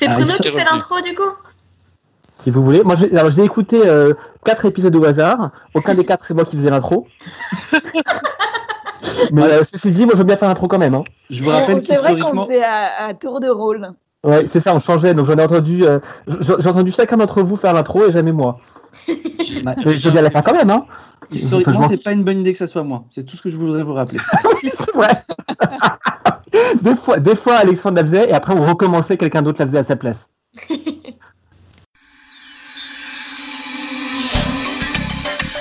C'est 0.00 0.06
Ah, 0.08 0.14
Bruno 0.14 0.32
qui 0.32 0.48
fait 0.50 0.64
l'intro 0.64 0.98
du 1.02 1.14
coup? 1.14 1.28
Si 2.32 2.50
vous 2.50 2.62
voulez. 2.62 2.82
Moi, 2.82 2.94
j'ai 2.94 3.14
alors, 3.14 3.30
j'ai 3.30 3.44
écouté 3.44 3.82
euh, 3.84 4.14
quatre 4.46 4.64
épisodes 4.64 4.96
au 4.96 5.04
hasard. 5.04 5.50
Aucun 5.74 5.94
des 5.94 6.06
quatre, 6.06 6.24
c'est 6.24 6.32
moi 6.32 6.44
qui 6.44 6.56
faisais 6.56 6.70
l'intro. 6.70 7.06
Mais 9.30 9.42
euh, 9.42 9.62
ceci 9.62 9.92
dit, 9.92 10.06
moi, 10.06 10.14
j'aime 10.16 10.26
bien 10.26 10.38
faire 10.38 10.48
l'intro 10.48 10.68
quand 10.68 10.78
même. 10.78 10.94
Hein. 10.94 11.04
Je 11.28 11.44
vous 11.44 11.50
rappelle 11.50 11.84
C'est 11.84 11.96
vrai 11.98 12.18
qu'on 12.18 12.46
faisait 12.46 12.64
à, 12.64 13.08
à 13.08 13.14
tour 13.14 13.40
de 13.40 13.50
rôle. 13.50 13.92
Ouais, 14.24 14.46
c'est 14.48 14.60
ça, 14.60 14.74
on 14.74 14.80
changeait. 14.80 15.12
Donc, 15.12 15.26
j'en 15.26 15.36
ai 15.36 15.42
entendu, 15.42 15.84
euh, 15.84 15.98
j'ai 16.26 16.68
entendu 16.68 16.90
chacun 16.92 17.18
d'entre 17.18 17.42
vous 17.42 17.56
faire 17.56 17.74
l'intro 17.74 18.06
et 18.06 18.12
jamais 18.12 18.32
moi. 18.32 18.58
bah, 19.62 19.74
Mais 19.84 19.92
je 19.98 20.04
veux 20.06 20.12
bien 20.12 20.22
la 20.22 20.30
faire 20.30 20.42
quand 20.42 20.54
même. 20.54 20.70
Hein. 20.70 20.86
historiquement, 21.30 21.80
Enfin, 21.80 21.88
je 21.90 21.96
c'est 21.96 22.02
pas 22.02 22.12
une 22.12 22.24
bonne 22.24 22.38
idée 22.38 22.52
que 22.52 22.58
ça 22.58 22.66
soit 22.66 22.84
moi. 22.84 23.04
C'est 23.10 23.24
tout 23.24 23.36
ce 23.36 23.42
que 23.42 23.50
je 23.50 23.56
voudrais 23.56 23.82
vous 23.82 23.92
rappeler. 23.92 24.18
c'est 24.62 24.94
vrai. 24.94 25.22
des, 26.82 26.94
fois, 26.96 27.18
des 27.18 27.36
fois, 27.36 27.56
Alexandre 27.56 27.96
la 27.96 28.04
faisait 28.04 28.30
et 28.30 28.32
après, 28.32 28.54
on 28.54 28.66
recommençait, 28.66 29.16
quelqu'un 29.16 29.42
d'autre 29.42 29.60
la 29.60 29.66
faisait 29.66 29.78
à 29.78 29.84
sa 29.84 29.96
place. 29.96 30.28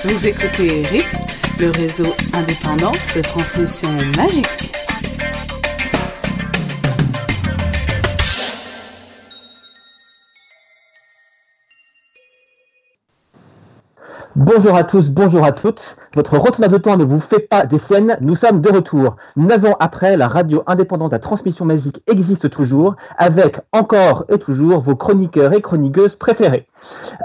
Vous 0.06 0.28
écoutez 0.28 0.82
Rythme, 0.84 1.20
le 1.60 1.72
réseau 1.72 2.08
indépendant 2.34 2.94
de 3.16 3.22
transmission 3.22 3.90
magique. 4.16 4.79
Bonjour 14.42 14.74
à 14.78 14.86
tous, 14.86 15.10
bonjour 15.10 15.44
à 15.44 15.52
toutes. 15.52 15.98
Votre 16.16 16.38
retour 16.38 16.66
de 16.70 16.78
temps 16.78 16.96
ne 16.96 17.04
vous 17.04 17.20
fait 17.20 17.42
pas 17.42 17.66
des 17.66 17.78
siennes. 17.78 18.16
Nous 18.22 18.36
sommes 18.36 18.62
de 18.62 18.70
retour. 18.72 19.18
Neuf 19.36 19.66
ans 19.66 19.76
après, 19.82 20.16
la 20.16 20.30
radio 20.30 20.64
indépendante 20.66 21.12
à 21.12 21.20
transmission 21.20 21.66
magique 21.66 22.02
existe 22.08 22.50
toujours, 22.50 22.96
avec 23.18 23.60
encore 23.74 24.24
et 24.30 24.38
toujours 24.38 24.80
vos 24.80 24.96
chroniqueurs 24.96 25.52
et 25.52 25.60
chroniqueuses 25.60 26.16
préférés. 26.16 26.68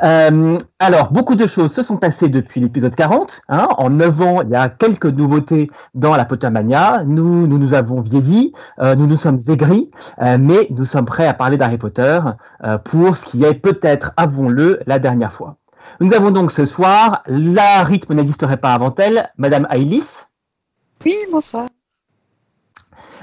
Euh, 0.03 0.57
alors, 0.81 1.13
beaucoup 1.13 1.37
de 1.37 1.47
choses 1.47 1.73
se 1.73 1.85
sont 1.85 1.99
passées 1.99 2.29
depuis 2.29 2.61
l'épisode 2.61 2.97
40. 2.97 3.43
hein. 3.49 3.69
En 3.79 3.91
neuf 3.91 4.21
ans, 4.21 4.41
il 4.43 4.51
y 4.51 4.57
a 4.57 4.69
quelques 4.69 5.07
nouveautés 5.07 5.71
dans 5.95 6.17
la 6.17 6.25
Pottermania. 6.25 7.05
Nous, 7.07 7.47
nous 7.47 7.75
avons 7.75 8.01
vieilli, 8.01 8.53
euh, 8.81 8.97
nous 8.97 9.07
nous 9.07 9.17
sommes 9.17 9.39
aigris, 9.47 9.89
euh, 10.21 10.37
mais 10.41 10.67
nous 10.71 10.85
sommes 10.85 11.05
prêts 11.07 11.29
à 11.29 11.35
parler 11.35 11.59
d'Harry 11.59 11.79
Potter 11.79 12.19
pour 12.83 13.17
ce 13.17 13.25
qui 13.25 13.45
est 13.45 13.55
peut-être, 13.55 14.11
avouons-le, 14.17 14.81
la 14.89 14.99
dernière 14.99 15.33
fois. 15.33 15.59
Nous 16.01 16.13
avons 16.13 16.31
donc 16.31 16.51
ce 16.51 16.65
soir, 16.67 17.23
la 17.27 17.83
rythme 17.83 18.15
n'existerait 18.15 18.57
pas 18.57 18.75
avant 18.75 18.95
elle, 18.97 19.31
Madame 19.37 19.67
Ailis. 19.71 20.25
Oui, 21.05 21.15
bonsoir. 21.31 21.69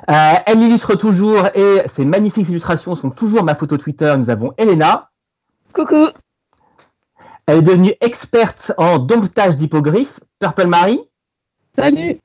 Euh, 0.09 0.33
elle 0.45 0.61
illustre 0.61 0.95
toujours 0.95 1.47
et 1.53 1.83
ses 1.87 2.05
magnifiques 2.05 2.49
illustrations 2.49 2.95
sont 2.95 3.11
toujours 3.11 3.43
ma 3.43 3.55
photo 3.55 3.77
Twitter. 3.77 4.13
Nous 4.17 4.29
avons 4.29 4.53
Elena. 4.57 5.11
Coucou. 5.73 6.07
Elle 7.45 7.59
est 7.59 7.61
devenue 7.61 7.93
experte 8.01 8.71
en 8.77 8.97
domptage 8.97 9.57
d'hippogriffes. 9.57 10.19
Purple 10.39 10.67
Marie. 10.67 11.01
Salut. 11.77 12.19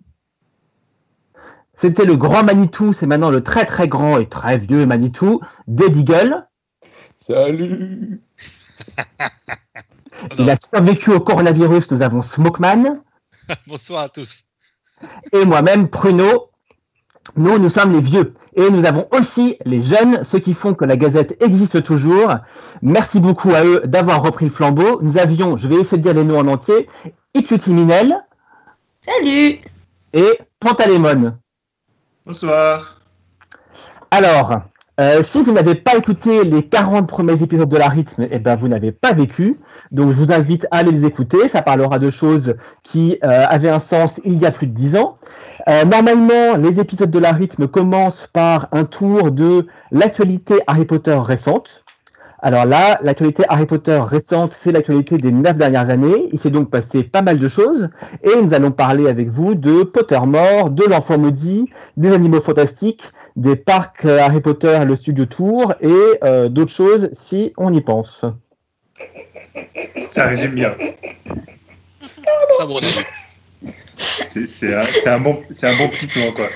C'était 1.75 2.07
le 2.07 2.17
grand 2.17 2.43
Manitou, 2.43 2.95
c'est 2.95 3.07
maintenant 3.07 3.31
le 3.31 3.43
très 3.43 3.67
très 3.67 3.87
grand 3.87 4.19
et 4.19 4.29
très 4.29 4.57
vieux 4.57 4.87
Manitou, 4.87 5.41
Dead 5.67 5.95
Eagle. 5.95 6.47
Salut 7.17 8.23
Il 10.39 10.49
a 10.51 10.57
survécu 10.57 11.13
au 11.13 11.21
coronavirus, 11.21 11.91
nous 11.91 12.03
avons 12.03 12.23
Smokeman. 12.23 13.01
Bonsoir 13.67 14.03
à 14.03 14.09
tous. 14.09 14.43
et 15.33 15.45
moi-même, 15.45 15.89
Pruno. 15.89 16.51
Nous, 17.35 17.59
nous 17.59 17.69
sommes 17.69 17.93
les 17.93 18.01
vieux. 18.01 18.35
Et 18.55 18.71
nous 18.71 18.85
avons 18.85 19.09
aussi 19.11 19.57
les 19.65 19.83
jeunes, 19.83 20.23
ceux 20.23 20.39
qui 20.39 20.55
font 20.55 20.75
que 20.75 20.85
la 20.85 20.97
Gazette 20.97 21.43
existe 21.43 21.83
toujours. 21.83 22.33
Merci 22.83 23.19
beaucoup 23.19 23.53
à 23.53 23.65
eux 23.65 23.83
d'avoir 23.85 24.23
repris 24.23 24.45
le 24.47 24.51
flambeau. 24.53 25.01
Nous 25.03 25.19
avions, 25.19 25.57
je 25.57 25.67
vais 25.67 25.77
essayer 25.77 25.99
de 25.99 26.03
dire 26.03 26.15
les 26.15 26.25
noms 26.25 26.39
en 26.39 26.47
entier, 26.47 26.89
Ipiuti 27.35 27.75
Minel 27.75 28.17
Salut 29.01 29.61
et 30.13 30.39
Pantalémon. 30.61 31.37
Bonsoir 32.25 33.01
Alors, 34.11 34.63
euh, 34.99 35.23
si 35.23 35.43
vous 35.43 35.53
n'avez 35.53 35.75
pas 35.75 35.97
écouté 35.97 36.45
les 36.45 36.63
40 36.63 37.07
premiers 37.07 37.43
épisodes 37.43 37.69
de 37.69 37.77
la 37.77 37.89
rythme, 37.89 38.27
eh 38.31 38.39
ben, 38.39 38.57
vous 38.57 38.69
n'avez 38.69 38.93
pas 38.93 39.13
vécu. 39.13 39.61
Donc, 39.93 40.11
je 40.11 40.17
vous 40.17 40.33
invite 40.33 40.67
à 40.71 40.79
aller 40.79 40.91
les 40.91 41.05
écouter. 41.05 41.49
Ça 41.49 41.61
parlera 41.63 41.99
de 41.99 42.09
choses 42.09 42.55
qui 42.83 43.19
euh, 43.23 43.45
avaient 43.49 43.69
un 43.69 43.79
sens 43.79 44.21
il 44.25 44.39
y 44.39 44.47
a 44.47 44.51
plus 44.51 44.67
de 44.67 44.73
10 44.73 44.97
ans. 44.97 45.19
Euh, 45.69 45.85
normalement, 45.85 46.57
les 46.59 46.81
épisodes 46.81 47.11
de 47.11 47.19
la 47.19 47.33
rythme 47.33 47.69
commencent 47.69 48.29
par 48.33 48.69
un 48.73 48.85
tour 48.85 49.31
de 49.31 49.67
l'actualité 49.91 50.55
Harry 50.67 50.87
Potter 50.87 51.19
récente. 51.23 51.85
Alors 52.43 52.67
là, 52.67 52.99
l'actualité 53.03 53.45
Harry 53.49 53.67
Potter 53.67 53.99
récente, 54.05 54.55
c'est 54.59 54.73
l'actualité 54.73 55.17
des 55.17 55.33
neuf 55.33 55.57
dernières 55.57 55.91
années. 55.91 56.29
Il 56.33 56.39
s'est 56.39 56.51
donc 56.51 56.71
passé 56.71 57.03
pas 57.03 57.23
mal 57.23 57.39
de 57.39 57.49
choses. 57.49 57.89
Et 58.23 58.41
nous 58.43 58.53
allons 58.53 58.71
parler 58.71 59.09
avec 59.09 59.29
vous 59.29 59.55
de 59.55 59.83
Pottermore, 59.83 60.71
de 60.71 60.85
l'enfant 60.85 61.19
maudit, 61.19 61.71
des 61.97 62.13
animaux 62.13 62.41
fantastiques, 62.41 63.05
des 63.37 63.57
parcs 63.57 64.05
euh, 64.05 64.21
Harry 64.21 64.41
Potter, 64.41 64.85
le 64.87 64.97
studio 64.97 65.25
tour 65.25 65.75
et 65.81 66.19
euh, 66.25 66.49
d'autres 66.49 66.73
choses 66.73 67.09
si 67.13 67.53
on 67.57 67.73
y 67.73 67.81
pense. 67.81 68.25
Ça 70.09 70.27
résume 70.27 70.53
bien. 70.55 70.75
C'est 73.97 75.09
un, 75.09 75.21
bon, 75.21 75.43
c'est 75.51 75.67
un 75.67 75.77
bon 75.77 75.89
petit 75.89 76.07
plan, 76.07 76.31
quoi. 76.35 76.47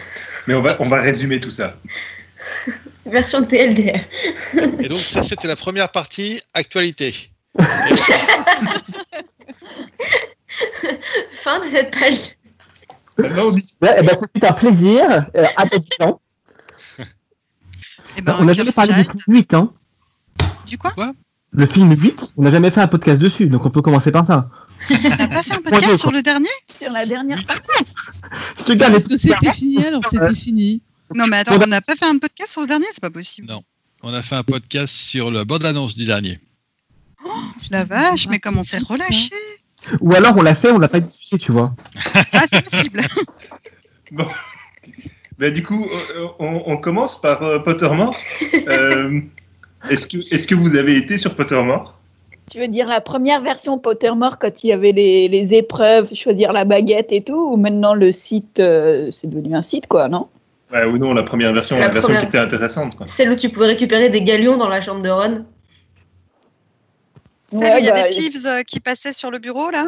Mais 0.46 0.54
on 0.54 0.62
va, 0.62 0.76
on 0.80 0.84
va 0.84 1.00
résumer 1.00 1.40
tout 1.40 1.50
ça. 1.50 1.76
Version 3.06 3.44
TLDR. 3.44 4.00
Et 4.80 4.88
donc 4.88 4.98
ça, 4.98 5.22
c'était 5.22 5.48
la 5.48 5.56
première 5.56 5.90
partie 5.90 6.40
actualité. 6.54 7.30
Fin 11.30 11.58
de 11.58 11.64
cette 11.64 11.98
page. 11.98 12.16
Maintenant, 13.18 13.46
on 13.46 13.50
dit- 13.52 13.76
Ouais, 13.82 13.94
eh 13.98 14.02
ben, 14.06 14.16
c'est 14.34 14.44
un 14.44 14.52
plaisir. 14.52 15.26
Euh, 15.36 15.44
à 15.56 15.66
temps. 15.66 16.20
Eh 18.16 18.22
ben, 18.22 18.36
on 18.38 18.44
n'a 18.44 18.52
jamais 18.52 18.72
parlé 18.72 18.92
du 18.94 19.04
film 19.04 19.18
8. 19.28 19.54
Hein. 19.54 19.72
Du 20.66 20.78
quoi? 20.78 20.92
Le 21.52 21.66
film 21.66 21.92
8, 21.92 22.34
on 22.36 22.42
n'a 22.42 22.50
jamais 22.50 22.70
fait 22.70 22.80
un 22.80 22.86
podcast 22.86 23.20
dessus, 23.20 23.46
donc 23.46 23.66
on 23.66 23.70
peut 23.70 23.82
commencer 23.82 24.12
par 24.12 24.24
ça. 24.24 24.48
T'as 24.88 25.26
pas 25.26 25.42
fait 25.42 25.54
un 25.54 25.62
podcast 25.62 25.98
sur 25.98 26.12
le 26.12 26.22
dernier? 26.22 26.48
Sur 26.78 26.92
la 26.92 27.04
dernière 27.04 27.44
partie. 27.44 27.84
Regardes 28.68 28.94
Est-ce 28.94 29.08
les 29.08 29.14
que 29.14 29.20
c'était 29.20 29.50
fini 29.50 29.84
alors 29.84 30.02
C'était 30.08 30.32
fini. 30.32 30.80
Non, 31.14 31.26
mais 31.26 31.38
attends, 31.38 31.58
on 31.60 31.66
n'a 31.66 31.80
pas 31.80 31.96
fait 31.96 32.06
un 32.06 32.18
podcast 32.18 32.52
sur 32.52 32.60
le 32.60 32.66
dernier, 32.66 32.86
c'est 32.92 33.00
pas 33.00 33.10
possible. 33.10 33.48
Non. 33.48 33.62
On 34.02 34.14
a 34.14 34.22
fait 34.22 34.36
un 34.36 34.42
podcast 34.42 34.94
sur 34.94 35.30
la 35.30 35.44
bande-annonce 35.44 35.96
du 35.96 36.04
dernier. 36.04 36.38
La 37.70 37.84
vache, 37.84 38.28
mais 38.28 38.38
comment 38.38 38.62
c'est 38.62 38.78
relâché 38.78 39.34
Ou 40.00 40.14
alors 40.14 40.36
on 40.36 40.42
l'a 40.42 40.54
fait, 40.54 40.70
on 40.70 40.78
l'a 40.78 40.88
pas 40.88 41.00
diffusé, 41.00 41.38
tu 41.38 41.52
vois. 41.52 41.74
Ah, 42.32 42.44
c'est 42.46 42.62
possible. 42.62 43.00
Bon. 44.12 44.26
Bah, 45.38 45.52
du 45.52 45.62
coup, 45.62 45.86
on, 46.40 46.62
on 46.66 46.76
commence 46.78 47.20
par 47.20 47.44
euh, 47.44 47.60
Pottermore. 47.60 48.16
Euh, 48.66 49.20
est-ce, 49.88 50.08
que, 50.08 50.18
est-ce 50.34 50.48
que 50.48 50.56
vous 50.56 50.74
avez 50.74 50.96
été 50.96 51.16
sur 51.16 51.36
Pottermore? 51.36 51.96
Tu 52.50 52.58
veux 52.58 52.66
dire 52.66 52.88
la 52.88 53.00
première 53.00 53.40
version 53.40 53.78
Pottermore 53.78 54.38
quand 54.40 54.64
il 54.64 54.66
y 54.66 54.72
avait 54.72 54.90
les, 54.90 55.28
les 55.28 55.54
épreuves, 55.54 56.12
choisir 56.12 56.52
la 56.52 56.64
baguette 56.64 57.12
et 57.12 57.22
tout, 57.22 57.52
ou 57.52 57.56
maintenant 57.56 57.94
le 57.94 58.12
site, 58.12 58.58
euh, 58.58 59.12
c'est 59.12 59.30
devenu 59.30 59.54
un 59.54 59.62
site 59.62 59.86
quoi, 59.86 60.08
non? 60.08 60.28
Ouais, 60.72 60.84
Ou 60.84 60.98
non, 60.98 61.14
la 61.14 61.22
première 61.22 61.52
version, 61.52 61.78
la, 61.78 61.86
La 61.86 61.92
version 61.92 62.08
première. 62.08 62.22
qui 62.22 62.28
était 62.28 62.38
intéressante. 62.38 62.96
Quoi. 62.96 63.06
Celle 63.06 63.30
où 63.30 63.36
tu 63.36 63.48
pouvais 63.48 63.66
récupérer 63.66 64.08
des 64.08 64.22
galions 64.22 64.56
dans 64.56 64.68
la 64.68 64.80
chambre 64.80 65.02
de 65.02 65.10
Ron. 65.10 65.44
Celle 67.50 67.74
où 67.74 67.78
il 67.78 67.84
y 67.84 67.88
bah, 67.88 68.00
avait 68.00 68.10
Peeves 68.10 68.46
euh, 68.46 68.62
qui 68.62 68.78
passait 68.78 69.12
sur 69.12 69.30
le 69.30 69.38
bureau, 69.38 69.70
là? 69.70 69.86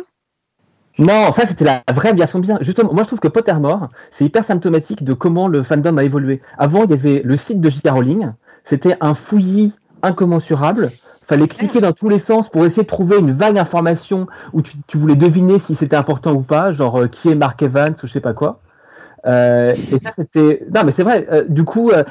Non, 0.98 1.32
ça 1.32 1.46
c'était 1.46 1.64
la 1.64 1.82
vraie 1.94 2.12
version 2.12 2.38
bien. 2.38 2.58
Justement, 2.60 2.92
moi 2.92 3.02
je 3.02 3.08
trouve 3.08 3.20
que 3.20 3.28
Pottermore, 3.28 3.88
c'est 4.10 4.24
hyper 4.24 4.44
symptomatique 4.44 5.04
de 5.04 5.14
comment 5.14 5.48
le 5.48 5.62
fandom 5.62 5.96
a 5.96 6.04
évolué. 6.04 6.42
Avant, 6.58 6.84
il 6.84 6.90
y 6.90 6.92
avait 6.92 7.22
le 7.24 7.36
site 7.36 7.60
de 7.60 7.70
J.K. 7.70 7.88
Rowling, 7.88 8.32
c'était 8.62 8.96
un 9.00 9.14
fouillis 9.14 9.72
incommensurable. 10.02 10.90
Fallait 11.26 11.48
cliquer 11.48 11.80
dans 11.80 11.92
tous 11.92 12.10
les 12.10 12.18
sens 12.18 12.50
pour 12.50 12.66
essayer 12.66 12.82
de 12.82 12.88
trouver 12.88 13.16
une 13.18 13.32
vague 13.32 13.56
information 13.56 14.26
où 14.52 14.60
tu, 14.60 14.74
tu 14.86 14.98
voulais 14.98 15.14
deviner 15.14 15.58
si 15.58 15.74
c'était 15.74 15.96
important 15.96 16.32
ou 16.32 16.42
pas, 16.42 16.72
genre 16.72 17.02
euh, 17.02 17.06
qui 17.06 17.30
est 17.30 17.34
Mark 17.34 17.62
Evans 17.62 17.94
ou 18.02 18.06
je 18.06 18.12
sais 18.12 18.20
pas 18.20 18.34
quoi. 18.34 18.60
Euh, 19.26 19.70
et 19.72 19.98
ça 19.98 20.10
c'était 20.16 20.64
non 20.74 20.82
mais 20.84 20.90
c'est 20.92 21.04
vrai. 21.04 21.26
euh, 21.30 21.44
du 21.48 21.64
coup, 21.64 21.90
euh, 21.90 22.02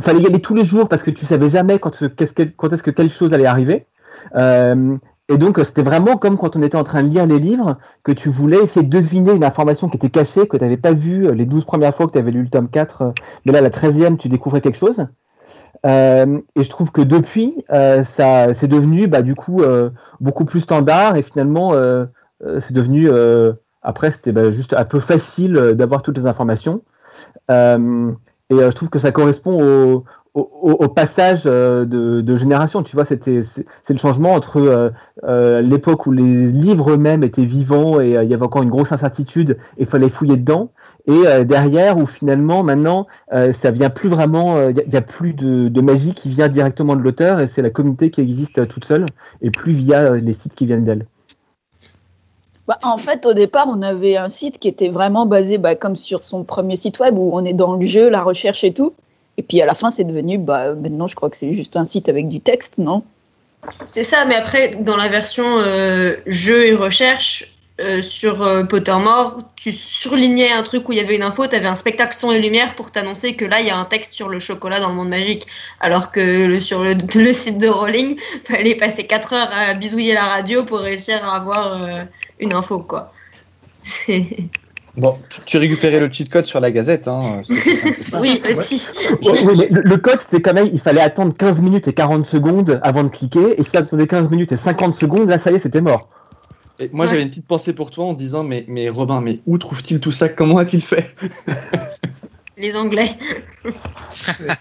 fallait 0.00 0.20
y 0.20 0.26
aller 0.26 0.40
tous 0.40 0.54
les 0.54 0.64
jours 0.64 0.88
parce 0.88 1.02
que 1.02 1.10
tu 1.10 1.26
savais 1.26 1.48
jamais 1.48 1.78
quand, 1.78 1.90
qu'est-ce 2.16 2.32
que- 2.32 2.42
quand 2.56 2.72
est-ce 2.72 2.82
que 2.84 2.90
quelque 2.92 3.14
chose 3.14 3.34
allait 3.34 3.46
arriver. 3.46 3.86
Euh, 4.36 4.96
et 5.28 5.38
donc 5.38 5.58
euh, 5.58 5.64
c'était 5.64 5.82
vraiment 5.82 6.16
comme 6.16 6.36
quand 6.36 6.56
on 6.56 6.62
était 6.62 6.76
en 6.76 6.84
train 6.84 7.02
de 7.02 7.08
lire 7.08 7.26
les 7.26 7.38
livres 7.38 7.78
que 8.04 8.12
tu 8.12 8.28
voulais 8.28 8.58
essayer 8.62 8.84
de 8.86 8.90
deviner 8.90 9.32
une 9.32 9.44
information 9.44 9.88
qui 9.88 9.96
était 9.96 10.10
cachée, 10.10 10.46
que 10.46 10.56
tu 10.56 10.62
n'avais 10.62 10.76
pas 10.76 10.92
vue 10.92 11.26
euh, 11.26 11.32
les 11.32 11.46
12 11.46 11.64
premières 11.64 11.94
fois 11.94 12.06
que 12.06 12.12
tu 12.12 12.18
avais 12.18 12.30
lu 12.30 12.42
le 12.42 12.48
tome 12.48 12.68
4, 12.68 13.02
euh, 13.02 13.10
mais 13.46 13.52
là, 13.52 13.60
la 13.60 13.70
13e, 13.70 14.16
tu 14.16 14.28
découvrais 14.28 14.60
quelque 14.60 14.76
chose. 14.78 15.06
Euh, 15.86 16.38
et 16.54 16.62
je 16.62 16.70
trouve 16.70 16.92
que 16.92 17.00
depuis, 17.02 17.64
euh, 17.72 18.04
ça, 18.04 18.54
c'est 18.54 18.68
devenu 18.68 19.08
bah, 19.08 19.22
du 19.22 19.34
coup 19.34 19.62
euh, 19.62 19.90
beaucoup 20.20 20.44
plus 20.44 20.60
standard 20.60 21.16
et 21.16 21.22
finalement, 21.22 21.74
euh, 21.74 22.04
euh, 22.44 22.60
c'est 22.60 22.74
devenu. 22.74 23.08
Après, 23.82 24.10
c'était 24.10 24.32
bah, 24.32 24.50
juste 24.50 24.74
un 24.74 24.84
peu 24.84 25.00
facile 25.00 25.56
euh, 25.56 25.74
d'avoir 25.74 26.02
toutes 26.02 26.18
les 26.18 26.26
informations. 26.26 26.82
Euh, 27.50 28.12
et 28.50 28.54
euh, 28.54 28.70
je 28.70 28.76
trouve 28.76 28.90
que 28.90 28.98
ça 28.98 29.12
correspond 29.12 30.04
au, 30.34 30.88
passage 30.88 31.44
de, 31.44 32.36
génération. 32.36 32.82
Tu 32.82 32.96
vois, 32.96 33.04
c'est 33.04 33.20
le 33.26 33.98
changement 33.98 34.32
entre 34.32 34.92
l'époque 35.60 36.06
où 36.06 36.12
les 36.12 36.46
livres 36.46 36.92
eux-mêmes 36.92 37.22
étaient 37.22 37.44
vivants 37.44 38.00
et 38.00 38.12
il 38.12 38.30
y 38.30 38.34
avait 38.34 38.42
encore 38.42 38.62
une 38.62 38.70
grosse 38.70 38.92
incertitude 38.92 39.58
et 39.76 39.82
il 39.82 39.86
fallait 39.86 40.08
fouiller 40.08 40.38
dedans, 40.38 40.70
et 41.06 41.44
derrière 41.44 41.98
où 41.98 42.06
finalement 42.06 42.62
maintenant 42.62 43.06
ça 43.30 43.70
vient 43.70 43.90
plus 43.90 44.08
vraiment, 44.08 44.70
il 44.70 44.82
n'y 44.88 44.96
a, 44.96 45.02
plus 45.02 45.34
de, 45.34 45.68
de 45.68 45.80
magie 45.82 46.14
qui 46.14 46.30
vient 46.30 46.48
directement 46.48 46.96
de 46.96 47.02
l'auteur 47.02 47.38
et 47.40 47.46
c'est 47.46 47.62
la 47.62 47.70
communauté 47.70 48.10
qui 48.10 48.22
existe 48.22 48.66
toute 48.68 48.86
seule 48.86 49.04
et 49.42 49.50
plus 49.50 49.72
via 49.72 50.16
les 50.16 50.32
sites 50.32 50.54
qui 50.54 50.64
viennent 50.64 50.84
d'elle. 50.84 51.04
Bah, 52.68 52.78
en 52.82 52.96
fait, 52.96 53.26
au 53.26 53.32
départ, 53.32 53.66
on 53.68 53.82
avait 53.82 54.16
un 54.16 54.28
site 54.28 54.58
qui 54.58 54.68
était 54.68 54.88
vraiment 54.88 55.26
basé 55.26 55.58
bah, 55.58 55.74
comme 55.74 55.96
sur 55.96 56.22
son 56.22 56.44
premier 56.44 56.76
site 56.76 56.98
web 57.00 57.18
où 57.18 57.30
on 57.32 57.44
est 57.44 57.52
dans 57.52 57.74
le 57.74 57.86
jeu, 57.86 58.08
la 58.08 58.22
recherche 58.22 58.62
et 58.62 58.72
tout. 58.72 58.94
Et 59.36 59.42
puis 59.42 59.60
à 59.60 59.66
la 59.66 59.74
fin, 59.74 59.90
c'est 59.90 60.04
devenu, 60.04 60.38
bah, 60.38 60.74
maintenant, 60.74 61.08
je 61.08 61.16
crois 61.16 61.30
que 61.30 61.36
c'est 61.36 61.52
juste 61.52 61.76
un 61.76 61.86
site 61.86 62.08
avec 62.08 62.28
du 62.28 62.40
texte, 62.40 62.78
non? 62.78 63.02
C'est 63.86 64.02
ça, 64.02 64.24
mais 64.26 64.34
après, 64.34 64.68
dans 64.68 64.96
la 64.96 65.08
version 65.08 65.58
euh, 65.58 66.16
jeu 66.26 66.66
et 66.66 66.74
recherche, 66.74 67.52
euh, 67.82 68.02
sur 68.02 68.42
euh, 68.42 68.62
Pottermore, 68.64 69.38
tu 69.56 69.72
surlignais 69.72 70.52
un 70.52 70.62
truc 70.62 70.88
où 70.88 70.92
il 70.92 70.98
y 70.98 71.00
avait 71.00 71.16
une 71.16 71.22
info, 71.22 71.46
tu 71.46 71.56
avais 71.56 71.66
un 71.66 71.74
spectacle 71.74 72.14
son 72.14 72.32
et 72.32 72.38
lumière 72.38 72.74
pour 72.74 72.90
t'annoncer 72.90 73.34
que 73.34 73.44
là, 73.44 73.60
il 73.60 73.66
y 73.66 73.70
a 73.70 73.76
un 73.76 73.84
texte 73.84 74.12
sur 74.14 74.28
le 74.28 74.38
chocolat 74.40 74.80
dans 74.80 74.88
le 74.88 74.94
monde 74.94 75.08
magique. 75.08 75.46
Alors 75.80 76.10
que 76.10 76.46
le- 76.46 76.60
sur 76.60 76.82
le, 76.82 76.94
le 77.14 77.32
site 77.32 77.58
de 77.58 77.68
Rowling, 77.68 78.16
fallait 78.44 78.74
passer 78.76 79.04
4 79.04 79.32
heures 79.32 79.50
à 79.52 79.74
bisouiller 79.74 80.14
la 80.14 80.24
radio 80.24 80.64
pour 80.64 80.78
réussir 80.78 81.24
à 81.24 81.36
avoir 81.36 81.82
euh, 81.82 82.04
une 82.38 82.52
info, 82.54 82.78
quoi. 82.80 83.12
Bon, 84.94 85.16
tu, 85.30 85.40
tu 85.46 85.56
récupérais 85.56 86.00
le 86.00 86.12
cheat 86.12 86.28
code 86.28 86.44
sur 86.44 86.60
la 86.60 86.70
gazette, 86.70 87.08
hein. 87.08 87.40
Ça. 88.02 88.20
Oui, 88.20 88.42
aussi. 88.44 88.88
Oui, 89.22 89.30
oui, 89.46 89.54
mais 89.58 89.66
le, 89.70 89.80
le 89.80 89.96
code, 89.96 90.20
c'était 90.20 90.42
quand 90.42 90.52
même, 90.52 90.68
il 90.70 90.78
fallait 90.80 91.00
attendre 91.00 91.34
15 91.34 91.62
minutes 91.62 91.88
et 91.88 91.94
40 91.94 92.26
secondes 92.26 92.78
avant 92.82 93.02
de 93.02 93.08
cliquer, 93.08 93.58
et 93.58 93.64
si 93.64 93.70
tu 93.70 93.76
attendais 93.78 94.06
15 94.06 94.28
minutes 94.28 94.52
et 94.52 94.56
50 94.56 94.92
secondes, 94.92 95.30
là, 95.30 95.38
ça 95.38 95.50
y 95.50 95.54
est, 95.54 95.60
c'était 95.60 95.80
mort. 95.80 96.08
Et 96.78 96.88
moi, 96.92 97.04
Ouais. 97.04 97.10
j'avais 97.10 97.22
une 97.22 97.28
petite 97.28 97.46
pensée 97.46 97.72
pour 97.74 97.90
toi 97.90 98.06
en 98.06 98.12
disant, 98.14 98.44
mais, 98.44 98.64
mais 98.68 98.88
Robin, 98.88 99.20
mais 99.20 99.40
où 99.46 99.58
trouve-t-il 99.58 100.00
tout 100.00 100.12
ça? 100.12 100.28
Comment 100.28 100.58
a-t-il 100.58 100.82
fait? 100.82 101.14
Les 102.58 102.76
Anglais. 102.76 103.10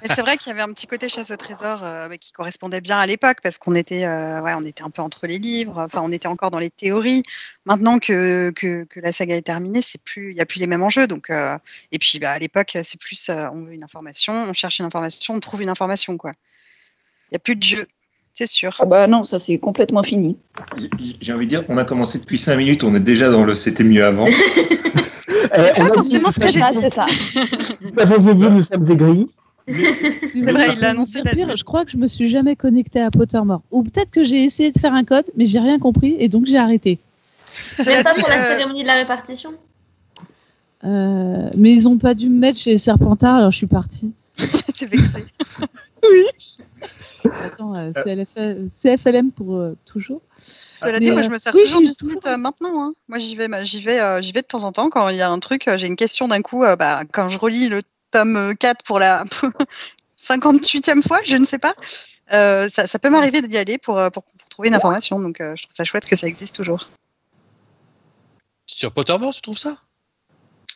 C'est 0.06 0.22
vrai 0.22 0.38
qu'il 0.38 0.48
y 0.48 0.52
avait 0.52 0.62
un 0.62 0.72
petit 0.72 0.88
côté 0.88 1.10
chasse 1.10 1.30
au 1.30 1.36
trésor 1.36 1.81
euh, 1.84 2.08
mais 2.10 2.18
qui 2.18 2.31
correspondait 2.31 2.80
bien 2.80 2.98
à 2.98 3.06
l'époque 3.06 3.40
parce 3.44 3.58
qu'on 3.58 3.75
était, 3.75 4.06
euh, 4.06 4.42
ouais, 4.42 4.54
on 4.56 4.66
était 4.66 4.81
un 4.81 4.90
peu 4.90 5.02
entre 5.02 5.28
les 5.28 5.38
livres. 5.40 5.78
Enfin, 5.78 6.02
on 6.02 6.12
était 6.12 6.28
encore 6.28 6.52
dans 6.52 6.58
les 6.60 6.69
théories. 6.69 7.22
Maintenant 7.66 8.00
que, 8.00 8.52
que, 8.56 8.86
que 8.86 9.00
la 9.02 9.12
saga 9.12 9.36
est 9.36 9.42
terminée, 9.42 9.81
c'est 9.81 10.02
plus, 10.02 10.31
il 10.31 10.38
y 10.38 10.42
a 10.42 10.46
plus 10.46 10.60
les 10.60 10.68
mêmes 10.68 10.81
enjeux. 10.84 11.06
Donc, 11.06 11.30
euh, 11.30 11.58
et 11.92 12.00
puis, 12.00 12.18
bah, 12.18 12.31
à 12.31 12.40
l'époque, 12.40 12.78
c'est 12.81 13.00
plus, 13.00 13.30
euh, 13.30 13.48
on 13.52 13.63
veut 13.66 13.74
une 13.74 13.84
information, 13.84 14.46
on 14.48 14.54
cherche 14.54 14.80
une 14.80 14.86
information, 14.86 15.36
on 15.36 15.40
trouve 15.42 15.62
une 15.62 15.69
information, 15.69 16.18
quoi. 16.18 16.31
Il 17.30 17.34
y 17.34 17.36
a 17.36 17.40
plus 17.40 17.58
de 17.58 17.63
jeu, 17.63 17.88
c'est 18.33 18.48
sûr. 18.48 18.75
Ah 18.80 18.86
bah 18.86 19.07
non, 19.07 19.24
ça 19.24 19.39
c'est 19.39 19.57
complètement 19.57 20.04
fini. 20.04 20.38
J'ai- 21.22 21.33
envie 21.33 21.45
de 21.45 21.50
dire, 21.50 21.63
on 21.69 21.78
a 21.78 21.86
commencé 21.86 22.19
depuis 22.19 22.38
5 22.38 22.56
minutes, 22.57 22.83
on 22.83 22.94
est 22.95 23.00
déjà 23.00 23.30
dans 23.30 23.44
le 23.44 23.56
c'était 23.56 23.83
mieux 23.83 24.06
avant. 24.06 24.25
Eh, 25.54 25.57
pas 25.57 25.72
on 25.80 25.83
a 25.83 25.89
dit, 25.89 25.95
forcément 26.19 26.31
ce 26.31 26.39
que 26.39 26.48
C'est 26.48 26.54
j'ai 26.54 26.60
ça, 26.60 26.69
dit. 26.69 26.78
c'est 26.80 26.94
ça. 26.94 27.06
nous 27.94 28.00
avons 28.00 28.33
vieilli, 28.33 28.51
nous 28.51 28.62
sommes 28.62 28.89
aigris. 28.89 29.28
C'est 29.68 30.42
vrai, 30.50 30.68
il 30.74 30.80
l'a 30.80 30.92
annoncé 30.92 31.22
Pire, 31.24 31.57
je 31.57 31.63
crois 31.66 31.83
que 31.83 31.92
je 31.92 31.98
me 31.98 32.07
suis 32.07 32.30
jamais 32.30 32.56
connecté 32.56 33.01
à 33.01 33.12
Pottermore. 33.12 33.62
Ou 33.69 33.83
peut-être 33.83 34.12
que 34.12 34.24
j'ai 34.24 34.45
essayé 34.45 34.72
de 34.72 34.80
faire 34.80 34.94
un 34.94 35.04
code, 35.04 35.25
mais 35.36 35.45
j'ai 35.45 35.60
rien 35.60 35.77
compris 35.77 36.16
et 36.19 36.30
donc 36.30 36.45
j'ai 36.45 36.57
arrêté. 36.57 37.00
Même 37.86 38.01
pas 38.04 38.13
pour 38.13 38.30
la 38.30 38.38
euh, 38.42 38.57
cérémonie 38.57 38.84
de 38.84 38.88
la 38.88 38.95
répartition 38.95 39.51
Euh, 40.86 41.50
mais 41.57 41.74
ils 41.74 41.89
ont 41.89 41.98
pas 41.98 42.13
dû 42.13 42.30
me 42.30 42.39
mettre 42.39 42.57
chez 42.60 42.77
Serpentard, 42.77 43.36
alors 43.36 43.51
je 43.51 43.57
suis 43.57 43.68
partie. 43.68 44.13
t'es 44.38 44.86
vexé. 44.86 45.25
Attends, 47.46 47.76
euh, 47.76 47.92
CLFL 47.94 48.70
CFLM 48.78 49.32
pour 49.32 49.56
euh, 49.56 49.76
toujours. 49.86 50.22
Cela 50.38 51.00
dit, 51.00 51.12
moi, 51.12 51.20
euh, 51.22 51.24
je 51.24 51.30
me 51.30 51.38
sers 51.38 51.54
oui, 51.56 51.64
toujours 51.64 51.82
du 51.82 51.88
toujours- 51.88 52.14
site 52.14 52.26
euh, 52.26 52.38
maintenant. 52.38 52.84
hein. 52.84 52.94
Moi, 53.08 53.20
j'y 53.20 53.36
vais, 53.36 53.48
j'y 53.66 53.82
vais, 53.82 54.00
euh, 54.00 54.22
j'y 54.22 54.32
vais 54.32 54.42
de 54.42 54.48
temps 54.48 54.64
en 54.64 54.72
temps 54.72 54.90
quand 54.90 55.08
il 55.10 55.18
y 55.18 55.22
a 55.22 55.30
un 55.30 55.40
truc, 55.40 55.68
euh, 55.68 55.78
j'ai 55.78 55.88
une 55.88 55.96
question 55.96 56.28
d'un 56.28 56.42
coup. 56.42 56.64
euh, 56.64 56.76
bah, 56.76 57.02
quand 57.12 57.30
je 57.30 57.38
relis 57.38 57.68
le 57.68 57.82
tome 58.12 58.36
euh, 58.36 58.54
4 58.54 58.84
pour 58.84 59.00
la 59.00 59.24
58e 60.18 61.02
fois, 61.02 61.20
je 61.24 61.38
ne 61.38 61.46
sais 61.46 61.60
pas. 61.60 61.76
euh, 62.34 62.70
ça, 62.70 62.88
ça 62.88 63.00
peut 63.00 63.10
m'arriver 63.10 63.42
d'y 63.42 63.58
aller 63.58 63.78
pour, 63.78 63.98
euh, 63.98 64.10
pour, 64.10 64.24
pour 64.24 64.50
trouver 64.50 64.70
une 64.70 64.76
information. 64.76 65.20
Donc, 65.20 65.42
euh, 65.42 65.56
je 65.56 65.64
trouve 65.64 65.74
ça 65.76 65.84
chouette 65.84 66.06
que 66.06 66.16
ça 66.16 66.28
existe 66.28 66.56
toujours. 66.56 66.80
Sur 68.68 68.92
Pottermore, 68.94 69.34
tu 69.34 69.42
trouves 69.42 69.58
ça? 69.58 69.78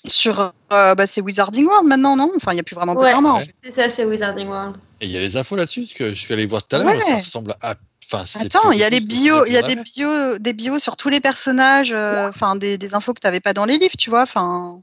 Sur, 0.08 0.52
euh, 0.74 0.96
bah, 0.96 1.06
c'est 1.06 1.22
Wizarding 1.22 1.66
World 1.66 1.88
maintenant, 1.88 2.16
non? 2.16 2.32
Enfin, 2.36 2.52
il 2.52 2.56
n'y 2.56 2.60
a 2.60 2.64
plus 2.64 2.76
vraiment 2.76 2.94
Ouais, 2.94 3.00
Pottermore. 3.12 3.38
Ouais. 3.38 3.48
c'est 3.64 3.72
ça, 3.72 3.90
c'est 3.90 4.06
Wizarding 4.06 4.48
World. 4.48 4.76
Et 5.02 5.06
il 5.06 5.12
y 5.12 5.18
a 5.18 5.20
les 5.20 5.36
infos 5.38 5.56
là-dessus, 5.56 5.82
parce 5.82 5.94
que 5.94 6.10
je 6.10 6.14
suis 6.20 6.34
allé 6.34 6.46
voir 6.46 6.66
tout 6.66 6.76
à 6.76 6.80
l'heure, 6.80 6.88
Ouais. 6.94 7.00
ça 7.02 7.16
ressemble 7.18 7.56
à. 7.62 7.76
Enfin, 8.08 8.24
c'est 8.26 8.56
Attends, 8.56 8.72
il 8.72 8.78
y 8.80 8.84
a 8.84 8.90
les 8.90 8.98
ce 9.00 9.48
il 9.48 9.54
y 9.54 9.58
a 9.58 9.64
des 9.64 9.76
bios, 9.76 10.38
des 10.38 10.54
bios 10.54 10.78
sur 10.78 10.96
tous 10.96 11.10
les 11.10 11.20
personnages, 11.20 11.92
euh, 11.92 12.30
enfin 12.30 12.56
des, 12.56 12.78
des 12.78 12.94
infos 12.94 13.14
que 13.16 13.20
tu 13.20 13.26
n'avais 13.26 13.40
pas 13.40 13.54
dans 13.54 13.66
les 13.66 13.80
livres, 13.80 13.96
tu 13.98 14.12
vois. 14.12 14.22
Enfin, 14.22 14.80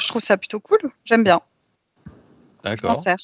je 0.00 0.08
trouve 0.08 0.22
ça 0.22 0.38
plutôt 0.38 0.60
cool. 0.60 0.78
J'aime 1.04 1.24
bien. 1.24 1.40
D'accord. 2.64 2.96
sers. 2.96 3.16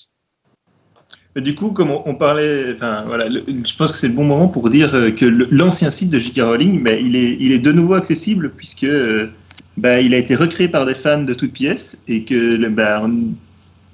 Mais 1.35 1.41
du 1.43 1.55
coup, 1.55 1.71
comme 1.73 1.91
on, 1.91 2.03
on 2.07 2.17
parlait, 2.17 2.75
enfin 2.75 3.05
voilà, 3.07 3.29
le- 3.29 3.41
je 3.47 3.77
pense 3.77 3.93
que 3.93 3.97
c'est 3.97 4.09
le 4.09 4.15
bon 4.15 4.25
moment 4.25 4.49
pour 4.49 4.69
dire 4.69 4.95
euh, 4.95 5.11
que 5.13 5.25
l'ancien 5.25 5.91
site 5.91 6.11
de 6.11 6.19
J.K. 6.19 6.41
Rowling, 6.41 6.83
ben, 6.83 6.99
il, 7.03 7.15
est, 7.17 7.37
il 7.41 7.53
est 7.53 7.61
de 7.61 7.73
nouveau 7.73 7.95
accessible 7.95 8.51
puisque 8.51 8.85
euh, 8.85 9.31
ben, 9.81 9.99
il 10.05 10.13
a 10.15 10.19
été 10.19 10.35
recréé 10.35 10.69
par 10.69 10.85
des 10.87 10.95
fans 10.95 11.23
de 11.23 11.35
toutes 11.35 11.53
pièces 11.53 12.03
et 12.07 12.25
que 12.25 12.35
le- 12.35 12.69
ben, 12.69 13.03
on- 13.05 13.35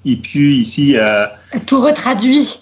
il 0.05 0.21
pue 0.21 0.51
ici 0.53 0.97
à 0.97 1.33
Tout 1.65 1.81
retraduit. 1.81 2.59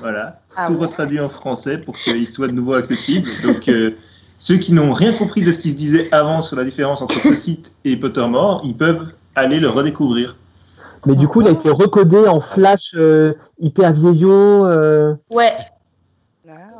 voilà, 0.00 0.40
Ah 0.56 0.66
tout 0.66 0.74
ouais. 0.74 0.86
retraduit 0.86 1.20
en 1.20 1.28
français 1.28 1.78
pour 1.78 1.96
qu'il 1.98 2.26
soit 2.26 2.48
de 2.48 2.52
nouveau 2.52 2.74
accessible. 2.74 3.30
Donc 3.42 3.68
euh, 3.68 3.92
ceux 4.38 4.56
qui 4.56 4.72
n'ont 4.72 4.92
rien 4.92 5.12
compris 5.12 5.42
de 5.42 5.52
ce 5.52 5.58
qui 5.60 5.70
se 5.70 5.76
disait 5.76 6.08
avant 6.12 6.40
sur 6.40 6.56
la 6.56 6.64
différence 6.64 7.02
entre 7.02 7.20
ce 7.20 7.34
site 7.34 7.76
et 7.84 7.96
Pottermore, 7.96 8.62
ils 8.64 8.76
peuvent 8.76 9.12
aller 9.34 9.60
le 9.60 9.68
redécouvrir. 9.68 10.36
Mais 11.06 11.14
du 11.14 11.28
coup, 11.28 11.40
il 11.40 11.46
a 11.48 11.50
été 11.52 11.70
recodé 11.70 12.26
en 12.28 12.40
flash 12.40 12.94
euh, 12.94 13.32
hyper 13.58 13.92
vieillot. 13.94 14.66
euh, 14.66 15.14
Ouais, 15.30 15.52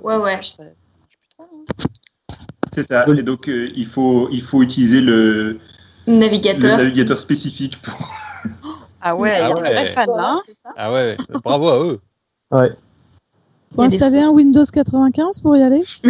Ouais, 0.03 0.17
ouais. 0.17 0.39
je 0.43 0.47
sais- 0.49 0.75
je 0.77 0.83
sais 0.83 0.93
plus 1.19 1.29
trop, 1.37 1.45
hein. 1.45 1.65
C'est 2.83 2.95
ça. 2.95 3.07
Et 3.17 3.23
donc 3.23 3.49
euh, 3.49 3.69
il 3.77 3.87
faut 3.87 4.29
il 4.31 4.43
faut 4.43 4.63
utiliser 4.63 5.01
le, 5.01 5.59
le 6.07 6.13
navigateur. 6.13 6.77
navigateur 6.79 7.21
spécifique 7.21 7.81
pour 7.83 7.99
Ah 9.01 9.17
ouais, 9.17 9.35
il 9.37 9.41
y 9.41 9.43
a 9.43 9.47
Ah 9.51 9.53
des 9.55 9.63
ouais. 9.63 9.73
vrais 9.75 9.87
fans 9.87 10.17
là. 10.17 10.33
hein. 10.35 10.41
C'est 10.47 10.55
ça. 10.57 10.71
Ah 10.77 10.93
ouais, 10.93 11.17
bravo 11.45 11.69
à 11.69 11.85
eux. 11.85 12.01
Ouais. 12.51 12.71
Faut 13.77 13.83
installer 13.83 14.19
un 14.19 14.31
Windows 14.31 14.65
95 14.65 15.41
pour 15.41 15.57
y 15.57 15.63
aller 15.63 15.83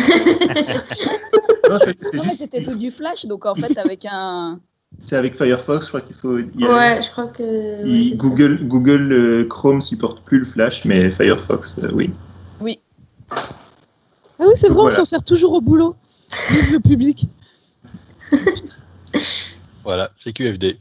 Non, 1.69 1.79
mais 2.25 2.33
c'était 2.33 2.63
tout 2.65 2.75
du 2.75 2.91
flash, 2.91 3.27
donc 3.27 3.45
en 3.47 3.55
fait, 3.55 3.77
avec 3.79 4.07
un. 4.11 4.59
c'est 4.99 5.17
avec 5.17 5.37
Firefox, 5.37 5.85
je 5.85 5.89
crois 5.91 6.01
qu'il 6.01 6.17
faut. 6.17 6.39
y 6.39 6.43
aller. 6.65 6.67
Ouais, 6.67 7.03
je 7.03 7.11
crois 7.11 7.27
que. 7.27 7.87
Il- 7.87 8.13
ouais, 8.13 8.17
Google, 8.17 8.67
Google 8.67 9.13
euh, 9.13 9.45
Chrome 9.45 9.83
supporte 9.83 10.23
plus 10.25 10.39
le 10.41 10.45
Flash, 10.45 10.85
mais 10.85 11.11
Firefox, 11.11 11.79
euh, 11.79 11.91
oui. 11.93 12.11
Ah 13.31 14.45
oui, 14.47 14.53
c'est 14.55 14.69
vrai, 14.69 14.81
on 14.85 14.89
s'en 14.89 15.05
sert 15.05 15.23
toujours 15.23 15.53
au 15.53 15.61
boulot. 15.61 15.95
Vive 16.51 16.73
le 16.73 16.81
public. 16.81 17.27
Voilà, 19.83 20.11
c'est 20.15 20.33
QFD. 20.33 20.79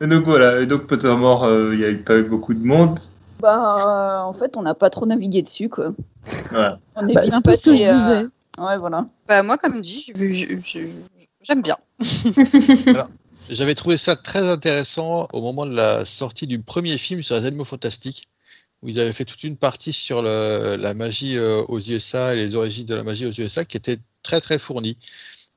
Et 0.00 0.06
donc 0.06 0.24
voilà, 0.24 0.60
et 0.60 0.66
donc 0.66 0.86
Pottermore, 0.86 1.44
euh, 1.44 1.74
il 1.74 1.78
n'y 1.78 1.84
a 1.84 1.90
eu 1.90 2.02
pas 2.02 2.16
eu 2.18 2.22
beaucoup 2.22 2.54
de 2.54 2.64
monde. 2.64 2.98
Bah, 3.40 3.74
euh, 3.74 4.28
en 4.28 4.32
fait, 4.34 4.56
on 4.56 4.62
n'a 4.62 4.74
pas 4.74 4.90
trop 4.90 5.06
navigué 5.06 5.42
dessus, 5.42 5.68
quoi. 5.68 5.92
Voilà. 6.50 6.78
On 6.96 7.08
est 7.08 7.14
Bah, 7.14 7.22
que 7.22 7.34
je 7.34 7.40
passé, 7.40 7.70
euh, 7.70 7.74
disais. 7.74 8.26
Ouais, 8.58 8.76
voilà. 8.78 9.06
Bah, 9.26 9.42
moi, 9.42 9.56
comme 9.56 9.80
dit, 9.80 10.12
j'aime 11.42 11.62
bien. 11.62 11.76
J'avais 13.50 13.74
trouvé 13.74 13.96
ça 13.96 14.14
très 14.14 14.48
intéressant 14.48 15.26
au 15.32 15.40
moment 15.40 15.66
de 15.66 15.74
la 15.74 16.04
sortie 16.04 16.46
du 16.46 16.60
premier 16.60 16.98
film 16.98 17.22
sur 17.22 17.34
les 17.34 17.46
animaux 17.46 17.64
fantastiques, 17.64 18.28
où 18.82 18.88
ils 18.88 19.00
avaient 19.00 19.12
fait 19.12 19.24
toute 19.24 19.44
une 19.44 19.56
partie 19.56 19.92
sur 19.92 20.22
la 20.22 20.94
magie 20.94 21.36
euh, 21.36 21.62
aux 21.68 21.80
USA 21.80 22.34
et 22.34 22.36
les 22.36 22.54
origines 22.54 22.86
de 22.86 22.94
la 22.94 23.02
magie 23.02 23.26
aux 23.26 23.32
USA 23.32 23.64
qui 23.64 23.76
était 23.76 23.98
très 24.22 24.40
très 24.40 24.58
fournie. 24.58 24.96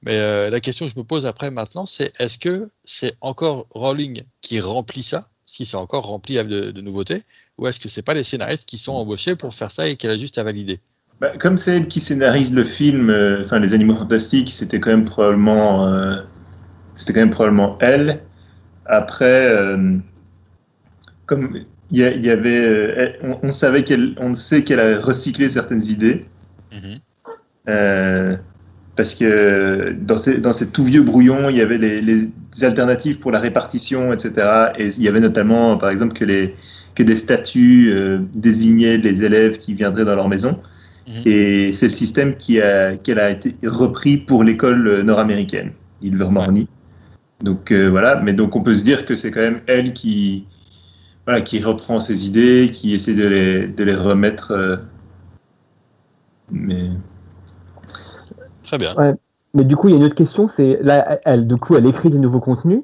Mais 0.03 0.19
euh, 0.19 0.49
la 0.49 0.59
question 0.59 0.85
que 0.85 0.91
je 0.91 0.99
me 0.99 1.03
pose 1.03 1.25
après 1.25 1.49
maintenant, 1.49 1.85
c'est 1.85 2.11
est-ce 2.19 2.37
que 2.37 2.69
c'est 2.83 3.13
encore 3.21 3.67
Rowling 3.71 4.23
qui 4.41 4.59
remplit 4.59 5.03
ça, 5.03 5.25
si 5.45 5.65
c'est 5.65 5.77
encore 5.77 6.05
rempli 6.05 6.35
de, 6.35 6.81
nouveautés, 6.81 7.21
ou 7.57 7.67
est-ce 7.67 7.79
que 7.79 7.87
c'est 7.87 8.01
pas 8.01 8.13
les 8.13 8.23
scénaristes 8.23 8.65
qui 8.65 8.77
sont 8.77 8.91
embauchés 8.91 9.35
pour 9.35 9.53
faire 9.53 9.71
ça 9.71 9.87
et 9.87 9.95
qu'elle 9.95 10.11
a 10.11 10.17
juste 10.17 10.37
à 10.37 10.43
valider? 10.43 10.79
Bah, 11.21 11.37
comme 11.37 11.55
c'est 11.55 11.77
elle 11.77 11.87
qui 11.87 12.01
scénarise 12.01 12.53
le 12.53 12.65
film, 12.65 13.09
euh, 13.09 13.41
enfin 13.41 13.59
Les 13.59 13.73
Animaux 13.73 13.95
Fantastiques, 13.95 14.49
c'était 14.49 14.81
quand 14.81 14.89
même 14.89 15.05
probablement, 15.05 15.87
euh, 15.87 16.21
c'était 16.95 17.13
quand 17.13 17.21
même 17.21 17.29
probablement 17.29 17.77
elle. 17.79 18.23
Après, 18.85 19.55
comme 21.25 21.63
il 21.93 21.99
y, 21.99 22.03
a- 22.03 22.11
il 22.11 22.25
y 22.25 22.29
avait, 22.31 22.59
euh, 22.59 23.09
on, 23.23 23.37
on 23.43 23.51
savait 23.51 23.83
qu'elle, 23.83 24.15
on 24.17 24.33
sait 24.33 24.63
qu'elle 24.63 24.79
a 24.79 24.99
recyclé 24.99 25.49
certaines 25.49 25.83
idées. 25.83 26.25
Mhm. 26.71 26.95
Euh, 27.69 28.35
parce 28.95 29.13
que 29.15 29.95
dans 30.01 30.17
ces, 30.17 30.39
dans 30.39 30.53
ces 30.53 30.71
tout 30.71 30.83
vieux 30.83 31.03
brouillons, 31.03 31.49
il 31.49 31.55
y 31.55 31.61
avait 31.61 31.77
les, 31.77 32.29
alternatives 32.63 33.19
pour 33.19 33.31
la 33.31 33.39
répartition, 33.39 34.11
etc. 34.11 34.71
Et 34.77 34.87
il 34.87 35.03
y 35.03 35.07
avait 35.07 35.19
notamment, 35.19 35.77
par 35.77 35.91
exemple, 35.91 36.13
que, 36.13 36.25
les, 36.25 36.53
que 36.95 37.03
des 37.03 37.15
statuts 37.15 37.91
euh, 37.93 38.19
désignaient 38.35 38.97
les 38.97 39.23
élèves 39.23 39.57
qui 39.59 39.75
viendraient 39.75 40.05
dans 40.05 40.15
leur 40.15 40.29
maison. 40.29 40.59
Mhm. 41.07 41.21
Et 41.25 41.73
c'est 41.73 41.87
le 41.87 41.91
système 41.91 42.35
qui 42.37 42.59
a, 42.59 42.95
qui 42.95 43.11
a 43.13 43.29
été 43.29 43.55
repris 43.63 44.17
pour 44.17 44.43
l'école 44.43 45.01
nord-américaine, 45.03 45.71
Ilvermorny. 46.01 46.67
Donc 47.43 47.71
euh, 47.71 47.89
voilà, 47.89 48.19
mais 48.23 48.33
donc 48.33 48.55
on 48.55 48.61
peut 48.61 48.73
se 48.73 48.83
dire 48.83 49.05
que 49.05 49.15
c'est 49.15 49.29
quand 49.29 49.41
même 49.41 49.59
elle 49.67 49.93
qui, 49.93 50.45
voilà, 51.25 51.41
qui 51.41 51.61
reprend 51.61 51.99
ses 51.99 52.27
idées, 52.27 52.69
qui 52.71 52.93
essaie 52.93 53.13
de 53.13 53.25
les, 53.27 53.67
de 53.67 53.83
les 53.83 53.95
remettre. 53.95 54.51
euh, 54.51 54.77
mais 56.51 56.89
Très 58.63 58.77
bien. 58.77 58.95
Ouais. 58.95 59.13
Mais 59.53 59.63
du 59.63 59.75
coup, 59.75 59.87
il 59.87 59.91
y 59.91 59.93
a 59.93 59.97
une 59.97 60.03
autre 60.05 60.15
question, 60.15 60.47
c'est 60.47 60.79
là, 60.81 61.19
elle, 61.25 61.47
du 61.47 61.57
coup, 61.57 61.75
elle 61.75 61.85
écrit 61.85 62.09
des 62.09 62.17
nouveaux 62.17 62.39
contenus. 62.39 62.81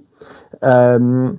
Euh, 0.64 1.32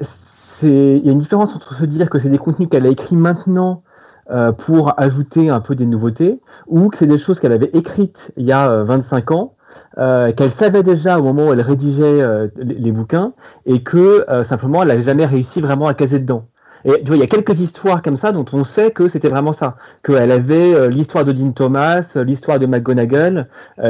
c'est- 0.00 0.98
il 0.98 1.04
y 1.04 1.08
a 1.08 1.12
une 1.12 1.18
différence 1.18 1.54
entre 1.54 1.74
se 1.74 1.84
dire 1.84 2.08
que 2.08 2.18
c'est 2.18 2.28
des 2.30 2.38
contenus 2.38 2.68
qu'elle 2.70 2.86
a 2.86 2.88
écrits 2.88 3.16
maintenant 3.16 3.82
euh, 4.30 4.52
pour 4.52 4.98
ajouter 5.00 5.50
un 5.50 5.60
peu 5.60 5.74
des 5.74 5.86
nouveautés, 5.86 6.40
ou 6.66 6.88
que 6.88 6.96
c'est 6.96 7.06
des 7.06 7.18
choses 7.18 7.38
qu'elle 7.40 7.52
avait 7.52 7.70
écrites 7.74 8.32
il 8.36 8.44
y 8.46 8.52
a 8.52 8.70
euh, 8.70 8.84
25 8.84 9.30
ans, 9.30 9.54
euh, 9.98 10.32
qu'elle 10.32 10.50
savait 10.50 10.82
déjà 10.82 11.18
au 11.18 11.22
moment 11.22 11.46
où 11.48 11.52
elle 11.52 11.60
rédigeait 11.60 12.02
euh, 12.22 12.48
les, 12.56 12.74
les 12.74 12.92
bouquins, 12.92 13.32
et 13.66 13.82
que 13.82 14.24
euh, 14.28 14.42
simplement 14.44 14.82
elle 14.82 14.88
n'avait 14.88 15.02
jamais 15.02 15.26
réussi 15.26 15.60
vraiment 15.60 15.86
à 15.86 15.94
caser 15.94 16.18
dedans. 16.18 16.46
Et 16.84 17.00
tu 17.00 17.06
vois, 17.06 17.16
il 17.16 17.20
y 17.20 17.24
a 17.24 17.26
quelques 17.26 17.58
histoires 17.58 18.00
comme 18.00 18.14
ça 18.16 18.30
dont 18.30 18.44
on 18.52 18.62
sait 18.62 18.92
que 18.92 19.08
c'était 19.08 19.28
vraiment 19.28 19.52
ça, 19.52 19.76
qu'elle 20.04 20.30
avait 20.30 20.88
l'histoire 20.88 21.24
de 21.24 21.32
Dean 21.32 21.50
Thomas, 21.50 22.12
l'histoire 22.24 22.60
de 22.60 22.66
McGonagall, 22.66 23.48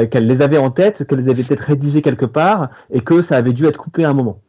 qu'elle 0.09 0.25
les 0.25 0.41
avait 0.41 0.57
en 0.57 0.71
tête, 0.71 1.05
qu'elle 1.05 1.19
les 1.19 1.29
avait 1.29 1.43
peut-être 1.43 1.59
rédigées 1.59 2.01
quelque 2.01 2.25
part, 2.25 2.69
et 2.89 3.01
que 3.01 3.21
ça 3.21 3.37
avait 3.37 3.53
dû 3.53 3.67
être 3.67 3.77
coupé 3.77 4.03
à 4.03 4.09
un 4.09 4.13
moment. 4.13 4.39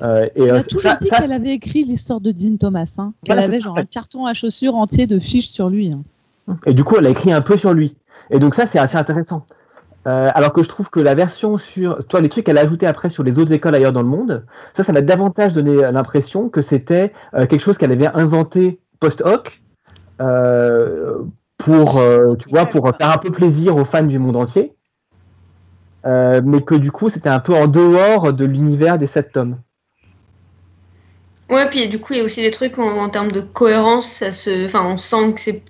Euh, 0.00 0.26
et, 0.36 0.44
Elle 0.44 0.50
euh, 0.50 0.58
a 0.58 0.62
toujours 0.62 0.92
ça- 0.92 0.98
dit 1.00 1.08
ça- 1.08 1.16
qu'elle 1.16 1.32
avait 1.32 1.54
écrit 1.54 1.82
l'histoire 1.82 2.20
de 2.20 2.30
Dean 2.30 2.56
Thomas, 2.56 2.94
hein, 2.98 3.14
qu'elle 3.24 3.34
Voilà, 3.34 3.48
avait 3.48 3.60
genre 3.60 3.76
un 3.78 3.84
carton 3.84 4.26
à 4.26 4.34
chaussures 4.34 4.76
entier 4.76 5.08
de 5.08 5.18
fiches 5.18 5.48
sur 5.48 5.68
lui. 5.68 5.90
hein. 5.92 6.56
Et 6.66 6.74
du 6.74 6.84
coup, 6.84 6.94
elle 6.98 7.06
a 7.06 7.10
écrit 7.10 7.32
un 7.32 7.40
peu 7.40 7.56
sur 7.56 7.72
lui. 7.74 7.96
Et 8.30 8.38
donc 8.38 8.54
ça, 8.54 8.66
c'est 8.66 8.78
assez 8.78 8.96
intéressant. 8.96 9.44
Euh, 10.08 10.30
alors 10.34 10.54
que 10.54 10.62
je 10.62 10.68
trouve 10.68 10.88
que 10.88 11.00
la 11.00 11.14
version 11.14 11.58
sur, 11.58 11.98
toi, 12.06 12.22
les 12.22 12.30
trucs 12.30 12.46
qu'elle 12.46 12.56
a 12.56 12.62
ajoutés 12.62 12.86
après 12.86 13.10
sur 13.10 13.22
les 13.22 13.38
autres 13.38 13.52
écoles 13.52 13.74
ailleurs 13.74 13.92
dans 13.92 14.02
le 14.02 14.08
monde, 14.08 14.46
ça, 14.74 14.82
ça 14.82 14.92
m'a 14.92 15.02
davantage 15.02 15.52
donné 15.52 15.74
l'impression 15.92 16.48
que 16.48 16.62
c'était 16.62 17.12
euh, 17.34 17.46
quelque 17.46 17.60
chose 17.60 17.76
qu'elle 17.76 17.92
avait 17.92 18.06
inventé 18.06 18.80
post 19.00 19.20
hoc 19.22 19.60
euh, 20.22 21.18
pour, 21.58 22.00
tu 22.38 22.48
vois, 22.48 22.66
pour 22.66 22.90
faire 22.96 23.10
un 23.10 23.18
peu 23.18 23.30
plaisir 23.30 23.76
aux 23.76 23.84
fans 23.84 24.02
du 24.02 24.18
monde 24.18 24.36
entier. 24.36 24.72
Mais 26.04 26.62
que 26.62 26.74
du 26.74 26.90
coup, 26.90 27.10
c'était 27.10 27.28
un 27.28 27.40
peu 27.40 27.54
en 27.54 27.66
dehors 27.66 28.32
de 28.32 28.44
l'univers 28.46 28.96
des 28.96 29.06
sept 29.06 29.32
tomes. 29.32 29.58
Ouais, 31.50 31.68
puis 31.68 31.88
du 31.88 31.98
coup, 31.98 32.14
il 32.14 32.20
y 32.20 32.22
a 32.22 32.24
aussi 32.24 32.40
des 32.40 32.50
trucs 32.50 32.78
en, 32.78 33.08
termes 33.10 33.32
de 33.32 33.40
cohérence. 33.40 34.22
Enfin, 34.64 34.86
on 34.86 34.96
sent 34.96 35.34
que 35.34 35.40
c'est 35.40 35.62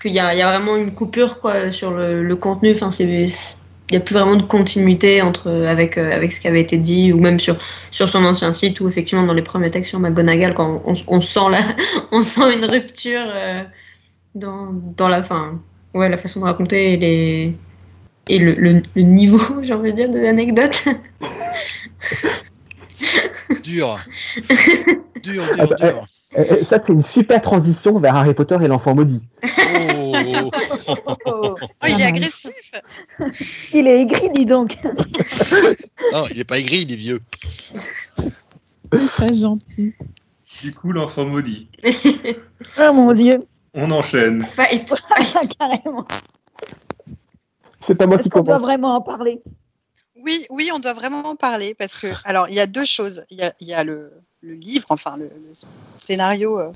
qu'il 0.00 0.12
y 0.12 0.18
a, 0.18 0.34
il 0.34 0.38
y 0.38 0.42
a 0.42 0.50
vraiment 0.50 0.76
une 0.76 0.94
coupure 0.94 1.38
quoi 1.38 1.70
sur 1.70 1.92
le, 1.92 2.24
le 2.24 2.36
contenu. 2.36 2.72
Enfin, 2.72 2.90
c'est 2.90 3.28
il 3.90 3.94
n'y 3.94 3.96
a 3.96 4.00
plus 4.00 4.14
vraiment 4.14 4.36
de 4.36 4.42
continuité 4.42 5.22
entre 5.22 5.50
avec 5.50 5.96
euh, 5.96 6.14
avec 6.14 6.32
ce 6.32 6.40
qui 6.40 6.48
avait 6.48 6.60
été 6.60 6.76
dit 6.76 7.12
ou 7.12 7.20
même 7.20 7.40
sur 7.40 7.56
sur 7.90 8.08
son 8.08 8.24
ancien 8.24 8.52
site 8.52 8.80
où 8.80 8.88
effectivement 8.88 9.24
dans 9.24 9.34
les 9.34 9.42
premiers 9.42 9.70
textes 9.70 9.90
sur 9.90 9.98
McGonagall 9.98 10.54
quand 10.54 10.82
on, 10.84 10.94
on 11.06 11.20
sent 11.20 11.50
la 11.50 11.60
on 12.12 12.22
sent 12.22 12.54
une 12.54 12.64
rupture 12.66 13.24
euh, 13.26 13.62
dans 14.34 14.68
dans 14.96 15.08
la 15.08 15.22
fin 15.22 15.60
ouais 15.94 16.08
la 16.08 16.18
façon 16.18 16.40
de 16.40 16.44
raconter 16.44 16.92
et 16.92 16.96
les 16.98 17.56
et 18.28 18.38
le, 18.38 18.52
le, 18.54 18.82
le 18.94 19.02
niveau 19.02 19.40
j'ai 19.62 19.72
envie 19.72 19.92
de 19.92 19.96
dire 19.96 20.10
des 20.10 20.26
anecdotes 20.28 20.84
Dur. 23.62 23.98
dur, 25.22 25.44
Ah 25.58 25.66
dur, 25.66 25.68
bah, 25.68 25.76
dur. 25.90 26.06
Euh, 26.36 26.44
euh, 26.50 26.64
ça, 26.64 26.78
c'est 26.84 26.92
une 26.92 27.00
super 27.00 27.40
transition 27.40 27.98
vers 27.98 28.16
Harry 28.16 28.34
Potter 28.34 28.56
et 28.62 28.68
l'enfant 28.68 28.94
maudit. 28.94 29.22
Oh. 29.42 29.97
Oh, 30.34 30.50
Oh, 31.26 31.54
il 31.88 32.00
est 32.00 32.04
agressif. 32.04 32.72
il 33.74 33.86
est 33.86 34.00
aigri, 34.02 34.30
dis 34.30 34.46
donc. 34.46 34.76
Non, 36.12 36.24
il 36.30 36.40
est 36.40 36.44
pas 36.44 36.58
aigri, 36.58 36.82
il 36.82 36.92
est 36.92 36.96
vieux. 36.96 37.20
Très 38.90 39.34
gentil. 39.34 39.94
du 40.62 40.72
coup, 40.74 40.92
l'enfant 40.92 41.26
maudit. 41.26 41.68
Ah 42.78 42.92
mon 42.92 43.12
dieu. 43.12 43.38
On 43.74 43.90
enchaîne. 43.90 44.40
fight 44.44 44.92
Carrément. 45.58 46.06
C'est 47.86 47.94
pas 47.94 48.06
moi 48.06 48.16
Est-ce 48.16 48.24
qui 48.24 48.28
qu'on 48.30 48.40
doit 48.40 48.54
commence. 48.56 48.62
vraiment 48.66 48.96
en 48.96 49.00
parler? 49.02 49.42
Oui, 50.24 50.46
oui, 50.50 50.70
on 50.74 50.78
doit 50.78 50.94
vraiment 50.94 51.20
en 51.22 51.36
parler 51.36 51.74
parce 51.74 51.96
que, 51.96 52.08
alors, 52.24 52.48
il 52.48 52.54
y 52.54 52.60
a 52.60 52.66
deux 52.66 52.84
choses. 52.84 53.24
Il 53.30 53.38
y 53.38 53.42
a, 53.42 53.52
il 53.60 53.68
y 53.68 53.74
a 53.74 53.84
le, 53.84 54.12
le 54.40 54.54
livre, 54.54 54.86
enfin, 54.90 55.16
le, 55.16 55.26
le 55.26 55.52
scénario 55.96 56.58
euh, 56.58 56.72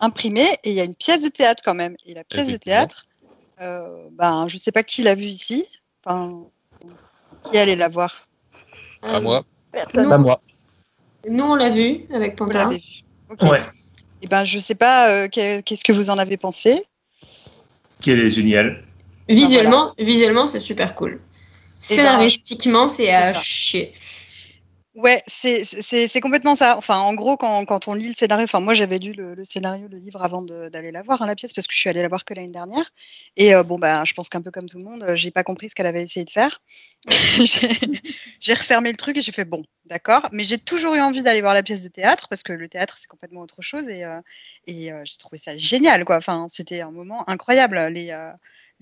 imprimé, 0.00 0.42
et 0.64 0.70
il 0.70 0.74
y 0.74 0.80
a 0.80 0.84
une 0.84 0.94
pièce 0.94 1.22
de 1.22 1.28
théâtre 1.28 1.62
quand 1.64 1.74
même. 1.74 1.96
Et 2.06 2.14
la 2.14 2.24
pièce 2.24 2.50
de 2.50 2.56
théâtre, 2.56 3.06
euh, 3.60 4.08
ben, 4.12 4.46
je 4.48 4.56
sais 4.56 4.72
pas 4.72 4.82
qui 4.82 5.02
l'a 5.02 5.14
vue 5.14 5.24
ici. 5.26 5.66
Enfin, 6.04 6.44
qui 7.50 7.58
allait 7.58 7.76
la 7.76 7.88
voir? 7.88 8.28
Pas 9.00 9.20
moi. 9.20 9.44
Personne. 9.72 10.04
Non. 10.04 10.10
Pas 10.10 10.18
moi. 10.18 10.40
nous 11.28 11.44
on 11.44 11.54
l'a 11.54 11.66
avec 11.66 12.40
Vous 12.40 12.50
l'avez 12.50 12.76
vue 12.78 13.02
Ok. 13.30 13.42
Ouais. 13.42 13.62
Et 14.22 14.26
ben, 14.26 14.44
je 14.44 14.58
sais 14.58 14.74
pas 14.74 15.10
euh, 15.10 15.28
que- 15.28 15.60
qu'est-ce 15.60 15.84
que 15.84 15.92
vous 15.92 16.10
en 16.10 16.18
avez 16.18 16.36
pensé? 16.36 16.82
Qu'elle 18.00 18.20
est 18.20 18.30
géniale. 18.30 18.84
Visuellement, 19.28 19.94
visuellement, 19.98 20.46
c'est 20.46 20.60
super 20.60 20.94
cool. 20.94 21.12
Ben, 21.12 21.20
Scénaristiquement, 21.78 22.88
c'est 22.88 23.06
c'est 23.06 23.12
à 23.12 23.34
ça. 23.34 23.40
chier. 23.40 23.92
Ouais, 24.94 25.22
c'est 25.26 26.20
complètement 26.20 26.54
ça. 26.56 26.76
Enfin, 26.76 26.96
en 26.98 27.14
gros, 27.14 27.36
quand, 27.36 27.64
quand 27.66 27.86
on 27.86 27.94
lit 27.94 28.08
le 28.08 28.14
scénario, 28.14 28.44
enfin, 28.44 28.58
moi 28.58 28.74
j'avais 28.74 28.98
lu 28.98 29.12
le, 29.12 29.44
scénario, 29.44 29.86
le 29.86 29.98
livre 29.98 30.22
avant 30.24 30.42
d'aller 30.42 30.90
la 30.90 31.02
voir, 31.02 31.22
hein, 31.22 31.26
la 31.26 31.36
pièce, 31.36 31.52
parce 31.52 31.68
que 31.68 31.74
je 31.74 31.78
suis 31.78 31.88
allée 31.88 32.02
la 32.02 32.08
voir 32.08 32.24
que 32.24 32.34
l'année 32.34 32.48
dernière. 32.48 32.90
Et 33.36 33.54
euh, 33.54 33.62
bon, 33.62 33.78
bah, 33.78 34.04
je 34.04 34.12
pense 34.14 34.28
qu'un 34.28 34.42
peu 34.42 34.50
comme 34.50 34.68
tout 34.68 34.78
le 34.78 34.84
monde, 34.84 35.04
euh, 35.04 35.14
j'ai 35.14 35.30
pas 35.30 35.44
compris 35.44 35.68
ce 35.68 35.74
qu'elle 35.76 35.86
avait 35.86 36.02
essayé 36.02 36.24
de 36.24 36.30
faire. 36.30 36.58
j'ai 38.40 38.54
refermé 38.54 38.90
le 38.90 38.96
truc 38.96 39.16
et 39.18 39.20
j'ai 39.20 39.30
fait 39.30 39.44
bon, 39.44 39.62
d'accord. 39.84 40.28
Mais 40.32 40.42
j'ai 40.42 40.58
toujours 40.58 40.94
eu 40.94 41.00
envie 41.00 41.22
d'aller 41.22 41.42
voir 41.42 41.54
la 41.54 41.62
pièce 41.62 41.84
de 41.84 41.88
théâtre 41.88 42.26
parce 42.28 42.42
que 42.42 42.52
le 42.52 42.68
théâtre 42.68 42.96
c'est 42.98 43.06
complètement 43.08 43.42
autre 43.42 43.62
chose 43.62 43.88
et 43.88 44.04
euh, 44.04 44.20
et 44.66 44.90
j'ai 45.04 45.16
trouvé 45.18 45.38
ça 45.38 45.56
génial, 45.56 46.04
quoi. 46.04 46.16
Enfin, 46.16 46.46
c'était 46.50 46.80
un 46.80 46.90
moment 46.90 47.28
incroyable. 47.28 47.78
Les 47.92 48.10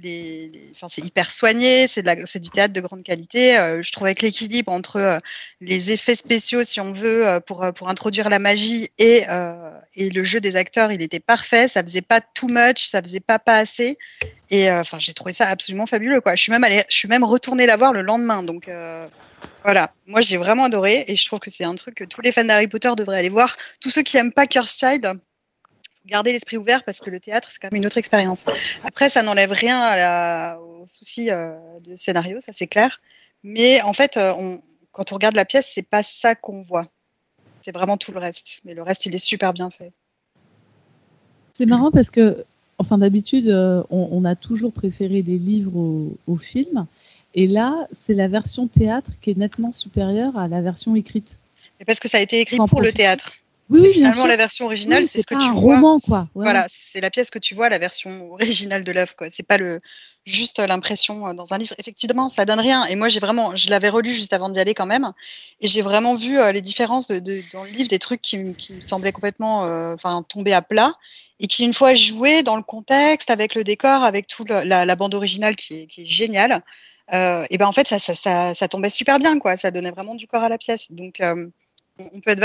c'est 0.03 1.05
hyper 1.05 1.31
soigné, 1.31 1.87
c'est 1.89 2.39
du 2.39 2.51
théâtre 2.51 2.75
de 2.75 2.81
grande 2.81 3.03
qualité. 3.03 3.59
Euh, 3.59 3.83
je 3.83 3.91
trouvais 3.93 4.15
que 4.15 4.23
l'équilibre 4.23 4.71
entre 4.71 4.97
euh, 4.97 5.19
les 5.61 5.93
effets 5.93 6.15
spéciaux, 6.15 6.63
si 6.63 6.81
on 6.81 6.93
veut, 6.93 7.27
euh, 7.27 7.41
pour, 7.41 7.65
pour 7.75 7.89
introduire 7.89 8.29
la 8.29 8.39
magie 8.39 8.91
et, 8.99 9.25
et 9.95 10.11
le 10.11 10.25
jeu 10.25 10.41
des 10.41 10.57
acteurs, 10.57 10.93
il 10.93 11.01
était 11.01 11.21
parfait. 11.21 11.69
Ça 11.69 11.83
faisait 11.83 12.03
pas 12.03 12.21
too 12.21 12.49
much, 12.49 12.87
ça 12.87 13.01
faisait 13.01 13.21
pas 13.21 13.39
pas 13.39 13.57
assez. 13.57 13.97
Et 14.51 14.71
enfin, 14.71 14.99
j'ai 14.99 15.15
trouvé 15.15 15.33
ça 15.33 15.49
absolument 15.49 15.87
fabuleux. 15.87 16.21
Quoi. 16.21 16.35
Je 16.37 16.43
suis 16.43 16.53
même 16.53 16.65
allée, 16.65 16.85
je 16.89 16.97
suis 16.97 17.09
même 17.09 17.25
retournée 17.25 17.67
la 17.67 17.77
voir 17.77 17.93
le 17.93 18.03
lendemain. 18.03 18.43
Donc 18.43 18.71
voilà, 19.65 19.93
moi 20.07 20.21
j'ai 20.21 20.37
vraiment 20.37 20.65
adoré 20.65 21.05
et 21.09 21.17
je 21.17 21.25
trouve 21.25 21.41
que 21.41 21.51
c'est 21.51 21.65
un 21.65 21.75
truc 21.75 21.95
que 21.97 22.05
tous 22.05 22.21
les 22.21 22.33
fans 22.33 22.45
d'Harry 22.45 22.69
Potter 22.69 22.93
devraient 22.97 23.19
aller 23.19 23.29
voir. 23.29 23.57
Tous 23.81 23.91
ceux 23.91 24.03
qui 24.03 24.17
aiment 24.17 24.33
pas 24.33 24.47
Cursed 24.47 24.79
Child, 24.79 25.19
gardez 26.07 26.33
l'esprit 26.33 26.57
ouvert 26.57 26.85
parce 26.85 27.01
que 27.01 27.11
le 27.11 27.21
théâtre 27.21 27.49
c'est 27.51 27.59
quand 27.61 27.71
même 27.71 27.81
une 27.81 27.87
autre 27.87 27.99
expérience. 27.99 28.47
Après, 28.85 29.09
ça 29.09 29.23
n'enlève 29.23 29.53
rien 29.53 29.81
à 29.81 29.97
la, 29.97 30.61
au 30.61 30.87
souci 30.87 31.31
euh, 31.31 31.55
de 31.85 31.97
scénario, 31.97 32.41
ça 32.41 32.53
c'est 32.55 32.67
clair. 32.67 33.01
Mais 33.43 33.83
en 33.83 33.93
fait, 33.93 34.17
euh, 34.17 34.33
on, 34.39 34.61
quand 34.93 35.13
on 35.13 35.17
regarde 35.17 35.35
la 35.35 35.45
pièce, 35.45 35.71
c'est 35.73 35.89
pas 35.89 36.03
ça 36.03 36.35
qu'on 36.35 36.63
voit. 36.63 36.89
C'est 37.61 37.73
vraiment 37.73 37.97
tout 37.97 38.13
le 38.13 38.19
reste. 38.19 38.61
Mais 38.65 38.75
le 38.75 38.83
reste, 38.83 39.07
il 39.07 39.15
est 39.15 39.19
super 39.19 39.53
bien 39.53 39.71
fait. 39.71 39.93
C'est 41.53 41.67
marrant 41.67 41.91
parce 41.91 42.11
que, 42.11 42.45
enfin, 42.79 42.99
d'habitude, 42.99 43.49
euh, 43.49 43.83
on, 43.91 44.09
on 44.13 44.25
a 44.25 44.37
toujours 44.37 44.73
préféré 44.73 45.23
les 45.23 45.39
livres 45.39 45.77
au, 45.77 46.17
au 46.27 46.37
film. 46.37 46.87
Et 47.35 47.47
là, 47.47 47.87
c'est 47.93 48.15
la 48.15 48.29
version 48.29 48.67
théâtre 48.67 49.11
qui 49.21 49.31
est 49.31 49.39
nettement 49.39 49.73
supérieure 49.73 50.39
à 50.39 50.49
la 50.49 50.63
version 50.63 50.97
écrite. 50.97 51.39
Et 51.81 51.85
parce 51.85 52.01
que 52.01 52.09
ça 52.09 52.19
a 52.19 52.21
été 52.21 52.41
écrit 52.41 52.57
pour 52.57 52.81
le 52.81 52.93
théâtre. 52.93 53.33
Oui, 53.69 53.81
c'est 53.83 53.93
finalement 53.93 54.27
la 54.27 54.37
version 54.37 54.67
originale, 54.67 55.03
Oui, 55.03 55.09
c'est 55.09 55.21
ce 55.21 55.27
que 55.27 55.35
tu 55.35 55.49
un 55.49 55.53
vois. 55.53 55.75
roman, 55.75 55.99
quoi. 56.01 56.21
Ouais, 56.35 56.45
voilà, 56.45 56.67
c'est 56.69 57.01
la 57.01 57.11
pièce 57.11 57.31
que 57.31 57.39
tu 57.39 57.55
vois, 57.55 57.69
la 57.69 57.79
version 57.79 58.31
originale 58.33 58.85
de 58.85 58.93
l'œuvre, 58.93 59.15
quoi. 59.17 59.29
C'est 59.31 59.43
pas 59.43 59.59
le 59.59 59.81
juste 60.25 60.59
l'impression 60.59 61.29
euh, 61.29 61.35
dans 61.35 61.53
un 61.55 61.59
livre. 61.59 61.75
Effectivement, 61.79 62.29
ça 62.29 62.45
donne 62.45 62.59
rien. 62.61 62.85
Et 62.87 62.97
moi, 62.97 63.09
j'ai 63.09 63.21
vraiment, 63.21 63.55
je 63.55 63.71
l'avais 63.71 63.89
relu 63.89 64.13
juste 64.13 64.33
avant 64.33 64.49
d'y 64.49 64.59
aller 64.61 64.75
quand 64.75 64.87
même, 64.87 65.13
et 65.61 65.67
j'ai 65.67 65.83
vraiment 65.83 66.15
vu 66.17 66.39
euh, 66.39 66.53
les 66.53 66.63
différences 66.63 67.07
de, 67.09 67.19
de- 67.19 67.43
dans 67.53 67.65
le 67.65 67.71
livre, 67.71 67.89
des 67.89 67.99
trucs 67.99 68.23
qui, 68.23 68.39
me- 68.39 68.53
qui 68.55 68.73
me 68.75 68.81
semblaient 68.81 69.13
complètement, 69.13 69.67
euh, 69.67 69.95
enfin, 69.95 70.23
tomber 70.29 70.53
à 70.53 70.63
plat, 70.63 70.93
et 71.41 71.47
qui 71.49 71.65
une 71.65 71.75
fois 71.75 71.95
joués 71.95 72.43
dans 72.43 72.57
le 72.57 72.63
contexte, 72.63 73.31
avec 73.31 73.55
le 73.55 73.65
décor, 73.65 74.03
avec 74.05 74.27
tout 74.27 74.45
le- 74.45 74.63
la, 74.65 74.85
la 74.85 74.97
bande 74.97 75.15
originale 75.15 75.55
qui 75.57 75.83
est, 75.83 75.87
qui 75.87 76.03
est 76.03 76.07
géniale. 76.07 76.63
euh, 77.13 77.45
et 77.51 77.59
ben 77.59 77.67
en 77.69 77.73
fait 77.73 77.87
ça, 77.87 77.99
ça, 78.01 78.15
ça, 78.17 78.53
ça 78.55 78.67
tombait 78.67 78.91
super 78.91 79.21
bien 79.21 79.39
quoi 79.39 79.57
ça 79.57 79.71
donnait 79.71 79.93
vraiment 79.93 80.17
du 80.17 80.27
corps 80.27 80.43
à 80.43 80.49
la 80.49 80.59
pièce 80.59 80.91
donc 80.91 81.21
euh, 81.21 81.47
on 82.01 82.21
peut 82.21 82.31
être 82.33 82.41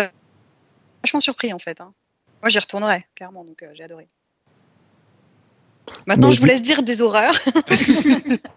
vachement 1.03 1.20
surpris 1.20 1.53
en 1.53 1.60
fait. 1.60 1.81
hein. 1.81 1.93
Moi, 2.41 2.50
j'y 2.50 2.60
retournerai, 2.60 3.03
clairement, 3.15 3.43
donc 3.46 3.62
euh, 3.63 3.70
j'ai 3.74 3.84
adoré. 3.84 4.08
Maintenant, 6.08 6.29
Mais 6.29 6.34
je 6.34 6.39
vous 6.39 6.48
laisse 6.48 6.62
dire 6.62 6.81
des 6.84 7.01
horreurs. 7.01 7.36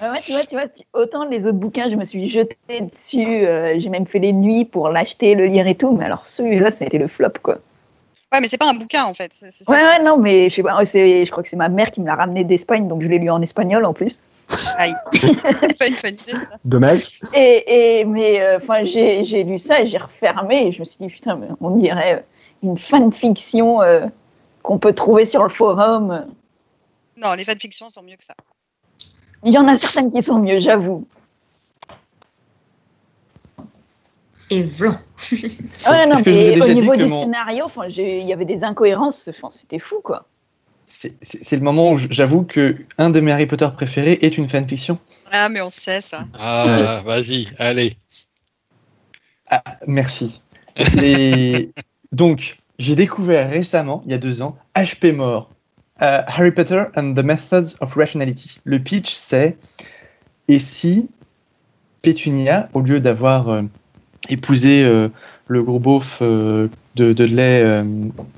Ah 0.00 0.10
ouais, 0.10 0.20
tu 0.26 0.32
vois, 0.32 0.44
tu 0.44 0.56
vois, 0.56 0.68
tu- 0.68 0.82
autant 0.92 1.24
les 1.24 1.46
autres 1.46 1.56
bouquins, 1.56 1.88
je 1.88 1.94
me 1.94 2.04
suis 2.04 2.28
jetée 2.28 2.56
dessus, 2.80 3.46
euh, 3.46 3.78
j'ai 3.78 3.88
même 3.88 4.06
fait 4.06 4.18
les 4.18 4.32
nuits 4.32 4.64
pour 4.64 4.88
l'acheter, 4.88 5.36
le 5.36 5.46
lire 5.46 5.68
et 5.68 5.76
tout, 5.76 5.92
mais 5.96 6.04
alors 6.04 6.26
celui-là, 6.26 6.72
ça 6.72 6.84
a 6.84 6.86
été 6.88 6.98
le 6.98 7.06
flop, 7.06 7.30
quoi. 7.42 7.58
Ouais, 8.32 8.40
mais 8.40 8.48
c'est 8.48 8.58
pas 8.58 8.68
un 8.68 8.74
bouquin 8.74 9.04
en 9.04 9.14
fait. 9.14 9.32
Ouais, 9.68 9.76
ouais, 9.80 10.02
non, 10.02 10.18
mais 10.18 10.50
je 10.50 10.56
sais 10.56 10.62
pas, 10.64 10.84
c'est- 10.84 11.24
je 11.24 11.30
crois 11.30 11.44
que 11.44 11.48
c'est 11.48 11.56
ma 11.56 11.68
mère 11.68 11.92
qui 11.92 12.00
me 12.00 12.06
l'a 12.06 12.16
ramené 12.16 12.42
d'Espagne, 12.42 12.88
donc 12.88 13.02
je 13.02 13.08
l'ai 13.08 13.20
lu 13.20 13.30
en 13.30 13.40
espagnol 13.40 13.84
en 13.84 13.92
plus. 13.94 14.20
Aïe. 14.78 14.94
pas 15.78 15.86
une 15.88 15.96
bonne 16.02 16.12
idée 16.14 16.32
ça. 16.32 16.58
Dommage. 16.64 17.20
Et, 17.34 18.00
et 18.00 18.04
mais 18.04 18.40
euh, 18.40 18.58
enfin, 18.58 18.84
j'ai 18.84 19.24
j'ai 19.24 19.42
lu 19.44 19.58
ça 19.58 19.80
et 19.80 19.86
j'ai 19.86 19.98
refermé 19.98 20.66
et 20.68 20.72
je 20.72 20.80
me 20.80 20.84
suis 20.84 20.98
dit 20.98 21.06
putain, 21.08 21.36
mais 21.36 21.48
on 21.60 21.70
dirait 21.70 22.16
euh, 22.16 22.20
une 22.62 22.76
fanfiction 22.76 23.82
euh, 23.82 24.06
qu'on 24.62 24.78
peut 24.78 24.92
trouver 24.92 25.24
sur 25.26 25.42
le 25.42 25.48
forum. 25.48 26.26
Non, 27.16 27.34
les 27.34 27.44
fanfictions 27.44 27.88
sont 27.90 28.02
mieux 28.02 28.16
que 28.16 28.24
ça. 28.24 28.34
Il 29.44 29.52
y 29.52 29.58
en 29.58 29.66
a 29.68 29.76
certaines 29.76 30.10
qui 30.10 30.22
sont 30.22 30.38
mieux, 30.38 30.58
j'avoue. 30.58 31.06
Et 34.50 34.62
vlan. 34.62 34.98
Ouais, 35.32 36.06
non, 36.06 36.14
mais 36.26 36.60
au 36.62 36.68
niveau 36.68 36.96
du 36.96 37.06
mon- 37.06 37.22
scénario, 37.22 37.64
enfin, 37.64 37.88
j'ai- 37.88 38.20
il 38.20 38.26
y 38.26 38.32
avait 38.32 38.44
des 38.44 38.62
incohérences, 38.62 39.30
c'était 39.50 39.78
fou 39.78 40.00
quoi. 40.02 40.26
C'est 40.86 41.56
le 41.56 41.62
moment 41.62 41.92
où 41.92 41.98
j'avoue 42.10 42.42
que 42.42 42.76
un 42.98 43.10
de 43.10 43.20
mes 43.20 43.32
Harry 43.32 43.46
Potter 43.46 43.68
préférés 43.74 44.18
est 44.22 44.36
une 44.36 44.48
fanfiction. 44.48 44.98
Ah, 45.32 45.48
mais 45.48 45.60
on 45.62 45.70
sait 45.70 46.00
ça. 46.00 46.26
Ah, 46.34 47.02
vas-y, 47.06 47.48
allez. 47.58 47.96
Ah, 49.48 49.62
merci. 49.86 50.42
Les- 50.96 51.70
Donc, 52.12 52.58
j'ai 52.78 52.94
découvert 52.94 53.50
récemment, 53.50 54.02
il 54.06 54.12
y 54.12 54.14
a 54.14 54.18
deux 54.18 54.42
ans, 54.42 54.56
HP 54.76 55.12
More, 55.12 55.50
euh, 56.02 56.22
Harry 56.26 56.52
Potter 56.52 56.84
and 56.96 57.14
the 57.14 57.24
Methods 57.24 57.76
of 57.80 57.94
Rationality. 57.94 58.60
Le 58.64 58.78
pitch, 58.78 59.10
c'est 59.12 59.56
et 60.48 60.58
si 60.58 61.08
Pétunia, 62.02 62.68
au 62.74 62.80
lieu 62.80 63.00
d'avoir 63.00 63.48
euh, 63.48 63.62
épousé 64.28 64.84
euh, 64.84 65.08
le 65.48 65.62
gros 65.62 65.78
beauf 65.78 66.18
euh, 66.20 66.68
de, 66.94 67.12
de, 67.12 67.28
euh, 67.38 67.84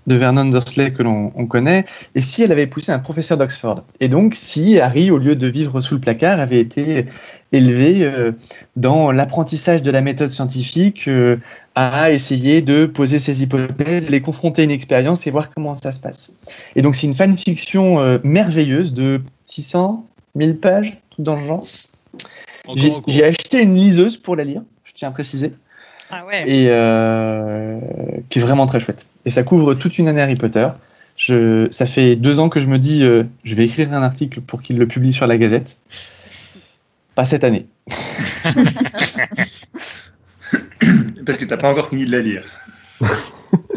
de 0.07 0.15
Vernon 0.15 0.47
Dursley 0.47 0.93
que 0.93 1.03
l'on 1.03 1.33
on 1.35 1.47
connaît, 1.47 1.85
et 2.15 2.23
si 2.23 2.43
elle 2.43 2.53
avait 2.53 2.63
épousé 2.63 2.93
un 2.93 2.99
professeur 2.99 3.39
d'Oxford 3.39 3.83
Et 4.01 4.09
donc, 4.09 4.35
si 4.35 4.81
Harry, 4.81 5.11
au 5.11 5.19
lieu 5.19 5.37
de 5.37 5.47
vivre 5.47 5.81
sous 5.81 5.95
le 5.95 6.01
placard, 6.01 6.41
avait 6.41 6.61
été 6.61 7.07
élevé 7.53 8.03
euh, 8.03 8.33
dans 8.77 9.13
l'apprentissage 9.13 9.83
de 9.83 9.91
la 9.91 10.01
méthode 10.01 10.31
scientifique, 10.31 11.09
euh, 11.09 11.37
à 11.75 12.11
essayer 12.11 12.63
de 12.63 12.87
poser 12.87 13.19
ses 13.19 13.43
hypothèses, 13.43 14.09
les 14.09 14.21
confronter 14.23 14.63
à 14.63 14.65
une 14.65 14.71
expérience 14.71 15.27
et 15.27 15.31
voir 15.31 15.51
comment 15.53 15.75
ça 15.75 15.93
se 15.93 16.01
passe. 16.01 16.33
Et 16.75 16.81
donc 16.81 16.95
c'est 16.95 17.07
une 17.07 17.15
fanfiction 17.15 18.19
merveilleuse 18.25 18.95
de 18.95 19.21
600, 19.45 20.07
1000 20.37 20.59
pages, 20.59 20.99
tout 21.11 21.23
dans 21.23 21.37
le 21.37 21.47
genre. 21.47 21.65
J'ai 23.07 23.25
acheté 23.25 23.63
une 23.63 23.75
liseuse 23.75 24.17
pour 24.17 24.37
la 24.37 24.45
lire, 24.45 24.63
je 24.85 24.93
tiens 24.95 25.09
à 25.09 25.13
préciser, 25.13 25.53
Ah 26.11 26.25
ouais. 26.25 26.49
et 26.49 26.67
euh, 26.71 27.79
qui 28.29 28.39
est 28.39 28.43
vraiment 28.43 28.67
très 28.67 28.81
chouette. 28.81 29.07
Et 29.25 29.31
ça 29.31 29.43
couvre 29.43 29.75
toute 29.75 29.99
une 29.99 30.09
année 30.09 30.23
Harry 30.23 30.37
Potter. 30.37 30.69
Je, 31.17 31.67
ça 31.71 31.87
fait 31.87 32.15
deux 32.17 32.39
ans 32.39 32.49
que 32.49 32.61
je 32.61 32.67
me 32.67 32.79
dis, 32.79 33.03
euh, 33.03 33.25
je 33.45 33.55
vais 33.55 33.65
écrire 33.65 33.93
un 33.93 34.03
article 34.03 34.41
pour 34.41 34.63
qu'il 34.63 34.79
le 34.79 34.87
publie 34.87 35.13
sur 35.13 35.27
la 35.27 35.39
Gazette. 35.39 35.79
Pas 37.15 37.25
cette 37.25 37.45
année. 37.45 37.67
Parce 41.27 41.39
que 41.39 41.45
t'as 41.47 41.57
pas 41.57 41.71
encore 41.71 41.89
fini 41.89 42.07
de 42.07 42.13
la 42.13 42.21
lire. 42.21 42.45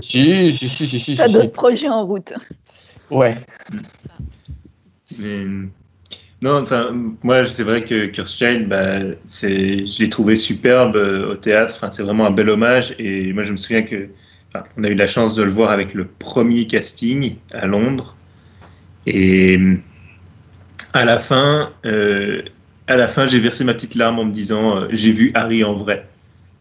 Si, 0.01 0.51
si, 0.51 0.67
si, 0.67 0.87
si, 0.87 0.99
si. 0.99 1.15
T'as 1.15 1.27
si. 1.27 1.33
d'autres 1.33 1.51
projets 1.51 1.89
en 1.89 2.05
route. 2.05 2.33
Ouais. 3.11 3.35
Mais, 5.19 5.45
non, 6.41 6.61
enfin, 6.61 6.95
moi, 7.23 7.43
c'est 7.45 7.63
vrai 7.63 7.83
que 7.83 8.05
Kurzweil, 8.07 8.63
bah, 8.65 8.99
c'est, 9.25 9.85
je 9.85 9.99
l'ai 10.03 10.09
trouvé 10.09 10.35
superbe 10.37 10.95
euh, 10.95 11.31
au 11.33 11.35
théâtre. 11.35 11.73
Enfin, 11.75 11.91
c'est 11.91 12.03
vraiment 12.03 12.25
un 12.27 12.31
bel 12.31 12.49
hommage. 12.49 12.95
Et 12.97 13.33
moi, 13.33 13.43
je 13.43 13.51
me 13.51 13.57
souviens 13.57 13.81
que, 13.83 14.07
enfin, 14.53 14.65
on 14.77 14.83
a 14.85 14.89
eu 14.89 14.95
la 14.95 15.07
chance 15.07 15.35
de 15.35 15.43
le 15.43 15.51
voir 15.51 15.71
avec 15.71 15.93
le 15.93 16.05
premier 16.07 16.65
casting 16.67 17.35
à 17.53 17.67
Londres. 17.67 18.15
Et 19.05 19.59
à 20.93 21.05
la 21.05 21.19
fin, 21.19 21.71
euh, 21.85 22.41
à 22.87 22.95
la 22.95 23.07
fin, 23.07 23.25
j'ai 23.25 23.39
versé 23.39 23.63
ma 23.63 23.73
petite 23.73 23.95
larme 23.95 24.19
en 24.19 24.25
me 24.25 24.31
disant, 24.31 24.77
euh, 24.77 24.87
j'ai 24.91 25.11
vu 25.11 25.31
Harry 25.35 25.63
en 25.63 25.75
vrai. 25.75 26.07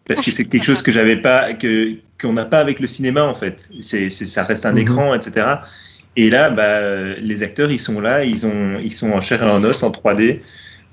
Parce 0.07 0.23
que 0.23 0.31
c'est 0.31 0.47
quelque 0.47 0.65
chose 0.65 0.83
que 0.83 0.93
j'avais 0.93 1.17
pas, 1.17 1.55
que 1.55 1.95
qu'on 2.21 2.35
n'a 2.35 2.47
pas 2.47 2.61
avec 2.61 2.81
le 2.81 2.87
cinéma 2.89 3.25
en 3.25 3.35
fait. 3.35 3.69
C'est, 3.81 4.11
c'est- 4.11 4.27
ça 4.27 4.45
reste 4.45 4.67
un 4.67 4.73
Mhm. 4.73 4.79
écran, 4.79 5.15
etc. 5.15 5.63
Et 6.21 6.31
là, 6.31 6.51
bah, 6.51 7.15
les 7.21 7.43
acteurs, 7.45 7.71
ils 7.71 7.79
sont 7.79 8.01
là, 8.01 8.25
ils, 8.25 8.45
ont, 8.45 8.79
ils 8.81 8.91
sont 8.93 9.13
en 9.13 9.21
chair 9.21 9.41
et 9.43 9.49
en 9.51 9.63
os, 9.63 9.83
en 9.85 9.91
3D. 9.91 10.41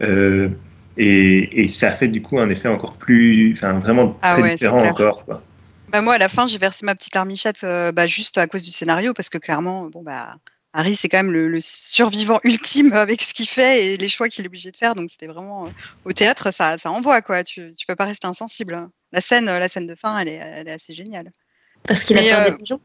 euh, 0.04 0.50
et, 0.98 1.64
et 1.64 1.68
ça 1.68 1.92
fait 1.92 2.08
du 2.08 2.22
coup 2.22 2.40
un 2.40 2.48
effet 2.50 2.70
encore 2.70 2.96
plus, 2.96 3.52
enfin 3.54 3.74
vraiment 3.80 4.18
Ah 4.22 4.34
très 4.34 4.42
ouais, 4.44 4.50
c'est 4.52 4.66
différent 4.70 4.88
encore. 4.88 5.26
Quoi. 5.26 5.42
Bah 5.92 6.02
moi, 6.02 6.14
à 6.14 6.18
la 6.20 6.30
fin, 6.30 6.46
j'ai 6.48 6.58
versé 6.60 6.86
ma 6.86 6.94
petite 6.96 7.16
larmichette 7.16 7.64
euh, 7.64 7.92
bah, 7.92 8.06
juste 8.08 8.38
à 8.38 8.46
cause 8.48 8.64
du 8.64 8.72
scénario, 8.72 9.14
parce 9.14 9.30
que 9.30 9.38
clairement, 9.40 9.88
bon 9.90 10.04
bah, 10.04 10.36
Harry, 10.74 10.96
c'est 10.96 11.10
quand 11.10 11.18
même 11.18 11.32
le, 11.34 11.48
le 11.48 11.60
survivant 11.62 12.40
ultime 12.44 12.94
avec 12.94 13.22
ce 13.24 13.34
qu'il 13.34 13.48
fait 13.48 13.86
et 13.94 13.98
les 13.98 14.08
choix 14.10 14.30
qu'il 14.30 14.46
est 14.46 14.48
obligé 14.48 14.70
de 14.72 14.78
faire. 14.78 14.94
Donc 14.94 15.10
c'était 15.10 15.28
vraiment 15.28 15.66
euh, 15.66 15.70
au 16.06 16.12
théâtre, 16.12 16.52
ça, 16.54 16.78
ça 16.78 16.92
envoie 16.92 17.22
quoi. 17.24 17.44
Tu, 17.44 17.74
tu 17.78 17.86
peux 17.88 17.96
pas 17.96 18.06
rester 18.06 18.28
insensible. 18.28 18.76
hein. 18.76 18.92
La 19.12 19.22
scène, 19.22 19.50
euh, 19.50 19.58
la 19.60 19.70
scène 19.70 19.88
de 19.88 19.96
fin, 19.96 20.20
elle 20.20 20.28
est, 20.28 20.36
elle 20.36 20.68
est 20.68 20.74
assez 20.74 20.94
géniale. 20.94 21.32
Parce 21.88 22.04
qu'il 22.04 22.18
a 22.18 22.22
euh, 22.46 22.52
des 22.52 22.58
pigeons. 22.58 22.80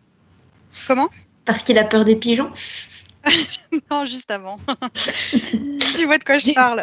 Comment? 0.88 1.09
Parce 1.51 1.65
qu'il 1.65 1.79
a 1.81 1.85
peur 1.85 2.05
des 2.05 2.15
pigeons. 2.15 2.49
Non, 3.91 4.05
juste 4.07 4.31
avant. 4.31 4.59
tu 5.97 6.05
vois 6.07 6.19
de 6.19 6.23
quoi 6.25 6.39
je 6.39 6.47
J'ai- 6.47 6.53
parle. 6.55 6.83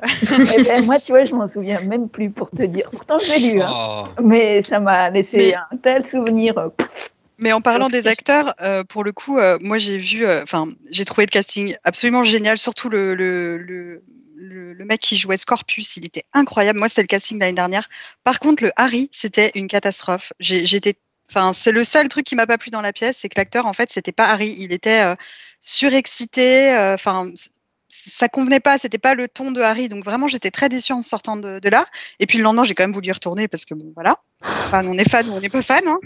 Eh 0.58 0.64
ben, 0.64 0.86
moi, 0.86 1.00
tu 1.00 1.14
vois, 1.14 1.24
je 1.26 1.34
m'en 1.34 1.48
souviens 1.48 1.80
même 1.82 2.10
plus 2.10 2.30
pour 2.30 2.50
te 2.52 2.64
dire. 2.64 2.90
Pourtant, 2.92 3.18
je 3.18 3.32
l'ai 3.32 3.40
lu, 3.54 3.62
hein. 3.62 3.74
Oh, 3.74 4.04
mais 4.22 4.62
ça 4.62 4.80
m'a 4.82 5.10
laissé 5.10 5.38
Mais- 5.38 5.54
un 5.72 5.78
tel 5.78 6.06
souvenir. 6.06 6.54
Mais 7.40 7.54
en 7.54 7.62
parlant 7.62 7.88
des 7.88 8.08
acteurs, 8.08 8.54
euh, 8.62 8.84
pour 8.84 9.04
le 9.06 9.14
coup, 9.14 9.38
euh, 9.40 9.58
moi 9.62 9.78
j'ai 9.78 9.98
vu, 9.98 10.26
euh, 10.26 10.44
enfin, 10.44 10.68
j'ai 10.92 11.06
trouvé 11.06 11.26
le 11.26 11.32
casting 11.32 11.76
absolument 11.86 12.24
génial, 12.26 12.58
surtout 12.58 12.90
le, 12.90 13.16
le, 13.16 13.58
le, 13.58 14.04
le, 14.36 14.74
le 14.74 14.86
mec 14.86 15.00
qui 15.00 15.18
jouait 15.18 15.38
Scorpius, 15.38 15.96
il 15.98 16.06
était 16.06 16.24
incroyable. 16.34 16.78
Moi, 16.80 16.90
c'était 16.90 17.04
le 17.04 17.08
casting 17.08 17.40
l'année 17.40 17.54
dernière. 17.54 17.88
Par 18.26 18.40
contre, 18.40 18.64
le 18.64 18.72
Harry, 18.76 19.10
c'était 19.14 19.52
une 19.56 19.68
catastrophe. 19.68 20.34
J'ai- 20.42 20.66
J'étais, 20.66 20.96
enfin, 21.30 21.54
c'est 21.54 21.72
le 21.72 21.84
seul 21.84 22.08
truc 22.10 22.26
qui 22.26 22.36
m'a 22.36 22.48
pas 22.48 22.58
plu 22.58 22.72
dans 22.72 22.82
la 22.82 22.94
pièce, 22.94 23.18
c'est 23.20 23.30
que 23.30 23.40
l'acteur, 23.40 23.66
en 23.66 23.74
fait, 23.74 23.92
c'était 23.92 24.12
pas 24.12 24.26
Harry, 24.30 24.56
il 24.60 24.74
était 24.74 25.02
euh, 25.02 25.16
surexcité. 25.60 26.72
euh, 26.74 26.94
Enfin, 26.94 27.32
ça 27.90 28.28
convenait 28.28 28.60
pas, 28.60 28.78
c'était 28.78 28.98
pas 28.98 29.16
le 29.16 29.28
ton 29.28 29.52
de 29.52 29.62
Harry. 29.62 29.88
Donc 29.90 30.04
vraiment, 30.04 30.28
j'étais 30.28 30.52
très 30.52 30.70
déçue 30.70 30.94
en 30.94 31.02
sortant 31.02 31.38
de, 31.38 31.60
de 31.60 31.70
là. 31.70 31.86
Et 32.20 32.26
puis 32.26 32.38
le 32.38 32.44
lendemain, 32.44 32.64
j'ai 32.64 32.76
quand 32.76 32.84
même 32.84 32.92
voulu 32.92 33.08
y 33.10 33.12
retourner 33.12 33.48
parce 33.48 33.66
que 33.66 33.74
bon, 33.74 33.92
voilà. 33.96 34.18
Enfin, 34.44 34.86
on 34.86 34.98
est 34.98 35.10
fan 35.10 35.28
ou 35.30 35.34
on 35.34 35.40
n'est 35.40 35.50
pas 35.50 35.62
fan. 35.62 35.88
Hein. 35.88 36.00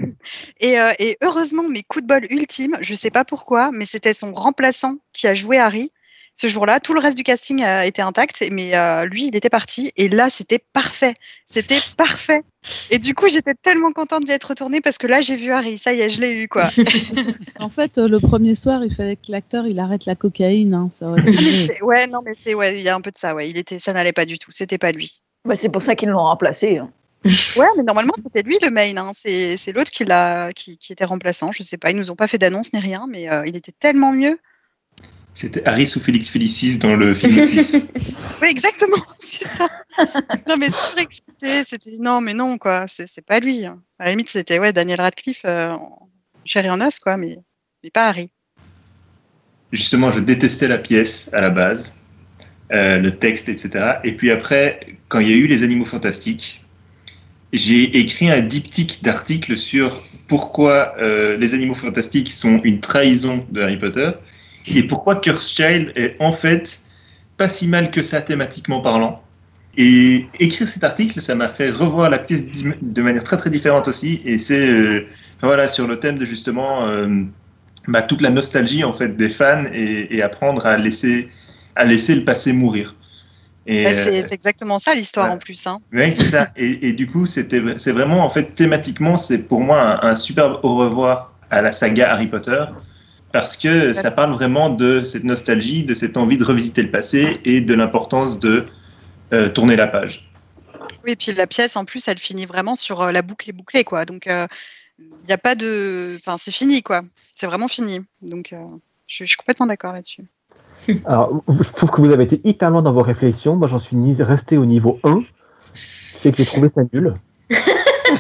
Et, 0.59 0.79
euh, 0.79 0.93
et 0.99 1.17
heureusement, 1.21 1.67
mes 1.69 1.83
coups 1.83 2.03
de 2.03 2.07
bol 2.07 2.25
ultime, 2.31 2.77
je 2.81 2.93
sais 2.93 3.09
pas 3.11 3.25
pourquoi, 3.25 3.71
mais 3.71 3.85
c'était 3.85 4.13
son 4.13 4.33
remplaçant 4.33 4.97
qui 5.13 5.27
a 5.27 5.33
joué 5.33 5.57
Harry 5.57 5.91
ce 6.33 6.47
jour-là. 6.47 6.79
Tout 6.79 6.93
le 6.93 6.99
reste 6.99 7.17
du 7.17 7.23
casting 7.23 7.61
a 7.63 7.85
été 7.85 8.01
intact, 8.01 8.43
mais 8.51 8.75
euh, 8.75 9.05
lui, 9.05 9.27
il 9.27 9.35
était 9.35 9.49
parti. 9.49 9.91
Et 9.97 10.09
là, 10.09 10.29
c'était 10.29 10.59
parfait. 10.73 11.13
C'était 11.45 11.79
parfait. 11.97 12.41
Et 12.89 12.99
du 12.99 13.13
coup, 13.15 13.27
j'étais 13.27 13.53
tellement 13.61 13.91
contente 13.91 14.23
d'y 14.25 14.31
être 14.31 14.45
retournée 14.49 14.81
parce 14.81 14.97
que 14.97 15.07
là, 15.07 15.19
j'ai 15.21 15.35
vu 15.35 15.51
Harry. 15.51 15.77
Ça 15.77 15.93
y 15.93 16.01
est, 16.01 16.09
je 16.09 16.21
l'ai 16.21 16.31
eu, 16.31 16.47
quoi. 16.47 16.69
En 17.59 17.69
fait, 17.69 17.97
euh, 17.97 18.07
le 18.07 18.19
premier 18.19 18.55
soir, 18.55 18.83
il 18.83 18.93
fallait 18.95 19.15
que 19.15 19.31
l'acteur 19.31 19.67
il 19.67 19.79
arrête 19.79 20.05
la 20.05 20.15
cocaïne. 20.15 20.73
hein, 20.73 20.89
ça 20.91 21.07
aurait 21.07 21.21
été 21.21 21.31
mieux. 21.31 21.37
C'est- 21.67 21.81
ouais, 21.83 22.07
non, 22.07 22.19
mais 22.25 22.33
c'est, 22.45 22.53
ouais, 22.53 22.77
il 22.79 22.81
y 22.83 22.89
a 22.89 22.95
un 22.95 23.01
peu 23.01 23.11
de 23.11 23.17
ça, 23.17 23.35
ouais. 23.35 23.49
Il 23.49 23.57
était, 23.57 23.79
ça 23.79 23.93
n'allait 23.93 24.13
pas 24.13 24.25
du 24.25 24.37
tout. 24.39 24.51
C'était 24.51 24.77
pas 24.77 24.91
lui. 24.91 25.21
bah, 25.45 25.55
c'est 25.55 25.69
pour 25.69 25.81
ça 25.81 25.95
qu'ils 25.95 26.09
l'ont 26.09 26.19
remplacé. 26.23 26.77
hein. 26.77 26.89
Ouais, 27.55 27.67
mais 27.77 27.83
normalement, 27.83 28.13
c'était 28.21 28.41
lui 28.41 28.57
le 28.61 28.69
main. 28.71 28.95
Hein. 28.97 29.11
C'est, 29.15 29.57
c'est 29.57 29.71
l'autre 29.73 29.91
qui, 29.91 30.05
l'a, 30.05 30.51
qui, 30.53 30.77
qui 30.77 30.91
était 30.91 31.05
remplaçant. 31.05 31.51
Je 31.51 31.61
sais 31.61 31.77
pas. 31.77 31.91
Ils 31.91 31.97
nous 31.97 32.09
ont 32.09 32.15
pas 32.15 32.27
fait 32.27 32.39
d'annonce 32.39 32.73
ni 32.73 32.79
rien, 32.79 33.05
mais 33.07 33.29
euh, 33.29 33.43
il 33.45 33.55
était 33.55 33.73
tellement 33.77 34.11
mieux. 34.11 34.39
C'était 35.41 35.67
Harry 35.67 35.87
sous 35.87 35.99
Félix 35.99 36.29
Félicis 36.29 36.77
dans 36.77 36.95
le 36.95 37.15
film 37.15 37.35
Office. 37.39 37.81
Oui, 38.43 38.47
exactement, 38.47 39.03
c'est 39.17 39.47
ça. 39.47 39.67
non, 40.47 40.55
mais 40.55 40.69
surexcité, 40.69 41.63
c'était 41.65 41.97
non, 41.99 42.21
mais 42.21 42.35
non, 42.35 42.59
quoi, 42.59 42.85
c'est 42.87 43.25
pas 43.25 43.39
lui. 43.39 43.65
hein. 43.65 43.81
À 43.97 44.05
la 44.05 44.11
limite, 44.11 44.29
c'était 44.29 44.59
ouais, 44.59 44.71
Daniel 44.71 45.01
Radcliffe, 45.01 45.41
euh, 45.45 45.71
en 45.71 46.09
quoi, 47.01 47.17
mais, 47.17 47.37
mais 47.83 47.89
pas 47.89 48.09
Harry. 48.09 48.29
Justement, 49.71 50.11
je 50.11 50.19
détestais 50.19 50.67
la 50.67 50.77
pièce 50.77 51.31
à 51.33 51.41
la 51.41 51.49
base, 51.49 51.95
euh, 52.71 52.99
le 52.99 53.17
texte, 53.17 53.49
etc. 53.49 53.93
Et 54.03 54.15
puis 54.15 54.29
après, 54.29 54.79
quand 55.07 55.21
il 55.21 55.27
y 55.27 55.33
a 55.33 55.37
eu 55.37 55.47
les 55.47 55.63
animaux 55.63 55.85
fantastiques, 55.85 56.63
j'ai 57.51 57.97
écrit 57.97 58.29
un 58.29 58.41
diptyque 58.41 58.99
d'articles 59.01 59.57
sur 59.57 60.03
pourquoi 60.27 60.93
euh, 60.99 61.35
les 61.37 61.55
animaux 61.55 61.73
fantastiques 61.73 62.29
sont 62.29 62.61
une 62.63 62.79
trahison 62.79 63.43
de 63.49 63.61
Harry 63.61 63.77
Potter 63.77 64.11
et 64.67 64.83
pourquoi 64.83 65.15
Cursed 65.15 65.91
est 65.95 66.15
en 66.19 66.31
fait 66.31 66.81
pas 67.37 67.49
si 67.49 67.67
mal 67.67 67.91
que 67.91 68.03
ça 68.03 68.21
thématiquement 68.21 68.81
parlant. 68.81 69.21
Et 69.77 70.27
écrire 70.39 70.67
cet 70.67 70.83
article, 70.83 71.21
ça 71.21 71.33
m'a 71.33 71.47
fait 71.47 71.69
revoir 71.69 72.09
la 72.09 72.19
pièce 72.19 72.45
de 72.45 73.01
manière 73.01 73.23
très 73.23 73.37
très 73.37 73.49
différente 73.49 73.87
aussi. 73.87 74.21
Et 74.25 74.37
c'est 74.37 74.67
euh, 74.67 75.07
voilà 75.41 75.67
sur 75.67 75.87
le 75.87 75.97
thème 75.97 76.19
de 76.19 76.25
justement 76.25 76.87
euh, 76.87 77.23
bah, 77.87 78.01
toute 78.01 78.21
la 78.21 78.29
nostalgie 78.29 78.83
en 78.83 78.91
fait 78.91 79.15
des 79.15 79.29
fans 79.29 79.63
et, 79.73 80.15
et 80.15 80.21
apprendre 80.21 80.65
à 80.65 80.77
laisser 80.77 81.29
à 81.75 81.85
laisser 81.85 82.15
le 82.15 82.25
passé 82.25 82.51
mourir. 82.51 82.95
Bah, 83.67 83.93
c'est 83.93 84.19
euh, 84.19 84.23
c'est 84.25 84.33
exactement 84.33 84.79
ça 84.79 84.93
l'histoire 84.95 85.27
ouais. 85.27 85.33
en 85.33 85.37
plus. 85.37 85.67
Hein. 85.67 85.77
Oui, 85.93 86.11
c'est 86.13 86.25
ça. 86.25 86.47
Et, 86.57 86.89
et 86.89 86.93
du 86.93 87.07
coup, 87.07 87.25
c'était, 87.25 87.61
c'est 87.77 87.91
vraiment, 87.91 88.25
en 88.25 88.29
fait, 88.29 88.55
thématiquement, 88.55 89.17
c'est 89.17 89.43
pour 89.43 89.61
moi 89.61 90.03
un, 90.03 90.09
un 90.09 90.15
superbe 90.15 90.59
au 90.63 90.75
revoir 90.75 91.33
à 91.51 91.61
la 91.61 91.71
saga 91.71 92.11
Harry 92.11 92.27
Potter, 92.27 92.63
parce 93.31 93.57
que 93.57 93.93
ça 93.93 94.11
parle 94.11 94.33
vraiment 94.33 94.69
de 94.69 95.03
cette 95.03 95.23
nostalgie, 95.23 95.83
de 95.83 95.93
cette 95.93 96.17
envie 96.17 96.37
de 96.37 96.43
revisiter 96.43 96.83
le 96.83 96.91
passé 96.91 97.39
et 97.45 97.61
de 97.61 97.73
l'importance 97.73 98.39
de 98.39 98.65
euh, 99.33 99.49
tourner 99.49 99.75
la 99.75 99.87
page. 99.87 100.29
Oui, 101.03 101.11
et 101.11 101.15
puis 101.15 101.33
la 101.33 101.47
pièce 101.47 101.75
en 101.75 101.85
plus, 101.85 102.07
elle 102.07 102.17
finit 102.17 102.45
vraiment 102.45 102.75
sur 102.75 103.01
euh, 103.01 103.11
la 103.11 103.21
boucle 103.21 103.49
est 103.49 103.53
bouclée, 103.53 103.83
quoi. 103.83 104.05
Donc 104.05 104.27
il 104.27 105.25
n'y 105.27 105.33
a 105.33 105.37
pas 105.37 105.55
de. 105.55 106.17
Enfin, 106.17 106.37
c'est 106.37 106.51
fini, 106.51 106.83
quoi. 106.83 107.01
C'est 107.31 107.47
vraiment 107.47 107.67
fini. 107.67 108.01
Donc 108.21 108.53
euh, 108.53 108.65
je, 109.07 109.15
suis- 109.15 109.25
je 109.25 109.29
suis 109.29 109.37
complètement 109.37 109.65
d'accord 109.67 109.93
là-dessus. 109.93 110.23
Alors, 111.05 111.43
je 111.47 111.71
trouve 111.71 111.91
que 111.91 112.01
vous 112.01 112.11
avez 112.11 112.23
été 112.23 112.41
hyper 112.43 112.69
loin 112.71 112.81
dans 112.81 112.91
vos 112.91 113.01
réflexions. 113.01 113.55
Moi, 113.55 113.67
j'en 113.67 113.79
suis 113.79 113.95
resté 114.21 114.57
au 114.57 114.65
niveau 114.65 114.99
1. 115.03 115.23
C'est 115.73 116.31
que 116.31 116.37
j'ai 116.37 116.45
trouvé 116.45 116.69
ça 116.69 116.81
nul. 116.91 117.13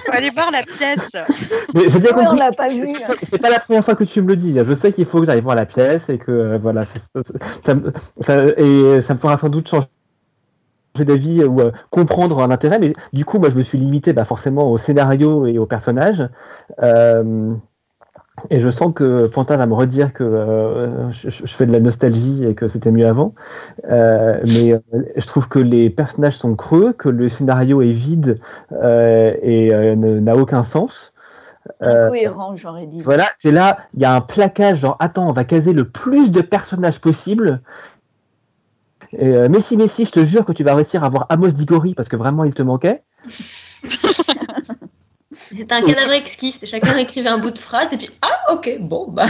Faut 0.05 0.11
aller 0.13 0.29
voir 0.29 0.51
la 0.51 0.63
pièce. 0.63 1.11
Mais 1.73 1.89
j'ai 1.89 1.99
bien 1.99 2.11
on 2.15 2.19
compris. 2.19 2.39
l'a 2.39 2.51
pas 2.51 2.69
vu. 2.69 2.85
C'est- 3.23 3.37
pas 3.39 3.49
la 3.49 3.59
première 3.59 3.83
fois 3.83 3.95
que 3.95 4.03
tu 4.03 4.21
me 4.21 4.27
le 4.27 4.35
dis. 4.35 4.57
Je 4.63 4.73
sais 4.73 4.91
qu'il 4.91 5.05
faut 5.05 5.19
que 5.19 5.25
j'aille 5.25 5.41
voir 5.41 5.55
la 5.55 5.65
pièce 5.65 6.09
et 6.09 6.17
que 6.17 6.31
euh, 6.31 6.57
voilà, 6.61 6.83
ça, 6.85 7.21
ça 7.65 7.75
me- 7.75 7.91
ça- 8.19 8.45
et 8.57 9.01
ça 9.01 9.13
me 9.13 9.19
fera 9.19 9.37
sans 9.37 9.49
doute 9.49 9.67
changer 9.69 9.87
d'avis 10.99 11.43
ou 11.43 11.61
euh, 11.61 11.71
comprendre 11.89 12.39
un 12.41 12.51
intérêt. 12.51 12.79
Mais 12.79 12.93
du 13.13 13.23
coup, 13.25 13.39
moi, 13.39 13.49
je 13.49 13.55
me 13.55 13.61
suis 13.63 13.77
limité 13.77 14.13
bah, 14.13 14.25
forcément 14.25 14.69
au 14.71 14.77
scénario 14.77 15.45
et 15.45 15.57
aux 15.57 15.65
personnages. 15.65 16.27
Euh, 16.83 17.53
et 18.49 18.59
je 18.59 18.69
sens 18.69 18.93
que 18.93 19.27
Pantin 19.27 19.57
va 19.57 19.65
me 19.65 19.73
redire 19.73 20.13
que 20.13 20.23
euh, 20.23 21.11
je, 21.11 21.29
je 21.29 21.45
fais 21.45 21.65
de 21.65 21.71
la 21.71 21.79
nostalgie 21.79 22.45
et 22.45 22.55
que 22.55 22.67
c'était 22.67 22.91
mieux 22.91 23.07
avant. 23.07 23.35
Euh, 23.89 24.39
mais 24.43 24.73
euh, 24.73 24.79
je 25.15 25.25
trouve 25.27 25.47
que 25.47 25.59
les 25.59 25.89
personnages 25.89 26.37
sont 26.37 26.55
creux, 26.55 26.93
que 26.93 27.09
le 27.09 27.29
scénario 27.29 27.81
est 27.81 27.91
vide 27.91 28.39
euh, 28.71 29.35
et 29.41 29.73
euh, 29.73 29.95
n'a 29.95 30.35
aucun 30.35 30.63
sens. 30.63 31.13
Euh, 31.83 32.07
Incohérent, 32.07 32.55
j'aurais 32.55 32.87
dit. 32.87 33.01
voilà, 33.01 33.25
c'est 33.37 33.51
là, 33.51 33.77
il 33.93 34.01
y 34.01 34.05
a 34.05 34.15
un 34.15 34.21
plaquage, 34.21 34.79
genre, 34.79 34.95
attends, 34.99 35.27
on 35.27 35.31
va 35.31 35.43
caser 35.43 35.73
le 35.73 35.87
plus 35.87 36.31
de 36.31 36.41
personnages 36.41 36.99
possible. 36.99 37.61
Et, 39.13 39.27
euh, 39.27 39.47
mais 39.49 39.59
si, 39.59 39.77
mais 39.77 39.87
si, 39.87 40.05
je 40.05 40.11
te 40.11 40.23
jure 40.23 40.45
que 40.45 40.53
tu 40.53 40.63
vas 40.63 40.73
réussir 40.73 41.03
à 41.03 41.07
avoir 41.07 41.25
Amos 41.29 41.49
Diggory 41.49 41.93
parce 41.93 42.07
que 42.07 42.15
vraiment 42.15 42.45
il 42.45 42.53
te 42.53 42.63
manquait. 42.63 43.03
C'était 45.55 45.73
un 45.73 45.81
cadavre 45.81 46.13
exquis. 46.13 46.51
c'était 46.51 46.65
Chacun 46.65 46.95
écrivait 46.97 47.29
un 47.29 47.37
bout 47.37 47.51
de 47.51 47.59
phrase 47.59 47.91
et 47.93 47.97
puis 47.97 48.09
ah 48.21 48.53
ok 48.53 48.77
bon 48.79 49.07
bah 49.09 49.25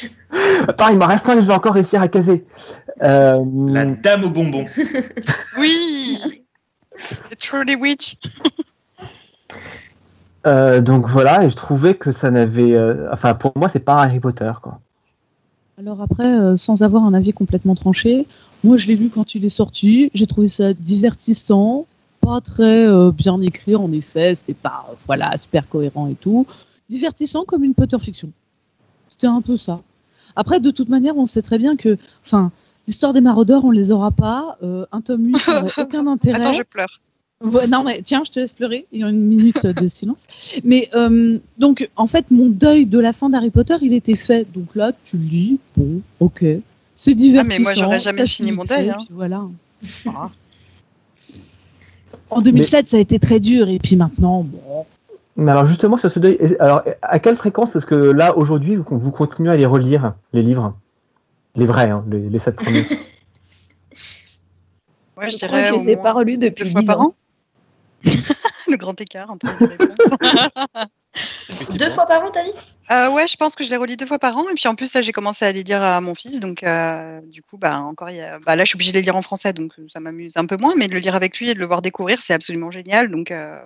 Pareil, 0.76 0.94
il 0.96 0.98
m'en 0.98 1.06
reste 1.06 1.28
un 1.28 1.34
que 1.34 1.40
je 1.40 1.46
vais 1.46 1.54
encore 1.54 1.74
réussir 1.74 2.00
à 2.00 2.08
caser. 2.08 2.44
Euh, 3.02 3.44
La 3.68 3.84
dame 3.84 4.24
au 4.24 4.30
bonbon. 4.30 4.64
Oui 5.58 6.18
Truly 7.38 7.76
Witch. 7.76 8.16
euh, 10.46 10.80
donc 10.80 11.08
voilà, 11.08 11.44
et 11.44 11.50
je 11.50 11.56
trouvais 11.56 11.94
que 11.94 12.12
ça 12.12 12.30
n'avait. 12.30 12.74
euh, 12.74 13.08
enfin, 13.12 13.34
pour 13.34 13.52
moi, 13.56 13.68
c'est 13.68 13.80
pas 13.80 14.02
Harry 14.02 14.20
Potter, 14.20 14.52
quoi. 14.62 14.80
Alors 15.78 16.02
après, 16.02 16.26
euh, 16.26 16.56
sans 16.56 16.82
avoir 16.82 17.04
un 17.04 17.14
avis 17.14 17.32
complètement 17.32 17.74
tranché, 17.74 18.26
moi 18.64 18.76
je 18.76 18.86
l'ai 18.86 18.96
lu 18.96 19.08
quand 19.08 19.34
il 19.34 19.46
est 19.46 19.48
sorti, 19.48 20.10
j'ai 20.12 20.26
trouvé 20.26 20.48
ça 20.48 20.74
divertissant, 20.74 21.86
pas 22.20 22.40
très 22.40 22.86
euh, 22.86 23.10
bien 23.10 23.40
écrit 23.40 23.74
en 23.76 23.90
effet, 23.92 24.34
c'était 24.34 24.54
pas 24.54 24.86
euh, 24.90 24.94
voilà 25.06 25.36
super 25.38 25.68
cohérent 25.68 26.08
et 26.08 26.14
tout, 26.14 26.46
divertissant 26.88 27.44
comme 27.44 27.64
une 27.64 27.74
Potter 27.74 27.98
fiction. 27.98 28.30
C'était 29.08 29.26
un 29.26 29.40
peu 29.40 29.56
ça. 29.56 29.80
Après, 30.36 30.60
de 30.60 30.70
toute 30.70 30.88
manière, 30.88 31.16
on 31.16 31.26
sait 31.26 31.42
très 31.42 31.58
bien 31.58 31.76
que, 31.76 31.98
enfin, 32.24 32.52
l'histoire 32.86 33.12
des 33.12 33.20
maraudeurs, 33.20 33.64
on 33.64 33.70
les 33.70 33.90
aura 33.90 34.10
pas. 34.10 34.56
euh, 34.62 34.86
un 34.92 35.00
tome 35.00 35.26
8 35.26 35.32
n'aurait 35.48 35.82
aucun 35.82 36.06
intérêt. 36.06 36.40
Attends, 36.40 36.52
je 36.52 36.62
pleure. 36.62 37.00
Ouais, 37.42 37.66
non, 37.66 37.84
mais 37.84 38.02
tiens, 38.04 38.22
je 38.24 38.32
te 38.32 38.38
laisse 38.38 38.52
pleurer. 38.52 38.86
Il 38.92 39.00
y 39.00 39.04
a 39.04 39.08
une 39.08 39.22
minute 39.22 39.66
de 39.66 39.88
silence. 39.88 40.26
Mais 40.62 40.90
euh, 40.94 41.38
donc, 41.58 41.88
en 41.96 42.06
fait, 42.06 42.30
mon 42.30 42.48
deuil 42.48 42.84
de 42.84 42.98
la 42.98 43.14
fin 43.14 43.30
d'Harry 43.30 43.50
Potter, 43.50 43.76
il 43.80 43.94
était 43.94 44.16
fait. 44.16 44.46
Donc 44.52 44.74
là, 44.74 44.92
tu 45.04 45.16
lis, 45.16 45.58
bon, 45.76 46.02
ok. 46.20 46.44
C'est 46.94 47.14
divertissant. 47.14 47.54
Ah, 47.54 47.58
mais 47.58 47.62
moi, 47.62 47.74
j'aurais 47.74 48.00
jamais 48.00 48.26
fini 48.26 48.52
mon 48.52 48.64
deuil, 48.64 48.90
hein. 48.90 48.96
puis 48.98 49.08
voilà. 49.12 49.42
En 52.30 52.40
2007, 52.40 52.88
ça 52.90 52.96
a 52.96 53.00
été 53.00 53.18
très 53.18 53.40
dur. 53.40 53.68
Et 53.68 53.78
puis 53.78 53.96
maintenant, 53.96 54.44
bon. 54.44 54.86
Mais 55.36 55.52
alors, 55.52 55.64
justement, 55.64 55.96
sur 55.96 56.10
ce 56.10 56.18
deuil, 56.18 56.56
alors, 56.60 56.82
à 57.02 57.18
quelle 57.18 57.36
fréquence 57.36 57.74
est-ce 57.76 57.86
que 57.86 57.94
là, 57.94 58.36
aujourd'hui, 58.36 58.76
vous, 58.76 58.84
vous 58.90 59.10
continuez 59.10 59.50
à 59.50 59.56
les 59.56 59.66
relire, 59.66 60.14
les 60.32 60.42
livres? 60.42 60.74
Les 61.56 61.66
vrais, 61.66 61.90
hein, 61.90 61.96
les, 62.08 62.28
les 62.28 62.38
sept 62.38 62.56
premiers 62.56 62.84
Ouais, 65.16 65.28
je 65.28 65.36
dirais 65.36 65.68
je 65.68 65.74
les 65.74 65.90
ai 65.90 65.96
pas 65.96 66.12
relus 66.12 66.38
depuis 66.38 66.64
deux 66.64 66.70
fois 66.70 66.80
10 66.80 66.86
par 66.86 67.00
ans. 67.00 67.06
an. 67.06 67.14
Le 68.70 68.76
grand 68.76 68.98
écart 69.00 69.30
entre 69.30 69.46
les 69.60 69.66
réponses. 69.66 69.96
deux 71.78 71.90
fois 71.90 72.06
par 72.06 72.24
an 72.24 72.30
t'as 72.32 72.44
dit? 72.44 72.52
Euh, 72.92 73.08
ouais, 73.10 73.26
je 73.28 73.36
pense 73.36 73.54
que 73.54 73.62
je 73.62 73.70
les 73.70 73.76
relis 73.76 73.96
deux 73.96 74.06
fois 74.06 74.18
par 74.18 74.36
an. 74.36 74.48
Et 74.48 74.54
puis 74.54 74.66
en 74.66 74.74
plus, 74.74 74.92
là, 74.94 75.00
j'ai 75.00 75.12
commencé 75.12 75.44
à 75.44 75.52
les 75.52 75.62
lire 75.62 75.82
à 75.82 76.00
mon 76.00 76.14
fils. 76.14 76.40
Donc, 76.40 76.64
euh, 76.64 77.20
du 77.22 77.40
coup, 77.42 77.56
bah, 77.56 77.78
encore, 77.78 78.10
il 78.10 78.16
y 78.16 78.20
a- 78.20 78.38
bah, 78.40 78.56
là, 78.56 78.64
je 78.64 78.68
suis 78.70 78.76
obligée 78.76 78.90
de 78.92 78.96
les 78.96 79.02
lire 79.02 79.14
en 79.16 79.22
français. 79.22 79.52
Donc, 79.52 79.72
ça 79.86 80.00
m'amuse 80.00 80.36
un 80.36 80.46
peu 80.46 80.56
moins. 80.60 80.74
Mais 80.76 80.88
de 80.88 80.94
le 80.94 80.98
lire 80.98 81.14
avec 81.14 81.38
lui 81.38 81.48
et 81.50 81.54
de 81.54 81.60
le 81.60 81.66
voir 81.66 81.82
découvrir, 81.82 82.20
c'est 82.20 82.34
absolument 82.34 82.70
génial. 82.72 83.10
Donc, 83.10 83.30
euh, 83.30 83.62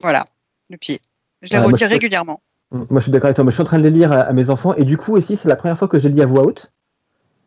voilà, 0.00 0.24
le 0.68 0.76
pied. 0.76 1.00
Je 1.42 1.50
les 1.50 1.56
Ah, 1.56 1.60
moi, 1.60 1.68
relis 1.68 1.78
je- 1.78 1.84
régulièrement. 1.86 2.40
Moi, 2.72 2.86
je 2.98 3.04
suis 3.04 3.12
d'accord 3.12 3.26
avec 3.26 3.36
toi. 3.36 3.44
Moi, 3.44 3.50
je 3.50 3.54
suis 3.54 3.62
en 3.62 3.66
train 3.66 3.78
de 3.78 3.84
les 3.84 3.90
lire 3.90 4.10
à, 4.10 4.22
à 4.22 4.32
mes 4.32 4.50
enfants. 4.50 4.74
Et 4.74 4.84
du 4.84 4.96
coup, 4.96 5.16
ici, 5.16 5.36
c'est 5.36 5.48
la 5.48 5.54
première 5.56 5.78
fois 5.78 5.86
que 5.86 6.00
je 6.00 6.08
les 6.08 6.14
lis 6.14 6.22
à 6.22 6.26
voix 6.26 6.42
haute. 6.44 6.72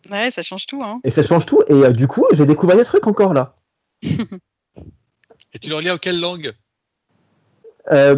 Ouais, 0.10 0.32
ça 0.32 0.41
change 0.41 0.67
tout. 0.67 0.82
Hein. 0.84 1.02
Et 1.04 1.12
ça 1.12 1.21
change 1.21 1.45
tout. 1.45 1.63
Et 1.67 1.73
euh, 1.73 1.91
du 1.91 2.08
coup, 2.08 2.26
j'ai 2.32 2.45
découvert 2.45 2.78
des 2.78 2.86
trucs 2.86 3.08
encore 3.08 3.34
là. 3.34 3.56
Et 5.54 5.60
tu 5.60 5.69
leur 5.69 5.82
lis 5.82 5.91
en 5.91 5.97
quelle 5.97 6.19
langue? 6.21 6.54
Euh, 7.91 8.15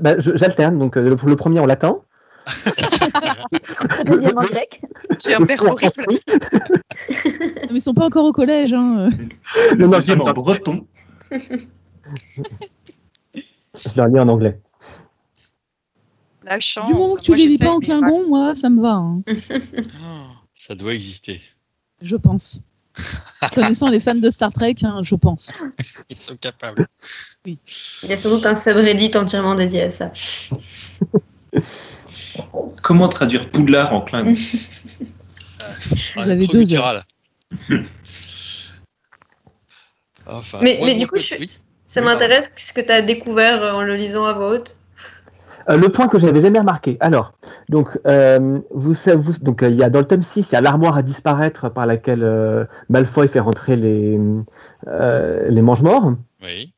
bah, 0.00 0.18
je- 0.18 0.36
J'alterne. 0.36 0.78
Donc, 0.78 0.96
euh, 0.96 1.02
le, 1.10 1.16
le 1.28 1.36
premier 1.36 1.60
en 1.60 1.66
latin. 1.66 1.98
Deuxième 4.06 4.38
en 4.38 4.42
grec. 4.42 4.80
Tu 5.20 5.28
es 5.30 5.34
un 5.34 5.40
Le 5.40 5.46
père 5.46 5.62
horrible. 5.62 5.92
Mais 7.70 7.76
ils 7.76 7.80
sont 7.80 7.94
pas 7.94 8.06
encore 8.06 8.24
au 8.24 8.32
collège. 8.32 8.72
Hein. 8.72 9.10
Le 9.72 9.76
Non, 9.76 9.88
non, 9.88 9.96
deuxième 9.98 10.20
en 10.22 10.32
breton. 10.32 10.86
Je 11.30 11.38
leur 13.96 14.08
lis 14.08 14.18
en 14.18 14.28
anglais. 14.28 14.60
La 16.44 16.58
chance. 16.60 16.86
Du 16.86 16.94
moment 16.94 17.14
que 17.16 17.20
tu 17.20 17.30
Moi, 17.32 17.38
les 17.38 17.46
lis 17.46 17.58
pas 17.58 17.70
en 17.70 17.80
Klingon, 17.80 18.26
moi, 18.28 18.54
ça 18.54 18.70
me 18.70 18.80
va. 18.80 18.92
hein, 18.94 19.22
Oh, 19.28 19.32
Ça 20.54 20.74
doit 20.74 20.94
exister. 20.94 21.40
je 22.02 22.16
pense. 22.16 22.62
Connaissant 23.54 23.88
les 23.88 24.00
fans 24.00 24.14
de 24.14 24.28
Star 24.30 24.52
Trek, 24.52 24.76
hein, 24.82 25.00
je 25.02 25.14
pense. 25.14 25.50
Ils 26.08 26.16
sont 26.16 26.36
capables. 26.36 26.86
Il 27.46 27.56
y 28.04 28.12
a 28.12 28.16
sans 28.16 28.30
doute 28.30 28.46
un 28.46 28.54
subreddit 28.54 29.10
entièrement 29.16 29.54
dédié 29.54 29.82
à 29.84 29.90
ça. 29.90 30.12
Comment 32.82 33.08
traduire 33.08 33.50
Poudlard 33.50 33.92
en 33.94 34.00
Klingon 34.02 34.34
Ah, 35.58 36.22
avez 36.22 36.44
trop 36.44 36.52
deux 36.52 36.60
guttural. 36.60 37.04
Enfin, 40.26 40.58
Mais, 40.62 40.94
du 40.94 41.06
coup, 41.06 41.16
je- 41.18 41.34
oui. 41.40 41.50
ça 41.86 42.00
Oui, 42.00 42.06
m'intéresse 42.06 42.50
ce 42.56 42.72
que 42.72 42.80
tu 42.80 42.92
as 42.92 43.02
découvert 43.02 43.62
euh, 43.62 43.72
en 43.72 43.82
le 43.82 43.96
lisant 43.96 44.24
à 44.24 44.32
voix 44.32 44.50
haute. 44.50 44.76
Euh, 45.70 45.76
le 45.76 45.88
point 45.88 46.08
que 46.08 46.18
j'avais 46.18 46.40
jamais 46.40 46.58
remarqué. 46.58 46.96
Alors, 47.00 47.32
donc, 47.68 47.98
euh, 48.06 48.58
vous, 48.72 48.94
savez- 48.94 49.16
vous- 49.20 49.38
donc, 49.40 49.62
euh, 49.62 49.68
il 49.68 49.76
y 49.76 49.84
a 49.84 49.90
dans 49.90 50.00
le 50.00 50.06
tome 50.06 50.22
6, 50.22 50.50
il 50.50 50.54
y 50.54 50.56
a 50.56 50.60
l'armoire 50.60 50.96
à 50.96 51.02
disparaître 51.02 51.68
par 51.68 51.86
laquelle 51.86 52.22
euh, 52.24 52.64
Malfoy 52.88 53.28
fait 53.28 53.40
rentrer 53.40 53.76
les, 53.76 54.18
euh, 54.88 55.48
les 55.48 55.62
mange-morts. 55.62 56.14
Oui. 56.42 56.72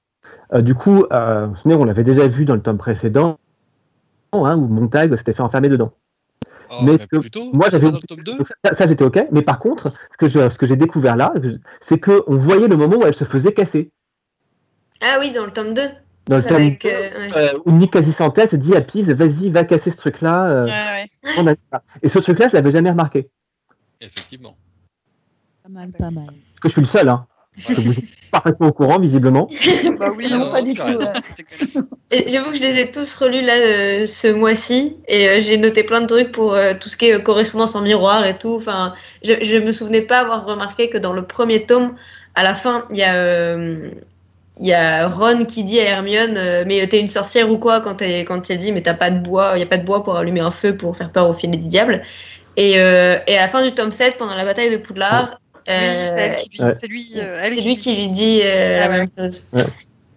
Euh, 0.52 0.60
du 0.60 0.74
coup, 0.74 1.06
euh, 1.12 1.46
vous 1.46 1.50
vous 1.52 1.56
souvenez, 1.56 1.74
on 1.76 1.84
l'avait 1.84 2.04
déjà 2.04 2.26
vu 2.26 2.44
dans 2.44 2.54
le 2.54 2.60
tome 2.60 2.76
précédent, 2.76 3.38
hein, 4.32 4.56
où 4.56 4.68
Montag 4.68 5.14
s'était 5.16 5.32
fait 5.32 5.42
enfermer 5.42 5.70
dedans. 5.70 5.92
Oh, 6.70 6.76
Mais 6.82 6.92
mais 6.92 6.98
ce 6.98 7.06
que- 7.06 7.16
plutôt, 7.18 7.50
moi, 7.54 7.68
j'avais 7.70 7.86
pas 7.86 7.92
dans 7.92 7.98
le 7.98 8.06
tome 8.06 8.22
2 8.24 8.36
Donc 8.38 8.46
ça, 8.46 8.74
ça, 8.74 8.86
j'étais 8.86 9.04
ok. 9.04 9.26
Mais 9.30 9.42
par 9.42 9.58
contre, 9.58 9.88
ce 9.90 10.16
que 10.18 10.26
je- 10.28 10.48
ce 10.50 10.58
que 10.58 10.66
j'ai 10.66 10.76
découvert 10.76 11.16
là, 11.16 11.32
c'est 11.80 11.98
que 11.98 12.22
on 12.26 12.36
voyait 12.36 12.68
le 12.68 12.76
moment 12.76 12.96
où 12.96 13.04
elle 13.06 13.14
se 13.14 13.24
faisait 13.24 13.52
casser. 13.52 13.90
Ah 15.00 15.16
oui, 15.20 15.30
dans 15.32 15.44
le 15.46 15.50
tome 15.52 15.72
2. 15.74 15.82
Dans 16.28 16.36
le 16.38 16.52
Avec, 16.52 16.82
2, 16.82 16.88
euh, 16.88 16.92
ouais. 17.28 17.30
euh, 17.36 17.58
où 17.66 17.72
Nick 17.72 17.92
Quasi-Santé 17.92 18.46
se 18.46 18.56
dit 18.56 18.76
à 18.76 18.80
Piz, 18.80 19.10
vas-y, 19.10 19.50
va 19.50 19.64
casser 19.64 19.90
ce 19.90 19.96
truc-là. 19.96 20.48
euh, 20.50 20.64
Ouais, 20.66 20.70
ouais. 21.24 21.30
on 21.38 21.46
a 21.48 21.54
ça. 21.72 21.82
Et 22.02 22.08
ce 22.08 22.18
truc-là, 22.20 22.48
je 22.48 22.54
l'avais 22.54 22.70
jamais 22.70 22.90
remarqué. 22.90 23.28
Effectivement. 24.00 24.56
Pas 25.64 25.68
mal, 25.68 25.90
pas 25.98 26.10
mal. 26.10 26.26
Parce 26.26 26.60
que 26.60 26.68
je 26.68 26.72
suis 26.72 26.80
le 26.82 26.86
seul. 26.86 27.08
Hein. 27.08 27.26
Voilà. 27.66 27.80
Vous 27.82 27.98
êtes 27.98 28.04
parfaitement 28.30 28.68
au 28.68 28.72
courant, 28.72 28.98
visiblement. 28.98 29.48
Bah 29.98 30.10
oui, 30.16 30.26
Non, 30.30 30.38
non, 30.38 30.50
pas 30.52 30.62
du 30.62 30.72
tout, 30.74 30.82
ouais. 30.82 32.24
J'avoue 32.28 32.50
que 32.50 32.56
je 32.56 32.62
les 32.62 32.80
ai 32.80 32.90
tous 32.90 33.14
relus 33.16 33.42
là 33.42 33.54
euh, 33.54 34.06
ce 34.06 34.28
mois-ci 34.28 34.96
et 35.08 35.28
euh, 35.28 35.38
j'ai 35.40 35.56
noté 35.58 35.82
plein 35.84 36.00
de 36.00 36.06
trucs 36.06 36.32
pour 36.32 36.54
euh, 36.54 36.72
tout 36.80 36.88
ce 36.88 36.96
qui 36.96 37.06
est 37.06 37.14
euh, 37.14 37.18
correspondance 37.18 37.74
en 37.74 37.82
miroir 37.82 38.24
et 38.26 38.38
tout. 38.38 38.54
Enfin, 38.56 38.94
je, 39.24 39.34
je 39.42 39.56
me 39.58 39.72
souvenais 39.72 40.02
pas 40.02 40.20
avoir 40.20 40.44
remarqué 40.46 40.88
que 40.88 40.98
dans 40.98 41.12
le 41.12 41.26
premier 41.26 41.66
tome, 41.66 41.94
à 42.34 42.42
la 42.42 42.54
fin, 42.54 42.86
il 42.90 42.96
y 42.96 43.02
a 43.02 43.14
euh, 43.16 43.90
il 44.60 44.66
y 44.66 44.72
a 44.74 45.08
Ron 45.08 45.44
qui 45.44 45.64
dit 45.64 45.80
à 45.80 45.84
Hermione 45.84 46.34
euh, 46.36 46.64
mais 46.66 46.86
t'es 46.86 47.00
une 47.00 47.08
sorcière 47.08 47.50
ou 47.50 47.56
quoi 47.58 47.80
quand 47.80 48.02
elle 48.02 48.24
quand 48.24 48.50
elle 48.50 48.58
dit 48.58 48.72
mais 48.72 48.82
t'as 48.82 48.94
pas 48.94 49.10
de 49.10 49.18
bois, 49.18 49.52
il 49.56 49.60
y 49.60 49.62
a 49.62 49.66
pas 49.66 49.78
de 49.78 49.84
bois 49.84 50.04
pour 50.04 50.16
allumer 50.16 50.40
un 50.40 50.50
feu 50.50 50.76
pour 50.76 50.96
faire 50.96 51.10
peur 51.10 51.28
au 51.28 51.34
filet 51.34 51.56
du 51.56 51.66
diable. 51.66 52.02
Et, 52.56 52.78
euh, 52.78 53.18
et 53.26 53.38
à 53.38 53.42
la 53.42 53.48
fin 53.48 53.64
du 53.64 53.72
tome 53.72 53.90
7, 53.90 54.18
pendant 54.18 54.34
la 54.34 54.44
bataille 54.44 54.70
de 54.70 54.76
Poudlard, 54.76 55.40
Oui, 55.66 55.72
c'est 55.72 55.72
Euh, 55.72 56.88
lui, 56.88 57.12
euh, 57.16 57.76
qui 57.76 57.94
lui 57.94 58.08
dit 58.08 58.40
euh, 58.44 58.78
Ah 58.78 58.88
la 58.88 58.90
ouais. 58.90 58.98
même 58.98 59.10
chose. 59.16 59.42
Ouais. 59.52 59.62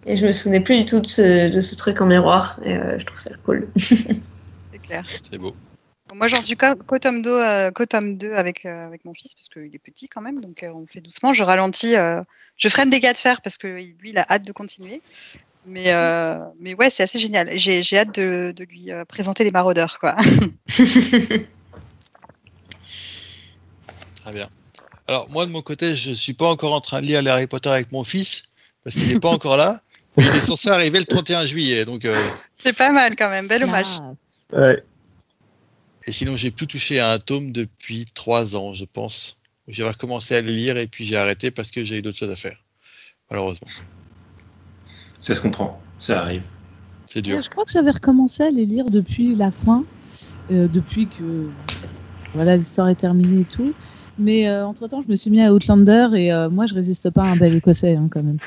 Et 0.06 0.16
je 0.16 0.26
me 0.26 0.32
souvenais 0.32 0.60
plus 0.60 0.76
du 0.78 0.84
tout 0.84 1.00
de 1.00 1.06
ce, 1.06 1.48
de 1.48 1.60
ce 1.60 1.74
truc 1.74 2.00
en 2.00 2.06
miroir. 2.06 2.60
Et 2.64 2.74
euh, 2.74 2.98
je 2.98 3.04
trouve 3.06 3.18
ça 3.18 3.30
cool. 3.44 3.68
C'est 3.76 4.82
clair. 4.82 5.04
C'est 5.06 5.38
beau. 5.38 5.54
Bon, 6.08 6.16
moi, 6.16 6.28
j'en 6.28 6.40
suis 6.40 6.56
qu'au 6.56 6.98
tome 6.98 7.22
2, 7.22 7.30
euh, 7.30 7.70
qu'au 7.72 7.86
tome 7.86 8.16
2 8.16 8.32
avec, 8.34 8.64
euh, 8.66 8.86
avec 8.86 9.04
mon 9.04 9.14
fils, 9.14 9.34
parce 9.34 9.48
qu'il 9.48 9.74
est 9.74 9.80
petit 9.80 10.08
quand 10.08 10.20
même, 10.20 10.40
donc 10.40 10.62
euh, 10.62 10.70
on 10.72 10.86
fait 10.86 11.00
doucement. 11.00 11.32
Je 11.32 11.42
ralentis, 11.42 11.96
euh, 11.96 12.22
je 12.56 12.68
freine 12.68 12.90
des 12.90 13.00
gars 13.00 13.12
de 13.12 13.18
fer, 13.18 13.40
parce 13.42 13.58
que 13.58 13.66
lui, 13.66 14.10
il 14.10 14.18
a 14.18 14.26
hâte 14.28 14.46
de 14.46 14.52
continuer. 14.52 15.02
Mais, 15.66 15.92
euh, 15.92 16.38
mais 16.60 16.74
ouais, 16.74 16.90
c'est 16.90 17.02
assez 17.02 17.18
génial. 17.18 17.50
J'ai 17.58 17.82
j'ai 17.82 17.98
hâte 17.98 18.14
de, 18.14 18.52
de 18.56 18.64
lui 18.64 18.92
euh, 18.92 19.04
présenter 19.04 19.42
les 19.42 19.50
maraudeurs, 19.50 19.98
quoi. 19.98 20.16
Très 24.22 24.32
bien. 24.32 24.48
Alors, 25.08 25.28
moi, 25.30 25.44
de 25.44 25.50
mon 25.50 25.62
côté, 25.62 25.94
je 25.96 26.12
suis 26.12 26.34
pas 26.34 26.48
encore 26.48 26.72
en 26.72 26.80
train 26.80 27.00
de 27.00 27.06
lire 27.06 27.20
les 27.20 27.30
Harry 27.30 27.46
Potter 27.46 27.68
avec 27.68 27.92
mon 27.92 28.04
fils, 28.04 28.44
parce 28.84 28.96
qu'il 28.96 29.12
n'est 29.12 29.20
pas 29.20 29.30
encore 29.30 29.56
là. 29.56 29.80
Mais 30.16 30.24
il 30.26 30.28
est 30.30 30.40
censé 30.40 30.68
arriver 30.68 30.98
le 30.98 31.04
31 31.04 31.46
juillet. 31.46 31.84
Donc, 31.84 32.04
euh, 32.04 32.16
C'est 32.58 32.72
pas 32.72 32.90
mal 32.90 33.16
quand 33.16 33.28
même, 33.28 33.48
bel 33.48 33.64
hommage. 33.64 33.86
Ouais. 34.52 34.82
et 36.06 36.12
sinon, 36.12 36.36
j'ai 36.36 36.52
plus 36.52 36.68
touché 36.68 37.00
à 37.00 37.10
un 37.10 37.18
tome 37.18 37.52
depuis 37.52 38.04
trois 38.14 38.54
ans, 38.56 38.72
je 38.72 38.84
pense. 38.84 39.36
J'ai 39.68 39.84
recommencé 39.84 40.36
à 40.36 40.42
le 40.42 40.50
lire 40.50 40.76
et 40.76 40.86
puis 40.86 41.04
j'ai 41.04 41.16
arrêté 41.16 41.50
parce 41.50 41.70
que 41.70 41.82
j'ai 41.82 41.98
eu 41.98 42.02
d'autres 42.02 42.16
choses 42.16 42.30
à 42.30 42.36
faire. 42.36 42.56
Malheureusement. 43.30 43.68
Ça 45.22 45.34
se 45.34 45.40
comprend, 45.40 45.80
ça 46.00 46.20
arrive. 46.22 46.42
C'est 47.06 47.22
dur. 47.22 47.36
Ouais, 47.36 47.42
je 47.42 47.50
crois 47.50 47.64
que 47.64 47.72
j'avais 47.72 47.90
recommencé 47.90 48.44
à 48.44 48.50
les 48.50 48.66
lire 48.66 48.86
depuis 48.86 49.34
la 49.34 49.50
fin, 49.50 49.84
euh, 50.52 50.68
depuis 50.68 51.08
que 51.08 51.48
voilà 52.34 52.56
l'histoire 52.56 52.88
est 52.88 52.96
terminée 52.96 53.40
et 53.40 53.44
tout. 53.44 53.74
Mais 54.18 54.50
entre 54.50 54.88
temps, 54.88 55.02
je 55.02 55.10
me 55.10 55.14
suis 55.14 55.30
mis 55.30 55.42
à 55.42 55.52
Outlander 55.52 56.08
et 56.14 56.32
euh, 56.32 56.48
moi, 56.48 56.66
je 56.66 56.74
résiste 56.74 57.10
pas 57.10 57.22
à 57.22 57.32
un 57.32 57.36
bel 57.36 57.54
écossais 57.54 57.96
hein, 57.96 58.08
quand 58.10 58.22
même. 58.22 58.38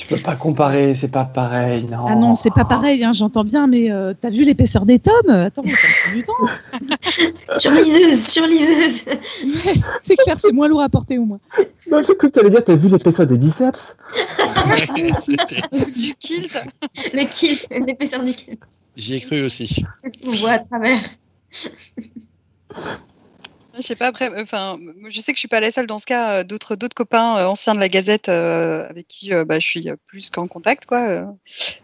Tu 0.00 0.06
peux 0.06 0.16
pas 0.16 0.34
comparer, 0.34 0.94
c'est 0.94 1.10
pas 1.10 1.26
pareil, 1.26 1.84
non. 1.84 2.06
Ah 2.08 2.14
non, 2.14 2.34
c'est 2.34 2.54
pas 2.54 2.64
pareil, 2.64 3.04
hein, 3.04 3.12
j'entends 3.12 3.44
bien, 3.44 3.66
mais 3.66 3.92
euh, 3.92 4.14
t'as 4.18 4.30
vu 4.30 4.44
l'épaisseur 4.44 4.86
des 4.86 4.98
tomes? 4.98 5.28
Attends, 5.28 5.62
ça 5.62 6.14
du 6.14 6.22
temps. 6.22 6.32
surliseuse, 7.56 8.26
surliseuse. 8.26 9.04
C'est 10.00 10.16
clair, 10.16 10.40
c'est 10.40 10.52
moins 10.52 10.68
lourd 10.68 10.80
à 10.80 10.88
porter 10.88 11.18
au 11.18 11.26
moins. 11.26 11.38
Non, 11.90 11.98
j'ai 11.98 12.16
cru 12.16 12.30
que 12.30 12.32
tu 12.32 12.38
allais 12.38 12.48
dire, 12.48 12.64
t'as 12.64 12.76
vu 12.76 12.88
l'épaisseur 12.88 13.26
des 13.26 13.36
biceps? 13.36 13.94
Du 15.96 16.14
kilt. 16.14 16.64
Le 17.12 17.24
kilt, 17.30 17.68
l'épaisseur 17.86 18.24
du 18.24 18.32
kilt. 18.32 18.58
J'y 18.96 19.16
ai 19.16 19.20
cru 19.20 19.42
aussi. 19.42 19.84
On 20.26 20.32
voit 20.36 20.52
à 20.52 20.58
travers. 20.60 21.00
Je 23.80 23.86
sais 23.86 23.96
pas 23.96 24.08
après. 24.08 24.30
Enfin, 24.40 24.78
je 25.08 25.20
sais 25.20 25.32
que 25.32 25.36
je 25.36 25.40
suis 25.40 25.48
pas 25.48 25.60
la 25.60 25.70
seule 25.70 25.86
dans 25.86 25.98
ce 25.98 26.06
cas. 26.06 26.32
euh, 26.40 26.44
D'autres, 26.44 26.76
d'autres 26.76 26.94
copains 26.94 27.38
euh, 27.38 27.46
anciens 27.46 27.72
de 27.72 27.78
la 27.78 27.88
Gazette 27.88 28.28
euh, 28.28 28.86
avec 28.88 29.08
qui 29.08 29.32
euh, 29.32 29.44
bah, 29.44 29.58
je 29.58 29.66
suis 29.66 29.88
plus 30.06 30.30
qu'en 30.30 30.46
contact, 30.48 30.86
quoi, 30.86 31.26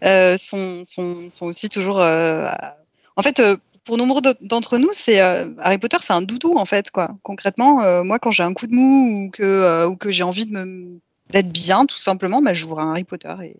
euh, 0.03 0.37
sont, 0.37 0.83
sont, 0.85 1.29
sont 1.29 1.45
aussi 1.47 1.69
toujours. 1.69 1.99
euh, 1.99 2.45
à- 2.47 2.75
En 3.15 3.21
fait, 3.23 3.39
euh, 3.39 3.57
pour 3.83 3.97
nombre 3.97 4.21
d'entre 4.41 4.77
nous, 4.77 4.89
c'est 4.93 5.21
euh, 5.21 5.45
Harry 5.59 5.77
Potter, 5.77 5.97
c'est 6.01 6.13
un 6.13 6.21
doudou 6.21 6.53
en 6.57 6.65
fait, 6.65 6.91
quoi. 6.91 7.07
Concrètement, 7.23 7.81
euh, 7.81 8.03
moi, 8.03 8.19
quand 8.19 8.31
j'ai 8.31 8.43
un 8.43 8.53
coup 8.53 8.67
de 8.67 8.73
mou 8.73 9.25
ou 9.25 9.29
que 9.31 9.43
euh, 9.43 9.87
ou 9.87 9.95
que 9.95 10.11
j'ai 10.11 10.23
envie 10.23 10.45
de 10.45 10.51
me 10.51 10.99
d'être 11.31 11.49
bien, 11.51 11.85
tout 11.85 11.97
simplement, 11.97 12.41
bah, 12.41 12.53
j'ouvre 12.53 12.79
un 12.79 12.91
Harry 12.91 13.03
Potter 13.05 13.33
et, 13.43 13.55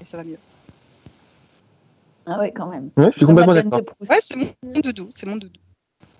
et 0.00 0.04
ça 0.04 0.16
va 0.16 0.24
mieux. 0.24 0.38
Ah 2.26 2.38
ouais, 2.38 2.52
quand 2.54 2.66
même. 2.66 2.90
Ouais, 2.96 3.10
je 3.10 3.16
suis 3.16 3.26
complètement 3.26 3.54
d'accord. 3.54 3.80
Ouais, 4.08 4.18
c'est 4.20 4.36
mon 4.36 4.46
doudou, 4.80 5.10
c'est 5.12 5.26
mon 5.26 5.36
doudou. 5.36 5.58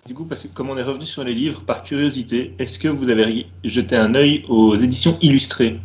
Du 0.06 0.14
coup, 0.14 0.24
parce 0.24 0.42
que 0.42 0.48
comme 0.48 0.70
on 0.70 0.76
est 0.76 0.82
revenu 0.82 1.06
sur 1.06 1.22
les 1.24 1.34
livres, 1.34 1.60
par 1.60 1.82
curiosité, 1.82 2.54
est-ce 2.58 2.78
que 2.78 2.88
vous 2.88 3.10
avez 3.10 3.46
jeté 3.64 3.96
un 3.96 4.14
œil 4.14 4.44
aux 4.48 4.74
éditions 4.74 5.16
illustrées 5.20 5.78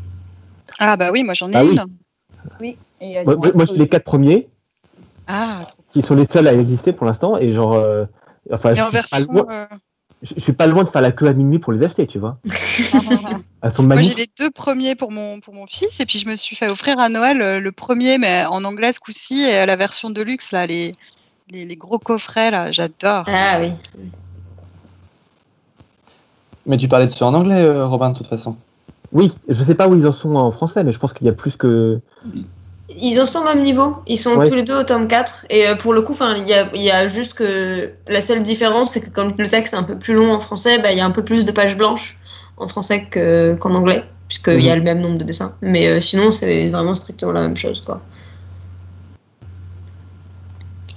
Ah 0.79 0.95
bah 0.97 1.11
oui, 1.11 1.23
moi 1.23 1.33
j'en 1.33 1.51
ai 1.51 1.55
Ah 1.55 1.63
oui. 1.63 1.77
une. 2.61 2.75
Et 3.01 3.11
elles 3.11 3.25
Moi, 3.25 3.35
moi, 3.35 3.51
moi, 3.53 3.65
c'est 3.65 3.77
les 3.77 3.87
quatre 3.89 4.05
premiers 4.05 4.47
Ah, 5.27 5.65
qui 5.91 6.01
sont 6.01 6.15
les 6.15 6.25
seuls 6.25 6.47
à 6.47 6.53
exister 6.53 6.93
pour 6.93 7.05
l'instant 7.05 7.37
et 7.37 7.51
genre. 7.51 7.73
euh, 7.73 8.05
enfin, 8.51 8.73
Mais 8.73 8.79
je 8.79 8.83
en 8.83 8.85
suis, 8.85 8.93
pas 8.93 9.01
version. 9.01 9.33
loin, 9.33 9.45
euh, 9.49 9.65
je, 10.21 10.33
je 10.35 10.39
suis 10.39 10.53
pas 10.53 10.67
loin 10.67 10.83
de 10.83 10.89
faire 10.89 11.01
la 11.01 11.11
queue 11.11 11.27
à 11.27 11.33
minuit 11.33 11.59
pour 11.59 11.73
les 11.73 11.83
acheter, 11.83 12.07
tu 12.07 12.19
vois. 12.19 12.37
Elles 13.61 13.71
sont 13.71 13.83
Moi, 13.83 14.01
j'ai 14.01 14.13
les 14.13 14.27
deux 14.39 14.51
premiers 14.51 14.95
pour 14.95 15.11
mon, 15.11 15.39
pour 15.39 15.53
mon 15.53 15.67
fils, 15.67 15.99
et 15.99 16.05
puis 16.05 16.19
je 16.19 16.27
me 16.27 16.35
suis 16.35 16.55
fait 16.55 16.69
offrir 16.69 16.99
à 16.99 17.09
Noël 17.09 17.41
euh, 17.41 17.59
le 17.59 17.71
premier, 17.71 18.17
mais 18.17 18.45
en 18.45 18.63
anglais 18.63 18.93
ce 18.93 18.99
coup-ci, 18.99 19.41
et 19.41 19.65
la 19.65 19.75
version 19.75 20.09
de 20.09 20.21
luxe, 20.21 20.51
là, 20.51 20.67
les, 20.67 20.91
les, 21.51 21.65
les 21.65 21.75
gros 21.75 21.99
coffrets, 21.99 22.51
là, 22.51 22.71
j'adore. 22.71 23.25
Ah 23.27 23.59
oui. 23.61 23.71
Mais 26.65 26.77
tu 26.77 26.87
parlais 26.87 27.05
de 27.05 27.11
ceux 27.11 27.25
en 27.25 27.33
anglais, 27.33 27.61
euh, 27.61 27.85
Robin, 27.85 28.09
de 28.09 28.17
toute 28.17 28.27
façon. 28.27 28.55
Oui, 29.11 29.31
je 29.47 29.63
sais 29.63 29.75
pas 29.75 29.87
où 29.87 29.95
ils 29.95 30.07
en 30.07 30.11
sont 30.11 30.35
en 30.35 30.49
français, 30.51 30.83
mais 30.83 30.91
je 30.91 30.99
pense 30.99 31.13
qu'il 31.13 31.27
y 31.27 31.29
a 31.29 31.33
plus 31.33 31.55
que. 31.55 31.99
Ils 32.97 33.19
en 33.19 33.25
sont 33.25 33.39
au 33.39 33.43
même 33.43 33.63
niveau. 33.63 33.97
Ils 34.07 34.17
sont 34.17 34.35
Ouais. 34.37 34.47
tous 34.49 34.55
les 34.55 34.63
deux 34.63 34.79
au 34.79 34.83
tome 34.83 35.07
4. 35.07 35.45
Et 35.49 35.67
euh, 35.67 35.75
pour 35.75 35.93
le 35.93 36.01
coup, 36.01 36.13
'fin, 36.13 36.35
il 36.35 36.47
y 36.49 36.53
a, 36.53 36.69
il 36.73 36.81
y 36.81 36.91
a 36.91 37.07
juste 37.07 37.33
que 37.33 37.91
la 38.07 38.21
seule 38.21 38.41
différence, 38.43 38.91
c'est 38.91 39.01
que 39.01 39.09
quand 39.09 39.37
le 39.37 39.47
texte 39.47 39.73
est 39.73 39.77
un 39.77 39.83
peu 39.83 39.97
plus 39.97 40.13
long 40.15 40.33
en 40.33 40.39
français, 40.39 40.79
bah, 40.79 40.91
il 40.91 40.97
y 40.97 41.01
a 41.01 41.05
un 41.05 41.11
peu 41.11 41.23
plus 41.23 41.45
de 41.45 41.51
pages 41.51 41.77
blanches 41.77 42.17
en 42.57 42.67
français 42.67 43.05
que- 43.05 43.55
qu'en 43.59 43.73
anglais, 43.75 44.03
puisqu'il 44.27 44.61
y 44.61 44.69
a 44.69 44.73
Mhm. 44.73 44.79
le 44.79 44.83
même 44.83 45.01
nombre 45.01 45.17
de 45.19 45.23
dessins. 45.23 45.55
Mais 45.61 45.87
euh, 45.87 46.01
sinon, 46.01 46.31
c'est 46.31 46.69
vraiment 46.69 46.95
strictement 46.95 47.31
la 47.31 47.41
même 47.41 47.57
chose. 47.57 47.81
Quoi. 47.85 48.01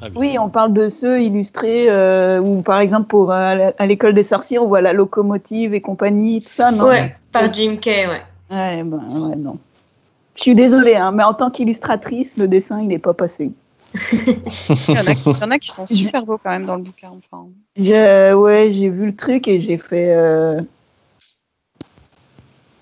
Très 0.00 0.10
bien. 0.10 0.20
Oui, 0.20 0.38
on 0.38 0.48
parle 0.48 0.72
de 0.72 0.88
ceux 0.88 1.20
illustrés 1.22 1.90
euh, 1.90 2.40
où, 2.40 2.62
par 2.62 2.80
exemple, 2.80 3.08
pour, 3.08 3.32
euh, 3.32 3.70
à 3.78 3.86
l'école 3.86 4.14
des 4.14 4.22
sorcières, 4.22 4.62
on 4.62 4.68
voit 4.68 4.80
la 4.80 4.92
locomotive 4.92 5.74
et 5.74 5.80
compagnie, 5.80 6.40
tout 6.42 6.48
ça, 6.52 6.70
non? 6.70 6.86
Ouais, 6.86 7.16
par 7.32 7.52
Jim 7.52 7.76
Kay, 7.80 8.06
ouais. 8.06 8.22
Ouais, 8.50 8.82
ben, 8.82 9.02
ouais, 9.28 9.36
non. 9.36 9.58
Je 10.36 10.42
suis 10.42 10.54
désolée, 10.54 10.94
hein, 10.94 11.10
mais 11.10 11.24
en 11.24 11.34
tant 11.34 11.50
qu'illustratrice, 11.50 12.36
le 12.36 12.46
dessin, 12.46 12.80
il 12.80 12.88
n'est 12.88 12.98
pas 12.98 13.12
passé. 13.14 13.50
Il 13.94 14.94
y, 14.94 14.98
en 14.98 15.06
a, 15.06 15.14
qui- 15.14 15.30
il 15.30 15.40
y 15.40 15.44
en 15.44 15.50
a 15.50 15.58
qui 15.58 15.70
sont 15.70 15.86
super 15.86 16.24
beaux 16.24 16.38
quand 16.38 16.50
même 16.50 16.66
dans 16.66 16.76
le 16.76 16.82
bouquin. 16.82 17.10
Enfin, 17.10 17.46
Je- 17.76 18.34
ouais, 18.34 18.70
j'ai 18.72 18.88
vu 18.88 19.06
le 19.06 19.16
truc 19.16 19.48
et 19.48 19.60
j'ai 19.60 19.78
fait. 19.78 20.14
euh, 20.14 20.60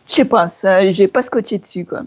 Je 0.09 0.14
sais 0.14 0.24
pas, 0.24 0.50
ça, 0.50 0.90
j'ai 0.92 1.09
pas 1.09 1.22
scotché 1.22 1.59
dessus, 1.59 1.85
quoi. 1.85 2.02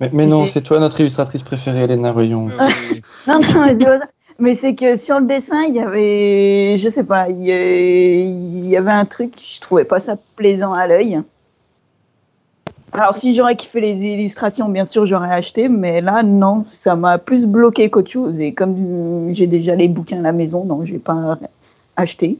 Mais, 0.00 0.10
mais 0.12 0.26
non, 0.26 0.46
c'est 0.46 0.62
toi 0.62 0.80
notre 0.80 1.00
illustratrice 1.00 1.42
préférée, 1.42 1.82
Elena, 1.82 2.12
voyons. 2.12 2.46
Oui. 2.46 3.02
Non, 3.26 3.38
non, 3.38 4.00
mais 4.38 4.54
c'est 4.54 4.74
que 4.74 4.96
sur 4.96 5.20
le 5.20 5.26
dessin, 5.26 5.64
il 5.64 5.74
y 5.74 5.80
avait, 5.80 6.78
je 6.78 6.88
sais 6.88 7.04
pas, 7.04 7.28
il 7.28 7.44
y 7.44 8.76
avait 8.76 8.90
un 8.90 9.04
truc, 9.04 9.34
je 9.38 9.60
trouvais 9.60 9.84
pas 9.84 10.00
ça 10.00 10.16
plaisant 10.36 10.72
à 10.72 10.86
l'œil. 10.86 11.20
Alors 12.92 13.14
si 13.14 13.34
j'aurais 13.34 13.54
kiffé 13.54 13.80
les 13.80 14.02
illustrations, 14.04 14.68
bien 14.68 14.84
sûr, 14.84 15.04
j'aurais 15.04 15.30
acheté, 15.30 15.68
mais 15.68 16.00
là, 16.00 16.22
non, 16.22 16.64
ça 16.72 16.96
m'a 16.96 17.18
plus 17.18 17.46
bloqué 17.46 17.90
qu'autre 17.90 18.10
chose. 18.10 18.40
Et 18.40 18.54
comme 18.54 19.28
j'ai 19.32 19.46
déjà 19.46 19.76
les 19.76 19.86
bouquins 19.86 20.18
à 20.18 20.22
la 20.22 20.32
maison, 20.32 20.64
donc 20.64 20.86
je 20.86 20.92
vais 20.92 20.98
pas 20.98 21.38
acheter. 21.96 22.38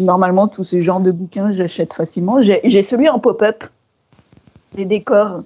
Normalement, 0.00 0.48
tout 0.48 0.64
ce 0.64 0.80
genre 0.80 1.00
de 1.00 1.12
bouquins, 1.12 1.52
j'achète 1.52 1.92
facilement. 1.92 2.40
J'ai 2.40 2.60
j'ai 2.64 2.82
celui 2.82 3.08
en 3.08 3.20
pop-up, 3.20 3.62
les 4.76 4.86
décors 4.86 5.42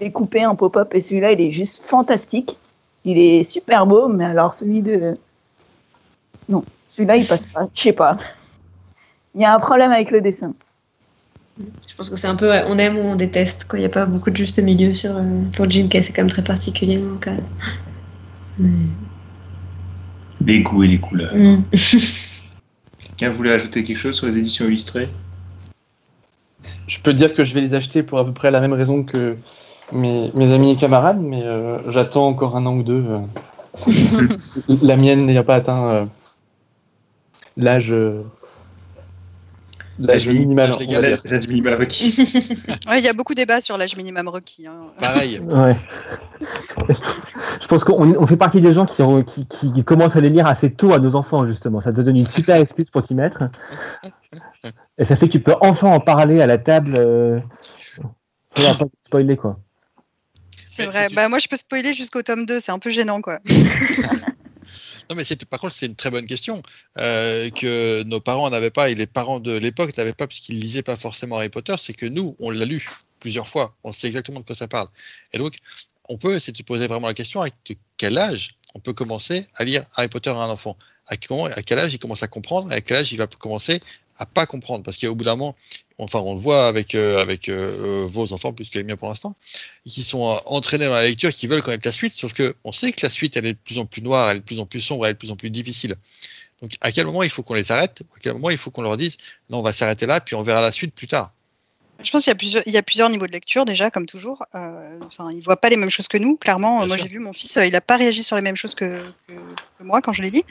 découpés 0.00 0.46
en 0.46 0.56
pop-up, 0.56 0.94
et 0.94 1.00
celui-là, 1.00 1.32
il 1.32 1.40
est 1.40 1.50
juste 1.50 1.82
fantastique. 1.84 2.58
Il 3.04 3.18
est 3.18 3.44
super 3.44 3.86
beau, 3.86 4.08
mais 4.08 4.24
alors 4.24 4.54
celui 4.54 4.82
de. 4.82 5.16
Non, 6.48 6.64
celui-là, 6.88 7.16
il 7.16 7.26
passe 7.26 7.46
pas. 7.46 7.68
Je 7.74 7.80
sais 7.80 7.92
pas. 7.92 8.16
Il 9.34 9.40
y 9.40 9.44
a 9.44 9.54
un 9.54 9.60
problème 9.60 9.92
avec 9.92 10.10
le 10.10 10.20
dessin. 10.20 10.52
Je 11.88 11.94
pense 11.94 12.08
que 12.10 12.16
c'est 12.16 12.26
un 12.26 12.34
peu 12.34 12.50
on 12.68 12.78
aime 12.78 12.96
ou 12.96 13.02
on 13.02 13.16
déteste. 13.16 13.64
quoi. 13.68 13.78
Il 13.78 13.82
n'y 13.82 13.86
a 13.86 13.90
pas 13.90 14.06
beaucoup 14.06 14.30
de 14.30 14.36
juste 14.36 14.58
milieu 14.58 14.92
sur, 14.94 15.16
euh, 15.16 15.42
pour 15.54 15.68
Jim 15.68 15.88
Kay. 15.88 16.02
C'est 16.02 16.12
quand 16.12 16.22
même 16.22 16.30
très 16.30 16.42
particulier. 16.42 16.98
Donc, 16.98 17.26
euh, 17.26 17.36
mais- 18.58 18.70
Les 20.44 20.60
goûts 20.62 20.82
et 20.82 20.88
les 20.88 20.98
couleurs. 20.98 21.34
Mm. 21.34 21.62
Quelqu'un 22.98 23.30
voulait 23.30 23.52
ajouter 23.52 23.84
quelque 23.84 23.98
chose 23.98 24.16
sur 24.16 24.26
les 24.26 24.38
éditions 24.38 24.66
illustrées? 24.66 25.10
Je 26.86 26.98
peux 27.00 27.12
dire 27.12 27.34
que 27.34 27.44
je 27.44 27.54
vais 27.54 27.60
les 27.60 27.74
acheter 27.74 28.02
pour 28.02 28.18
à 28.18 28.24
peu 28.24 28.32
près 28.32 28.50
la 28.50 28.60
même 28.60 28.72
raison 28.72 29.02
que 29.02 29.36
mes, 29.92 30.30
mes 30.34 30.52
amis 30.52 30.72
et 30.72 30.76
camarades, 30.76 31.20
mais 31.20 31.42
euh, 31.44 31.78
j'attends 31.90 32.26
encore 32.28 32.56
un 32.56 32.66
an 32.66 32.76
ou 32.76 32.82
deux. 32.82 33.04
euh, 33.08 33.18
la 34.82 34.96
mienne 34.96 35.26
n'ayant 35.26 35.44
pas 35.44 35.54
atteint 35.56 35.90
euh, 35.90 36.04
l'âge 37.56 37.94
l'âge 39.98 40.26
minimal. 40.28 40.70
l'âge 41.00 41.46
requis. 41.78 42.14
ouais, 42.88 42.98
il 42.98 43.04
y 43.04 43.08
a 43.08 43.12
beaucoup 43.12 43.34
de 43.34 43.40
débats 43.40 43.60
sur 43.60 43.76
l'âge 43.76 43.96
minimum 43.96 44.28
requis. 44.28 44.66
hein. 44.66 44.80
Pareil. 44.98 45.40
Ouais. 45.40 45.76
je 47.60 47.66
pense 47.68 47.84
qu'on 47.84 48.16
on 48.16 48.26
fait 48.26 48.36
partie 48.36 48.60
des 48.60 48.72
gens 48.72 48.86
qui, 48.86 49.02
ont- 49.02 49.22
qui, 49.22 49.46
qui- 49.46 49.72
qui 49.72 49.84
commencent 49.84 50.16
à 50.16 50.20
les 50.20 50.30
lire 50.30 50.46
assez 50.46 50.72
tôt 50.72 50.92
à 50.92 50.98
nos 50.98 51.14
enfants, 51.16 51.44
justement. 51.44 51.80
Ça 51.80 51.92
te 51.92 52.00
donne 52.00 52.16
une 52.16 52.26
super 52.26 52.56
excuse 52.56 52.90
pour 52.90 53.02
t'y 53.02 53.14
mettre. 53.14 53.44
Et 54.98 55.04
ça 55.04 55.16
fait 55.16 55.26
que 55.26 55.32
tu 55.32 55.40
peux 55.40 55.54
enfin 55.60 55.88
en 55.90 56.00
parler 56.00 56.40
à 56.40 56.46
la 56.46 56.58
table. 56.58 56.94
Euh... 56.98 57.40
Ça 58.56 58.62
va 58.62 58.74
pas 58.74 58.84
te 58.86 58.90
spoiler, 59.06 59.36
quoi. 59.36 59.58
C'est 60.80 60.86
vrai. 60.86 61.08
Bah, 61.10 61.28
moi, 61.28 61.38
je 61.38 61.48
peux 61.48 61.56
spoiler 61.56 61.92
jusqu'au 61.92 62.22
tome 62.22 62.46
2, 62.46 62.60
c'est 62.60 62.72
un 62.72 62.78
peu 62.78 62.90
gênant, 62.90 63.20
quoi. 63.20 63.38
Non, 65.10 65.16
mais 65.16 65.24
par 65.50 65.58
contre, 65.58 65.74
c'est 65.74 65.86
une 65.86 65.96
très 65.96 66.10
bonne 66.10 66.26
question 66.26 66.62
euh, 66.96 67.50
que 67.50 68.04
nos 68.04 68.20
parents 68.20 68.48
n'avaient 68.48 68.70
pas 68.70 68.90
et 68.90 68.94
les 68.94 69.08
parents 69.08 69.40
de 69.40 69.56
l'époque 69.56 69.96
n'avaient 69.96 70.12
pas 70.12 70.28
parce 70.28 70.38
qu'ils 70.38 70.60
lisaient 70.60 70.84
pas 70.84 70.96
forcément 70.96 71.36
Harry 71.38 71.48
Potter. 71.48 71.74
C'est 71.78 71.94
que 71.94 72.06
nous, 72.06 72.36
on 72.38 72.48
l'a 72.48 72.64
lu 72.64 72.88
plusieurs 73.18 73.48
fois. 73.48 73.74
On 73.82 73.90
sait 73.90 74.06
exactement 74.06 74.38
de 74.38 74.44
quoi 74.44 74.54
ça 74.54 74.68
parle. 74.68 74.86
Et 75.32 75.38
donc, 75.38 75.56
on 76.08 76.16
peut 76.16 76.36
essayer 76.36 76.52
de 76.52 76.56
se 76.56 76.62
poser 76.62 76.86
vraiment 76.86 77.08
la 77.08 77.14
question 77.14 77.42
à 77.42 77.48
quel 77.96 78.18
âge 78.18 78.54
on 78.76 78.78
peut 78.78 78.92
commencer 78.92 79.48
à 79.56 79.64
lire 79.64 79.84
Harry 79.96 80.08
Potter 80.08 80.30
à 80.30 80.36
un 80.36 80.48
enfant? 80.48 80.76
À, 81.08 81.14
à 81.14 81.62
quel 81.62 81.78
âge 81.80 81.92
il 81.92 81.98
commence 81.98 82.22
à 82.22 82.28
comprendre, 82.28 82.70
à 82.70 82.80
quel 82.80 82.98
âge 82.98 83.12
il 83.12 83.16
va 83.16 83.26
commencer 83.26 83.80
à 84.16 84.26
pas 84.26 84.46
comprendre? 84.46 84.84
Parce 84.84 84.96
qu'au 84.96 85.16
bout 85.16 85.24
d'un 85.24 85.34
moment, 85.34 85.56
enfin 86.00 86.20
on 86.20 86.34
le 86.34 86.40
voit 86.40 86.66
avec 86.66 86.94
euh, 86.94 87.20
avec 87.20 87.48
euh, 87.48 88.06
vos 88.08 88.32
enfants 88.32 88.52
plus 88.52 88.70
que 88.70 88.78
les 88.78 88.84
miens 88.84 88.96
pour 88.96 89.08
l'instant, 89.08 89.36
qui 89.86 90.02
sont 90.02 90.30
euh, 90.30 90.36
entraînés 90.46 90.86
dans 90.86 90.94
la 90.94 91.02
lecture, 91.02 91.30
qui 91.30 91.46
veulent 91.46 91.62
connaître 91.62 91.86
la 91.86 91.92
suite, 91.92 92.12
sauf 92.12 92.32
que 92.32 92.54
on 92.64 92.72
sait 92.72 92.92
que 92.92 93.00
la 93.02 93.10
suite 93.10 93.36
elle 93.36 93.46
est 93.46 93.52
de 93.52 93.58
plus 93.58 93.78
en 93.78 93.86
plus 93.86 94.02
noire, 94.02 94.30
elle 94.30 94.38
est 94.38 94.40
de 94.40 94.44
plus 94.44 94.60
en 94.60 94.66
plus 94.66 94.80
sombre, 94.80 95.06
elle 95.06 95.10
est 95.10 95.14
de 95.14 95.18
plus 95.18 95.30
en 95.30 95.36
plus 95.36 95.50
difficile. 95.50 95.96
Donc 96.62 96.72
à 96.80 96.92
quel 96.92 97.06
moment 97.06 97.22
il 97.22 97.30
faut 97.30 97.42
qu'on 97.42 97.54
les 97.54 97.72
arrête, 97.72 98.02
à 98.16 98.18
quel 98.20 98.34
moment 98.34 98.50
il 98.50 98.58
faut 98.58 98.70
qu'on 98.70 98.82
leur 98.82 98.96
dise 98.96 99.16
non 99.48 99.58
on 99.60 99.62
va 99.62 99.72
s'arrêter 99.72 100.06
là 100.06 100.20
puis 100.20 100.34
on 100.34 100.42
verra 100.42 100.60
la 100.60 100.72
suite 100.72 100.94
plus 100.94 101.06
tard? 101.06 101.32
Je 102.02 102.10
pense 102.10 102.24
qu'il 102.24 102.30
y, 102.30 102.32
a 102.32 102.36
plusieurs, 102.36 102.62
il 102.66 102.72
y 102.72 102.76
a 102.76 102.82
plusieurs 102.82 103.10
niveaux 103.10 103.26
de 103.26 103.32
lecture 103.32 103.64
déjà, 103.64 103.90
comme 103.90 104.06
toujours. 104.06 104.44
Euh, 104.54 104.98
enfin, 105.06 105.30
ils 105.32 105.40
voient 105.40 105.60
pas 105.60 105.68
les 105.68 105.76
mêmes 105.76 105.90
choses 105.90 106.08
que 106.08 106.18
nous. 106.18 106.36
Clairement, 106.36 106.78
Bien 106.78 106.86
moi 106.88 106.96
j'ai 106.96 107.08
vu 107.08 107.18
mon 107.18 107.32
fils, 107.32 107.56
euh, 107.56 107.66
il 107.66 107.72
n'a 107.72 107.80
pas 107.80 107.96
réagi 107.96 108.22
sur 108.22 108.36
les 108.36 108.42
mêmes 108.42 108.56
choses 108.56 108.74
que, 108.74 108.98
que, 109.28 109.32
que 109.78 109.84
moi 109.84 110.00
quand 110.00 110.12
je 110.12 110.22
l'ai 110.22 110.30
dit. 110.30 110.44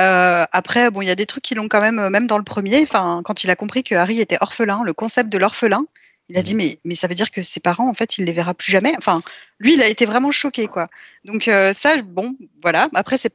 Euh, 0.00 0.44
après, 0.52 0.90
bon, 0.90 1.02
il 1.02 1.08
y 1.08 1.10
a 1.10 1.14
des 1.14 1.26
trucs 1.26 1.44
qui 1.44 1.54
l'ont 1.54 1.68
quand 1.68 1.80
même, 1.80 1.98
euh, 1.98 2.10
même 2.10 2.26
dans 2.26 2.38
le 2.38 2.44
premier. 2.44 2.82
Enfin, 2.82 3.20
quand 3.24 3.44
il 3.44 3.50
a 3.50 3.56
compris 3.56 3.82
que 3.82 3.94
Harry 3.94 4.20
était 4.20 4.38
orphelin, 4.40 4.82
le 4.84 4.92
concept 4.92 5.30
de 5.30 5.38
l'orphelin, 5.38 5.84
il 6.28 6.38
a 6.38 6.42
dit 6.42 6.54
mais 6.54 6.78
mais 6.84 6.94
ça 6.94 7.06
veut 7.06 7.14
dire 7.14 7.30
que 7.30 7.42
ses 7.42 7.60
parents 7.60 7.88
en 7.88 7.94
fait 7.94 8.16
il 8.18 8.24
les 8.24 8.32
verra 8.32 8.54
plus 8.54 8.72
jamais. 8.72 8.94
Enfin, 8.96 9.20
lui 9.58 9.74
il 9.74 9.82
a 9.82 9.88
été 9.88 10.06
vraiment 10.06 10.30
choqué 10.30 10.66
quoi. 10.66 10.88
Donc 11.24 11.48
euh, 11.48 11.72
ça, 11.72 12.00
bon, 12.02 12.34
voilà. 12.62 12.88
Après 12.94 13.18
c'est 13.18 13.32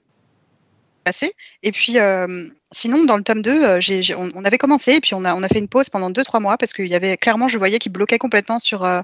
passé. 1.09 1.33
Et 1.63 1.71
puis, 1.71 1.97
euh, 1.97 2.47
sinon, 2.71 3.03
dans 3.05 3.17
le 3.17 3.23
tome 3.23 3.41
2, 3.41 3.63
euh, 3.63 3.79
on, 4.15 4.29
on 4.35 4.45
avait 4.45 4.59
commencé 4.59 4.93
et 4.93 5.01
puis 5.01 5.15
on 5.15 5.25
a, 5.25 5.33
on 5.33 5.41
a 5.41 5.47
fait 5.47 5.57
une 5.59 5.67
pause 5.67 5.89
pendant 5.89 6.11
2-3 6.11 6.39
mois 6.39 6.57
parce 6.57 6.73
qu'il 6.73 6.85
y 6.87 6.95
avait 6.95 7.17
clairement, 7.17 7.47
je 7.47 7.57
voyais 7.57 7.79
qu'il 7.79 7.91
bloquait 7.91 8.19
complètement 8.19 8.59
sur 8.59 8.83
euh, 8.83 9.01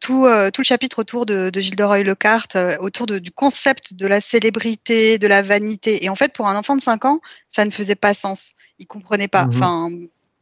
tout, 0.00 0.24
euh, 0.26 0.50
tout 0.50 0.62
le 0.62 0.66
chapitre 0.66 0.98
autour 0.98 1.26
de, 1.26 1.50
de 1.50 1.60
Gilderoy 1.60 2.04
Lockhart, 2.04 2.48
autour 2.80 3.06
de- 3.06 3.18
du 3.18 3.30
concept 3.30 3.94
de 3.94 4.06
la 4.06 4.20
célébrité, 4.20 5.18
de 5.18 5.26
la 5.26 5.42
vanité. 5.42 6.04
Et 6.04 6.08
en 6.08 6.14
fait, 6.16 6.32
pour 6.32 6.48
un 6.48 6.56
enfant 6.56 6.74
de 6.74 6.80
5 6.80 7.04
ans, 7.04 7.20
ça 7.48 7.64
ne 7.66 7.70
faisait 7.70 7.94
pas 7.94 8.14
sens. 8.14 8.52
Il 8.78 8.86
comprenait 8.86 9.28
pas. 9.28 9.44
Mhm. 9.44 9.52
Enfin, 9.54 9.90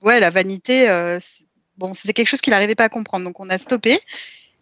ouais, 0.02 0.20
la 0.20 0.30
vanité, 0.30 0.86
bon, 1.76 1.92
c'était 1.92 2.12
quelque 2.12 2.28
chose 2.28 2.40
qu'il 2.40 2.52
n'arrivait 2.52 2.76
pas 2.76 2.84
à 2.84 2.88
comprendre. 2.88 3.24
Donc, 3.24 3.40
on 3.40 3.50
a 3.50 3.58
stoppé. 3.58 3.98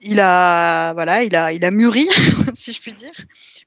Il 0.00 0.20
a, 0.20 0.92
voilà, 0.94 1.24
il 1.24 1.34
a, 1.36 1.52
il 1.52 1.64
a 1.64 1.70
mûri, 1.70 2.06
si 2.54 2.72
je 2.72 2.80
puis 2.80 2.92
dire. 2.92 3.12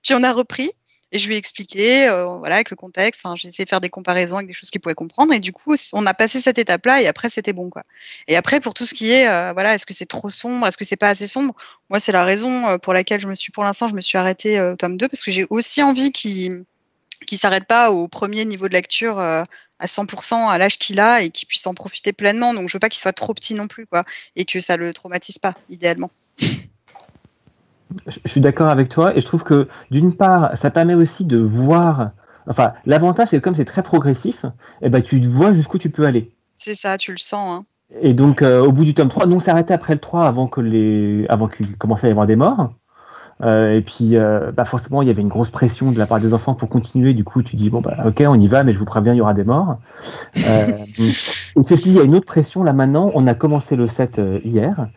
Puis 0.01 0.13
on 0.13 0.23
a 0.23 0.31
repris. 0.33 0.71
Et 1.11 1.19
je 1.19 1.27
lui 1.27 1.35
ai 1.35 1.37
expliqué, 1.37 2.07
euh, 2.07 2.25
voilà, 2.37 2.55
avec 2.55 2.69
le 2.69 2.75
contexte. 2.75 3.21
Enfin, 3.25 3.35
j'ai 3.35 3.47
essayé 3.47 3.65
de 3.65 3.69
faire 3.69 3.81
des 3.81 3.89
comparaisons 3.89 4.37
avec 4.37 4.47
des 4.47 4.53
choses 4.53 4.69
qu'il 4.69 4.81
pouvait 4.81 4.95
comprendre. 4.95 5.33
Et 5.33 5.39
du 5.39 5.51
coup, 5.51 5.75
on 5.93 6.05
a 6.05 6.13
passé 6.13 6.39
cette 6.39 6.57
étape-là. 6.57 7.01
Et 7.01 7.07
après, 7.07 7.29
c'était 7.29 7.53
bon, 7.53 7.69
quoi. 7.69 7.83
Et 8.27 8.35
après, 8.35 8.59
pour 8.59 8.73
tout 8.73 8.85
ce 8.85 8.93
qui 8.93 9.11
est, 9.11 9.27
euh, 9.27 9.53
voilà, 9.53 9.75
est-ce 9.75 9.85
que 9.85 9.93
c'est 9.93 10.05
trop 10.05 10.29
sombre, 10.29 10.67
est-ce 10.67 10.77
que 10.77 10.85
c'est 10.85 10.95
pas 10.95 11.09
assez 11.09 11.27
sombre? 11.27 11.55
Moi, 11.89 11.99
c'est 11.99 12.11
la 12.11 12.23
raison 12.23 12.67
euh, 12.69 12.77
pour 12.77 12.93
laquelle 12.93 13.19
je 13.19 13.27
me 13.27 13.35
suis, 13.35 13.51
pour 13.51 13.63
l'instant, 13.63 13.87
je 13.87 13.95
me 13.95 14.01
suis 14.01 14.17
arrêtée 14.17 14.57
euh, 14.59 14.73
au 14.73 14.75
tome 14.75 14.97
2 14.97 15.07
parce 15.07 15.23
que 15.23 15.31
j'ai 15.31 15.45
aussi 15.49 15.83
envie 15.83 16.11
qu'il 16.11 16.63
qu'il 17.25 17.37
s'arrête 17.37 17.65
pas 17.65 17.91
au 17.91 18.07
premier 18.07 18.45
niveau 18.45 18.67
de 18.67 18.73
lecture 18.73 19.19
euh, 19.19 19.43
à 19.79 19.85
100% 19.85 20.49
à 20.49 20.57
l'âge 20.57 20.77
qu'il 20.77 20.99
a 20.99 21.21
et 21.21 21.29
qu'il 21.29 21.47
puisse 21.47 21.65
en 21.67 21.73
profiter 21.73 22.13
pleinement. 22.13 22.53
Donc, 22.53 22.67
je 22.67 22.73
veux 22.73 22.79
pas 22.79 22.89
qu'il 22.89 22.99
soit 22.99 23.13
trop 23.13 23.33
petit 23.33 23.53
non 23.53 23.67
plus, 23.67 23.85
quoi, 23.85 24.03
et 24.35 24.45
que 24.45 24.59
ça 24.59 24.77
le 24.77 24.93
traumatise 24.93 25.39
pas, 25.39 25.55
idéalement. 25.69 26.11
Je 28.07 28.19
suis 28.25 28.41
d'accord 28.41 28.69
avec 28.69 28.89
toi 28.89 29.15
et 29.15 29.19
je 29.19 29.25
trouve 29.25 29.43
que 29.43 29.67
d'une 29.89 30.15
part, 30.15 30.55
ça 30.55 30.69
permet 30.69 30.93
aussi 30.93 31.25
de 31.25 31.37
voir. 31.37 32.11
Enfin, 32.47 32.73
l'avantage, 32.85 33.29
c'est 33.29 33.37
que 33.37 33.43
comme 33.43 33.55
c'est 33.55 33.65
très 33.65 33.83
progressif, 33.83 34.45
eh 34.81 34.89
ben, 34.89 35.01
tu 35.01 35.19
vois 35.19 35.53
jusqu'où 35.53 35.77
tu 35.77 35.89
peux 35.89 36.05
aller. 36.05 36.31
C'est 36.55 36.73
ça, 36.73 36.97
tu 36.97 37.11
le 37.11 37.17
sens. 37.17 37.61
Hein. 37.61 37.63
Et 38.01 38.13
donc, 38.13 38.41
euh, 38.41 38.61
au 38.61 38.71
bout 38.71 38.85
du 38.85 38.93
tome 38.93 39.09
3, 39.09 39.25
nous 39.25 39.35
on 39.35 39.39
s'est 39.39 39.51
arrêté 39.51 39.73
après 39.73 39.93
le 39.93 39.99
3 39.99 40.25
avant 40.25 40.47
que 40.47 40.61
les, 40.61 41.25
avant 41.27 41.47
qu'il 41.47 41.75
commençait 41.77 42.07
à 42.07 42.09
y 42.09 42.11
avoir 42.11 42.25
des 42.25 42.35
morts. 42.35 42.73
Euh, 43.43 43.75
et 43.75 43.81
puis, 43.81 44.15
euh, 44.15 44.51
bah 44.51 44.65
forcément, 44.65 45.01
il 45.01 45.07
y 45.07 45.11
avait 45.11 45.21
une 45.21 45.27
grosse 45.27 45.49
pression 45.49 45.91
de 45.91 45.97
la 45.97 46.05
part 46.05 46.19
des 46.19 46.33
enfants 46.33 46.53
pour 46.53 46.69
continuer. 46.69 47.13
Du 47.13 47.23
coup, 47.23 47.41
tu 47.41 47.55
dis 47.55 47.69
bon 47.69 47.81
bah 47.81 47.97
ok, 48.05 48.23
on 48.27 48.39
y 48.39 48.47
va, 48.47 48.63
mais 48.63 48.71
je 48.71 48.77
vous 48.77 48.85
préviens, 48.85 49.13
il 49.13 49.17
y 49.17 49.21
aura 49.21 49.33
des 49.33 49.43
morts. 49.43 49.77
Euh, 50.37 50.67
et 50.99 51.63
ceci 51.63 51.83
il 51.87 51.93
y 51.93 51.99
a 51.99 52.03
une 52.03 52.15
autre 52.15 52.27
pression 52.27 52.63
là 52.63 52.73
maintenant. 52.73 53.11
On 53.15 53.25
a 53.27 53.33
commencé 53.33 53.75
le 53.75 53.87
set 53.87 54.19
euh, 54.19 54.39
hier, 54.43 54.87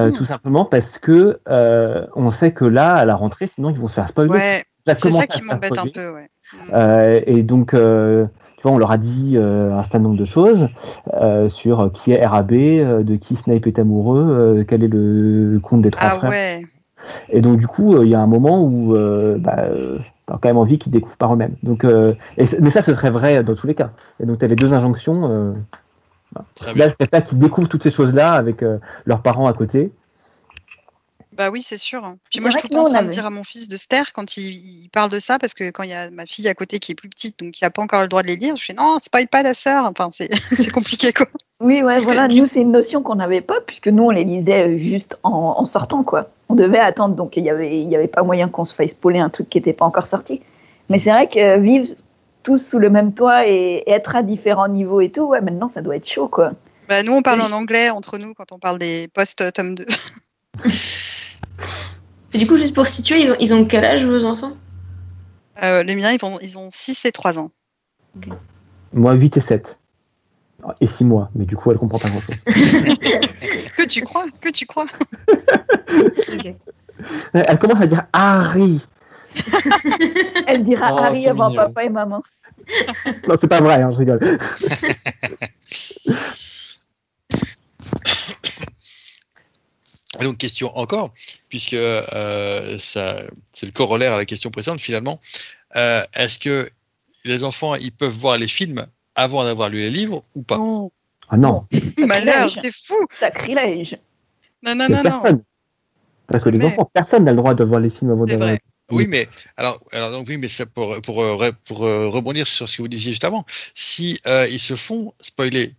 euh, 0.00 0.08
Mm. 0.08 0.12
tout 0.12 0.24
simplement 0.24 0.64
parce 0.64 0.98
que 0.98 1.40
euh, 1.48 2.06
on 2.16 2.30
sait 2.30 2.52
que 2.52 2.64
là, 2.64 2.94
à 2.94 3.04
la 3.04 3.14
rentrée, 3.14 3.46
sinon 3.46 3.70
ils 3.70 3.78
vont 3.78 3.88
se 3.88 3.94
faire 3.94 4.08
spoiler. 4.08 4.30
Ouais, 4.30 4.62
c'est 4.86 5.10
ça 5.12 5.26
qui 5.26 5.42
m'embête 5.42 5.78
un 5.78 5.86
peu, 5.86 6.10
ouais. 6.12 6.28
Mm. 6.54 6.56
Euh, 6.74 7.20
et 7.26 7.42
donc, 7.42 7.74
euh, 7.74 8.26
tu 8.56 8.62
vois, 8.62 8.72
on 8.72 8.78
leur 8.78 8.90
a 8.90 8.98
dit 8.98 9.34
euh, 9.36 9.72
un 9.72 9.82
certain 9.82 9.98
nombre 10.00 10.16
de 10.16 10.24
choses 10.24 10.68
euh, 11.14 11.48
sur 11.48 11.90
qui 11.92 12.12
est 12.12 12.24
RAB, 12.24 12.52
euh, 12.52 13.02
de 13.02 13.16
qui 13.16 13.36
Snape 13.36 13.66
est 13.66 13.78
amoureux, 13.78 14.26
euh, 14.60 14.64
quel 14.66 14.82
est 14.84 14.88
le 14.88 15.60
compte 15.62 15.82
des 15.82 15.90
trois 15.90 16.08
Ah 16.12 16.16
frères. 16.16 16.30
ouais. 16.30 16.62
Et 17.30 17.40
donc, 17.40 17.58
du 17.58 17.66
coup, 17.66 18.00
il 18.02 18.08
y 18.08 18.14
a 18.14 18.20
un 18.20 18.26
moment 18.28 18.62
où 18.62 18.94
euh, 18.94 19.36
bah, 19.38 19.56
euh, 19.64 19.98
t'as 20.26 20.34
quand 20.34 20.48
même 20.48 20.56
envie 20.56 20.78
qu'ils 20.78 20.92
découvrent 20.92 21.16
par 21.16 21.34
eux-mêmes. 21.34 21.56
Donc, 21.64 21.84
euh, 21.84 22.14
et 22.38 22.44
mais 22.60 22.70
ça, 22.70 22.80
ce 22.80 22.92
serait 22.92 23.10
vrai 23.10 23.42
dans 23.42 23.56
tous 23.56 23.66
les 23.66 23.74
cas. 23.74 23.90
Et 24.20 24.26
donc, 24.26 24.38
tu 24.38 24.44
as 24.44 24.48
les 24.48 24.54
deux 24.56 24.72
injonctions. 24.72 25.54
Très 26.54 26.74
bien. 26.74 26.86
là, 26.86 26.94
c'est 26.98 27.10
ça 27.10 27.20
qui 27.20 27.34
découvrent 27.36 27.68
toutes 27.68 27.82
ces 27.82 27.90
choses-là 27.90 28.32
avec 28.32 28.62
euh, 28.62 28.78
leurs 29.06 29.22
parents 29.22 29.46
à 29.46 29.52
côté. 29.52 29.92
Bah 31.32 31.48
oui, 31.50 31.62
c'est 31.62 31.78
sûr. 31.78 32.02
Puis 32.02 32.16
C'est 32.34 32.40
moi, 32.40 32.50
je 32.50 32.58
suis 32.58 32.68
tout 32.68 32.68
que 32.68 32.74
le 32.74 32.84
temps 32.84 32.90
en 32.90 32.94
train 32.94 33.02
de 33.04 33.08
dire 33.10 33.24
à 33.24 33.30
mon 33.30 33.42
fils 33.42 33.66
de 33.66 33.76
se 33.78 33.86
taire 33.88 34.12
quand 34.12 34.36
il, 34.36 34.54
il 34.54 34.88
parle 34.90 35.10
de 35.10 35.18
ça, 35.18 35.38
parce 35.38 35.54
que 35.54 35.70
quand 35.70 35.82
il 35.82 35.88
y 35.88 35.94
a 35.94 36.10
ma 36.10 36.26
fille 36.26 36.46
à 36.46 36.52
côté 36.54 36.78
qui 36.78 36.92
est 36.92 36.94
plus 36.94 37.08
petite, 37.08 37.38
donc 37.38 37.52
qui 37.52 37.64
n'a 37.64 37.70
pas 37.70 37.80
encore 37.80 38.02
le 38.02 38.08
droit 38.08 38.22
de 38.22 38.26
les 38.26 38.36
lire, 38.36 38.54
je 38.56 38.64
fais 38.64 38.74
non, 38.74 38.98
spoil 39.00 39.26
pas 39.28 39.42
ta 39.42 39.54
sœur. 39.54 39.86
Enfin, 39.86 40.08
c'est 40.10 40.70
compliqué, 40.70 41.12
quoi. 41.14 41.26
Oui, 41.60 41.76
ouais, 41.82 41.92
Parce 41.94 42.04
que 42.04 42.12
voilà, 42.12 42.28
du- 42.28 42.38
nous, 42.40 42.46
c'est 42.46 42.60
une 42.60 42.72
notion 42.72 43.02
qu'on 43.02 43.14
n'avait 43.14 43.40
pas, 43.40 43.60
puisque 43.66 43.88
nous, 43.88 44.02
on 44.02 44.10
les 44.10 44.24
lisait 44.24 44.68
euh, 44.68 44.76
juste 44.78 45.18
en, 45.22 45.54
en 45.56 45.64
sortant, 45.64 46.02
quoi. 46.02 46.28
On 46.50 46.54
devait 46.54 46.78
attendre, 46.80 47.14
donc 47.14 47.36
il 47.38 47.44
n'y 47.44 47.50
avait, 47.50 47.80
il 47.80 47.88
y 47.88 47.96
avait 47.96 48.08
pas 48.08 48.22
moyen 48.22 48.48
qu'on 48.50 48.66
se 48.66 48.74
fasse 48.74 48.90
spoiler 48.90 49.20
un 49.20 49.30
truc 49.30 49.48
qui 49.48 49.56
n'était 49.56 49.72
pas 49.72 49.86
encore 49.86 50.06
sorti. 50.06 50.42
Mais 50.90 50.98
c'est 50.98 51.10
vrai 51.10 51.28
que 51.28 51.38
euh, 51.38 51.56
vivre 51.56 51.86
tous 52.42 52.58
sous 52.58 52.78
le 52.78 52.90
même 52.90 53.14
toit 53.14 53.48
et, 53.48 53.82
et 53.86 53.90
être 53.90 54.16
à 54.16 54.22
différents 54.22 54.68
niveaux 54.68 55.00
et 55.00 55.10
tout, 55.10 55.22
ouais, 55.22 55.40
maintenant, 55.40 55.68
ça 55.68 55.82
doit 55.82 55.96
être 55.96 56.08
chaud, 56.08 56.28
quoi. 56.28 56.52
Bah, 56.88 57.02
nous, 57.02 57.12
on 57.12 57.22
parle 57.22 57.40
en 57.40 57.52
anglais 57.52 57.90
entre 57.90 58.18
nous 58.18 58.34
quand 58.34 58.52
on 58.52 58.58
parle 58.58 58.78
des 58.78 59.08
post-tome 59.08 59.74
2. 59.74 59.86
Et 62.34 62.38
du 62.38 62.46
coup, 62.46 62.56
juste 62.56 62.74
pour 62.74 62.86
situer, 62.86 63.20
ils 63.20 63.30
ont, 63.30 63.36
ils 63.40 63.54
ont 63.54 63.64
quel 63.64 63.84
âge 63.84 64.04
vos 64.04 64.24
enfants? 64.24 64.52
Euh, 65.62 65.82
les 65.82 65.94
miens, 65.94 66.10
ils, 66.10 66.20
vont, 66.20 66.38
ils 66.40 66.58
ont 66.58 66.68
6 66.68 67.04
et 67.04 67.12
3 67.12 67.38
ans. 67.38 67.50
Moi, 68.92 69.14
8 69.14 69.36
et 69.36 69.40
7. 69.40 69.78
Et 70.80 70.86
6 70.86 71.04
mois. 71.04 71.30
Mais 71.34 71.44
du 71.44 71.56
coup, 71.56 71.70
elle 71.70 71.78
comprend 71.78 71.98
pas 71.98 72.08
grand-chose. 72.08 72.36
Que 73.76 73.86
tu 73.86 74.02
crois 74.02 74.24
Que 74.40 74.50
tu 74.50 74.66
crois. 74.66 74.86
Elle 77.32 77.58
commence 77.58 77.80
à 77.80 77.86
dire 77.86 78.04
Harry. 78.12 78.80
Elle 80.46 80.62
dira 80.64 80.94
Oh, 80.94 80.98
Harry 80.98 81.26
avant 81.26 81.48
mignon. 81.50 81.62
papa 81.64 81.84
et 81.84 81.88
maman. 81.88 82.22
Non, 83.28 83.34
c'est 83.40 83.48
pas 83.48 83.60
vrai, 83.60 83.82
hein, 83.82 83.90
je 83.92 83.98
rigole. 83.98 84.20
Et 90.20 90.24
donc, 90.24 90.36
question 90.36 90.76
encore, 90.76 91.12
puisque 91.48 91.72
euh, 91.72 92.78
ça, 92.78 93.20
c'est 93.52 93.64
le 93.66 93.72
corollaire 93.72 94.12
à 94.12 94.18
la 94.18 94.26
question 94.26 94.50
précédente 94.50 94.80
finalement. 94.80 95.20
Euh, 95.76 96.02
Est-ce 96.14 96.38
que 96.38 96.68
les 97.24 97.44
enfants 97.44 97.74
ils 97.76 97.92
peuvent 97.92 98.12
voir 98.16 98.36
les 98.36 98.46
films 98.48 98.86
avant 99.14 99.44
d'avoir 99.44 99.70
lu 99.70 99.78
les 99.78 99.90
livres 99.90 100.22
ou 100.34 100.42
pas? 100.42 100.58
Non, 100.58 100.92
Ah 101.30 101.38
non, 101.38 101.66
malheur, 102.06 102.50
Sacrilège. 102.50 102.58
t'es 102.60 102.70
fou 102.72 103.06
Sacrilège. 103.18 103.96
Non, 104.62 104.74
non, 104.74 104.86
non, 104.88 104.96
non. 104.98 105.02
personne. 105.02 105.42
Parce 106.26 106.44
que 106.44 106.50
les 106.50 106.58
Mais- 106.58 106.66
enfants, 106.66 106.90
personne 106.92 107.24
n'a 107.24 107.30
le 107.32 107.38
droit 107.38 107.54
de 107.54 107.64
voir 107.64 107.80
les 107.80 107.90
films 107.90 108.10
avant 108.10 108.26
d'avoir. 108.26 108.50
Oui, 108.96 109.06
mais 109.08 109.28
alors, 109.56 109.80
alors 109.92 110.10
donc 110.10 110.28
oui, 110.28 110.36
mais 110.36 110.48
c'est 110.48 110.66
pour 110.66 111.00
pour 111.02 111.22
euh, 111.22 111.50
pour 111.64 111.84
euh, 111.84 112.08
rebondir 112.08 112.46
sur 112.46 112.68
ce 112.68 112.76
que 112.76 112.82
vous 112.82 112.88
disiez 112.88 113.12
juste 113.12 113.24
avant. 113.24 113.44
Si 113.74 114.20
euh, 114.26 114.46
ils 114.48 114.60
se 114.60 114.76
font 114.76 115.12
spoiler 115.20 115.72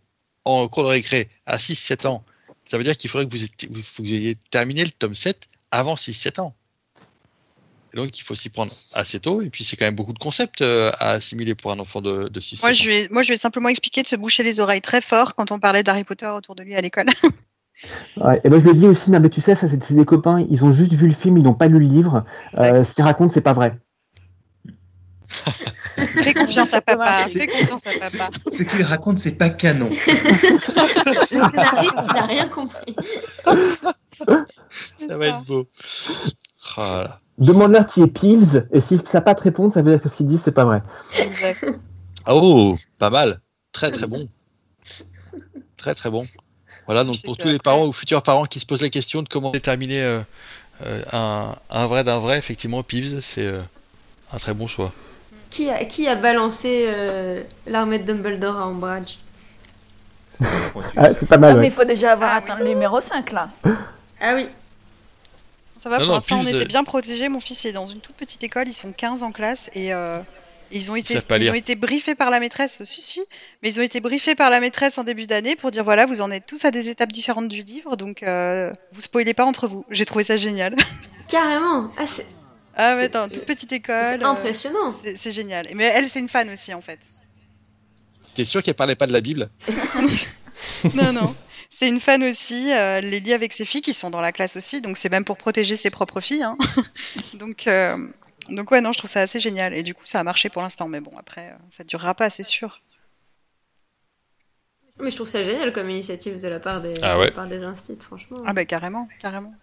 en 0.45 0.67
cours 0.67 0.84
de 0.84 0.89
récré 0.89 1.30
à 1.45 1.58
6-7 1.58 2.08
ans, 2.08 2.23
ça 2.65 2.78
veut 2.78 2.84
dire 2.84 2.97
qu'il 2.97 3.10
faudrait 3.10 3.26
que 3.28 3.32
vous, 3.32 3.43
ayez- 3.43 3.69
vous- 3.69 3.82
faut 3.84 4.04
que 4.04 4.08
vous 4.08 4.13
ayez 4.13 4.36
terminé 4.52 4.84
le 4.84 4.91
tome 4.91 5.15
7 5.15 5.47
avant 5.71 5.95
6-7 5.95 6.40
ans. 6.40 6.56
Et 7.94 7.98
donc 7.98 8.17
il 8.17 8.23
faut 8.23 8.33
s'y 8.35 8.50
prendre 8.50 8.73
assez 8.94 9.19
tôt. 9.19 9.42
Et 9.44 9.50
puis 9.50 9.63
c'est 9.63 9.75
quand 9.77 9.85
même 9.85 9.96
beaucoup 9.96 10.13
de 10.13 10.19
concepts 10.19 10.62
euh, 10.62 10.92
à 11.00 11.12
assimiler 11.12 11.54
pour 11.56 11.71
un 11.71 11.79
enfant 11.79 12.02
de, 12.02 12.27
de 12.27 12.40
6 12.40 12.62
Moi 12.62 12.71
ans. 12.71 12.73
je, 12.73 13.13
moi, 13.13 13.21
je 13.21 13.33
ai 13.33 13.38
simplement 13.38 13.69
expliqué 13.69 14.02
de 14.02 14.08
se 14.08 14.15
boucher 14.15 14.42
les 14.44 14.60
oreilles 14.60 14.81
très 14.81 15.02
fort 15.02 15.35
quand 15.35 15.52
on 15.52 15.60
parlait 15.60 15.83
d'Harry 15.83 16.04
Potter 16.04 16.25
autour 16.27 16.56
de 16.56 16.63
lui 16.63 16.75
à 16.75 16.81
l'école. 16.81 17.06
Ouais, 18.17 18.40
et 18.44 18.50
moi 18.50 18.60
je 18.60 18.65
le 18.65 18.73
dis 18.73 18.88
aussi, 18.88 19.12
non 19.12 19.19
mais 19.19 19.29
tu 19.29 19.42
sais, 19.42 19.56
ça 19.56 19.67
c'est 19.67 19.94
des 19.94 20.06
copains, 20.06 20.46
ils 20.50 20.63
ont 20.63 20.71
juste 20.71 20.94
vu 20.94 21.08
le 21.08 21.13
film, 21.13 21.38
ils 21.38 21.44
n'ont 21.44 21.54
pas 21.54 21.67
lu 21.67 21.79
le 21.79 21.86
livre. 21.86 22.23
Euh, 22.58 22.84
ce 22.84 22.94
qu'ils 22.94 23.04
racontent, 23.04 23.31
c'est 23.34 23.42
pas 23.42 23.54
vrai. 23.54 23.77
Fais 25.96 26.34
confiance 26.34 26.73
à 26.73 26.81
papa. 26.81 27.06
C'est- 27.27 27.40
Fais 27.40 27.65
confiance 27.67 27.86
à 27.88 28.17
papa. 28.17 28.38
Ce 28.52 28.63
qu'il 28.63 28.84
raconte, 28.84 29.19
c'est 29.19 29.38
pas 29.38 29.50
canon. 29.50 29.90
Le 31.06 31.25
scénariste, 31.27 32.10
il 32.12 32.17
a 32.17 32.25
rien 32.25 32.48
compris. 32.48 32.96
Ça 35.08 35.17
va 35.17 35.25
ça. 35.29 35.38
être 35.38 35.46
beau. 35.46 35.67
Oh 36.77 36.81
là. 36.81 37.19
Demande-leur 37.40 37.86
qui 37.88 38.02
est 38.02 38.08
Peeves, 38.08 38.67
et 38.71 38.79
si 38.79 39.00
ça 39.10 39.19
pas 39.21 39.34
te 39.36 39.42
répondre, 39.44 39.73
ça 39.73 39.81
veut 39.81 39.92
dire 39.92 40.00
que 40.02 40.08
ce 40.08 40.17
qu'ils 40.17 40.27
disent, 40.27 40.42
c'est 40.44 40.52
pas 40.52 40.65
vrai. 40.65 40.81
Exact. 41.19 41.81
Oh, 42.27 42.77
pas 43.00 43.10
mal. 43.10 43.42
Très 43.71 43.90
très 43.92 44.08
bon. 44.08 44.27
Très 45.77 45.96
très 45.96 46.10
bon. 46.12 46.25
Voilà, 46.86 47.04
donc 47.04 47.21
pour 47.23 47.38
tous 47.38 47.48
les 47.48 47.56
après- 47.56 47.63
parents 47.63 47.86
ou 47.86 47.92
futurs 47.94 48.21
parents 48.23 48.46
qui 48.46 48.60
se 48.60 48.65
posent 48.65 48.81
la 48.81 48.90
question 48.90 49.21
de 49.21 49.29
comment 49.29 49.52
déterminer 49.52 50.02
euh, 50.02 50.19
euh, 50.86 51.02
un, 51.13 51.56
un 51.69 51.88
vrai 51.88 52.04
d'un 52.04 52.19
vrai, 52.19 52.38
effectivement, 52.38 52.84
Peeves, 52.84 53.21
c'est 53.21 53.46
euh, 53.46 53.62
un 54.34 54.38
très 54.38 54.54
bon 54.54 54.67
choix. 54.67 54.92
Qui 55.50 55.69
a, 55.69 55.86
qui 55.86 56.08
a 56.08 56.15
balancé 56.15 56.86
euh, 56.88 57.42
l'armée 57.67 58.00
de 58.00 58.06
Dumbledore 58.12 58.58
à 58.58 58.63
Umbridge 58.63 59.17
Ah, 60.98 61.10
c'est 61.13 61.27
pas 61.27 61.36
Ah, 61.36 61.38
mal, 61.38 61.54
mais 61.56 61.60
ouais. 61.62 61.67
il 61.67 61.71
faut 61.73 61.84
déjà 61.86 62.13
avoir 62.13 62.31
Ah, 62.34 62.38
atteint 62.38 62.56
oui. 62.58 62.63
le 62.63 62.69
numéro 62.69 63.00
5 63.00 63.31
là. 63.31 63.50
Ah 64.19 64.34
oui. 64.36 64.48
Ça 65.79 65.90
va, 65.90 66.00
Non, 66.00 66.06
pour 66.06 66.13
l'instant, 66.15 66.40
on 66.40 66.46
était 66.48 66.65
bien 66.65 66.84
protégés. 66.84 67.29
Mon 67.29 67.40
fils 67.42 67.65
est 67.65 67.73
dans 67.73 67.86
une 67.86 68.00
toute 68.00 68.15
petite 68.15 68.44
école, 68.44 68.67
ils 68.67 68.73
sont 68.73 68.92
15 68.94 69.21
en 69.23 69.31
classe 69.31 69.69
et 69.73 69.94
euh, 69.94 70.17
ils, 70.74 70.92
ont 70.92 70.96
été, 70.96 71.15
ils 71.40 71.52
ont 71.52 71.54
été 71.54 71.76
briefés 71.76 72.15
par 72.15 72.30
la 72.30 72.40
maîtresse. 72.40 72.84
Si, 72.84 73.02
si, 73.02 73.21
mais 73.62 73.69
ils 73.69 73.80
ont 73.80 73.84
été 73.84 74.00
briefés 74.02 74.36
par 74.36 74.50
la 74.50 74.60
maîtresse 74.60 74.98
en 74.98 75.04
début 75.04 75.28
d'année 75.28 75.56
pour 75.56 75.71
dire 75.71 75.84
voilà, 75.84 76.06
vous 76.06 76.21
en 76.21 76.30
êtes 76.32 76.46
tous 76.46 76.65
à 76.65 76.71
des 76.71 76.90
étapes 76.90 77.12
différentes 77.12 77.48
du 77.48 77.63
livre, 77.63 77.96
donc 77.96 78.24
euh, 78.24 78.71
vous 78.92 79.02
spoilez 79.02 79.34
pas 79.34 79.46
entre 79.46 79.67
vous. 79.67 79.86
J'ai 79.90 80.06
trouvé 80.06 80.24
ça 80.24 80.36
génial. 80.38 80.76
Carrément. 81.28 81.92
Ah, 81.98 82.06
c'est 82.08 82.26
Ah, 82.76 82.96
mais 82.98 83.04
attends, 83.06 83.30
toute 83.30 83.46
petite 83.46 83.71
école. 83.71 84.04
c'est 84.04 84.21
euh, 84.24 84.28
impressionnant. 84.28 84.94
c'est 85.04 85.17
c'est 85.17 85.32
génial. 85.32 85.67
Mais 85.76 85.86
elle, 85.86 86.08
c'est 86.08 86.19
une 86.19 86.30
fan 86.30 86.50
aussi 86.50 86.74
en 86.74 86.82
fait. 86.82 87.00
T'es 88.36 88.46
sûr 88.46 88.63
qu'elle 88.63 88.74
parlait 88.74 88.96
pas 88.96 89.08
de 89.08 89.13
la 89.13 89.21
Bible? 89.21 89.50
Non, 90.94 91.13
non. 91.13 91.36
C'est 91.69 91.88
une 91.88 92.00
fan 92.00 92.24
aussi. 92.24 92.71
euh, 92.71 92.98
elle 93.00 93.10
les 93.10 93.19
lit 93.19 93.34
avec 93.34 93.52
ses 93.54 93.65
filles 93.65 93.82
qui 93.82 93.94
sont 93.94 94.10
dans 94.12 94.21
la 94.21 94.32
classe 94.32 94.56
aussi, 94.56 94.82
donc 94.82 94.98
c'est 94.98 95.10
même 95.10 95.26
pour 95.26 95.38
protéger 95.38 95.76
ses 95.76 95.90
propres 95.90 96.21
filles. 96.21 96.44
hein. 96.44 96.56
donc, 97.34 97.65
euh, 97.67 97.98
donc 98.50 98.71
ouais, 98.71 98.81
non, 98.81 98.91
je 98.91 98.98
trouve 99.00 99.10
ça 99.10 99.21
assez 99.21 99.39
génial. 99.39 99.73
Et 99.73 99.83
du 99.83 99.94
coup, 99.94 100.04
ça 100.06 100.19
a 100.19 100.23
marché 100.23 100.50
pour 100.50 100.62
l'instant, 100.62 100.87
mais 100.87 101.00
bon, 101.02 101.12
après, 101.17 101.50
euh, 101.52 101.58
ça 101.71 101.83
durera 101.83 102.13
pas, 102.15 102.29
c'est 102.29 102.44
sûr. 102.44 102.81
Mais 105.00 105.10
je 105.10 105.15
trouve 105.15 105.27
ça 105.27 105.44
génial 105.44 105.73
comme 105.73 105.89
initiative 105.89 106.39
de 106.39 106.48
la 106.48 106.60
part 106.60 106.81
des, 106.81 106.94
Ah 107.02 107.17
ouais. 107.17 107.25
de 107.25 107.29
la 107.31 107.35
part 107.35 107.48
des 107.48 107.63
instituts, 107.63 108.04
franchement. 108.06 108.37
Ah 108.46 108.54
bah 108.54 108.65
carrément, 108.65 109.08
carrément. 109.21 109.54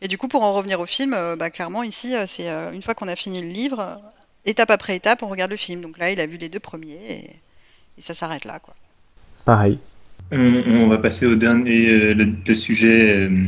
Et 0.00 0.08
du 0.08 0.18
coup, 0.18 0.28
pour 0.28 0.42
en 0.44 0.52
revenir 0.52 0.80
au 0.80 0.86
film, 0.86 1.14
euh, 1.14 1.36
bah 1.36 1.50
clairement 1.50 1.82
ici, 1.82 2.14
euh, 2.14 2.24
c'est 2.26 2.48
une 2.48 2.82
fois 2.82 2.94
qu'on 2.94 3.08
a 3.08 3.16
fini 3.16 3.40
le 3.42 3.48
livre, 3.48 4.00
étape 4.44 4.70
après 4.70 4.96
étape, 4.96 5.22
on 5.22 5.28
regarde 5.28 5.50
le 5.50 5.56
film. 5.56 5.80
Donc 5.80 5.98
là, 5.98 6.10
il 6.10 6.20
a 6.20 6.26
vu 6.26 6.36
les 6.38 6.48
deux 6.48 6.60
premiers 6.60 6.98
et, 7.10 7.30
et 7.98 8.00
ça 8.02 8.14
s'arrête 8.14 8.44
là, 8.44 8.58
quoi. 8.58 8.74
Pareil. 9.44 9.78
On, 10.32 10.38
on 10.38 10.88
va 10.88 10.98
passer 10.98 11.26
au 11.26 11.36
dernier 11.36 11.88
euh, 11.88 12.14
le, 12.14 12.34
le 12.46 12.54
sujet 12.54 13.14
euh, 13.28 13.44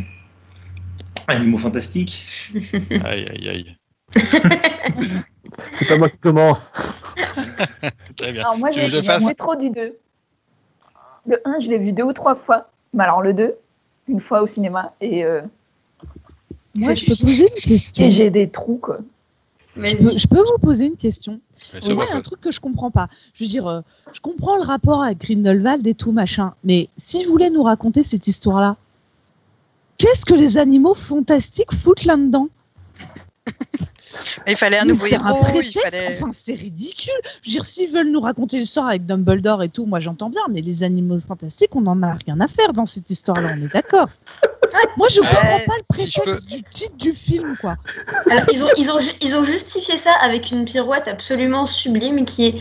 animaux 1.26 1.58
fantastiques. 1.58 2.24
Aïe, 3.04 3.26
aïe, 3.28 3.48
aïe. 3.48 3.77
C'est 5.72 5.88
pas 5.88 5.98
moi 5.98 6.08
qui 6.08 6.18
commence. 6.18 6.72
Très 8.16 8.32
bien. 8.32 8.42
Alors 8.42 8.58
moi, 8.58 8.70
j'ai 8.70 8.88
je 8.88 9.34
trop 9.34 9.56
du 9.56 9.70
2. 9.70 9.96
Le 11.26 11.40
1, 11.44 11.58
je 11.60 11.68
l'ai 11.68 11.78
vu 11.78 11.92
deux 11.92 12.04
ou 12.04 12.12
trois 12.12 12.34
fois. 12.34 12.70
Mais 12.94 13.04
alors 13.04 13.22
le 13.22 13.34
2, 13.34 13.54
une 14.08 14.20
fois 14.20 14.42
au 14.42 14.46
cinéma. 14.46 14.94
Et, 15.00 15.24
euh, 15.24 15.42
Moi, 16.76 16.94
je 16.94 17.04
peux 17.04 17.10
poser 17.10 17.42
une 17.42 17.62
question. 17.62 18.04
et 18.04 18.10
j'ai 18.10 18.30
des 18.30 18.48
trous, 18.48 18.78
quoi. 18.78 18.98
Je 19.76 19.96
peux, 19.96 20.18
je 20.18 20.26
peux 20.26 20.42
vous 20.42 20.58
poser 20.60 20.86
une 20.86 20.96
question 20.96 21.40
Moi, 21.72 21.94
bon, 21.94 22.02
il 22.02 22.08
y 22.08 22.12
a 22.12 22.16
un 22.16 22.20
truc 22.20 22.40
que 22.40 22.50
je 22.50 22.58
comprends 22.58 22.90
pas. 22.90 23.08
Je 23.34 23.44
veux 23.44 23.50
dire, 23.50 23.66
euh, 23.68 23.80
je 24.12 24.20
comprends 24.20 24.56
le 24.56 24.62
rapport 24.62 25.04
avec 25.04 25.18
Grindelwald 25.18 25.86
et 25.86 25.94
tout 25.94 26.10
machin, 26.10 26.54
mais 26.64 26.88
s'il 26.96 27.28
voulait 27.28 27.50
nous 27.50 27.62
raconter 27.62 28.02
cette 28.02 28.26
histoire-là, 28.26 28.76
qu'est-ce 29.98 30.24
que 30.24 30.34
les 30.34 30.58
animaux 30.58 30.94
fantastiques 30.94 31.72
foutent 31.72 32.04
là-dedans? 32.04 32.48
Mais 34.46 34.52
il 34.52 34.56
fallait 34.56 34.78
un 34.78 34.84
nouveau 34.84 35.06
C'est 35.06 35.16
un 35.16 35.28
héros, 35.28 35.38
il 35.44 35.52
prétexte, 35.72 35.80
fallait. 35.82 36.08
enfin 36.20 36.30
c'est 36.32 36.54
ridicule. 36.54 37.12
Je 37.42 37.50
veux 37.50 37.52
dire, 37.52 37.64
s'ils 37.66 37.90
veulent 37.90 38.10
nous 38.10 38.20
raconter 38.20 38.58
l'histoire 38.58 38.88
avec 38.88 39.06
Dumbledore 39.06 39.62
et 39.62 39.68
tout, 39.68 39.86
moi 39.86 40.00
j'entends 40.00 40.30
bien, 40.30 40.42
mais 40.50 40.60
les 40.60 40.82
animaux 40.84 41.20
fantastiques, 41.20 41.74
on 41.76 41.86
en 41.86 42.02
a 42.02 42.14
rien 42.26 42.40
à 42.40 42.48
faire 42.48 42.72
dans 42.72 42.86
cette 42.86 43.10
histoire-là, 43.10 43.50
on 43.56 43.62
est 43.62 43.72
d'accord. 43.72 44.08
Moi 44.96 45.08
je 45.10 45.20
comprends 45.20 45.38
Euh, 45.48 45.66
pas 45.66 45.72
le 45.76 45.96
si 45.96 46.10
prétexte 46.10 46.46
du 46.48 46.62
titre 46.62 46.96
du 46.98 47.12
film, 47.14 47.56
quoi. 47.60 47.76
Alors, 48.30 48.44
ils 48.52 48.62
ont, 48.62 48.68
ils, 48.76 48.90
ont, 48.90 48.98
ils 49.22 49.34
ont 49.36 49.42
justifié 49.42 49.96
ça 49.96 50.12
avec 50.22 50.50
une 50.50 50.64
pirouette 50.66 51.08
absolument 51.08 51.64
sublime 51.66 52.24
qui 52.26 52.46
est 52.48 52.54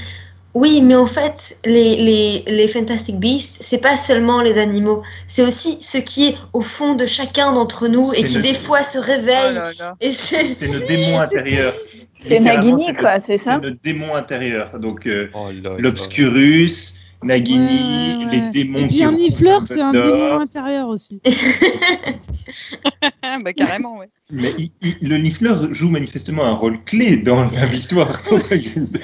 oui, 0.59 0.81
mais 0.81 0.95
en 0.95 1.05
fait, 1.05 1.57
les, 1.65 1.95
les, 1.97 2.43
les 2.47 2.67
Fantastic 2.67 3.19
Beasts, 3.19 3.57
c'est 3.61 3.77
pas 3.77 3.95
seulement 3.95 4.41
les 4.41 4.57
animaux, 4.57 5.03
c'est 5.27 5.45
aussi 5.45 5.77
ce 5.81 5.97
qui 5.97 6.27
est 6.29 6.35
au 6.53 6.61
fond 6.61 6.95
de 6.95 7.05
chacun 7.05 7.53
d'entre 7.53 7.87
nous 7.87 8.13
et 8.13 8.23
qui 8.23 8.35
le- 8.35 8.41
des 8.41 8.53
fois 8.53 8.83
se 8.83 8.97
Oh 8.97 9.01
réveille. 9.01 9.59
et 10.01 10.09
c'est 10.09 10.67
le 10.67 10.79
démon 10.87 11.19
intérieur. 11.19 11.73
C'est 12.19 12.39
Nagini, 12.39 12.95
quoi, 12.95 13.19
c'est 13.19 13.37
ça 13.37 13.59
C'est 13.61 13.67
le 13.69 13.75
démon 13.75 14.15
intérieur. 14.15 14.79
Donc 14.79 15.05
euh, 15.05 15.29
Oh 15.35 15.49
l'obscurus, 15.77 16.95
Nagini, 17.21 18.15
Ouais, 18.17 18.25
ouais, 18.25 18.31
les 18.31 18.41
démons. 18.49 18.79
Et 18.79 18.87
puis 18.87 18.95
qui 18.95 19.03
un 19.03 19.09
rentrent 19.11 19.19
nifleur, 19.21 19.59
dans 19.59 19.65
c'est 19.67 19.81
un 19.81 19.91
démon 19.93 20.39
intérieur 20.39 20.87
aussi. 20.89 21.21
bah 23.43 23.53
carrément, 23.53 23.99
ouais. 23.99 24.09
Mais 24.29 24.53
il- 24.57 24.71
il- 24.81 25.07
le 25.07 25.17
Nifleur 25.17 25.73
joue 25.73 25.87
manifestement 25.89 26.43
un 26.43 26.51
rôle 26.53 26.83
clé 26.83 27.15
dans 27.15 27.45
la 27.45 27.65
victoire 27.65 28.21
contre 28.23 28.55
Grindelwald. 28.55 29.01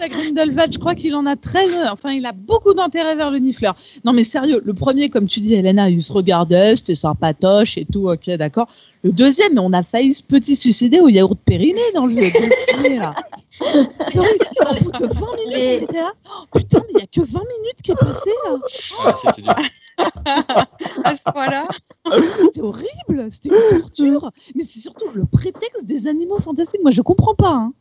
Ouais, 0.00 0.08
Grindelwald, 0.08 0.72
je 0.72 0.78
crois 0.78 0.94
qu'il 0.94 1.16
en 1.16 1.26
a 1.26 1.34
très, 1.34 1.64
enfin, 1.88 2.12
il 2.12 2.24
a 2.26 2.32
beaucoup 2.32 2.72
d'intérêt 2.72 3.16
vers 3.16 3.32
le 3.32 3.38
nifleur. 3.40 3.74
Non, 4.04 4.12
mais 4.12 4.22
sérieux, 4.22 4.62
le 4.64 4.72
premier, 4.72 5.08
comme 5.08 5.26
tu 5.26 5.40
dis, 5.40 5.54
Elena, 5.54 5.90
il 5.90 6.00
se 6.00 6.12
regardait, 6.12 6.76
c'était 6.76 6.94
sympatoche 6.94 7.76
et 7.76 7.84
tout, 7.92 8.08
ok, 8.08 8.30
d'accord. 8.36 8.68
Le 9.02 9.10
deuxième, 9.10 9.58
on 9.58 9.72
a 9.72 9.82
failli 9.82 10.14
se 10.14 10.22
petit 10.22 10.54
suicider 10.54 11.00
au 11.00 11.08
yaourt 11.08 11.36
périmé 11.44 11.80
dans 11.94 12.06
le, 12.06 12.14
dans 12.14 12.20
le 12.22 12.76
ciné, 12.76 12.98
là. 12.98 13.16
C'est 13.58 14.18
vrai, 14.18 14.28
au 14.80 14.84
bout 14.84 14.92
de 14.92 15.06
20 15.06 15.26
minutes, 15.44 15.90
Les- 15.90 15.98
là. 15.98 16.12
Oh, 16.30 16.44
putain, 16.56 16.78
mais 16.86 16.92
il 16.92 16.96
n'y 16.98 17.02
a 17.02 17.06
que 17.06 17.20
20 17.20 17.40
minutes 17.40 17.82
qui 17.82 17.90
est 17.90 17.96
passé, 17.96 18.30
là. 18.44 18.52
Ouais, 18.54 19.42
dur. 19.42 19.54
À 21.04 21.16
ce 21.16 21.22
point-là. 21.32 21.66
C'était 22.38 22.60
horrible, 22.60 23.30
c'était 23.30 23.50
une 23.50 23.80
torture. 23.80 24.30
Mais 24.54 24.64
c'est 24.64 24.80
surtout 24.80 25.08
le 25.14 25.24
prétexte 25.24 25.84
des 25.84 26.08
animaux 26.08 26.38
fantastiques. 26.38 26.80
Moi, 26.82 26.90
je 26.90 27.02
comprends 27.02 27.34
pas, 27.34 27.50
hein. 27.52 27.72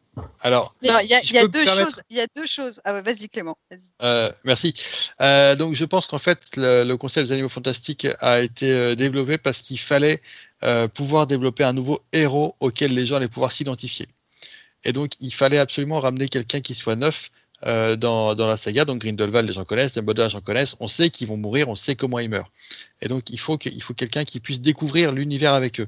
Alors, 0.41 0.75
il 0.81 0.87
y 0.87 0.91
a, 0.91 1.21
si 1.21 1.33
y 1.35 1.39
deux 1.47 1.63
permettre- 1.63 1.91
choses. 1.93 2.01
Il 2.09 2.17
y 2.17 2.19
a 2.19 2.27
deux 2.35 2.45
choses. 2.45 2.81
Ah 2.83 2.93
ouais, 2.93 3.01
vas-y 3.01 3.29
Clément. 3.29 3.57
Euh, 4.01 4.29
merci. 4.43 4.73
Euh, 5.21 5.55
donc 5.55 5.73
je 5.73 5.85
pense 5.85 6.05
qu'en 6.05 6.17
fait 6.17 6.57
le, 6.57 6.83
le 6.83 6.97
concept 6.97 7.27
des 7.27 7.33
animaux 7.33 7.47
fantastiques 7.47 8.05
a 8.19 8.41
été 8.41 8.69
euh, 8.73 8.95
développé 8.95 9.37
parce 9.37 9.61
qu'il 9.61 9.79
fallait 9.79 10.21
euh, 10.63 10.89
pouvoir 10.89 11.27
développer 11.27 11.63
un 11.63 11.71
nouveau 11.71 11.97
héros 12.11 12.55
auquel 12.59 12.93
les 12.93 13.05
gens 13.05 13.15
allaient 13.15 13.29
pouvoir 13.29 13.53
s'identifier. 13.53 14.05
Et 14.83 14.91
donc 14.91 15.11
il 15.21 15.33
fallait 15.33 15.59
absolument 15.59 16.01
ramener 16.01 16.27
quelqu'un 16.27 16.59
qui 16.59 16.75
soit 16.75 16.97
neuf 16.97 17.31
euh, 17.65 17.95
dans, 17.95 18.35
dans 18.35 18.47
la 18.47 18.57
saga. 18.57 18.85
Donc 18.85 19.01
Grindelwald, 19.01 19.47
les 19.47 19.53
gens 19.53 19.65
connaissent, 19.65 19.93
Dumbledore, 19.93 20.25
les 20.25 20.31
gens 20.31 20.41
connaissent. 20.41 20.75
On 20.79 20.87
sait 20.87 21.09
qu'ils 21.09 21.27
vont 21.27 21.37
mourir, 21.37 21.69
on 21.69 21.75
sait 21.75 21.95
comment 21.95 22.19
ils 22.19 22.29
meurent. 22.29 22.51
Et 23.01 23.07
donc 23.07 23.29
il 23.29 23.39
faut 23.39 23.57
que- 23.57 23.69
il 23.69 23.81
faut 23.81 23.93
quelqu'un 23.93 24.23
qui 24.23 24.39
puisse 24.39 24.61
découvrir 24.61 25.11
l'univers 25.11 25.53
avec 25.53 25.79
eux. 25.79 25.87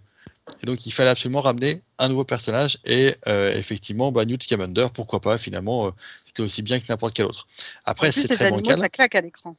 Et 0.61 0.65
donc 0.65 0.85
il 0.85 0.91
fallait 0.91 1.09
absolument 1.09 1.41
ramener 1.41 1.81
un 1.97 2.09
nouveau 2.09 2.25
personnage 2.25 2.77
et 2.85 3.15
euh, 3.27 3.53
effectivement 3.53 4.11
bah, 4.11 4.25
Newt 4.25 4.43
Scamander, 4.43 4.87
pourquoi 4.93 5.19
pas 5.21 5.37
finalement, 5.37 5.87
euh, 5.87 5.91
c'était 6.27 6.43
aussi 6.43 6.61
bien 6.61 6.79
que 6.79 6.85
n'importe 6.89 7.15
quel 7.15 7.25
autre. 7.25 7.47
Après 7.85 8.09
En 8.09 8.11
plus, 8.11 8.21
c'est 8.21 8.27
ces 8.29 8.35
très 8.35 8.45
animaux, 8.47 8.61
bancal. 8.63 8.77
ça 8.77 8.89
claque 8.89 9.15
à 9.15 9.21
l'écran. 9.21 9.55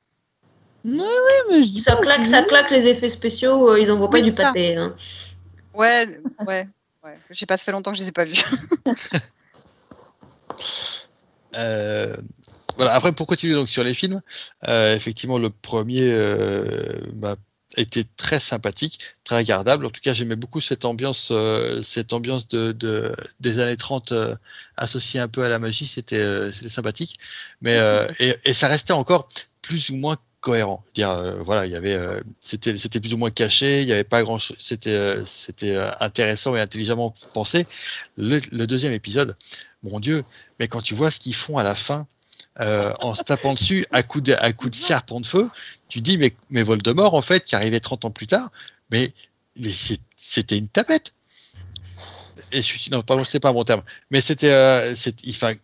Oui, 0.85 0.99
oui, 1.01 1.33
mais 1.51 1.63
je 1.63 1.73
dis 1.73 1.81
Ça 1.81 1.97
pas, 1.97 2.03
claque, 2.03 2.25
ça 2.25 2.43
claque 2.43 2.71
les 2.71 2.87
effets 2.87 3.09
spéciaux, 3.11 3.71
euh, 3.71 3.81
ils 3.81 3.91
envoient 3.91 4.11
pas 4.11 4.19
Oui, 4.19 4.25
du 4.25 4.33
pâté. 4.33 4.77
hein. 4.77 4.95
Ouais, 5.73 6.07
ouais, 6.47 6.69
ouais. 7.03 7.19
Je 7.31 7.39
sais 7.39 7.47
pas, 7.47 7.57
ça 7.57 7.65
fait 7.65 7.73
longtemps 7.73 7.91
que 7.91 7.97
je 7.97 8.03
les 8.03 8.11
ai 8.11 8.13
pas 8.13 8.27
vus. 8.27 8.41
Euh, 11.55 12.17
voilà. 12.77 12.95
Après, 12.95 13.13
pour 13.13 13.27
continuer 13.27 13.55
donc 13.55 13.69
sur 13.69 13.85
les 13.85 13.95
films, 13.95 14.21
euh, 14.69 14.95
effectivement, 14.95 15.39
le 15.39 15.51
premier 15.51 16.11
euh, 16.13 17.01
m'a 17.15 17.37
été 17.77 18.05
très 18.17 18.39
sympathique, 18.41 19.01
très 19.25 19.37
regardable. 19.39 19.87
En 19.87 19.91
tout 19.91 20.01
cas, 20.01 20.15
j'aimais 20.15 20.37
beaucoup 20.37 20.61
cette 20.61 20.85
ambiance, 20.85 21.29
euh, 21.33 21.83
cette 21.83 22.13
ambiance 22.13 22.47
de, 22.49 22.73
de- 22.73 23.15
des 23.41 23.61
années 23.61 23.77
30 23.77 24.13
euh, 24.13 24.37
associée 24.77 25.21
un 25.21 25.29
peu 25.29 25.43
à 25.43 25.49
la 25.49 25.59
magie. 25.59 25.87
C'était, 25.87 26.53
sympathique. 26.53 27.19
Mais 27.61 27.79
et, 28.21 28.37
et 28.45 28.55
ça 28.55 28.69
restait 28.69 28.93
encore 28.93 29.29
plus 29.63 29.91
ou 29.91 29.97
moins 29.97 30.17
cohérent. 30.45 30.85
Dire, 30.95 31.11
euh, 31.11 31.43
voilà, 31.43 31.65
il 31.65 31.73
y 31.73 31.75
avait, 31.75 31.95
euh, 31.95 32.21
c'était, 32.39 32.77
c'était 32.77 33.01
plus 33.01 33.15
ou 33.15 33.17
moins 33.17 33.31
caché. 33.31 33.81
Il 33.81 33.89
y 33.89 33.93
avait 33.93 34.05
pas 34.05 34.23
grand 34.23 34.39
chose. 34.39 34.59
C'était, 34.61 34.95
euh, 34.95 35.25
c'était 35.25 35.77
intéressant 36.01 36.55
et 36.55 36.61
intelligemment 36.61 37.15
pensé. 37.33 37.67
Le, 38.19 38.67
deuxième 38.67 38.93
épisode, 38.93 39.37
mon 39.83 40.01
Dieu, 40.01 40.23
mais 40.61 40.69
quand 40.69 40.83
tu 40.83 40.95
vois 40.95 41.11
ce 41.11 41.19
qu'ils 41.19 41.35
font 41.35 41.57
à 41.57 41.65
la 41.65 41.75
fin, 41.75 42.07
en 42.57 43.15
se 43.15 43.25
tapant 43.25 43.55
dessus 43.55 43.85
à 43.91 44.05
coups 44.05 44.25
de, 44.25 44.35
à 44.35 44.53
coups 44.53 44.71
de 44.71 44.77
serpent 44.77 45.19
de 45.19 45.27
feu, 45.27 45.51
tu 45.89 46.01
dis, 46.01 46.19
mais, 46.19 46.33
mais 46.51 46.63
Voldemort, 46.63 47.15
en 47.15 47.23
fait, 47.23 47.45
qui 47.45 47.57
arrivait 47.57 47.81
30 47.81 48.05
ans 48.05 48.11
plus 48.11 48.29
tard, 48.29 48.53
mais, 48.91 49.11
c'était 50.17 50.59
une 50.59 50.69
tapette. 50.69 51.15
Et 52.53 52.61
je 52.61 52.91
non, 52.91 53.03
pardon, 53.03 53.25
c'était 53.25 53.41
pas 53.41 53.49
un 53.49 53.55
bon 53.55 53.65
terme. 53.65 53.83
Mais 54.11 54.21
c'était, 54.21 54.53
enfin, 55.29 55.55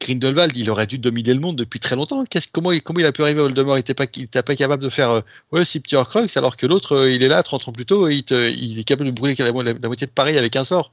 Grindelwald, 0.00 0.56
il 0.56 0.70
aurait 0.70 0.86
dû 0.86 0.98
dominer 0.98 1.34
le 1.34 1.40
monde 1.40 1.56
depuis 1.56 1.80
très 1.80 1.96
longtemps. 1.96 2.24
Qu'est-ce, 2.24 2.46
comment, 2.50 2.70
il, 2.72 2.80
comment 2.82 3.00
il 3.00 3.06
a 3.06 3.12
pu 3.12 3.22
arriver 3.22 3.40
à 3.40 3.42
Voldemort? 3.42 3.76
Il 3.76 3.80
était 3.80 3.92
pas, 3.94 4.06
capable 4.06 4.82
de 4.82 4.88
faire, 4.88 5.10
euh, 5.10 5.20
ouais, 5.52 5.64
six 5.64 5.80
petits 5.80 5.96
Horcruxes, 5.96 6.36
alors 6.36 6.56
que 6.56 6.66
l'autre, 6.66 6.92
euh, 6.96 7.10
il 7.10 7.22
est 7.22 7.28
là 7.28 7.42
30 7.42 7.68
ans 7.68 7.72
plus 7.72 7.84
tôt 7.84 8.08
et 8.08 8.14
il, 8.14 8.22
te- 8.22 8.50
il 8.50 8.78
est 8.78 8.84
capable 8.84 9.10
de 9.10 9.14
brûler 9.14 9.34
la, 9.38 9.50
la- 9.50 9.72
la 9.72 9.88
moitié 9.88 10.06
de 10.06 10.12
Paris 10.12 10.38
avec 10.38 10.54
un 10.56 10.64
sort. 10.64 10.92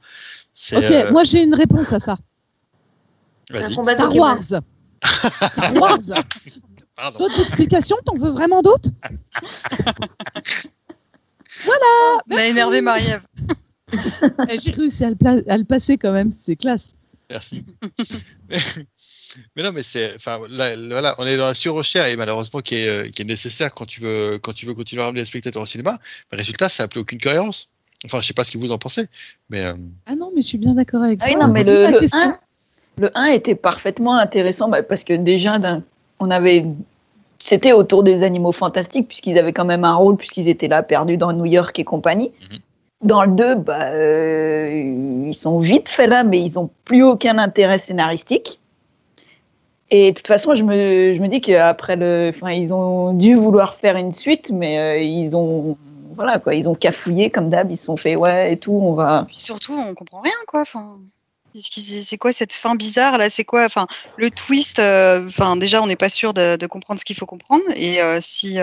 C'est, 0.52 0.76
Ok, 0.76 0.90
euh, 0.90 1.12
moi 1.12 1.22
j'ai 1.24 1.42
une 1.42 1.54
réponse 1.54 1.92
à 1.92 1.98
ça. 2.00 2.18
C'est 3.50 3.62
un 3.62 3.74
combat 3.74 3.92
Star. 3.92 4.14
Wars. 4.16 4.42
Star 4.42 4.62
Wars. 5.74 5.98
Pardon. 6.96 7.18
D'autres 7.20 7.40
explications? 7.40 7.96
T'en 8.04 8.16
veux 8.16 8.30
vraiment 8.30 8.62
d'autres? 8.62 8.90
Voilà 11.64 12.20
On 12.30 12.36
a 12.36 12.44
énervé 12.46 12.80
Marie-Ève. 12.80 13.22
Eh, 14.48 14.56
J'ai 14.56 14.70
réussi 14.70 15.04
à 15.04 15.10
le, 15.10 15.16
pla- 15.16 15.42
à 15.48 15.56
le 15.58 15.64
passer 15.64 15.98
quand 15.98 16.12
même, 16.12 16.32
c'est 16.32 16.56
classe. 16.56 16.96
Merci. 17.32 17.64
mais, 18.48 18.56
mais 19.56 19.62
non, 19.62 19.72
mais 19.72 19.82
c'est, 19.82 20.14
enfin, 20.14 20.40
là, 20.48 20.76
là, 20.76 20.88
voilà, 20.90 21.14
on 21.18 21.26
est 21.26 21.36
dans 21.36 21.46
la 21.46 21.54
surenchère 21.54 22.06
et 22.06 22.16
malheureusement 22.16 22.60
qui 22.60 22.76
est, 22.76 22.88
euh, 22.88 23.08
qui 23.08 23.22
est 23.22 23.24
nécessaire 23.24 23.74
quand 23.74 23.86
tu 23.86 24.00
veux, 24.02 24.38
quand 24.38 24.52
tu 24.52 24.66
veux 24.66 24.74
continuer 24.74 25.02
à 25.02 25.06
ramener 25.06 25.20
les 25.20 25.26
spectateurs 25.26 25.62
au 25.62 25.66
cinéma. 25.66 25.98
Mais 26.30 26.38
résultat, 26.38 26.68
ça 26.68 26.84
n'a 26.84 26.88
plus 26.88 27.00
aucune 27.00 27.20
cohérence. 27.20 27.70
Enfin, 28.04 28.20
je 28.20 28.26
sais 28.26 28.34
pas 28.34 28.44
ce 28.44 28.50
que 28.50 28.58
vous 28.58 28.72
en 28.72 28.78
pensez, 28.78 29.06
mais 29.48 29.64
euh, 29.64 29.74
Ah 30.06 30.14
non, 30.14 30.30
mais 30.34 30.42
je 30.42 30.46
suis 30.48 30.58
bien 30.58 30.74
d'accord 30.74 31.02
avec 31.02 31.20
Ah 31.22 31.28
toi. 31.28 31.34
oui, 31.34 31.40
non, 31.40 31.52
mais 31.52 31.64
le, 31.64 31.90
le 31.90 31.98
question. 31.98 32.30
1, 32.30 32.38
le 32.98 33.10
1 33.16 33.24
était 33.26 33.54
parfaitement 33.54 34.16
intéressant 34.16 34.68
bah, 34.68 34.82
parce 34.82 35.04
que 35.04 35.14
déjà, 35.14 35.58
on 36.18 36.30
avait. 36.30 36.66
C'était 37.38 37.72
autour 37.72 38.02
des 38.04 38.22
animaux 38.22 38.52
fantastiques, 38.52 39.08
puisqu'ils 39.08 39.38
avaient 39.38 39.52
quand 39.52 39.64
même 39.64 39.84
un 39.84 39.94
rôle, 39.94 40.16
puisqu'ils 40.16 40.48
étaient 40.48 40.68
là, 40.68 40.82
perdus 40.82 41.16
dans 41.16 41.32
New 41.32 41.46
York 41.46 41.76
et 41.78 41.84
compagnie. 41.84 42.30
Mhm. 42.50 42.58
Dans 43.02 43.24
le 43.24 43.32
2, 43.32 43.54
bah, 43.56 43.86
euh, 43.86 45.26
ils 45.26 45.34
sont 45.34 45.58
vite 45.58 45.88
faits 45.88 46.08
là, 46.08 46.22
mais 46.22 46.40
ils 46.40 46.54
n'ont 46.54 46.70
plus 46.84 47.02
aucun 47.02 47.38
intérêt 47.38 47.78
scénaristique. 47.78 48.60
Et 49.90 50.12
de 50.12 50.16
toute 50.16 50.28
façon, 50.28 50.54
je 50.54 50.62
me, 50.62 51.14
je 51.14 51.20
me 51.20 51.26
dis 51.26 51.40
qu'après 51.40 51.96
le. 51.96 52.32
Enfin, 52.34 52.52
ils 52.52 52.72
ont 52.72 53.12
dû 53.12 53.34
vouloir 53.34 53.74
faire 53.74 53.96
une 53.96 54.14
suite, 54.14 54.50
mais 54.50 54.78
euh, 54.78 54.98
ils 54.98 55.36
ont. 55.36 55.76
Voilà, 56.14 56.38
quoi. 56.38 56.54
Ils 56.54 56.68
ont 56.68 56.74
cafouillé 56.74 57.30
comme 57.30 57.50
d'hab, 57.50 57.70
ils 57.70 57.76
se 57.76 57.86
sont 57.86 57.96
fait, 57.96 58.16
ouais, 58.16 58.52
et 58.52 58.56
tout, 58.56 58.72
on 58.72 58.94
va. 58.94 59.24
Puis 59.26 59.40
surtout, 59.40 59.72
on 59.74 59.94
comprend 59.94 60.20
rien, 60.20 60.32
quoi. 60.46 60.60
Enfin, 60.60 60.98
c'est 61.54 62.18
quoi 62.18 62.32
cette 62.32 62.52
fin 62.52 62.76
bizarre 62.76 63.18
là? 63.18 63.28
C'est 63.28 63.44
quoi 63.44 63.64
Enfin, 63.64 63.86
le 64.16 64.30
twist. 64.30 64.78
euh, 64.78 65.26
Enfin, 65.26 65.56
déjà, 65.56 65.82
on 65.82 65.86
n'est 65.86 65.96
pas 65.96 66.08
sûr 66.08 66.32
de, 66.32 66.66
comprendre 66.66 67.00
ce 67.00 67.04
qu'il 67.04 67.16
faut 67.16 67.26
comprendre. 67.26 67.64
Et 67.74 67.98
si 68.20 68.58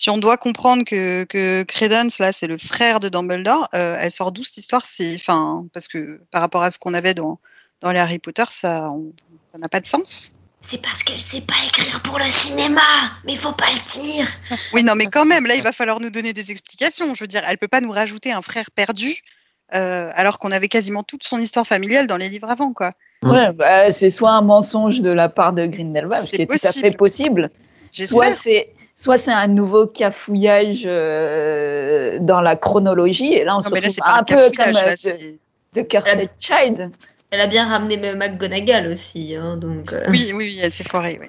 si 0.00 0.08
on 0.10 0.18
doit 0.18 0.36
comprendre 0.38 0.84
que 0.84 1.24
que 1.24 1.62
Credence 1.64 2.18
là, 2.20 2.32
c'est 2.32 2.46
le 2.46 2.56
frère 2.58 3.00
de 3.00 3.08
Dumbledore, 3.08 3.68
euh, 3.74 3.96
elle 4.00 4.10
sort 4.10 4.32
d'où 4.32 4.42
cette 4.42 4.56
histoire 4.58 4.86
C'est 4.86 5.14
enfin 5.16 5.66
parce 5.74 5.88
que 5.88 6.20
par 6.30 6.40
rapport 6.40 6.62
à 6.62 6.70
ce 6.70 6.78
qu'on 6.78 6.94
avait 6.94 7.14
dans 7.14 7.38
dans 7.82 7.92
les 7.92 7.98
Harry 7.98 8.18
Potter, 8.18 8.44
ça 8.48 8.88
n'a 9.60 9.68
pas 9.68 9.80
de 9.80 9.86
sens. 9.86 10.34
C'est 10.62 10.82
parce 10.82 11.02
qu'elle 11.02 11.20
sait 11.20 11.40
pas 11.40 11.54
écrire 11.66 12.02
pour 12.02 12.18
le 12.18 12.28
cinéma, 12.28 12.82
mais 13.24 13.34
faut 13.36 13.52
pas 13.52 13.70
le 13.70 14.02
dire. 14.02 14.26
Oui, 14.74 14.82
non, 14.82 14.94
mais 14.94 15.06
quand 15.06 15.24
même, 15.24 15.46
là, 15.46 15.54
il 15.54 15.62
va 15.62 15.72
falloir 15.72 16.00
nous 16.00 16.10
donner 16.10 16.34
des 16.34 16.50
explications. 16.50 17.14
Je 17.14 17.20
veux 17.24 17.26
dire, 17.26 17.42
elle 17.48 17.56
peut 17.56 17.68
pas 17.68 17.80
nous 17.80 17.90
rajouter 17.90 18.30
un 18.32 18.42
frère 18.42 18.70
perdu. 18.70 19.16
euh, 19.74 20.10
alors 20.14 20.38
qu'on 20.38 20.50
avait 20.52 20.68
quasiment 20.68 21.02
toute 21.02 21.24
son 21.24 21.38
histoire 21.38 21.66
familiale 21.66 22.06
dans 22.06 22.16
les 22.18 22.28
livres 22.28 22.50
avant, 22.50 22.72
quoi. 22.74 22.90
Ouais, 23.22 23.52
bah, 23.52 23.90
c'est 23.90 24.10
soit 24.10 24.32
un 24.32 24.42
mensonge 24.42 25.00
de 25.00 25.10
la 25.10 25.28
part 25.28 25.52
de 25.54 25.64
Grindelwald, 25.66 26.24
ce 26.24 26.30
C'est 26.30 26.36
qui 26.36 26.42
est 26.42 26.46
tout 26.46 26.52
à 26.52 26.56
possible. 26.58 26.80
fait 26.80 26.96
possible, 26.96 27.50
soit 27.92 28.34
c'est 28.34 28.72
soit 29.00 29.18
c'est 29.18 29.32
un 29.32 29.46
nouveau 29.46 29.86
cafouillage 29.86 30.82
euh, 30.84 32.18
dans 32.20 32.40
la 32.40 32.56
chronologie, 32.56 33.32
et 33.32 33.44
là 33.44 33.56
on 33.56 33.60
se 33.60 33.68
Non, 33.68 33.74
mais 33.74 33.80
là, 33.80 33.88
retrouve 33.88 33.94
c'est 33.94 34.12
pas 34.12 34.18
un 34.18 34.24
peu 34.24 34.56
comme 34.56 34.72
là, 34.72 34.88
euh, 34.88 35.34
de, 35.74 35.80
de 35.80 35.86
Cursed 35.86 36.30
Child. 36.38 36.90
Elle 37.32 37.40
a 37.40 37.46
bien 37.46 37.64
ramené 37.68 37.96
même 37.96 38.18
McGonagall 38.18 38.88
aussi, 38.88 39.36
hein, 39.36 39.56
donc. 39.56 39.92
euh, 39.92 40.04
Oui, 40.08 40.32
oui, 40.34 40.46
oui, 40.48 40.58
elle 40.60 40.72
s'est 40.72 40.82
foirée, 40.84 41.18
oui. 41.20 41.28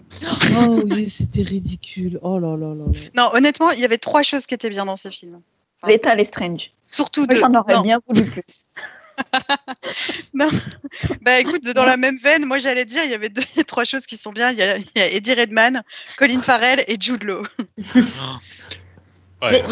Oh 0.57 0.81
oui, 0.89 1.07
c'était 1.07 1.43
ridicule. 1.43 2.19
Oh 2.23 2.39
là 2.39 2.57
là 2.57 2.73
là 2.73 2.85
là. 2.87 2.99
Non, 3.15 3.29
honnêtement, 3.33 3.69
il 3.69 3.79
y 3.79 3.85
avait 3.85 3.99
trois 3.99 4.23
choses 4.23 4.47
qui 4.47 4.55
étaient 4.55 4.71
bien 4.71 4.85
dans 4.85 4.95
ces 4.95 5.11
films. 5.11 5.41
L'état 5.87 6.15
est 6.15 6.25
strange. 6.25 6.71
Surtout 6.81 7.21
Moi, 7.27 7.35
deux. 7.35 7.39
j'en 7.39 7.59
aurais 7.59 7.75
Non. 7.75 7.81
bien 7.83 7.99
voulu 8.07 8.21
plus. 8.23 8.43
Bah 11.21 11.39
écoute, 11.39 11.63
dans 11.75 11.85
la 11.85 11.97
même 11.97 12.17
veine, 12.17 12.45
moi 12.45 12.57
j'allais 12.57 12.85
dire, 12.85 13.03
il 13.03 13.11
y 13.11 13.13
avait 13.13 13.29
deux, 13.29 13.43
trois 13.67 13.83
choses 13.83 14.05
qui 14.05 14.17
sont 14.17 14.31
bien. 14.31 14.51
Il 14.51 14.57
y 14.57 14.61
a, 14.63 14.77
il 14.77 14.85
y 14.95 14.99
a 15.01 15.07
Eddie 15.13 15.33
Redmayne, 15.33 15.83
Colin 16.17 16.41
Farrell 16.41 16.83
et 16.87 16.95
Jude 16.99 17.23
Law. 17.23 17.43
ouais. 19.41 19.63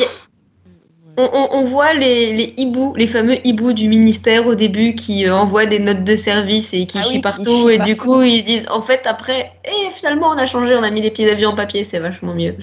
on, 1.18 1.30
on- 1.34 1.50
on 1.58 1.64
voit 1.64 1.94
les, 1.94 2.34
les 2.36 2.54
hiboux, 2.58 2.94
les 2.96 3.08
fameux 3.08 3.46
hiboux 3.46 3.74
du 3.74 3.88
ministère 3.88 4.48
au 4.48 4.56
début 4.56 4.96
qui 4.96 5.26
euh, 5.26 5.36
envoient 5.36 5.66
des 5.66 5.80
notes 5.80 6.04
de 6.04 6.16
service 6.16 6.74
et 6.74 6.86
qui 6.86 6.98
Ah 7.00 7.02
chient 7.04 7.20
partout. 7.20 7.44
chient 7.44 7.70
et 7.72 7.80
du 7.80 7.98
coup, 7.98 8.22
ils 8.22 8.44
disent 8.44 8.68
en 8.70 8.82
fait, 8.82 9.06
après, 9.06 9.52
et 9.66 9.92
finalement, 9.92 10.30
on 10.30 10.38
a 10.38 10.46
changé, 10.48 10.76
on 10.76 10.84
a 10.84 10.92
mis 10.92 11.02
des 11.02 11.10
petits 11.12 11.30
avions 11.30 11.50
en 11.50 11.56
papier, 11.56 11.84
c'est 11.84 12.00
vachement 12.00 12.34
mieux. 12.36 12.56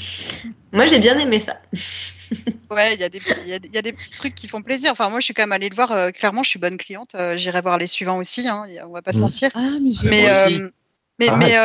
Moi, 0.72 0.86
j'ai 0.86 0.98
bien 0.98 1.18
aimé 1.18 1.40
ça. 1.40 1.60
Ouais, 2.70 2.94
il 2.94 3.00
y, 3.00 3.04
a 3.04 3.08
des 3.08 3.18
petits- 3.18 3.30
il 3.44 3.48
y, 3.48 3.52
a 3.54 3.58
des- 3.58 3.68
il 3.68 3.74
y 3.74 3.78
a 3.78 3.82
des 3.82 3.92
petits 3.92 4.10
trucs 4.12 4.34
qui 4.34 4.48
font 4.48 4.62
plaisir. 4.62 4.90
Enfin, 4.92 5.08
moi 5.08 5.20
je 5.20 5.24
suis 5.24 5.34
quand 5.34 5.42
même 5.42 5.52
allée 5.52 5.68
le 5.68 5.74
voir. 5.76 5.92
euh, 5.92 6.10
clairement, 6.10 6.42
je 6.42 6.50
suis 6.50 6.58
bonne 6.58 6.76
cliente. 6.76 7.14
euh, 7.14 7.36
J'irai 7.36 7.60
voir 7.60 7.78
les 7.78 7.86
suivants 7.86 8.18
aussi. 8.18 8.46
Hein, 8.48 8.66
on 8.86 8.92
va 8.92 9.02
pas 9.02 9.12
se 9.12 9.18
Mm. 9.18 9.22
mentir. 9.22 9.50
Ah, 9.54 9.60
mais. 9.80 9.90
Mais, 10.04 10.28
euh, 10.30 10.70
mais, 11.18 11.28
Ah. 11.30 11.36
mais 11.36 11.56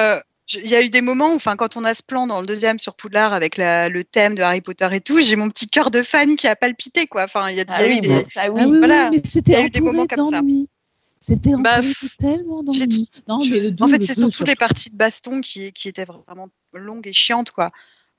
il 0.64 0.70
y 0.70 0.76
a 0.76 0.82
eu 0.84 0.89
des 0.89 1.02
moments 1.02 1.32
où, 1.32 1.36
enfin, 1.36 1.56
quand 1.56 1.78
on 1.78 1.84
a 1.86 1.93
ce 1.93 2.04
plan 2.04 2.28
dans 2.28 2.41
le 2.41 2.45
deuxième 2.47 2.78
sur 2.78 2.93
Poudlard 2.95 3.32
avec 3.34 3.58
la- 3.58 3.88
le 3.89 4.04
thème 4.04 4.36
de 4.36 4.41
Harry 4.41 4.62
Potter 4.62 4.88
et 4.91 4.99
tout, 5.02 5.22
j'ai 5.22 5.36
mon 5.36 5.49
petit 5.49 5.70
cœur 5.70 5.91
de 5.91 6.02
fan 6.04 6.36
qui 6.36 6.47
a 6.47 6.56
palpité, 6.56 7.08
quoi. 7.08 7.24
Enfin, 7.24 7.49
il 7.49 7.56
y 7.58 7.62
a, 7.62 7.86
y 7.88 7.97
eu 7.97 7.99
des. 8.02 8.26
Ah 8.36 8.49
oui, 8.52 8.78
Voilà. 8.80 9.10
oui, 9.12 9.22
y 9.47 9.56
a 9.56 9.62
eu 9.62 9.70
des 9.70 9.82
moments 9.82 10.08
comme 10.08 10.30
ça. 10.30 10.41
C'était 11.24 11.52
Bah, 11.56 11.82
tellement 12.20 12.64
d'ennui. 12.64 13.08
Non, 13.28 13.39
mais 13.47 13.60
le 13.60 13.76
en 13.80 13.88
fait, 13.88 14.02
c'est 14.02 14.16
surtout. 14.16 14.43
les 14.43 14.56
parties 14.56 14.89
de 14.89 14.97
baston 14.97 15.41
qui, 15.41 15.72
qui 15.72 15.88
étaient 15.88 16.06
vraiment 16.06 16.49
longues 16.74 17.06
et 17.08 17.14
chiantes, 17.14 17.52
quoi. 17.52 17.70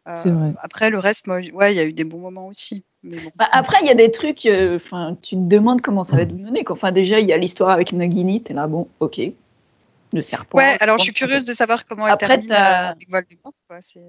Euh. 0.09 0.53
Après, 0.61 0.91
le 0.91 0.99
reste, 0.99 1.27
moi, 1.27 1.39
ouais, 1.53 1.73
il 1.73 1.77
y 1.77 1.81
a 1.81 1.85
eu 1.85 1.93
des 1.93 2.05
bons 2.05 2.19
moments 2.19 2.49
aussi. 2.49 2.85
Mais 3.03 3.21
bon. 3.21 3.31
Bah, 3.37 3.49
après, 3.53 3.79
il 3.83 3.87
y 3.87 3.91
a 3.91 3.95
des 3.95 4.11
trucs, 4.11 4.47
euh, 4.47 4.77
enfin, 4.77 5.17
tu 5.23 5.37
te 5.37 5.41
demandes 5.41 5.81
comment 5.81 6.05
ça 6.05 6.17
va 6.17 6.23
être 6.23 6.33
mené. 6.33 6.65
Enfin, 6.69 6.93
déjà, 6.93 7.21
il 7.21 7.29
y 7.29 7.33
a 7.33 7.37
l'histoire 7.37 7.71
avec 7.71 7.93
Nagini, 7.93 8.43
t'es 8.43 8.55
là, 8.55 8.67
bon, 8.67 8.89
ok. 9.01 9.21
Le 10.13 10.23
serpent. 10.23 10.59
ouais, 10.59 10.77
alors 10.81 10.99
je 10.99 11.05
suis 11.05 11.13
curieuse 11.15 11.47
de 11.47 11.55
savoir 11.55 11.87
comment 11.87 12.07
elle 12.07 12.13
Après, 12.13 12.39
termine 12.39 12.53
avec. 12.53 13.09
C'est- 13.81 14.01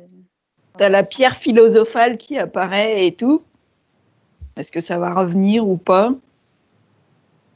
T'as 0.78 0.90
la 0.90 1.04
pierre 1.04 1.36
philosophale 1.38 2.18
qui 2.18 2.38
apparaît 2.38 3.06
et 3.06 3.14
tout. 3.14 3.44
Est-ce 4.58 4.72
que 4.72 4.82
ça 4.82 4.98
va 4.98 5.14
revenir 5.14 5.68
ou 5.68 5.78
pas? 5.78 6.14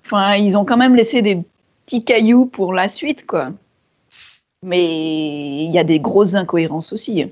Enfin, 0.06 0.36
ils 0.36 0.56
ont 0.56 0.66
quand 0.66 0.78
même 0.78 0.96
laissé 0.96 1.22
des 1.22 1.40
petits 1.86 2.04
cailloux 2.04 2.46
pour 2.46 2.74
la 2.74 2.88
suite, 2.88 3.26
quoi. 3.26 3.52
Mais 4.64 5.66
il 5.66 5.72
y 5.72 5.80
a 5.80 5.84
des 5.84 6.00
grosses 6.00 6.36
incohérences 6.36 6.94
aussi. 6.94 7.26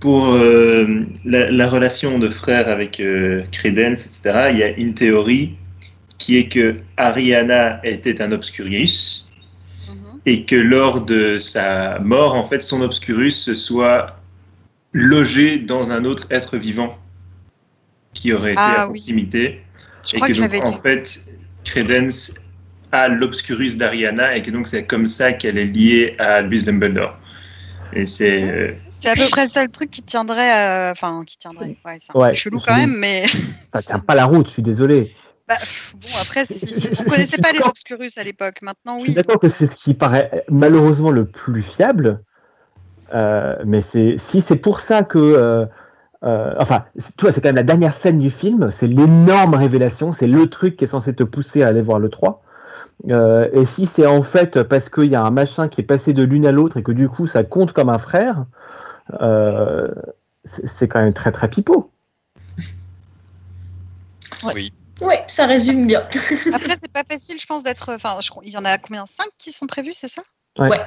Pour 0.00 0.28
euh, 0.32 1.02
la, 1.24 1.50
la 1.50 1.68
relation 1.68 2.18
de 2.18 2.30
frère 2.30 2.68
avec 2.68 2.98
euh, 2.98 3.42
Credence, 3.52 4.06
etc., 4.06 4.48
il 4.52 4.58
y 4.58 4.62
a 4.62 4.68
une 4.70 4.94
théorie 4.94 5.54
qui 6.18 6.38
est 6.38 6.48
que 6.48 6.76
Ariana 6.96 7.80
était 7.84 8.22
un 8.22 8.32
Obscurus 8.32 9.22
Mhm. 9.88 10.20
et 10.26 10.44
que 10.44 10.56
lors 10.56 11.02
de 11.02 11.38
sa 11.38 11.98
mort, 12.00 12.34
en 12.34 12.44
fait, 12.44 12.62
son 12.62 12.80
Obscurus 12.82 13.52
soit 13.54 14.18
logé 14.92 15.58
dans 15.58 15.90
un 15.92 16.04
autre 16.04 16.26
être 16.30 16.56
vivant 16.56 16.98
qui 18.14 18.32
aurait 18.32 18.52
été 18.52 18.60
Ah 18.60 18.80
à 18.82 18.84
oui. 18.84 18.90
proximité. 18.90 19.60
Je 20.04 20.14
et 20.16 20.16
crois 20.16 20.28
que 20.28 20.32
donc, 20.34 20.64
en 20.64 20.76
fait, 20.78 21.26
Credence 21.64 22.34
a 22.92 23.08
l'Obscurus 23.08 23.76
d'Ariana 23.76 24.36
et 24.36 24.42
que 24.42 24.50
donc 24.50 24.66
c'est 24.66 24.84
comme 24.86 25.06
ça 25.06 25.32
qu'elle 25.32 25.58
est 25.58 25.66
liée 25.66 26.14
à 26.18 26.36
Albus 26.36 26.64
Dumbledore. 26.64 27.16
Et 27.92 28.06
c'est 28.06 28.42
euh, 28.42 28.74
C'est 28.90 29.10
à 29.10 29.16
peu 29.16 29.28
près 29.28 29.42
le 29.42 29.48
seul 29.48 29.68
truc 29.70 29.90
qui 29.90 30.02
tiendrait, 30.02 30.50
à- 30.50 30.92
enfin, 30.92 31.24
qui 31.26 31.38
tiendrait. 31.38 31.76
Ouais, 31.84 31.98
c'est 32.00 32.12
un 32.12 32.14
Ouais, 32.14 32.30
peu 32.30 32.36
chelou 32.36 32.60
quand 32.60 32.76
même, 32.76 32.96
mais 32.98 33.24
Ça 33.72 33.82
tient 33.82 33.98
pas 33.98 34.14
la 34.14 34.24
route, 34.26 34.46
je 34.46 34.52
suis 34.52 34.62
désolé. 34.62 35.12
bah, 35.48 35.54
bon, 35.94 36.08
après, 36.20 36.44
si... 36.44 36.74
on 36.98 37.04
connaissait 37.04 37.38
pas 37.38 37.52
les 37.52 37.62
Obscurus 37.62 38.18
à 38.18 38.24
l'époque. 38.24 38.62
Maintenant, 38.62 38.98
Je 38.98 39.04
suis 39.04 39.10
oui. 39.10 39.16
d'accord 39.16 39.38
que 39.38 39.48
c'est 39.48 39.66
ce 39.66 39.76
qui 39.76 39.94
paraît 39.94 40.30
euh, 40.32 40.40
malheureusement 40.48 41.10
le 41.10 41.26
plus 41.26 41.62
fiable, 41.62 42.20
euh, 43.14 43.56
mais 43.64 43.82
c'est 43.82 44.16
si 44.18 44.40
c'est 44.40 44.56
pour 44.56 44.80
ça 44.80 45.04
que, 45.04 45.18
euh, 45.18 45.66
euh, 46.24 46.54
enfin, 46.58 46.84
tu 47.18 47.22
vois, 47.22 47.32
c'est 47.32 47.40
quand 47.40 47.48
même 47.48 47.56
la 47.56 47.62
dernière 47.62 47.92
scène 47.92 48.18
du 48.18 48.30
film, 48.30 48.70
c'est 48.70 48.88
l'énorme 48.88 49.54
révélation, 49.54 50.12
c'est 50.12 50.26
le 50.26 50.48
truc 50.48 50.76
qui 50.76 50.84
est 50.84 50.88
censé 50.88 51.14
te 51.14 51.22
pousser 51.22 51.62
à 51.62 51.68
aller 51.68 51.82
voir 51.82 51.98
le 51.98 52.08
3. 52.08 52.42
Euh, 53.08 53.48
et 53.52 53.66
si 53.66 53.86
c'est 53.86 54.06
en 54.06 54.22
fait 54.22 54.62
parce 54.62 54.88
qu'il 54.88 55.04
y 55.10 55.14
a 55.14 55.22
un 55.22 55.30
machin 55.30 55.68
qui 55.68 55.80
est 55.82 55.84
passé 55.84 56.12
de 56.12 56.22
l'une 56.22 56.46
à 56.46 56.52
l'autre 56.52 56.78
et 56.78 56.82
que 56.82 56.92
du 56.92 57.08
coup 57.08 57.26
ça 57.26 57.44
compte 57.44 57.72
comme 57.72 57.88
un 57.88 57.98
frère, 57.98 58.46
euh, 59.20 59.88
c'est 60.44 60.88
quand 60.88 61.00
même 61.00 61.12
très 61.12 61.30
très 61.30 61.48
pipeau. 61.48 61.90
Oui. 64.54 64.72
Ouais, 65.00 65.22
ça 65.28 65.46
résume 65.46 65.86
bien. 65.86 66.00
Après, 66.54 66.74
c'est 66.80 66.90
pas 66.90 67.04
facile, 67.04 67.38
je 67.38 67.44
pense, 67.46 67.62
d'être. 67.62 67.92
Enfin, 67.94 68.16
je 68.20 68.30
crois- 68.30 68.42
il 68.46 68.52
y 68.52 68.56
en 68.56 68.64
a 68.64 68.78
combien? 68.78 69.04
Cinq 69.04 69.28
qui 69.36 69.52
sont 69.52 69.66
prévus, 69.66 69.92
c'est 69.92 70.08
ça? 70.08 70.22
Ouais. 70.58 70.80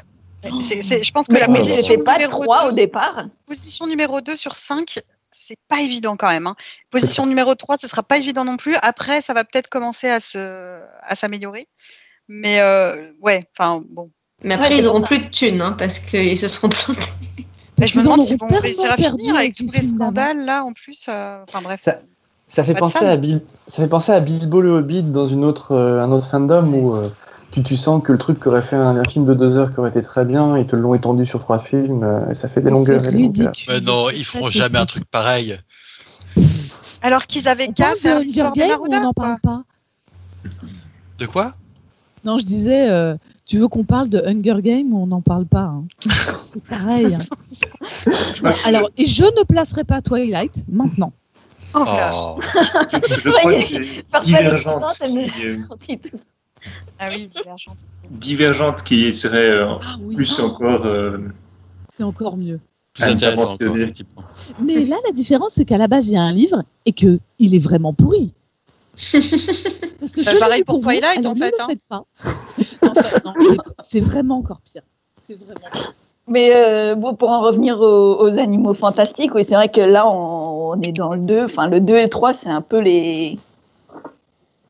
Je 0.43 1.12
pense 1.12 1.28
que 1.28 1.34
Mais, 1.34 1.41
la 1.41 1.47
position 1.47 1.84
c'était 1.84 2.03
pas 2.03 2.14
numéro 2.18 2.41
trois 2.41 2.66
au 2.66 2.70
2 2.70 2.76
départ. 2.76 3.26
position 3.45 3.86
numéro 3.88 4.22
2 4.22 4.36
sur 4.36 4.55
5, 4.55 4.99
c'est 5.32 5.57
pas 5.67 5.82
évident 5.82 6.15
quand 6.15 6.27
même. 6.30 6.47
hein. 6.47 6.55
Position 6.89 7.25
numéro 7.25 7.55
3, 7.55 7.77
ce 7.77 7.88
sera 7.88 8.03
pas 8.03 8.17
évident 8.17 8.45
non 8.45 8.57
plus. 8.57 8.75
Après, 8.82 9.21
ça 9.21 9.34
va 9.34 9.43
peut-être 9.43 9.69
commencer 9.69 10.09
à 10.09 10.19
se 10.19 10.82
à 11.03 11.15
s'améliorer. 11.15 11.67
Mais 12.27 12.59
euh, 12.61 13.11
ouais, 13.21 13.41
enfin 13.57 13.82
bon. 13.89 14.05
Mais 14.43 14.53
après, 14.53 14.69
Ouais, 14.69 14.77
ils 14.77 14.88
auront 14.88 15.01
ça. 15.01 15.07
plus 15.07 15.17
de 15.19 15.30
thunes 15.30 15.61
hein, 15.61 15.75
parce 15.77 15.99
qu'ils 15.99 16.38
se 16.38 16.47
seront 16.47 16.69
plantés. 16.69 17.01
Mais 17.77 17.88
je 17.88 17.97
me 17.97 18.03
demande 18.03 18.21
s'ils 18.21 18.38
vont 18.38 18.47
réussir 18.47 18.91
à 18.91 18.97
finir 18.97 19.36
avec 19.36 19.55
tous 19.55 19.71
les 19.71 19.82
scandales 19.82 20.43
là 20.45 20.63
en 20.63 20.73
plus. 20.73 21.05
euh, 21.09 21.43
Enfin 21.47 21.61
bref. 21.61 21.80
Ça- 21.80 21.99
Ça 22.47 22.63
fait, 22.63 22.73
penser 22.73 23.05
à 23.05 23.15
Bil- 23.15 23.43
ça 23.67 23.84
fait 23.84 23.88
penser 23.89 24.11
à 24.11 24.19
Bilbo 24.19 24.59
le 24.61 24.71
Hobbit 24.71 25.03
dans 25.03 25.27
une 25.27 25.43
autre, 25.45 25.73
euh, 25.73 26.01
un 26.01 26.11
autre 26.11 26.27
fandom 26.27 26.73
où 26.73 26.95
euh, 26.95 27.09
tu, 27.51 27.63
tu 27.63 27.77
sens 27.77 28.03
que 28.03 28.11
le 28.11 28.17
truc 28.17 28.39
qu'aurait 28.39 28.61
fait 28.61 28.75
un, 28.75 28.97
un 28.97 29.03
film 29.03 29.25
de 29.25 29.33
deux 29.33 29.57
heures 29.57 29.73
qui 29.73 29.79
aurait 29.79 29.89
été 29.89 30.03
très 30.03 30.25
bien, 30.25 30.57
ils 30.57 30.67
te 30.67 30.75
l'ont 30.75 30.93
étendu 30.93 31.25
sur 31.25 31.39
trois 31.39 31.59
films, 31.59 32.03
euh, 32.03 32.33
ça 32.33 32.47
fait 32.47 32.61
des 32.61 32.69
longueurs. 32.69 33.01
C'est 33.03 33.09
et 33.09 33.11
des 33.11 33.17
longueurs. 33.23 33.47
ridicule. 33.47 33.73
Mais 33.73 33.81
non, 33.81 34.09
ils 34.09 34.23
feront 34.25 34.49
jamais 34.49 34.77
un 34.77 34.85
truc 34.85 35.05
pareil. 35.05 35.59
Alors 37.01 37.25
qu'ils 37.25 37.47
avaient 37.47 37.67
qu'à 37.69 37.93
de 37.93 37.99
faire 37.99 38.17
Hunger 38.17 38.23
l'histoire 38.25 38.53
Games 38.53 38.77
ou 38.79 38.87
on 38.91 39.01
n'en 39.01 39.13
parle 39.13 39.37
pas 39.41 39.63
De 41.17 41.25
quoi? 41.25 41.51
Non, 42.25 42.37
je 42.37 42.43
disais, 42.45 42.89
euh, 42.89 43.15
tu 43.45 43.57
veux 43.57 43.69
qu'on 43.69 43.85
parle 43.85 44.09
de 44.09 44.19
Hunger 44.19 44.61
Games 44.61 44.91
ou 44.91 45.01
on 45.03 45.07
n'en 45.07 45.21
parle 45.21 45.45
pas 45.45 45.61
hein? 45.73 45.85
C'est 46.09 46.61
pareil. 46.63 47.15
hein. 47.15 47.19
Bon, 48.43 48.53
alors, 48.65 48.89
et 48.97 49.05
je 49.05 49.23
ne 49.23 49.43
placerai 49.43 49.85
pas 49.85 50.01
Twilight 50.01 50.65
maintenant. 50.69 51.13
Oh. 51.73 51.85
Oh. 51.85 52.39
Je, 52.61 53.21
je 53.21 53.29
crois 53.29 53.53
que 53.53 53.61
c'est 53.61 54.21
Divergente 54.23 54.85
qui, 54.97 55.43
euh, 55.45 55.57
Ah 56.99 57.10
oui, 57.12 57.28
divergente. 57.28 57.78
aussi. 57.78 58.12
Divergente 58.12 58.84
qui 58.84 59.14
serait 59.14 59.49
euh, 59.49 59.74
Ah 59.82 59.95
oui, 60.01 60.16
plus 60.16 60.39
oh, 60.39 60.45
encore. 60.47 60.86
euh, 60.86 61.18
c'est 61.89 62.03
encore 62.03 62.38
mieux. 62.38 62.60
Ah, 62.99 63.12
encore. 63.12 63.57
Mais 64.62 64.84
là, 64.84 64.97
la 65.05 65.12
différence, 65.14 65.53
c'est 65.53 65.66
qu'à 65.66 65.78
la 65.78 65.88
base, 65.88 66.07
il 66.07 66.14
y 66.14 66.18
a 66.18 66.22
un 66.22 66.34
livre 66.34 66.64
et 66.86 66.91
que 66.91 67.20
il 67.38 67.55
est 67.55 67.60
vraiment 67.60 67.93
pourri. 67.93 68.34
Parce 69.12 70.12
que 70.12 70.24
Bah, 70.26 70.32
je 70.34 70.39
pareil 70.39 70.64
pour 70.64 70.76
vous, 70.76 70.82
Twilight, 70.82 71.20
alors 71.20 71.32
en 71.32 71.36
ne 71.36 71.39
fait, 71.39 71.53
le 71.57 71.62
hein. 71.62 71.68
faites 71.68 71.86
pas. 71.88 72.05
C'est 73.80 73.99
vraiment 74.01 74.38
encore 74.38 74.60
pire. 74.62 74.82
C'est 75.26 75.36
vraiment 75.36 75.55
pire. 75.72 75.93
Mais 76.28 76.51
euh, 76.55 76.95
bon, 76.95 77.16
pour 77.16 77.30
en 77.30 77.41
revenir 77.41 77.80
aux, 77.80 78.22
aux 78.22 78.38
animaux 78.38 78.74
fantastiques, 78.74 79.34
oui, 79.34 79.43
c'est 79.43 79.55
vrai 79.55 79.70
que 79.70 79.82
là, 79.82 80.07
on, 80.07 80.72
on 80.78 80.82
est 80.82 80.91
dans 80.91 81.14
le 81.14 81.22
2. 81.22 81.45
Enfin, 81.45 81.68
le 81.68 81.80
2 81.80 81.95
et 81.95 82.03
le 82.03 82.10
3, 82.10 82.34
c'est 82.34 82.49
un 82.49 82.62
peu 82.62 82.80
les. 82.80 83.39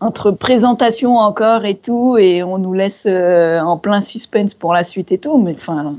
Entre 0.02 0.32
présentation 0.32 1.18
encore 1.18 1.66
et 1.66 1.76
tout, 1.76 2.18
et 2.18 2.42
on 2.42 2.58
nous 2.58 2.74
laisse 2.74 3.04
euh, 3.06 3.60
en 3.60 3.78
plein 3.78 4.00
suspense 4.00 4.54
pour 4.54 4.74
la 4.74 4.84
suite 4.86 5.12
et 5.12 5.18
tout, 5.18 5.38
mais 5.38 5.56
enfin. 5.58 5.96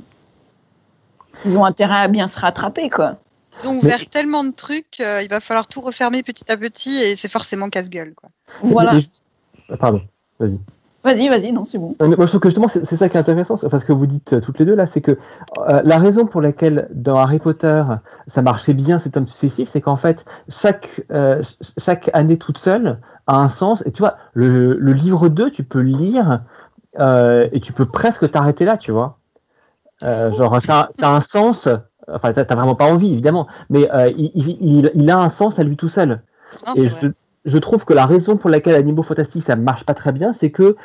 Ils 1.44 1.56
ont 1.56 1.64
intérêt 1.64 2.00
à 2.00 2.08
bien 2.08 2.26
se 2.26 2.38
rattraper, 2.40 2.90
quoi. 2.90 3.16
Ils 3.62 3.68
ont 3.68 3.76
ouvert 3.78 4.06
tellement 4.06 4.44
de 4.44 4.52
trucs, 4.52 5.00
euh, 5.00 5.22
il 5.22 5.28
va 5.28 5.40
falloir 5.40 5.66
tout 5.66 5.80
refermer 5.80 6.22
petit 6.22 6.50
à 6.50 6.56
petit 6.56 6.98
et 7.02 7.16
c'est 7.16 7.30
forcément 7.30 7.68
casse-gueule. 7.68 8.14
quoi. 8.14 8.28
Voilà. 8.62 8.94
Mais- 8.94 9.76
Pardon, 9.78 10.00
vas-y. 10.38 10.58
Vas-y, 11.02 11.28
vas-y, 11.30 11.50
non, 11.50 11.64
c'est 11.64 11.78
bon. 11.78 11.96
Euh, 12.02 12.08
Moi, 12.08 12.26
je 12.26 12.30
trouve 12.30 12.40
que 12.40 12.48
justement, 12.50 12.68
c'est 12.68 12.84
ça 12.84 13.08
qui 13.08 13.16
est 13.16 13.20
intéressant, 13.20 13.54
enfin, 13.54 13.80
ce 13.80 13.84
que 13.86 13.92
vous 13.92 14.06
dites 14.06 14.34
euh, 14.34 14.40
toutes 14.40 14.58
les 14.58 14.66
deux 14.66 14.74
là, 14.74 14.86
c'est 14.86 15.00
que 15.00 15.12
euh, 15.12 15.80
la 15.82 15.98
raison 15.98 16.26
pour 16.26 16.42
laquelle 16.42 16.88
dans 16.92 17.16
Harry 17.16 17.38
Potter 17.38 17.82
ça 18.26 18.42
marchait 18.42 18.74
bien 18.74 18.98
cet 18.98 19.16
homme 19.16 19.26
successif, 19.26 19.70
c'est 19.72 19.80
qu'en 19.80 19.96
fait 19.96 20.26
chaque 20.50 21.00
euh, 21.10 21.36
ch- 21.42 21.56
chaque 21.78 22.10
année 22.12 22.36
toute 22.36 22.58
seule 22.58 22.98
a 23.26 23.36
un 23.36 23.48
sens. 23.48 23.82
Et 23.86 23.92
tu 23.92 24.00
vois, 24.02 24.16
le, 24.34 24.74
le 24.74 24.92
livre 24.92 25.28
2, 25.28 25.50
tu 25.50 25.64
peux 25.64 25.80
lire 25.80 26.42
euh, 26.98 27.48
et 27.52 27.60
tu 27.60 27.72
peux 27.72 27.86
presque 27.86 28.30
t'arrêter 28.30 28.64
là, 28.64 28.76
tu 28.76 28.92
vois. 28.92 29.18
Euh, 30.02 30.32
genre, 30.32 30.60
ça, 30.62 30.88
ça 30.92 31.10
a 31.10 31.12
un 31.16 31.20
sens. 31.20 31.68
Enfin, 32.08 32.32
t'as 32.32 32.54
vraiment 32.54 32.74
pas 32.74 32.86
envie, 32.86 33.12
évidemment, 33.12 33.46
mais 33.68 33.88
euh, 33.92 34.10
il, 34.16 34.30
il, 34.34 34.90
il- 34.94 35.10
a 35.10 35.18
un 35.18 35.28
sens 35.28 35.58
à 35.58 35.62
lui 35.62 35.76
tout 35.76 35.88
seul. 35.88 36.22
Non, 36.66 36.74
Et 36.74 36.88
je, 36.88 37.06
je 37.44 37.58
trouve 37.58 37.84
que 37.84 37.92
la 37.92 38.04
raison 38.06 38.36
pour 38.36 38.50
laquelle 38.50 38.74
Animaux 38.74 39.02
Fantastiques 39.04 39.44
ça 39.44 39.54
marche 39.54 39.84
pas 39.84 39.94
très 39.94 40.10
bien, 40.10 40.32
c'est 40.32 40.50
que 40.50 40.76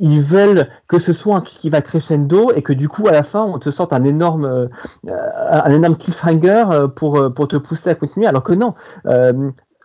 ils 0.00 0.20
veulent 0.20 0.68
que 0.86 0.98
ce 0.98 1.12
soit 1.14 1.36
un 1.36 1.40
truc 1.40 1.58
qui 1.58 1.70
va 1.70 1.80
crescendo 1.80 2.52
et 2.54 2.62
que 2.62 2.72
du 2.74 2.88
coup 2.88 3.08
à 3.08 3.12
la 3.12 3.22
fin 3.22 3.44
on 3.44 3.58
te 3.58 3.70
sorte 3.70 3.92
un 3.94 4.04
énorme 4.04 4.68
un 5.08 5.70
énorme 5.70 5.96
cliffhanger 5.96 6.64
pour 6.94 7.32
pour 7.34 7.48
te 7.48 7.56
pousser 7.56 7.88
à 7.90 7.94
continuer. 7.94 8.26
Alors 8.26 8.42
que 8.42 8.52
non. 8.52 8.74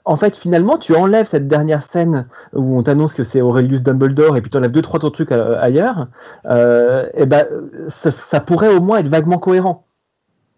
En 0.06 0.18
fait, 0.18 0.36
finalement, 0.36 0.78
tu 0.78 0.96
enlèves 0.96 1.28
cette 1.28 1.48
dernière 1.48 1.84
scène 1.84 2.28
où 2.54 2.78
on 2.78 2.84
t'annonce 2.84 3.14
que 3.16 3.24
c'est 3.24 3.42
Aurelius 3.42 3.82
Dumbledore 3.82 4.38
et 4.38 4.42
puis 4.42 4.52
tu 4.52 4.58
enlèves 4.58 4.72
deux, 4.72 4.84
trois 4.84 4.98
autres 4.98 5.10
trucs 5.10 5.32
euh, 5.32 5.60
ailleurs, 5.60 6.08
euh, 6.46 7.10
et 7.16 7.26
ben, 7.26 7.48
ça, 7.88 8.12
ça 8.12 8.40
pourrait 8.40 8.74
au 8.74 8.82
moins 8.82 9.00
être 9.00 9.08
vaguement 9.08 9.40
cohérent. 9.40 9.86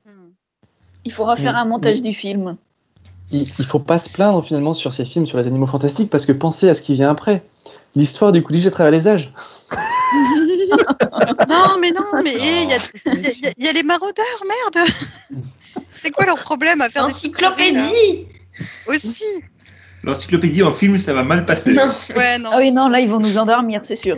Hmm. 0.06 0.32
Il 1.06 1.14
faudra 1.14 1.38
faire 1.38 1.54
Oui, 1.54 1.60
un 1.60 1.66
montage 1.66 1.96
oui. 1.96 2.02
du 2.02 2.14
film. 2.14 2.58
Il, 3.32 3.44
il 3.44 3.66
faut 3.66 3.80
pas 3.80 3.98
se 3.98 4.10
plaindre 4.10 4.44
finalement 4.44 4.74
sur 4.74 4.94
ces 4.94 5.06
films 5.06 5.26
sur 5.26 5.38
les 5.38 5.48
animaux 5.48 5.68
fantastiques 5.68 6.10
parce 6.10 6.26
que 6.26 6.34
pensez 6.34 6.70
à 6.70 6.74
ce 6.74 6.82
qui 6.82 6.94
vient 6.96 7.10
après. 7.10 7.44
L'histoire 7.96 8.32
du 8.34 8.44
Quidditch 8.44 8.68
à 8.68 8.72
travers 8.72 8.92
les 8.92 9.08
âges. 9.08 9.34
Non, 11.50 11.78
mais 11.80 11.92
non, 11.92 12.22
mais 12.24 12.34
eh, 12.36 12.64
il 12.64 12.70
y, 12.70 12.74
a, 12.74 13.50
y 13.58 13.70
y 13.70 13.74
les 13.74 13.84
maraudeurs, 13.84 14.44
merde 14.46 14.88
C'est 15.96 16.12
quoi 16.12 16.26
leur 16.26 16.38
problème 16.38 16.82
à 16.82 16.90
faire 16.90 17.08
des 17.08 17.14
Aussi 18.88 19.24
L'encyclopédie 20.04 20.62
en 20.64 20.72
film, 20.72 20.98
ça 20.98 21.14
va 21.14 21.24
mal 21.24 21.46
passer. 21.46 21.74
Non. 21.74 21.88
Ouais, 22.16 22.38
non. 22.38 22.50
Ah 22.54 22.58
oui, 22.60 22.70
c'est 22.70 22.76
non, 22.76 22.84
sûr. 22.84 22.90
là, 22.92 23.00
ils 23.00 23.10
vont 23.10 23.18
nous 23.18 23.38
endormir, 23.38 23.82
c'est 23.84 23.96
sûr. 23.96 24.16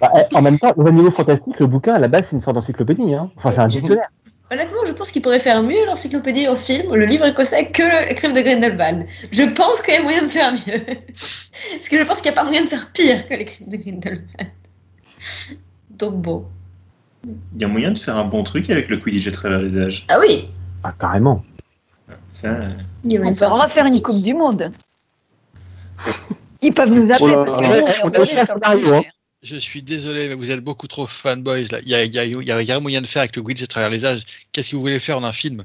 Bah, 0.00 0.10
eh, 0.16 0.34
en 0.34 0.42
même 0.42 0.58
temps, 0.58 0.72
les 0.78 0.86
animaux 0.88 1.10
fantastiques, 1.10 1.60
le 1.60 1.66
bouquin 1.66 1.94
à 1.94 1.98
la 1.98 2.08
base 2.08 2.28
c'est 2.28 2.36
une 2.36 2.40
sorte 2.40 2.54
d'encyclopédie. 2.56 3.14
Hein. 3.14 3.30
Enfin, 3.36 3.52
c'est 3.52 3.60
un 3.60 3.68
dictionnaire. 3.68 4.08
Honnêtement, 4.50 4.80
je 4.86 4.92
pense 4.92 5.10
qu'il 5.10 5.22
pourrait 5.22 5.40
faire 5.40 5.62
mieux 5.62 5.84
l'encyclopédie 5.86 6.48
en 6.48 6.56
film, 6.56 6.94
le 6.94 7.06
livre 7.06 7.26
écossais, 7.26 7.66
que 7.70 7.82
le, 7.82 8.08
le 8.08 8.14
crime 8.14 8.32
de 8.32 8.40
Grindelwald. 8.40 9.06
Je 9.30 9.42
pense 9.42 9.80
qu'il 9.82 9.94
y 9.94 9.96
a 9.96 10.02
moyen 10.02 10.22
de 10.22 10.28
faire 10.28 10.52
mieux. 10.52 10.80
Parce 11.14 11.88
que 11.90 11.98
je 11.98 12.02
pense 12.04 12.20
qu'il 12.20 12.30
n'y 12.30 12.36
a 12.36 12.40
pas 12.40 12.44
moyen 12.44 12.62
de 12.62 12.68
faire 12.68 12.90
pire 12.92 13.26
que 13.28 13.34
les 13.34 13.44
crimes 13.44 13.68
de 13.68 13.76
Grindelwald. 13.76 14.24
Donc 15.90 16.14
bon. 16.20 16.46
Il 17.24 17.62
y 17.62 17.64
a 17.64 17.68
moyen 17.68 17.92
de 17.92 17.98
faire 17.98 18.16
un 18.16 18.24
bon 18.24 18.42
truc 18.42 18.68
avec 18.70 18.88
le 18.90 18.98
Quidditch 18.98 19.26
à 19.28 19.32
travers 19.32 19.60
les 19.60 19.78
âges. 19.78 20.04
Ah 20.08 20.18
oui, 20.20 20.48
Ah, 20.82 20.92
carrément. 20.98 21.42
Ça, 22.32 22.48
euh, 22.48 22.70
On 23.04 23.30
de 23.30 23.70
faire 23.70 23.86
une. 23.86 24.02
Coupe 24.02 24.22
du 24.22 24.34
Monde. 24.34 24.70
Ils 26.62 26.72
peuvent 26.72 26.90
nous 26.90 27.10
appeler 27.12 27.34
Oh 27.34 27.38
là 27.38 27.44
parce 27.44 27.56
que 27.56 27.62
Ouais, 27.62 27.94
on 28.02 28.08
a 28.08 28.46
scénario, 28.46 28.94
hein. 28.94 29.02
Je 29.42 29.56
suis 29.56 29.82
désolé, 29.82 30.28
mais 30.28 30.34
vous 30.34 30.50
êtes 30.50 30.60
beaucoup 30.64 30.88
trop 30.88 31.06
fanboys. 31.06 31.68
Là. 31.70 31.78
Il 31.82 31.88
y 31.88 31.94
a, 31.94 32.02
il 32.04 32.14
y 32.14 32.18
a- 32.18 32.24
il 32.24 32.42
y 32.42 32.50
a 32.50 32.56
rien 32.56 32.80
moyen 32.80 33.02
de 33.02 33.06
faire 33.06 33.20
avec 33.20 33.36
le 33.36 33.42
Quidditch 33.42 33.64
à 33.64 33.66
travers 33.66 33.90
les 33.90 34.04
âges. 34.06 34.22
Qu'est-ce 34.52 34.70
que 34.70 34.76
vous 34.76 34.80
voulez 34.82 34.98
faire 34.98 35.18
en 35.18 35.24
un 35.24 35.32
film? 35.34 35.64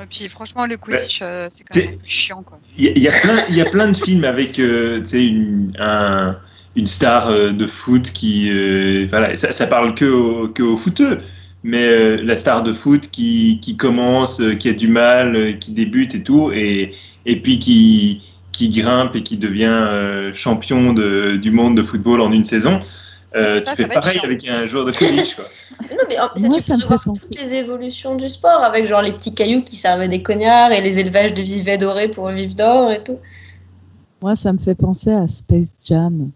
Et 0.00 0.06
puis 0.06 0.28
franchement, 0.28 0.64
le 0.66 0.76
Quidditch, 0.76 1.20
euh, 1.22 1.48
c'est 1.50 1.64
quand 1.64 1.78
même 1.78 1.88
un 1.88 1.92
peu 1.98 2.04
chiant, 2.04 2.42
quoi. 2.44 2.60
Il 2.78 2.84
y, 2.84 2.88
a- 2.88 2.92
il 2.92 3.02
y 3.02 3.08
a 3.08 3.12
plein, 3.12 3.44
il 3.48 3.54
y 3.56 3.60
a 3.60 3.64
plein 3.64 3.88
de 3.88 3.96
films 3.96 4.24
avec 4.24 4.58
euh, 4.60 5.00
tu 5.00 5.06
sais, 5.06 5.26
une, 5.26 5.72
un- 5.80 6.38
une 6.76 6.86
star 6.86 7.26
euh, 7.28 7.50
de 7.50 7.66
foot 7.66 8.12
qui. 8.12 8.48
euh, 8.50 9.06
voilà, 9.10 9.34
ça, 9.36 9.50
ça 9.52 9.66
parle 9.66 9.94
que, 9.96 10.04
au- 10.04 10.48
que 10.48 10.62
aux 10.62 10.76
footeux. 10.76 11.18
Mais 11.64 11.86
euh, 11.86 12.16
la 12.22 12.36
star 12.36 12.62
de 12.62 12.72
foot 12.72 13.08
qui, 13.10 13.60
qui 13.62 13.76
commence, 13.76 14.40
euh, 14.40 14.54
qui 14.54 14.68
a 14.68 14.72
du 14.72 14.88
mal, 14.88 15.36
euh, 15.36 15.52
qui 15.52 15.70
débute 15.70 16.14
et 16.14 16.22
tout, 16.22 16.50
et, 16.52 16.90
et 17.24 17.40
puis 17.40 17.58
qui, 17.60 18.26
qui 18.50 18.70
grimpe 18.70 19.14
et 19.14 19.22
qui 19.22 19.36
devient 19.36 19.66
euh, 19.70 20.34
champion 20.34 20.92
de, 20.92 21.36
du 21.36 21.52
monde 21.52 21.76
de 21.76 21.82
football 21.82 22.20
en 22.20 22.32
une 22.32 22.44
saison. 22.44 22.80
Euh, 23.34 23.62
Ça, 23.64 23.74
tu 23.76 23.82
fais 23.82 23.88
pareil 23.88 24.20
avec 24.22 24.46
un 24.48 24.66
joueur 24.66 24.84
de 24.86 24.92
Quidditch. 24.92 25.36
Non, 25.90 25.96
mais 26.08 26.18
en- 26.20 26.28
ça, 26.36 26.46
Moi, 26.48 26.56
tu 26.58 26.62
ça 26.62 26.76
me 26.76 26.80
fait 26.82 26.86
voir 26.86 27.02
penser. 27.02 27.26
toutes 27.28 27.40
les 27.40 27.54
évolutions 27.54 28.14
du 28.14 28.28
sport 28.28 28.62
avec 28.62 28.86
genre 28.86 29.02
les 29.02 29.12
petits 29.12 29.34
cailloux 29.34 29.62
qui 29.62 29.76
servaient 29.76 30.06
des 30.08 30.22
cognards 30.22 30.70
et 30.72 30.80
les 30.80 30.98
élevages 30.98 31.32
de 31.34 31.42
vivets 31.42 31.78
dorés 31.78 32.08
pour 32.08 32.28
vivre 32.28 32.54
d'or 32.54 32.92
et 32.92 33.02
tout. 33.02 33.18
Moi, 34.20 34.36
ça 34.36 34.52
me 34.52 34.58
fait 34.58 34.74
penser 34.76 35.10
à 35.10 35.26
Space 35.28 35.74
Jam. 35.84 36.30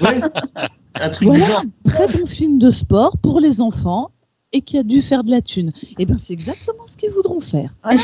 Ouais, 0.00 0.20
c'est 0.20 0.68
un 1.00 1.08
truc 1.10 1.28
Voilà, 1.28 1.46
genre. 1.46 1.62
très 1.86 2.06
bon 2.08 2.26
film 2.26 2.58
de 2.58 2.70
sport 2.70 3.16
pour 3.18 3.40
les 3.40 3.60
enfants 3.60 4.10
et 4.52 4.60
qui 4.60 4.76
a 4.78 4.82
dû 4.82 5.00
faire 5.00 5.24
de 5.24 5.30
la 5.30 5.40
thune. 5.40 5.72
Et 5.98 6.04
ben, 6.04 6.18
c'est 6.18 6.34
exactement 6.34 6.86
ce 6.86 6.96
qu'ils 6.96 7.10
voudront 7.10 7.40
faire. 7.40 7.74
Ouais, 7.84 7.96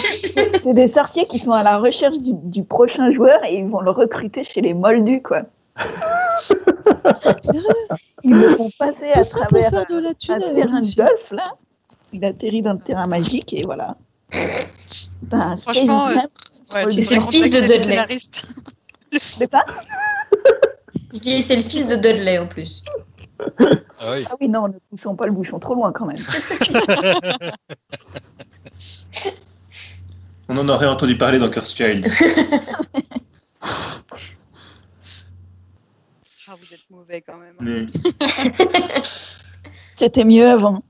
c'est 0.58 0.72
des 0.72 0.86
sorciers 0.88 1.26
qui 1.26 1.38
sont 1.38 1.52
à 1.52 1.62
la 1.62 1.78
recherche 1.78 2.18
du, 2.18 2.32
du 2.32 2.64
prochain 2.64 3.12
joueur 3.12 3.44
et 3.44 3.58
ils 3.58 3.66
vont 3.66 3.80
le 3.80 3.90
recruter 3.90 4.44
chez 4.44 4.60
les 4.62 4.72
Moldus, 4.74 5.22
quoi. 5.22 5.42
Sérieux, 7.42 7.62
Ils 8.24 8.34
le 8.34 8.56
font 8.56 8.70
passer 8.78 9.10
à 9.10 9.22
ça 9.22 9.40
pour 9.40 9.48
travers 9.60 9.70
faire 9.70 9.86
de 9.86 9.98
la 10.02 10.08
un 10.10 10.14
thune 10.14 10.34
avec 10.42 10.54
terrain 10.54 10.76
un 10.76 10.80
de 10.80 10.86
film. 10.86 11.06
golf, 11.06 11.30
là. 11.32 11.44
Il 12.12 12.24
atterrit 12.24 12.62
dans 12.62 12.72
le 12.72 12.78
terrain 12.78 13.06
magique 13.06 13.52
et 13.52 13.60
voilà. 13.66 13.96
Putain, 15.20 15.56
Franchement, 15.58 16.06
Ouais, 16.74 16.86
tu 16.88 17.02
c'est 17.02 17.14
le 17.16 17.20
fils 17.22 17.50
de 17.50 17.60
Dudley. 17.60 17.78
scénaristes. 17.78 18.46
c'est 19.12 19.50
ça 19.50 19.64
Je 21.12 21.18
dis 21.18 21.42
c'est 21.42 21.56
le 21.56 21.62
fils 21.62 21.86
de 21.86 21.96
Dudley 21.96 22.38
en 22.38 22.46
plus. 22.46 22.82
Ah 24.00 24.12
oui. 24.12 24.24
Ah 24.30 24.34
oui, 24.40 24.48
non, 24.48 24.68
ne 24.68 24.74
poussons 24.90 25.16
pas 25.16 25.26
le 25.26 25.32
bouchon 25.32 25.58
trop 25.58 25.74
loin 25.74 25.90
quand 25.90 26.06
même. 26.06 26.16
On 30.48 30.56
en 30.56 30.68
aurait 30.68 30.86
entendu 30.86 31.18
parler 31.18 31.40
dans 31.40 31.50
Curse 31.50 31.74
Child. 31.74 32.06
Ah, 36.50 36.54
vous 36.58 36.72
êtes 36.72 36.88
mauvais 36.88 37.20
quand 37.20 37.36
même. 37.36 37.88
C'était 39.94 40.24
mieux 40.24 40.48
avant. 40.48 40.82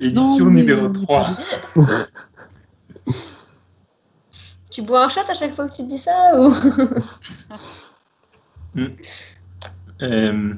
Édition 0.00 0.46
Non, 0.46 0.50
mais 0.52 0.60
numéro 0.62 0.86
on 0.86 0.92
est 0.94 1.04
3. 1.04 1.36
Tu 4.78 4.84
bois 4.84 5.04
un 5.04 5.08
shot 5.08 5.22
à 5.28 5.34
chaque 5.34 5.56
fois 5.56 5.66
que 5.66 5.74
tu 5.74 5.82
te 5.82 5.88
dis 5.88 5.98
ça 5.98 6.38
ou? 6.38 6.54
Euh, 10.02 10.54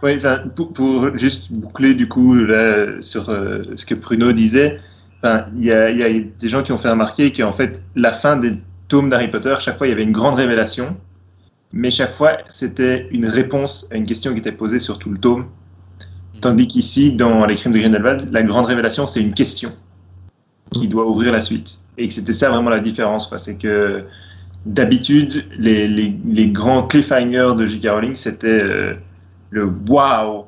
ouais, 0.00 0.16
enfin, 0.16 0.44
pour, 0.54 0.72
pour 0.72 1.16
juste 1.16 1.50
boucler 1.50 1.94
du 1.94 2.08
coup 2.08 2.36
là 2.36 3.02
sur 3.02 3.28
euh, 3.28 3.64
ce 3.74 3.84
que 3.84 3.96
Pruno 3.96 4.30
disait, 4.30 4.78
il 5.24 5.64
y, 5.64 5.72
a, 5.72 5.90
il 5.90 5.98
y 5.98 6.04
a 6.04 6.20
des 6.38 6.48
gens 6.48 6.62
qui 6.62 6.70
ont 6.70 6.78
fait 6.78 6.90
remarquer 6.90 7.32
qu'en 7.32 7.50
fait, 7.50 7.82
la 7.96 8.12
fin 8.12 8.36
des 8.36 8.52
tomes 8.86 9.10
d'Harry 9.10 9.26
Potter, 9.26 9.56
chaque 9.58 9.76
fois, 9.76 9.88
il 9.88 9.90
y 9.90 9.92
avait 9.92 10.04
une 10.04 10.12
grande 10.12 10.36
révélation, 10.36 10.96
mais 11.72 11.90
chaque 11.90 12.12
fois, 12.12 12.38
c'était 12.48 13.08
une 13.10 13.26
réponse 13.26 13.88
à 13.90 13.96
une 13.96 14.06
question 14.06 14.34
qui 14.34 14.38
était 14.38 14.52
posée 14.52 14.78
sur 14.78 15.00
tout 15.00 15.10
le 15.10 15.18
tome. 15.18 15.48
Tandis 16.40 16.68
qu'ici, 16.68 17.16
dans 17.16 17.44
Les 17.44 17.56
Crimes 17.56 17.72
de 17.72 17.78
Grindelwald, 17.80 18.28
la 18.30 18.44
grande 18.44 18.66
révélation, 18.66 19.08
c'est 19.08 19.20
une 19.20 19.34
question 19.34 19.72
qui 20.70 20.86
doit 20.86 21.08
ouvrir 21.08 21.32
la 21.32 21.40
suite. 21.40 21.80
Et 21.98 22.08
que 22.08 22.12
c'était 22.12 22.32
ça 22.32 22.50
vraiment 22.50 22.70
la 22.70 22.80
différence. 22.80 23.32
C'est 23.38 23.56
que 23.56 24.04
d'habitude, 24.66 25.44
les, 25.58 25.88
les, 25.88 26.14
les 26.26 26.48
grands 26.48 26.86
cliffhangers 26.86 27.52
de 27.56 27.66
J.K. 27.66 27.88
Rowling, 27.88 28.14
c'était 28.14 28.62
euh, 28.62 28.94
le 29.50 29.72
waouh, 29.88 30.44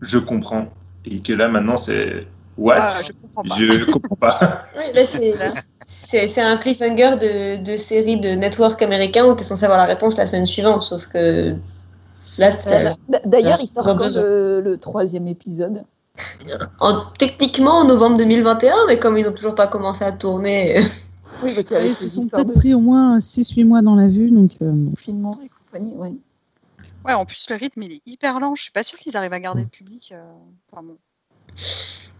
je 0.00 0.18
comprends. 0.18 0.68
Et 1.04 1.20
que 1.20 1.32
là, 1.32 1.48
maintenant, 1.48 1.76
c'est 1.76 2.26
what? 2.56 2.76
Ah, 2.78 2.92
je 3.06 3.12
comprends 3.12 3.42
pas. 3.44 3.54
Je 3.56 3.84
comprends 3.92 4.16
pas. 4.16 4.38
Oui, 4.76 4.84
là, 4.94 5.04
c'est- 5.04 6.40
un 6.40 6.56
cliffhanger 6.56 7.16
de, 7.16 7.62
de 7.62 7.76
série 7.76 8.18
de 8.20 8.30
network 8.30 8.80
américain 8.82 9.24
où 9.26 9.34
tu 9.34 9.42
es 9.42 9.44
censé 9.44 9.64
avoir 9.64 9.78
la 9.78 9.86
réponse 9.86 10.16
la 10.16 10.26
semaine 10.26 10.46
suivante, 10.46 10.82
sauf 10.82 11.06
que 11.06 11.54
là, 12.38 12.50
c'est 12.52 12.86
Euh, 12.86 12.90
D'ailleurs, 13.24 13.58
il 13.60 13.66
sort 13.66 13.84
quand 13.84 14.08
le, 14.08 14.60
le 14.60 14.78
troisième 14.78 15.28
épisode? 15.28 15.84
En, 16.80 17.00
techniquement 17.18 17.78
en 17.78 17.84
novembre 17.84 18.16
2021, 18.18 18.74
mais 18.86 18.98
comme 18.98 19.16
ils 19.18 19.28
ont 19.28 19.32
toujours 19.32 19.54
pas 19.54 19.66
commencé 19.66 20.04
à 20.04 20.12
tourner, 20.12 20.80
Oui, 21.42 21.54
parce 21.54 21.68
Ils 21.68 21.74
qu'avec 21.74 21.96
se 21.96 22.08
sont 22.08 22.26
peut-être 22.26 22.52
pris 22.54 22.74
au 22.74 22.80
moins 22.80 23.18
6-8 23.18 23.64
mois 23.64 23.82
dans 23.82 23.94
la 23.94 24.08
vue, 24.08 24.30
donc 24.30 24.52
euh, 24.60 24.72
confinement 24.90 25.32
et 25.44 25.48
compagnie, 25.48 25.94
ouais. 25.94 26.14
Ouais, 27.04 27.14
en 27.14 27.24
plus, 27.24 27.48
le 27.48 27.56
rythme, 27.56 27.82
il 27.82 27.92
est 27.92 28.02
hyper 28.06 28.40
lent. 28.40 28.54
Je 28.54 28.62
suis 28.62 28.72
pas 28.72 28.82
sûre 28.82 28.98
qu'ils 28.98 29.16
arrivent 29.16 29.32
à 29.32 29.40
garder 29.40 29.62
le 29.62 29.68
public. 29.68 30.12
euh, 30.12 30.22
enfin, 30.72 30.82
bon. 30.82 30.96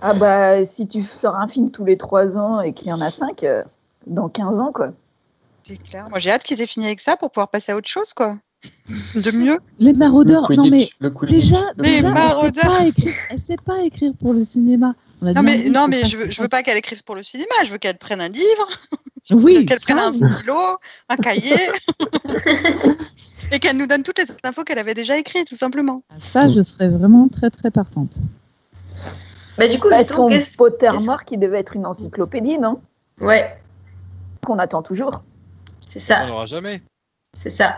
Ah 0.01 0.15
bah, 0.15 0.65
si 0.65 0.87
tu 0.87 1.03
sors 1.03 1.35
un 1.35 1.49
film 1.49 1.71
tous 1.71 1.85
les 1.85 1.97
trois 1.97 2.39
ans 2.39 2.61
et 2.61 2.73
qu'il 2.73 2.89
y 2.89 2.93
en 2.93 3.01
a 3.01 3.11
cinq, 3.11 3.43
euh, 3.43 3.65
dans 4.07 4.29
15 4.29 4.61
ans, 4.61 4.73
quoi. 4.73 4.93
C'est 5.65 5.77
clair. 5.77 6.07
Moi, 6.09 6.19
j'ai 6.21 6.31
hâte 6.31 6.45
qu'ils 6.45 6.63
aient 6.63 6.67
fini 6.67 6.87
avec 6.87 7.01
ça 7.01 7.17
pour 7.17 7.31
pouvoir 7.31 7.49
passer 7.49 7.73
à 7.73 7.77
autre 7.77 7.89
chose, 7.89 8.15
quoi. 8.15 8.39
De 9.15 9.31
mieux. 9.33 9.59
Les 9.79 9.93
maraudeurs, 9.93 10.47
Le 10.51 10.57
non 10.57 10.69
mais 10.69 10.89
le 11.01 11.11
déjà, 11.29 11.59
le 11.77 11.85
Les 11.85 11.91
déjà 12.03 12.09
elle, 12.09 12.15
sait 12.15 12.15
maraudeurs. 12.15 12.65
pas 12.79 12.87
écrire, 12.87 13.15
elle 13.31 13.39
sait 13.39 13.57
pas 13.65 13.83
écrire 13.83 14.13
pour 14.19 14.33
le 14.33 14.43
cinéma. 14.45 14.95
On 15.23 15.27
a 15.27 15.33
Non, 15.33 15.43
mais, 15.43 15.65
non, 15.71 15.89
mais 15.89 16.05
je 16.05 16.17
veux, 16.17 16.31
je 16.31 16.43
veux 16.43 16.49
pas 16.49 16.63
qu'elle 16.63 16.77
écrive 16.79 17.03
pour 17.05 17.15
le 17.15 17.23
cinéma. 17.23 17.53
Je 17.65 17.71
veux 17.73 17.79
qu'elle 17.79 17.99
prenne 17.99 18.21
un 18.21 18.29
livre, 18.29 18.69
Oui, 19.31 19.65
qu'elle 19.67 19.79
prenne 19.81 19.99
un 19.99 20.13
stylo, 20.13 20.55
un 21.09 21.17
cahier. 21.17 21.57
et 23.53 23.59
qu'elle 23.59 23.77
nous 23.77 23.87
donne 23.87 24.03
toutes 24.03 24.19
les 24.19 24.27
infos 24.45 24.65
qu'elle 24.65 24.79
avait 24.79 24.95
déjà 24.95 25.17
écrites, 25.19 25.49
tout 25.49 25.55
simplement. 25.57 26.03
ça, 26.21 26.51
je 26.53 26.61
serais 26.61 26.89
vraiment 26.89 27.29
très 27.29 27.51
très 27.51 27.71
partante. 27.71 28.15
bah, 29.57 29.69
du 29.69 29.79
coup, 29.79 29.89
Bah, 29.89 30.05
son 30.05 30.31
Pottermore 30.57 31.25
qui 31.25 31.39
devait 31.39 31.61
être 31.61 31.77
une 31.77 31.87
encyclopédie, 31.87 32.59
non? 32.59 32.81
Ouais, 33.21 33.57
Qu'on 34.47 34.59
attend 34.59 34.83
toujours. 34.83 35.23
c'est 35.81 35.99
On 36.01 36.03
ça, 36.03 36.27
l'aura 36.27 36.47
jamais. 36.47 36.83
c'est 37.37 37.51
ça. 37.51 37.77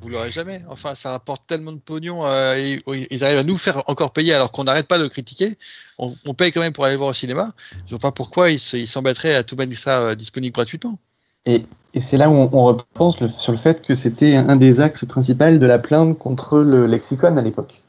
Vous 0.00 0.08
l'aurez 0.08 0.30
jamais. 0.30 0.62
Enfin, 0.68 0.94
ça 0.94 1.10
rapporte 1.10 1.46
tellement 1.46 1.72
de 1.72 1.78
pognon. 1.78 2.24
euh, 2.24 2.54
et- 2.54 2.80
ils 3.10 3.24
arrivent 3.24 3.38
à 3.38 3.42
nous 3.44 3.56
faire 3.58 3.82
encore 3.88 4.12
payer 4.12 4.32
alors 4.34 4.52
qu'on 4.52 4.64
n'arrête 4.64 4.86
pas 4.86 4.98
de 4.98 5.08
critiquer. 5.08 5.58
On, 5.98 6.14
on 6.26 6.34
paye 6.34 6.52
quand 6.52 6.60
même 6.60 6.72
pour 6.72 6.84
aller 6.84 6.94
le 6.94 6.98
voir 6.98 7.10
au 7.10 7.14
cinéma. 7.14 7.50
Je 7.86 7.90
vois 7.90 7.98
pas 7.98 8.12
pourquoi 8.12 8.50
ils 8.50 8.60
se- 8.60 8.76
ils 8.76 8.86
s'embêteraient 8.86 9.34
à 9.34 9.42
tout 9.42 9.56
mettre 9.56 9.76
ça 9.76 10.00
euh, 10.00 10.14
disponible 10.14 10.54
gratuitement. 10.54 10.98
Et, 11.46 11.64
et 11.94 12.00
c'est 12.00 12.16
là 12.16 12.28
où 12.30 12.34
on, 12.34 12.48
on 12.52 12.64
repense 12.64 13.20
le- 13.20 13.28
sur 13.28 13.52
le 13.52 13.58
fait 13.58 13.82
que 13.82 13.94
c'était 13.94 14.36
un 14.36 14.56
des 14.56 14.80
axes 14.80 15.04
principaux 15.04 15.56
de 15.58 15.66
la 15.66 15.78
plainte 15.78 16.16
contre 16.18 16.58
le 16.60 16.86
lexicon 16.86 17.36
à 17.36 17.42
l'époque. 17.42 17.80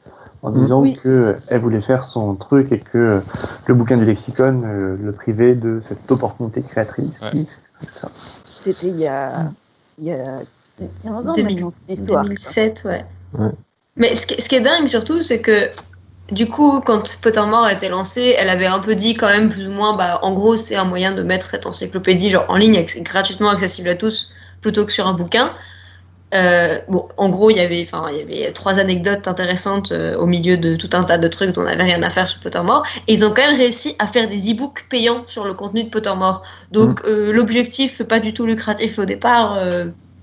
En 0.42 0.50
disant 0.50 0.80
Oui. 0.80 0.98
qu'elle 1.02 1.60
voulait 1.60 1.82
faire 1.82 2.02
son 2.02 2.34
truc 2.34 2.72
et 2.72 2.78
que 2.80 3.20
le 3.66 3.74
bouquin 3.74 3.98
du 3.98 4.06
lexicon 4.06 4.62
euh, 4.64 4.96
le 4.98 5.12
privait 5.12 5.54
de 5.54 5.80
cette 5.82 6.10
opportunité 6.10 6.62
créatrice. 6.62 7.20
C'était 8.44 8.88
il 8.88 8.98
y 8.98 9.06
a, 9.06 9.52
il 9.98 10.06
y 10.06 10.12
a 10.12 10.38
15 11.02 11.28
ans 11.28 11.32
2000, 11.32 11.54
maintenant, 11.54 11.70
cette 11.70 11.98
histoire. 11.98 12.24
2007, 12.24 12.82
ouais. 12.84 13.04
Ouais. 13.38 13.50
Mais 13.96 14.14
ce 14.14 14.26
qui, 14.26 14.40
ce 14.40 14.48
qui 14.48 14.56
est 14.56 14.60
dingue 14.60 14.86
surtout, 14.86 15.22
c'est 15.22 15.40
que 15.40 15.70
du 16.30 16.46
coup, 16.46 16.80
quand 16.80 17.18
Pottermore 17.20 17.64
a 17.64 17.72
été 17.72 17.88
lancé, 17.88 18.34
elle 18.38 18.50
avait 18.50 18.66
un 18.66 18.78
peu 18.78 18.94
dit 18.94 19.14
quand 19.14 19.26
même 19.26 19.48
plus 19.48 19.66
ou 19.66 19.72
moins, 19.72 19.96
bah, 19.96 20.20
en 20.22 20.32
gros, 20.32 20.56
c'est 20.56 20.76
un 20.76 20.84
moyen 20.84 21.12
de 21.12 21.22
mettre 21.22 21.50
cette 21.50 21.66
encyclopédie 21.66 22.30
genre 22.30 22.46
en 22.48 22.56
ligne, 22.56 22.84
gratuitement 23.00 23.50
accessible 23.50 23.88
à 23.88 23.96
tous, 23.96 24.30
plutôt 24.60 24.86
que 24.86 24.92
sur 24.92 25.06
un 25.06 25.14
bouquin. 25.14 25.52
Euh, 26.32 26.78
bon, 26.88 27.08
en 27.16 27.28
gros, 27.28 27.50
il 27.50 27.56
y 27.56 27.60
avait, 27.60 27.82
enfin, 27.82 28.04
il 28.12 28.38
y 28.38 28.44
avait 28.44 28.52
trois 28.52 28.78
anecdotes 28.78 29.26
intéressantes 29.26 29.90
euh, 29.90 30.16
au 30.16 30.26
milieu 30.26 30.56
de 30.56 30.76
tout 30.76 30.90
un 30.92 31.02
tas 31.02 31.18
de 31.18 31.26
trucs 31.26 31.50
dont 31.50 31.62
on 31.62 31.64
n'avait 31.64 31.82
rien 31.82 32.00
à 32.04 32.10
faire 32.10 32.28
sur 32.28 32.38
Pottermore. 32.38 32.84
Et 33.08 33.14
ils 33.14 33.24
ont 33.24 33.30
quand 33.30 33.42
même 33.42 33.58
réussi 33.58 33.96
à 33.98 34.06
faire 34.06 34.28
des 34.28 34.52
e-books 34.52 34.86
payants 34.88 35.24
sur 35.26 35.44
le 35.44 35.54
contenu 35.54 35.82
de 35.82 35.90
Pottermore. 35.90 36.44
Donc, 36.70 37.00
euh, 37.04 37.32
l'objectif 37.32 38.04
pas 38.04 38.20
du 38.20 38.32
tout 38.32 38.46
lucratif 38.46 39.00
au 39.00 39.04
départ. 39.04 39.58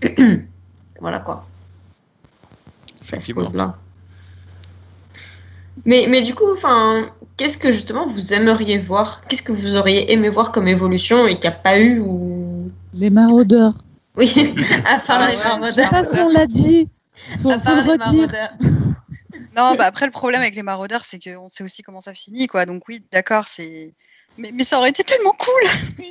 voilà 0.99 1.19
quoi. 1.19 1.45
Ça 3.01 3.19
se 3.19 3.31
pose 3.31 3.53
là. 3.53 3.75
Mais, 5.85 6.07
mais 6.09 6.21
du 6.21 6.33
coup, 6.33 6.51
enfin, 6.51 7.09
qu'est-ce 7.37 7.57
que 7.57 7.71
justement 7.71 8.07
vous 8.07 8.33
aimeriez 8.33 8.77
voir? 8.79 9.23
Qu'est-ce 9.27 9.43
que 9.43 9.51
vous 9.51 9.75
auriez 9.75 10.11
aimé 10.11 10.27
voir 10.29 10.51
comme 10.51 10.67
évolution 10.67 11.27
et 11.27 11.39
qu'il 11.39 11.49
n'y 11.49 11.55
a 11.55 11.59
pas 11.59 11.79
eu 11.79 11.99
ou? 11.99 12.67
Les 12.93 13.09
maraudeurs. 13.11 13.73
oui, 14.15 14.33
à 14.85 14.99
part 14.99 15.19
Ah 15.21 15.29
les 15.29 15.35
ouais, 15.35 15.69
Je 15.69 15.73
sais 15.73 15.81
maraudeurs. 15.83 15.89
pas 15.91 16.03
si 16.03 16.19
on 16.19 16.29
l'a 16.29 16.47
dit. 16.47 16.89
Faut, 17.39 17.51
À 17.51 17.59
faut 17.59 17.65
part 17.65 17.75
le 17.75 17.83
les 17.83 17.91
redire. 17.91 18.27
maraudeurs. 18.27 18.49
Non, 19.55 19.75
bah 19.75 19.85
après, 19.85 20.05
le 20.05 20.11
problème 20.11 20.41
avec 20.41 20.55
les 20.55 20.63
maraudeurs, 20.63 21.03
c'est 21.05 21.19
qu'on 21.19 21.47
sait 21.49 21.63
aussi 21.63 21.81
comment 21.83 22.01
ça 22.01 22.13
finit, 22.13 22.47
quoi. 22.47 22.65
Donc, 22.65 22.83
oui, 22.87 23.03
d'accord, 23.11 23.47
c'est. 23.47 23.93
Mais, 24.37 24.51
mais 24.53 24.63
ça 24.63 24.77
aurait 24.79 24.89
été 24.89 25.03
tellement 25.03 25.33
cool! 25.37 26.05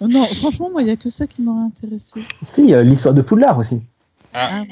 Oh 0.00 0.06
Non, 0.08 0.24
franchement, 0.26 0.70
moi, 0.70 0.82
il 0.82 0.86
n'y 0.86 0.90
a 0.90 0.96
que 0.96 1.08
ça 1.10 1.26
qui 1.26 1.42
m'aurait 1.42 1.66
intéressé. 1.66 2.20
Si, 2.42 2.74
euh, 2.74 2.82
l'histoire 2.82 3.14
de 3.14 3.22
Poudlard 3.22 3.58
aussi. 3.58 3.80
Ah, 4.34 4.62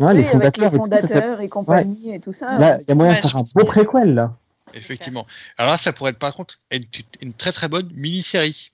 Ouais, 0.00 0.14
les 0.14 0.24
avec 0.28 0.56
les 0.58 0.68
fondateurs 0.68 0.74
et 0.74 0.78
tout 0.78 0.84
ça, 0.88 0.96
ça 0.96 1.02
fait- 1.08 1.14
fondateurs 1.14 1.40
et 1.40 1.48
compagnie 1.48 2.14
et 2.14 2.20
tout 2.20 2.32
ça. 2.32 2.58
Là, 2.58 2.78
il 2.80 2.84
y 2.88 2.92
a 2.92 2.94
moyen 2.94 3.12
Ouais, 3.12 3.20
de 3.20 3.26
faire 3.26 3.36
un 3.36 3.42
beau 3.54 3.60
que- 3.62 3.66
préquel, 3.66 4.14
là. 4.14 4.36
Effectivement. 4.74 5.26
Alors 5.56 5.72
là, 5.72 5.78
ça 5.78 5.92
pourrait 5.92 6.10
être 6.10 6.18
par 6.18 6.34
contre 6.34 6.56
une, 6.70 6.82
une 7.22 7.32
très 7.32 7.52
très 7.52 7.68
bonne 7.68 7.88
mini-série. 7.94 8.70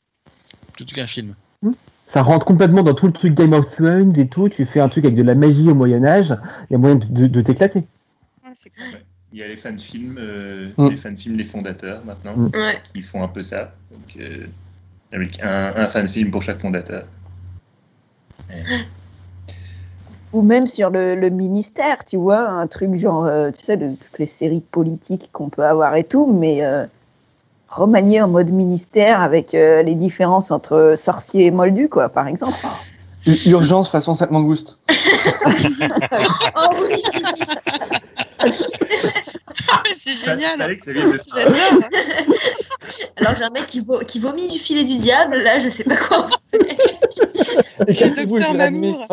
Plutôt 0.73 0.95
qu'un 0.95 1.07
film. 1.07 1.35
Ça 2.07 2.23
rentre 2.23 2.45
complètement 2.45 2.83
dans 2.83 2.93
tout 2.95 3.07
le 3.07 3.13
truc 3.13 3.33
Game 3.35 3.53
of 3.55 3.71
Thrones 3.75 4.19
et 4.19 4.29
tout. 4.29 4.49
Tu 4.51 4.65
fais 4.67 4.81
un 4.81 4.89
truc 4.91 5.05
avec 5.07 5.17
de 5.17 5.23
la 5.23 5.35
magie 5.35 5.71
au 5.71 5.75
Moyen-Âge. 5.75 6.37
Il 6.69 6.73
y 6.73 6.75
a 6.75 6.79
moyen 6.79 6.97
de, 6.97 7.07
de- 7.07 7.27
de 7.27 7.41
t'éclater. 7.41 7.79
Ouais, 8.45 8.51
c'est 8.55 8.69
clair. 8.71 9.01
Il 9.33 9.39
y 9.39 9.43
a 9.43 9.49
les 9.49 9.57
fans 9.57 9.79
films, 9.79 10.17
euh, 10.19 10.69
Mm. 10.77 10.89
les 10.91 10.97
fans 10.97 11.17
films, 11.17 11.37
les 11.39 11.45
fondateurs 11.45 12.05
maintenant, 12.05 12.37
Mm. 12.37 12.51
Ouais. 12.55 12.83
qui 12.93 13.03
font 13.03 13.23
un 13.23 13.29
peu 13.29 13.43
ça. 13.43 13.73
Donc, 13.91 14.17
euh, 14.21 14.47
avec 15.15 15.43
un, 15.43 15.73
un 15.77 15.89
fan 15.89 16.09
film 16.09 16.31
pour 16.31 16.43
chaque 16.43 16.61
fondateur. 16.61 17.05
Ou 20.33 20.43
même 20.43 20.67
sur 20.67 20.91
le, 20.91 21.15
le 21.15 21.31
ministère, 21.31 22.05
tu 22.05 22.17
vois, 22.17 22.49
un 22.49 22.67
truc 22.67 22.97
genre, 22.97 23.25
euh, 23.25 23.51
tu 23.57 23.65
sais, 23.65 23.77
de 23.77 23.95
toutes 23.95 24.19
les 24.19 24.27
séries 24.27 24.63
politiques 24.69 25.31
qu'on 25.33 25.49
peut 25.49 25.65
avoir 25.65 25.95
et 25.95 26.03
tout, 26.03 26.27
mais 26.27 26.65
euh, 26.65 26.87
remanié 27.69 28.21
en 28.21 28.29
mode 28.29 28.51
ministère 28.51 29.21
avec 29.21 29.55
euh, 29.55 29.83
les 29.85 29.95
différences 29.95 30.51
entre 30.51 30.95
sorcier 30.97 31.47
et 31.47 31.51
moldu, 31.53 31.89
quoi, 31.89 32.09
par 32.09 32.27
exemple. 32.27 32.59
Urgence 33.47 33.89
façon 33.89 34.13
Sainte 34.13 34.33
Mangouste. 34.33 34.79
Oh 36.57 36.75
oui 36.89 37.03
mais 39.85 39.91
c'est 39.99 40.15
génial! 40.17 40.59
Alors 43.17 43.35
j'ai 43.37 43.45
un 43.45 43.51
mec 43.51 43.67
qui, 43.67 43.81
vo- 43.81 44.01
qui 44.01 44.19
vomit 44.19 44.49
du 44.51 44.59
filet 44.59 44.85
du 44.85 44.97
diable, 44.97 45.37
là 45.43 45.59
je 45.59 45.69
sais 45.69 45.85
pas 45.85 45.97
quoi. 45.97 46.29
Docteur. 48.41 48.55
Mamour. 48.55 49.07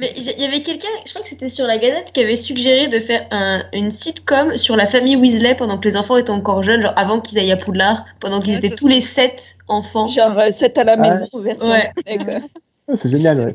Mais 0.00 0.12
il 0.16 0.24
y 0.40 0.44
avait 0.44 0.62
quelqu'un, 0.62 0.88
je 1.06 1.10
crois 1.10 1.22
que 1.22 1.28
c'était 1.28 1.48
sur 1.48 1.66
la 1.66 1.78
Gazette, 1.78 2.10
qui 2.12 2.20
avait 2.22 2.36
suggéré 2.36 2.88
de 2.88 2.98
faire 2.98 3.26
un- 3.30 3.62
une 3.72 3.90
sitcom 3.90 4.56
sur 4.56 4.74
la 4.76 4.86
famille 4.86 5.16
Weasley 5.16 5.54
pendant 5.54 5.78
que 5.78 5.86
les 5.86 5.96
enfants 5.96 6.16
étaient 6.16 6.30
encore 6.30 6.62
jeunes, 6.62 6.80
genre 6.82 6.94
avant 6.96 7.20
qu'ils 7.20 7.38
aillent 7.38 7.52
à 7.52 7.56
Poudlard, 7.56 8.04
pendant 8.18 8.40
qu'ils 8.40 8.52
Ouais, 8.54 8.58
étaient 8.58 8.70
ça, 8.70 8.76
tous 8.76 8.88
les 8.88 9.00
sept 9.02 9.56
enfants. 9.68 10.08
Genre, 10.08 10.36
euh, 10.38 10.48
c'est 10.50 10.76
à 10.78 10.84
la 10.84 10.96
maison, 10.96 11.28
version 11.34 11.70
Ouais. 11.70 11.90
Quoi. 12.04 12.34
Ouais, 12.88 12.96
C'est 12.96 13.10
génial, 13.10 13.40
ouais. 13.40 13.54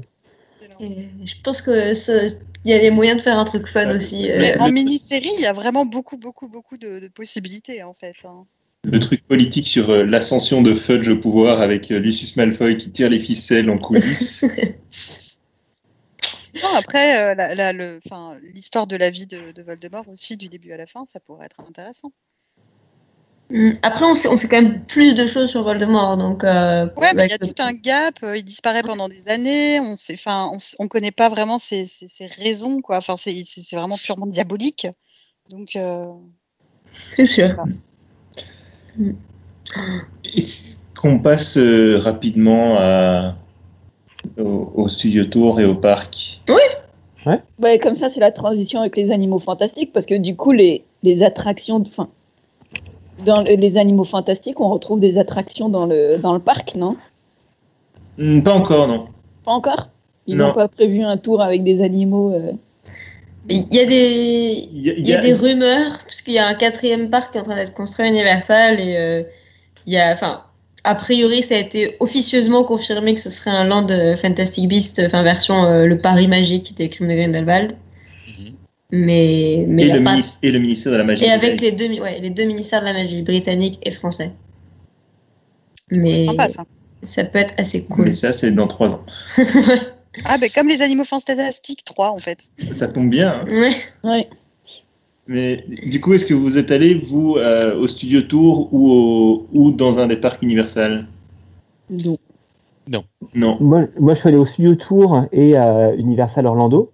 Et 0.80 1.26
je 1.26 1.36
pense 1.44 1.62
que 1.62 1.94
ce- 1.94 2.36
il 2.66 2.72
y 2.72 2.74
a 2.74 2.80
des 2.80 2.92
moyens 2.92 3.18
de 3.18 3.22
faire 3.24 3.38
un 3.38 3.46
truc 3.46 3.68
fun 3.68 3.88
Ouais. 3.88 3.96
aussi. 3.96 4.30
euh, 4.32 4.54
en 4.60 4.68
le- 4.68 4.74
mini-série, 4.74 5.30
il 5.38 5.42
y 5.42 5.46
a 5.46 5.54
vraiment 5.54 5.86
beaucoup, 5.86 6.18
beaucoup, 6.18 6.48
beaucoup 6.48 6.78
de, 6.78 7.00
de 7.00 7.08
possibilités, 7.10 7.84
en 7.84 7.94
fait. 7.94 8.16
hein. 8.24 8.46
Le 8.86 9.00
truc 9.00 9.26
politique 9.28 9.68
sur 9.68 9.90
euh, 9.90 10.04
l'ascension 10.04 10.62
de 10.62 10.74
Fudge 10.76 11.08
au 11.08 11.18
pouvoir 11.18 11.62
avec 11.62 11.90
euh, 11.92 12.00
Lucius 12.00 12.36
Malfoy 12.36 12.78
qui 12.78 12.92
tire 12.92 13.10
les 13.10 13.20
ficelles 13.20 13.70
en 13.70 13.78
coulisses. 13.78 14.46
Non, 16.56 16.78
après, 16.78 17.34
euh, 17.36 18.40
l'histoire 18.54 18.86
de 18.88 18.96
la 18.96 19.10
vie 19.10 19.26
de, 19.26 19.52
de 19.52 19.64
Voldemort 19.64 20.08
aussi, 20.08 20.38
du 20.38 20.50
début 20.50 20.72
à 20.72 20.78
la 20.78 20.86
fin, 20.86 21.04
ça 21.06 21.20
pourrait 21.20 21.46
être 21.48 21.60
intéressant. 21.68 22.12
Mm. 23.54 23.74
Après, 23.84 24.04
on 24.06 24.16
sait, 24.16 24.28
on 24.30 24.36
sait 24.36 24.48
quand 24.48 24.60
même 24.60 24.82
plus 24.84 25.14
de 25.14 25.28
choses 25.28 25.52
sur 25.52 25.62
Voldemort, 25.62 26.18
donc. 26.18 26.44
euh, 26.44 26.88
Ouais, 26.98 27.14
mais 27.16 27.26
il 27.26 27.30
y 27.30 27.34
a 27.34 27.38
le- 27.40 27.48
tout 27.48 27.62
un 27.62 27.74
gap. 27.74 28.16
euh, 28.24 28.36
il 28.36 28.44
disparaît 28.44 28.82
pendant 28.82 29.08
des 29.08 29.30
années. 29.30 29.80
On 29.80 29.96
sait, 29.96 30.16
enfin, 30.16 30.52
on, 30.80 30.88
connaît 30.88 31.12
pas 31.12 31.30
vraiment 31.30 31.60
ses, 31.60 31.86
ses- 31.86 32.08
ses 32.08 32.26
raisons, 32.26 32.82
quoi. 32.82 32.98
Enfin, 32.98 33.16
c'est 33.16 33.44
vraiment 33.72 33.96
purement 33.96 34.26
diabolique. 34.26 34.88
Donc, 35.50 35.76
euh, 35.76 36.04
C'est 37.16 37.28
sûr. 37.28 37.56
Est-ce 40.36 40.78
qu'on 41.00 41.20
passe 41.20 41.58
euh, 41.58 42.00
rapidement 42.00 42.78
à, 42.80 43.36
au, 44.40 44.72
au 44.74 44.88
studio 44.88 45.26
tour 45.26 45.60
et 45.60 45.66
au 45.66 45.76
parc? 45.76 46.42
Ouais, 47.60 47.78
comme 47.78 47.96
ça, 47.96 48.10
c'est 48.10 48.20
la 48.20 48.32
transition 48.32 48.80
avec 48.82 48.98
les 48.98 49.12
animaux 49.12 49.40
fantastiques, 49.40 49.94
parce 49.94 50.08
que 50.08 50.16
du 50.16 50.36
coup, 50.36 50.52
les, 50.52 50.84
les 51.04 51.22
attractions, 51.24 51.82
enfin, 51.86 52.10
dans 53.24 53.42
le- 53.42 53.56
les 53.56 53.78
animaux 53.78 54.04
fantastiques, 54.06 54.60
on 54.60 54.70
retrouve 54.70 55.00
des 55.00 55.18
attractions 55.18 55.70
dans 55.70 55.86
le, 55.86 56.18
dans 56.18 56.34
le 56.34 56.40
parc, 56.40 56.76
non? 56.76 56.98
Hmm, 58.18 58.42
Pas 58.44 58.54
encore, 58.54 58.88
non. 58.88 59.08
Pas 59.44 59.52
encore? 59.52 59.88
Ils 60.28 60.38
Non. 60.38 60.48
n'ont 60.48 60.54
pas 60.54 60.68
prévu 60.68 61.04
un 61.04 61.18
tour 61.18 61.42
avec 61.42 61.64
des 61.64 61.82
animaux 61.82 62.34
euh, 62.34 62.52
Il 63.50 63.74
y 63.74 63.80
a 63.80 63.86
des, 63.86 64.70
Il 64.72 64.82
y 64.82 64.90
a, 64.90 64.94
il 64.94 65.08
y 65.08 65.14
a 65.14 65.20
des 65.22 65.34
rumeurs, 65.34 66.00
puisqu'il 66.08 66.34
y 66.34 66.40
a 66.40 66.48
un 66.48 66.54
quatrième 66.54 67.10
parc 67.10 67.32
qui 67.32 67.38
est 67.38 67.42
en 67.42 67.44
train 67.44 67.56
d'être 67.56 67.74
construit 67.74 68.06
à 68.06 68.10
Universal 68.10 68.80
et 68.80 68.96
euh, 68.98 69.24
il 69.86 69.94
y 69.94 69.98
a, 69.98 70.12
enfin, 70.14 70.44
a 70.86 70.96
priori, 70.96 71.44
ça 71.44 71.56
a 71.56 71.58
été 71.60 71.98
officieusement 72.00 72.64
confirmé 72.64 73.14
que 73.16 73.20
ce 73.22 73.30
serait 73.30 73.52
un 73.52 73.66
land 73.66 73.88
euh, 73.90 74.16
Fantastic 74.16 74.68
Beast, 74.70 75.02
enfin 75.06 75.24
version 75.24 75.66
euh, 75.66 75.86
le 75.88 75.98
Paris 76.00 76.28
magique 76.30 76.76
des 76.78 76.88
Crimes 76.90 77.10
de 77.10 77.16
Grindelwald. 77.16 77.74
Mais, 78.96 79.66
mais 79.68 79.88
et, 79.88 79.92
le 79.92 80.04
pas- 80.04 80.14
minis- 80.14 80.38
et 80.44 80.52
le 80.52 80.60
ministère 80.60 80.92
de 80.92 80.98
la 80.98 81.04
magie. 81.04 81.24
et 81.26 81.32
avec 81.32 81.60
les 81.62 81.72
deux, 81.72 81.88
mi- 81.88 82.00
ouais, 82.00 82.20
les 82.20 82.30
deux 82.30 82.44
ministères 82.44 82.80
de 82.82 82.86
la 82.86 82.94
magie, 82.94 83.24
britannique 83.24 83.80
et 83.82 83.90
français. 83.90 84.32
Mais 85.96 86.24
Sympa 86.24 86.48
ça. 86.48 86.64
ça 87.02 87.24
peut 87.24 87.40
être 87.40 87.56
assez 87.58 87.84
cool. 87.86 88.06
Mais 88.06 88.14
ça, 88.14 88.32
c'est 88.32 88.52
dans 88.52 88.68
trois 88.68 88.94
ans. 88.94 89.04
Ah, 90.26 90.38
ben 90.38 90.48
comme 90.54 90.68
les 90.68 90.84
animaux 90.84 91.06
fantastiques 91.06 91.84
3 91.84 92.12
en 92.12 92.20
fait. 92.20 92.46
Ça 92.72 92.88
tombe 92.88 93.10
bien. 93.10 93.42
hein. 93.42 93.46
Ouais. 93.50 93.76
Ouais. 94.04 94.30
Mais 95.26 95.64
du 95.88 96.00
coup, 96.00 96.14
est-ce 96.14 96.28
que 96.28 96.36
vous 96.36 96.60
êtes 96.60 96.70
allé, 96.70 96.94
vous, 96.94 97.38
euh, 97.38 97.76
au 97.80 97.88
studio 97.88 98.22
tour 98.22 98.70
ou, 98.72 98.92
au- 98.92 99.48
ou 99.54 99.72
dans 99.72 99.98
un 99.98 100.06
des 100.06 100.18
parcs 100.18 100.44
Universal? 100.44 101.08
Donc, 101.90 102.20
Non. 103.34 103.58
Moi, 103.60 103.86
moi, 104.00 104.14
je 104.14 104.20
suis 104.20 104.28
allé 104.30 104.38
au 104.38 104.46
Studio 104.46 104.76
Tour 104.76 105.24
et 105.32 105.56
à 105.58 105.96
Universal 105.96 106.46
Orlando. 106.46 106.92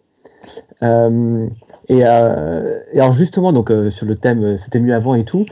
Euh, 0.81 1.47
et, 1.89 2.03
euh, 2.05 2.79
et 2.93 2.99
alors 2.99 3.13
justement, 3.13 3.51
donc 3.51 3.71
euh, 3.71 3.89
sur 3.89 4.05
le 4.05 4.13
thème, 4.13 4.43
euh, 4.43 4.57
c'était 4.57 4.79
mieux 4.79 4.93
avant 4.93 5.15
et 5.15 5.25
tout. 5.25 5.43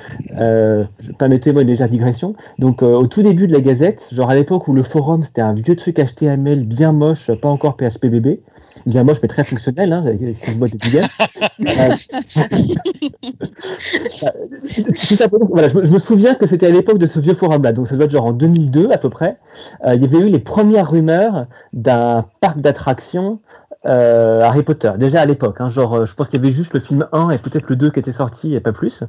Permettez-moi 1.18 1.64
une 1.64 1.68
légère 1.68 1.90
digression. 1.90 2.36
Donc 2.60 2.84
au 2.84 3.08
tout 3.08 3.24
début 3.24 3.48
de 3.48 3.54
la 3.54 3.62
Gazette, 3.62 4.08
genre 4.12 4.30
à 4.30 4.36
l'époque 4.36 4.68
où 4.68 4.74
le 4.74 4.84
forum 4.84 5.24
c'était 5.24 5.42
un 5.42 5.54
vieux 5.54 5.76
truc 5.76 5.98
HTML 5.98 6.64
bien 6.64 6.92
moche, 6.92 7.32
pas 7.42 7.50
encore 7.50 7.76
PHPBB, 7.76 8.40
bien 8.86 9.04
moche 9.04 9.18
mais 9.24 9.28
très 9.28 9.44
fonctionnel. 9.44 9.92
Hein, 9.92 10.06
Excuse-moi 10.22 10.68
voilà, 15.50 15.70
je, 15.70 15.78
me, 15.78 15.86
je 15.86 15.92
me 15.92 16.00
souviens 16.00 16.36
que 16.36 16.46
c'était 16.46 16.68
à 16.68 16.72
l'époque 16.72 17.00
de 17.00 17.08
ce 17.08 17.20
vieux 17.20 17.34
forum-là, 17.34 17.72
donc 17.72 17.88
ça 17.88 17.96
doit 17.96 18.06
être 18.06 18.12
genre 18.12 18.26
en 18.26 18.34
2002 18.34 18.92
à 18.92 19.00
peu 19.00 19.10
près. 19.10 19.38
Il 19.88 20.02
y 20.02 20.06
avait 20.06 20.20
eu 20.20 20.30
les 20.30 20.40
premières 20.40 20.92
rumeurs 20.92 21.48
d'un 21.74 22.26
parc 22.42 22.62
d'attractions 22.62 23.40
euh, 23.88 24.42
Harry 24.42 24.64
Potter, 24.64 24.92
déjà 24.98 25.22
à 25.22 25.26
l'époque. 25.26 25.58
hein, 25.60 25.70
genre, 25.70 25.94
euh, 25.96 26.06
je 26.06 26.14
pense 26.16 26.30
qu'il 26.30 26.40
y 26.40 26.44
avait 26.44 26.52
juste 26.52 26.74
le 26.74 26.80
film 26.80 27.08
1 27.14 27.30
et 27.32 27.38
peut-être 27.38 27.70
le 27.70 27.76
2 27.76 27.90
qui 27.92 28.00
était 28.00 28.12
sorti 28.12 28.54
et 28.56 28.60
pas 28.60 28.74
plus. 28.74 29.04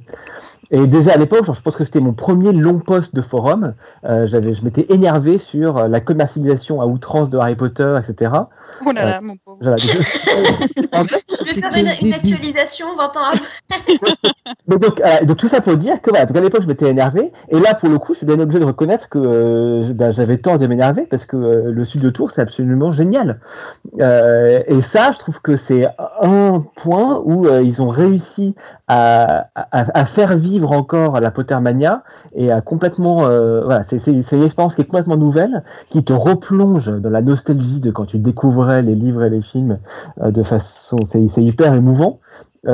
Et 0.71 0.87
déjà 0.87 1.13
à 1.13 1.17
l'époque, 1.17 1.45
genre, 1.45 1.55
je 1.55 1.63
pense 1.63 1.77
que 1.77 1.85
c'était 1.85 2.01
mon 2.01 2.13
premier 2.13 2.53
long 2.53 2.79
post 2.81 3.15
de 3.15 3.23
forum. 3.23 3.75
Euh, 4.05 4.27
j'avais, 4.27 4.53
je 4.53 4.63
m'étais 4.65 4.87
énervé 4.91 5.39
sur 5.39 5.89
la 5.89 6.01
commercialisation 6.01 6.81
à 6.83 6.87
outrance 6.87 7.31
de 7.31 7.39
Harry 7.39 7.57
Potter, 7.57 7.99
etc. 7.99 8.33
Oh 8.87 8.93
là 8.93 9.05
là, 9.05 9.21
mon 9.23 9.37
pauvre. 9.37 9.59
Voilà. 9.63 9.77
En 10.93 11.05
fait, 11.05 11.23
Je 11.29 11.45
vais 11.45 11.55
faire 11.55 11.77
une, 11.77 12.07
une 12.09 12.13
actualisation 12.15 12.87
20 12.97 13.05
ans 13.05 13.21
après. 13.33 13.99
Mais 14.69 14.77
donc, 14.79 15.01
euh, 15.01 15.25
donc 15.25 15.37
tout 15.37 15.49
ça 15.49 15.61
pour 15.61 15.77
dire 15.77 16.01
que 16.01 16.11
voilà, 16.11 16.27
donc 16.27 16.37
à 16.37 16.41
l'époque 16.41 16.63
je 16.63 16.67
m'étais 16.69 16.89
énervé 16.89 17.33
et 17.51 17.59
là 17.61 17.75
pour 17.75 17.89
le 17.89 17.99
coup 17.99 18.13
je 18.13 18.19
suis 18.19 18.27
bien 18.27 18.39
obligé 18.41 18.59
de 18.61 18.65
reconnaître 18.65 19.09
que 19.09 19.19
euh, 19.19 19.93
ben, 19.95 20.11
j'avais 20.11 20.39
tort 20.39 20.59
de 20.59 20.67
m'énerver 20.67 21.03
parce 21.03 21.27
que 21.27 21.37
euh, 21.37 21.73
le 21.73 21.85
sud 21.85 22.01
de 22.03 22.11
Tours 22.11 22.31
c'est 22.31 22.41
absolument 22.43 22.91
génial 22.91 23.41
Euh, 24.01 24.61
et 24.69 24.81
ça 24.83 25.11
je 25.13 25.19
trouve 25.19 25.41
que 25.41 25.57
c'est 25.57 25.87
un 26.21 26.63
point 26.77 27.21
où 27.25 27.47
euh, 27.47 27.63
ils 27.63 27.81
ont 27.81 27.89
réussi 27.89 28.55
à, 28.87 29.47
faire 30.05 30.37
vivre 30.37 30.73
encore 30.73 31.21
la 31.21 31.31
Pottermania 31.31 32.05
et 32.35 32.53
à 32.53 32.61
complètement 32.61 33.27
euh, 33.27 33.65
voilà 33.65 33.83
c'est 33.83 34.07
une 34.07 34.45
expérience 34.45 34.75
qui 34.75 34.83
est 34.83 34.85
complètement 34.85 35.17
nouvelle 35.17 35.65
qui 35.89 36.05
te 36.05 36.13
replonge 36.13 36.93
dans 37.01 37.11
la 37.11 37.23
nostalgie 37.23 37.81
de 37.81 37.91
quand 37.91 38.05
tu 38.05 38.19
découvrais 38.19 38.83
les 38.83 38.95
livres 38.95 39.25
et 39.25 39.31
les 39.31 39.43
films 39.43 39.79
euh, 40.21 40.31
de 40.31 40.43
façon 40.43 40.99
c'est 41.07 41.43
hyper 41.43 41.75
émouvant 41.75 42.21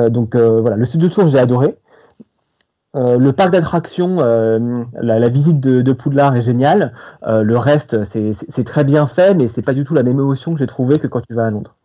donc 0.09 0.35
voilà, 0.35 0.75
le 0.75 0.83
sud 0.83 0.99
de 0.99 1.07
Tours, 1.07 1.27
j'ai 1.27 1.39
adoré. 1.39 1.77
Le 2.95 3.31
parc 3.31 3.51
d'attractions, 3.51 4.17
la, 4.17 5.29
visite 5.29 5.61
de, 5.61 5.93
Poudlard 5.93 6.35
est 6.35 6.41
géniale. 6.41 6.91
Le 7.25 7.57
reste, 7.57 8.03
c'est- 8.03 8.63
très 8.65 8.83
bien 8.83 9.05
fait, 9.05 9.35
mais 9.35 9.47
c'est 9.47 9.61
pas 9.61 9.73
du 9.73 9.85
tout 9.85 9.93
la 9.93 10.03
même 10.03 10.19
émotion 10.19 10.53
que 10.53 10.59
j'ai 10.59 10.67
trouvé 10.67 10.97
que 10.97 11.07
quand 11.07 11.21
tu 11.21 11.33
vas 11.33 11.45
à 11.45 11.49
Londres. 11.51 11.75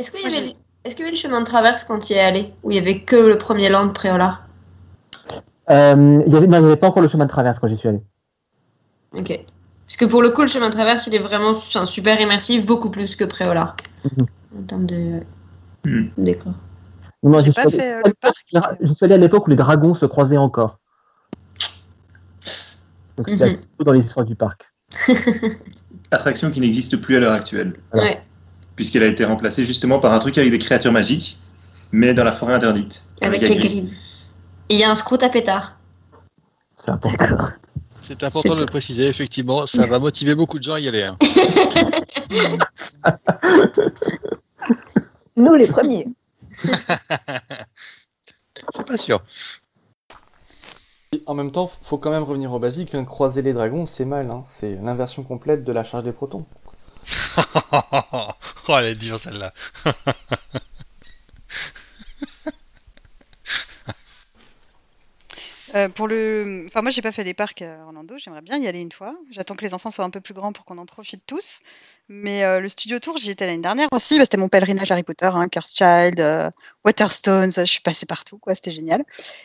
Est-ce 0.00 0.10
qu'il 0.10 0.22
y, 0.22 0.34
avait- 0.34 0.56
y 1.06 1.10
le 1.10 1.16
chemin 1.16 1.40
de 1.40 1.44
traverse 1.46 1.84
quand 1.84 2.08
il 2.08 2.14
y 2.14 2.16
est 2.16 2.22
allé 2.22 2.54
Où 2.62 2.70
il 2.70 2.76
y 2.76 2.80
avait 2.80 3.00
que 3.02 3.16
le 3.16 3.36
premier 3.36 3.68
land 3.68 3.90
Préolard 3.90 4.46
Euh, 5.68 6.22
il 6.26 6.32
y 6.32 6.36
avait, 6.36 6.46
non, 6.46 6.56
il 6.56 6.60
n'y 6.62 6.66
avait 6.68 6.76
pas 6.76 6.88
encore 6.88 7.02
le 7.02 7.08
chemin 7.08 7.26
de 7.26 7.30
traverse 7.30 7.58
quand 7.58 7.68
j'y 7.68 7.76
suis 7.76 7.88
allé. 7.90 8.00
Ok. 9.14 9.44
Parce 9.86 9.96
que 9.98 10.06
pour 10.06 10.22
le 10.22 10.30
coup, 10.30 10.40
le 10.40 10.48
chemin 10.48 10.68
de 10.68 10.72
traverse, 10.72 11.06
il 11.06 11.14
est 11.14 11.18
vraiment 11.18 11.50
enfin, 11.50 11.84
super 11.84 12.18
immersif, 12.18 12.64
beaucoup 12.64 12.90
plus 12.90 13.14
que 13.14 13.24
Préolard. 13.24 13.76
Mhm. 14.04 14.26
En 14.58 14.62
termes 14.62 14.86
de 14.86 15.20
Mhm. 15.84 16.10
décor. 16.16 16.54
Non, 17.22 17.30
non, 17.32 17.38
J'ai 17.40 17.44
j'y 17.46 17.52
suis 17.52 17.60
allé- 17.60 17.70
fait 17.76 17.92
euh, 17.96 18.02
le 18.06 18.14
parc. 18.14 18.34
J'y 18.80 18.94
suis 18.94 19.04
allé 19.04 19.14
à 19.14 19.18
l'époque 19.18 19.46
où 19.46 19.50
les 19.50 19.56
dragons 19.56 19.92
se 19.92 20.06
croisaient 20.06 20.38
encore. 20.38 20.78
Donc 23.18 23.28
c'était 23.28 23.50
Mhm. 23.50 23.56
plutôt 23.58 23.84
dans 23.84 23.92
l'histoire 23.92 24.24
du 24.24 24.34
parc. 24.34 24.72
Attraction 26.10 26.50
qui 26.50 26.60
n'existe 26.60 26.96
plus 26.96 27.16
à 27.16 27.20
l'heure 27.20 27.34
actuelle, 27.34 27.74
Voilà. 27.92 28.08
Ouais. 28.10 28.22
Puisqu'elle 28.80 29.02
a 29.02 29.08
été 29.08 29.26
remplacée 29.26 29.66
justement 29.66 29.98
par 29.98 30.14
un 30.14 30.18
truc 30.20 30.38
avec 30.38 30.50
des 30.50 30.58
créatures 30.58 30.90
magiques, 30.90 31.36
mais 31.92 32.14
dans 32.14 32.24
la 32.24 32.32
forêt 32.32 32.54
interdite. 32.54 33.04
Avec. 33.20 33.42
Hagrid. 33.42 33.90
Et 34.70 34.74
il 34.74 34.78
y 34.80 34.84
a 34.84 34.90
un 34.90 34.94
scrout 34.94 35.22
à 35.22 35.28
pétard. 35.28 35.78
C'est 36.78 36.90
important. 36.90 37.36
C'est 38.00 38.22
important 38.22 38.54
de 38.54 38.60
le 38.60 38.66
préciser, 38.66 39.06
effectivement. 39.06 39.66
Ça 39.66 39.86
va 39.86 39.98
motiver 39.98 40.34
beaucoup 40.34 40.58
de 40.58 40.62
gens 40.62 40.72
à 40.72 40.80
y 40.80 40.88
aller. 40.88 41.02
hein. 41.02 41.18
nous 45.36 45.54
les 45.56 45.66
premiers. 45.66 46.06
C'est 48.74 48.86
pas 48.86 48.96
sûr. 48.96 49.22
En 51.26 51.34
même 51.34 51.50
temps, 51.52 51.70
faut 51.82 51.98
quand 51.98 52.10
même 52.10 52.22
revenir 52.22 52.50
au 52.54 52.58
basique. 52.58 52.94
hein. 52.94 53.04
Croiser 53.04 53.42
les 53.42 53.52
dragons, 53.52 53.84
c'est 53.84 54.06
mal. 54.06 54.30
hein. 54.30 54.40
C'est 54.46 54.76
l'inversion 54.82 55.22
complète 55.22 55.64
de 55.64 55.72
la 55.72 55.84
charge 55.84 56.04
des 56.04 56.12
protons. 56.12 56.46
oh, 58.68 58.76
elle 58.78 58.86
est 58.86 58.94
dure 58.94 59.18
celle-là. 59.18 59.52
Euh, 65.76 65.88
pour 65.88 66.08
le, 66.08 66.64
enfin 66.66 66.82
moi 66.82 66.90
j'ai 66.90 67.00
pas 67.00 67.12
fait 67.12 67.22
les 67.22 67.34
parcs 67.34 67.62
à 67.62 67.84
Orlando, 67.84 68.16
j'aimerais 68.18 68.40
bien 68.40 68.58
y 68.58 68.66
aller 68.66 68.80
une 68.80 68.90
fois. 68.90 69.14
J'attends 69.30 69.54
que 69.54 69.64
les 69.64 69.72
enfants 69.72 69.90
soient 69.90 70.04
un 70.04 70.10
peu 70.10 70.20
plus 70.20 70.34
grands 70.34 70.52
pour 70.52 70.64
qu'on 70.64 70.78
en 70.78 70.86
profite 70.86 71.22
tous. 71.26 71.60
Mais 72.08 72.42
euh, 72.42 72.58
le 72.60 72.68
Studio 72.68 72.98
Tour, 72.98 73.16
j'y 73.18 73.30
étais 73.30 73.46
l'année 73.46 73.62
dernière 73.62 73.86
aussi. 73.92 74.18
Bah, 74.18 74.24
c'était 74.24 74.36
mon 74.36 74.48
pèlerinage 74.48 74.90
Harry 74.90 75.04
Potter, 75.04 75.30
hein, 75.32 75.48
Cursed 75.48 75.76
Child, 75.76 76.18
euh, 76.18 76.50
Waterstones. 76.84 77.52
Je 77.52 77.64
suis 77.64 77.80
passée 77.82 78.04
partout, 78.04 78.36
quoi. 78.38 78.54
C'était 78.56 78.72
génial. 78.72 79.04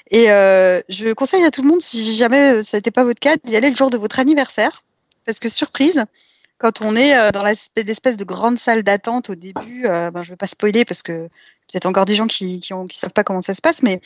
Et 0.10 0.32
euh, 0.32 0.82
je 0.89 1.14
conseille 1.14 1.45
à 1.45 1.51
tout 1.51 1.62
le 1.62 1.68
monde, 1.68 1.82
si 1.82 2.16
jamais 2.16 2.53
euh, 2.53 2.64
ça 2.64 2.78
n'était 2.78 2.91
pas 2.91 3.03
votre 3.03 3.20
cas, 3.20 3.36
d'y 3.43 3.56
aller 3.56 3.70
le 3.70 3.76
jour 3.76 3.91
de 3.91 3.97
votre 3.97 4.20
anniversaire, 4.20 4.84
parce 5.26 5.39
que 5.39 5.47
surprise. 5.47 6.06
Quand 6.58 6.82
on 6.82 6.95
est 6.95 7.16
euh, 7.16 7.32
dans 7.32 7.43
l'espèce 7.43 8.16
de 8.16 8.24
grande 8.24 8.58
salle 8.58 8.84
d'attente 8.84 9.30
au 9.30 9.36
début, 9.36 9.86
euh, 9.86 10.10
ben, 10.10 10.24
je 10.24 10.30
ne 10.30 10.34
vais 10.34 10.38
pas 10.38 10.47
spoiler 10.47 10.86
parce 10.86 11.03
que 11.03 11.28
peut-être 11.68 11.86
encore 11.86 12.06
des 12.06 12.16
gens 12.16 12.28
qui 12.28 12.62
ne 12.72 12.88
savent 12.93 13.12
pas 13.12 13.24
comment 13.24 13.41
ça 13.41 13.53
se 13.53 13.62
passe, 13.62 13.84
mais 13.84 13.99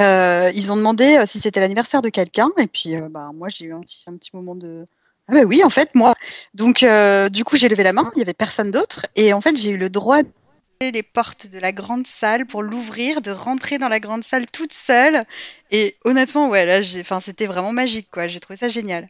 euh, 0.00 0.52
ils 0.54 0.70
ont 0.70 0.76
demandé 0.76 1.20
si 1.26 1.40
c'était 1.40 1.60
l'anniversaire 1.60 2.00
de 2.00 2.10
quelqu'un, 2.10 2.50
et 2.58 2.68
puis 2.68 2.94
bah, 3.10 3.30
moi 3.34 3.48
j'ai 3.48 3.66
eu 3.66 3.74
un 3.74 3.80
petit, 3.80 4.04
moment 4.32 4.54
de 4.54 4.84
ah 5.28 5.34
bah 5.34 5.42
oui 5.42 5.62
en 5.64 5.70
fait 5.70 5.94
moi. 5.94 6.14
Donc 6.54 6.86
du 7.30 7.44
coup 7.44 7.56
j'ai 7.56 7.68
levé 7.68 7.82
la 7.82 7.92
main, 7.92 8.10
il 8.14 8.20
y 8.20 8.22
avait 8.22 8.34
personne 8.34 8.70
d'autre, 8.70 9.06
et 9.16 9.32
en 9.32 9.40
fait 9.40 9.56
j'ai 9.56 9.70
eu 9.70 9.76
le 9.76 9.90
droit 9.90 10.22
d'ouvrir 10.22 10.92
les 10.92 11.02
portes 11.02 11.48
de 11.48 11.58
la 11.58 11.72
grande 11.72 12.06
salle 12.06 12.46
pour 12.46 12.62
l'ouvrir, 12.62 13.20
de 13.20 13.32
rentrer 13.32 13.78
dans 13.78 13.88
la 13.88 13.98
grande 13.98 14.22
salle 14.22 14.46
toute 14.46 14.72
seule, 14.72 15.24
et 15.72 15.96
honnêtement 16.04 16.48
ouais 16.48 16.66
là 16.66 16.82
c'était 17.20 17.46
vraiment 17.46 17.72
magique 17.72 18.08
quoi, 18.12 18.28
j'ai 18.28 18.38
trouvé 18.38 18.56
ça 18.56 18.68
génial. 18.68 19.08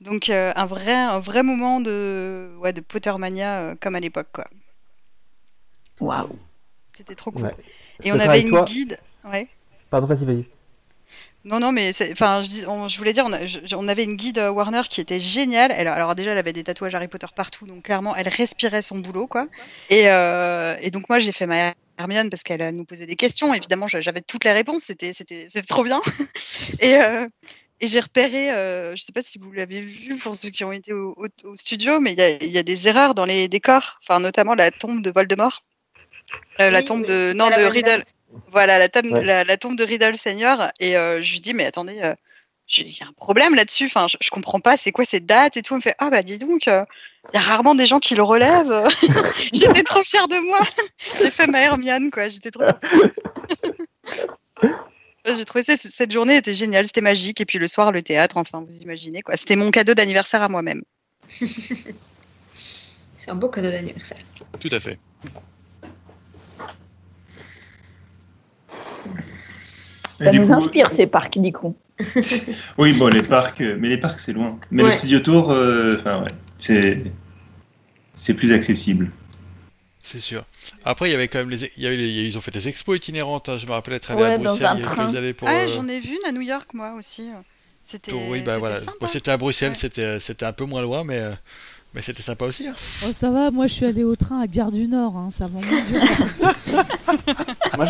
Donc 0.00 0.30
euh, 0.30 0.52
un 0.54 0.66
vrai 0.66 0.94
un 0.94 1.18
vrai 1.18 1.42
moment 1.42 1.80
de 1.80 2.50
ouais 2.60 2.72
de 2.72 2.80
Pottermania 2.80 3.58
euh, 3.60 3.74
comme 3.80 3.94
à 3.96 4.00
l'époque 4.00 4.28
quoi. 4.32 4.44
Waouh. 6.00 6.38
C'était 6.96 7.14
trop 7.14 7.30
cool. 7.30 7.42
Ouais. 7.44 7.54
Et 8.04 8.12
on 8.12 8.18
avait 8.18 8.40
une 8.40 8.50
toi. 8.50 8.64
guide, 8.64 8.96
ouais. 9.24 9.48
Pardon, 9.90 10.06
vas-y, 10.06 10.24
vas-y. 10.24 10.44
Non, 11.44 11.60
non, 11.60 11.70
mais 11.72 11.90
enfin, 12.12 12.42
je, 12.42 12.48
dis- 12.48 12.64
on- 12.66 12.88
je 12.88 12.98
voulais 12.98 13.12
dire, 13.12 13.24
on, 13.26 13.32
a- 13.32 13.46
je- 13.46 13.74
on 13.76 13.86
avait 13.88 14.04
une 14.04 14.16
guide 14.16 14.38
euh, 14.38 14.50
Warner 14.50 14.82
qui 14.90 15.00
était 15.00 15.20
géniale. 15.20 15.72
Elle, 15.74 15.86
alors 15.88 16.14
déjà, 16.14 16.32
elle 16.32 16.38
avait 16.38 16.52
des 16.52 16.64
tatouages 16.64 16.94
Harry 16.94 17.08
Potter 17.08 17.28
partout, 17.34 17.66
donc 17.66 17.84
clairement, 17.84 18.14
elle 18.16 18.28
respirait 18.28 18.82
son 18.82 18.98
boulot, 18.98 19.26
quoi. 19.28 19.44
Et, 19.90 20.10
euh, 20.10 20.76
et 20.80 20.90
donc 20.90 21.08
moi, 21.08 21.18
j'ai 21.20 21.32
fait 21.32 21.46
ma 21.46 21.72
Hermione 21.96 22.28
parce 22.28 22.42
qu'elle 22.42 22.74
nous 22.76 22.84
posait 22.84 23.06
des 23.06 23.16
questions. 23.16 23.54
Évidemment, 23.54 23.86
j'avais 23.86 24.20
toutes 24.20 24.44
les 24.44 24.52
réponses. 24.52 24.82
C'était, 24.82 25.12
c'était, 25.12 25.46
c'était 25.48 25.66
trop 25.66 25.84
bien. 25.84 26.00
Et, 26.80 26.96
euh, 26.96 27.26
et 27.80 27.86
j'ai 27.86 28.00
repéré, 28.00 28.50
euh, 28.52 28.94
je 28.96 29.02
sais 29.02 29.12
pas 29.12 29.22
si 29.22 29.38
vous 29.38 29.52
l'avez 29.52 29.80
vu 29.80 30.16
pour 30.22 30.34
ceux 30.36 30.50
qui 30.50 30.64
ont 30.64 30.72
été 30.72 30.92
au, 30.92 31.14
au- 31.16 31.48
au 31.48 31.56
studio, 31.56 32.00
mais 32.00 32.12
il 32.12 32.18
y 32.18 32.22
a, 32.22 32.30
il 32.30 32.50
y 32.50 32.58
a 32.58 32.62
des 32.62 32.88
erreurs 32.88 33.14
dans 33.14 33.24
les 33.26 33.48
décors, 33.48 33.98
enfin 34.02 34.20
notamment 34.20 34.54
la 34.54 34.70
tombe 34.70 35.02
de 35.02 35.10
Voldemort, 35.10 35.60
Euh, 36.60 36.70
la 36.70 36.82
tombe 36.82 37.04
de 37.04 37.32
non 37.34 37.48
de 37.50 37.62
Riddle. 37.64 38.02
Voilà, 38.50 38.78
la, 38.78 38.88
tombe 38.88 39.06
Ouais. 39.12 39.24
la, 39.24 39.44
la 39.44 39.56
tombe 39.56 39.76
de 39.76 39.84
Riddle 39.84 40.16
Senior. 40.16 40.68
Et 40.80 40.96
euh, 40.96 41.22
je 41.22 41.32
lui 41.32 41.40
dis, 41.40 41.54
mais 41.54 41.64
attendez, 41.64 42.00
euh, 42.02 42.14
j'ai- 42.66 42.84
il 42.86 42.98
y 42.98 43.02
a 43.02 43.06
un 43.06 43.12
problème 43.14 43.54
là-dessus. 43.54 43.86
Enfin, 43.86 44.06
je, 44.08 44.16
je 44.20 44.28
comprends 44.30 44.60
pas, 44.60 44.76
c'est 44.76 44.92
quoi 44.92 45.04
cette 45.04 45.24
date 45.24 45.56
et 45.56 45.62
tout. 45.62 45.74
Elle 45.74 45.78
me 45.78 45.82
fait, 45.82 45.94
ah 45.98 46.10
bah 46.10 46.22
dis 46.22 46.36
donc, 46.36 46.66
euh, 46.68 46.82
il 47.32 47.36
y 47.36 47.38
a 47.38 47.42
rarement 47.42 47.74
des 47.76 47.86
gens 47.86 48.00
qui 48.00 48.14
le 48.16 48.22
relèvent. 48.24 48.86
J'étais 49.54 49.82
trop 49.84 50.02
fière 50.04 50.26
de 50.28 50.36
moi. 50.48 50.60
j'ai 51.22 51.30
fait 51.30 51.46
ma 51.46 51.60
Hermione, 51.60 52.10
quoi. 52.10 52.28
J'étais 52.28 52.50
trop. 52.50 52.64
J'ai 55.36 55.44
trouvé 55.44 55.64
ça- 55.64 55.76
cette 55.76 56.10
journée 56.12 56.36
était 56.36 56.54
géniale, 56.54 56.86
c'était 56.86 57.00
magique. 57.00 57.40
Et 57.40 57.44
puis 57.44 57.58
le 57.58 57.66
soir, 57.66 57.92
le 57.92 58.02
théâtre, 58.02 58.36
enfin, 58.36 58.64
vous 58.66 58.78
imaginez 58.78 59.22
quoi. 59.22 59.36
C'était 59.36 59.56
mon 59.56 59.70
cadeau 59.70 59.94
d'anniversaire 59.94 60.42
à 60.42 60.48
moi-même. 60.48 60.82
C'est 63.16 63.30
un 63.30 63.34
beau 63.34 63.48
cadeau 63.48 63.70
d'anniversaire. 63.70 64.18
Tout 64.60 64.68
à 64.70 64.80
fait. 64.80 64.98
Ça 70.20 70.32
nous 70.32 70.46
coup- 70.46 70.52
inspire 70.52 70.90
ces 70.90 71.06
parcs, 71.06 71.38
du 71.38 71.52
coup. 71.52 71.74
Oui, 72.78 72.92
bon, 72.92 73.08
les 73.08 73.22
parcs, 73.22 73.60
euh, 73.60 73.76
mais 73.78 73.88
les 73.88 73.98
parcs 73.98 74.20
c'est 74.20 74.32
loin. 74.32 74.58
Mais 74.70 74.82
le 74.82 74.88
Ouais. 74.88 74.94
studio 74.94 75.18
tour, 75.20 75.50
euh, 75.50 75.96
enfin 75.98 76.20
ouais, 76.22 76.28
c'est 76.56 77.02
c'est 78.14 78.34
plus 78.34 78.52
accessible. 78.52 79.10
C'est 80.10 80.20
sûr. 80.20 80.42
Après, 80.86 81.10
il 81.10 81.12
y 81.12 81.14
avait 81.14 81.28
quand 81.28 81.38
même 81.40 81.50
les, 81.50 81.70
il 81.76 81.82
y 81.82 81.86
avait 81.86 81.98
les- 81.98 82.08
ils 82.26 82.38
ont 82.38 82.40
fait 82.40 82.50
des 82.50 82.66
expos 82.66 82.96
itinérantes. 82.96 83.50
hein. 83.50 83.58
Je 83.58 83.66
me 83.66 83.72
rappelle 83.72 83.92
être 83.92 84.10
allé 84.10 84.22
Ouais, 84.22 84.32
à 84.32 84.38
Bruxelles 84.38 84.70
il 84.76 85.28
y 85.28 85.32
pour. 85.34 85.46
ah, 85.48 85.52
euh, 85.52 85.68
j'en 85.68 85.86
ai 85.86 86.00
vu 86.00 86.12
une 86.12 86.26
à 86.26 86.32
New 86.32 86.40
York, 86.40 86.72
moi 86.72 86.94
aussi. 86.98 87.28
C'était. 87.84 88.12
oui, 88.12 88.40
bah 88.40 88.52
c'était 88.54 88.58
voilà. 88.58 88.76
Moi, 89.02 89.08
c'était 89.10 89.30
à 89.30 89.36
Bruxelles, 89.36 89.70
Ouais. 89.70 89.74
c'était, 89.76 90.18
c'était 90.18 90.46
un 90.46 90.52
peu 90.54 90.64
moins 90.64 90.80
loin, 90.80 91.04
mais, 91.04 91.18
euh, 91.18 91.32
mais 91.94 92.00
c'était 92.00 92.22
sympa 92.22 92.46
aussi. 92.46 92.68
hein. 92.68 92.74
Oh, 93.06 93.12
ça 93.12 93.30
va, 93.30 93.50
moi 93.50 93.66
je 93.66 93.74
suis 93.74 93.84
allée 93.84 94.04
au 94.04 94.16
train 94.16 94.40
à 94.40 94.46
Gare 94.46 94.72
du 94.72 94.88
Nord, 94.88 95.14
hein, 95.16 95.28
ça 95.30 95.46
va 95.46 95.60
moins 95.60 95.82
dur. 95.84 96.02
Moi, 97.76 97.86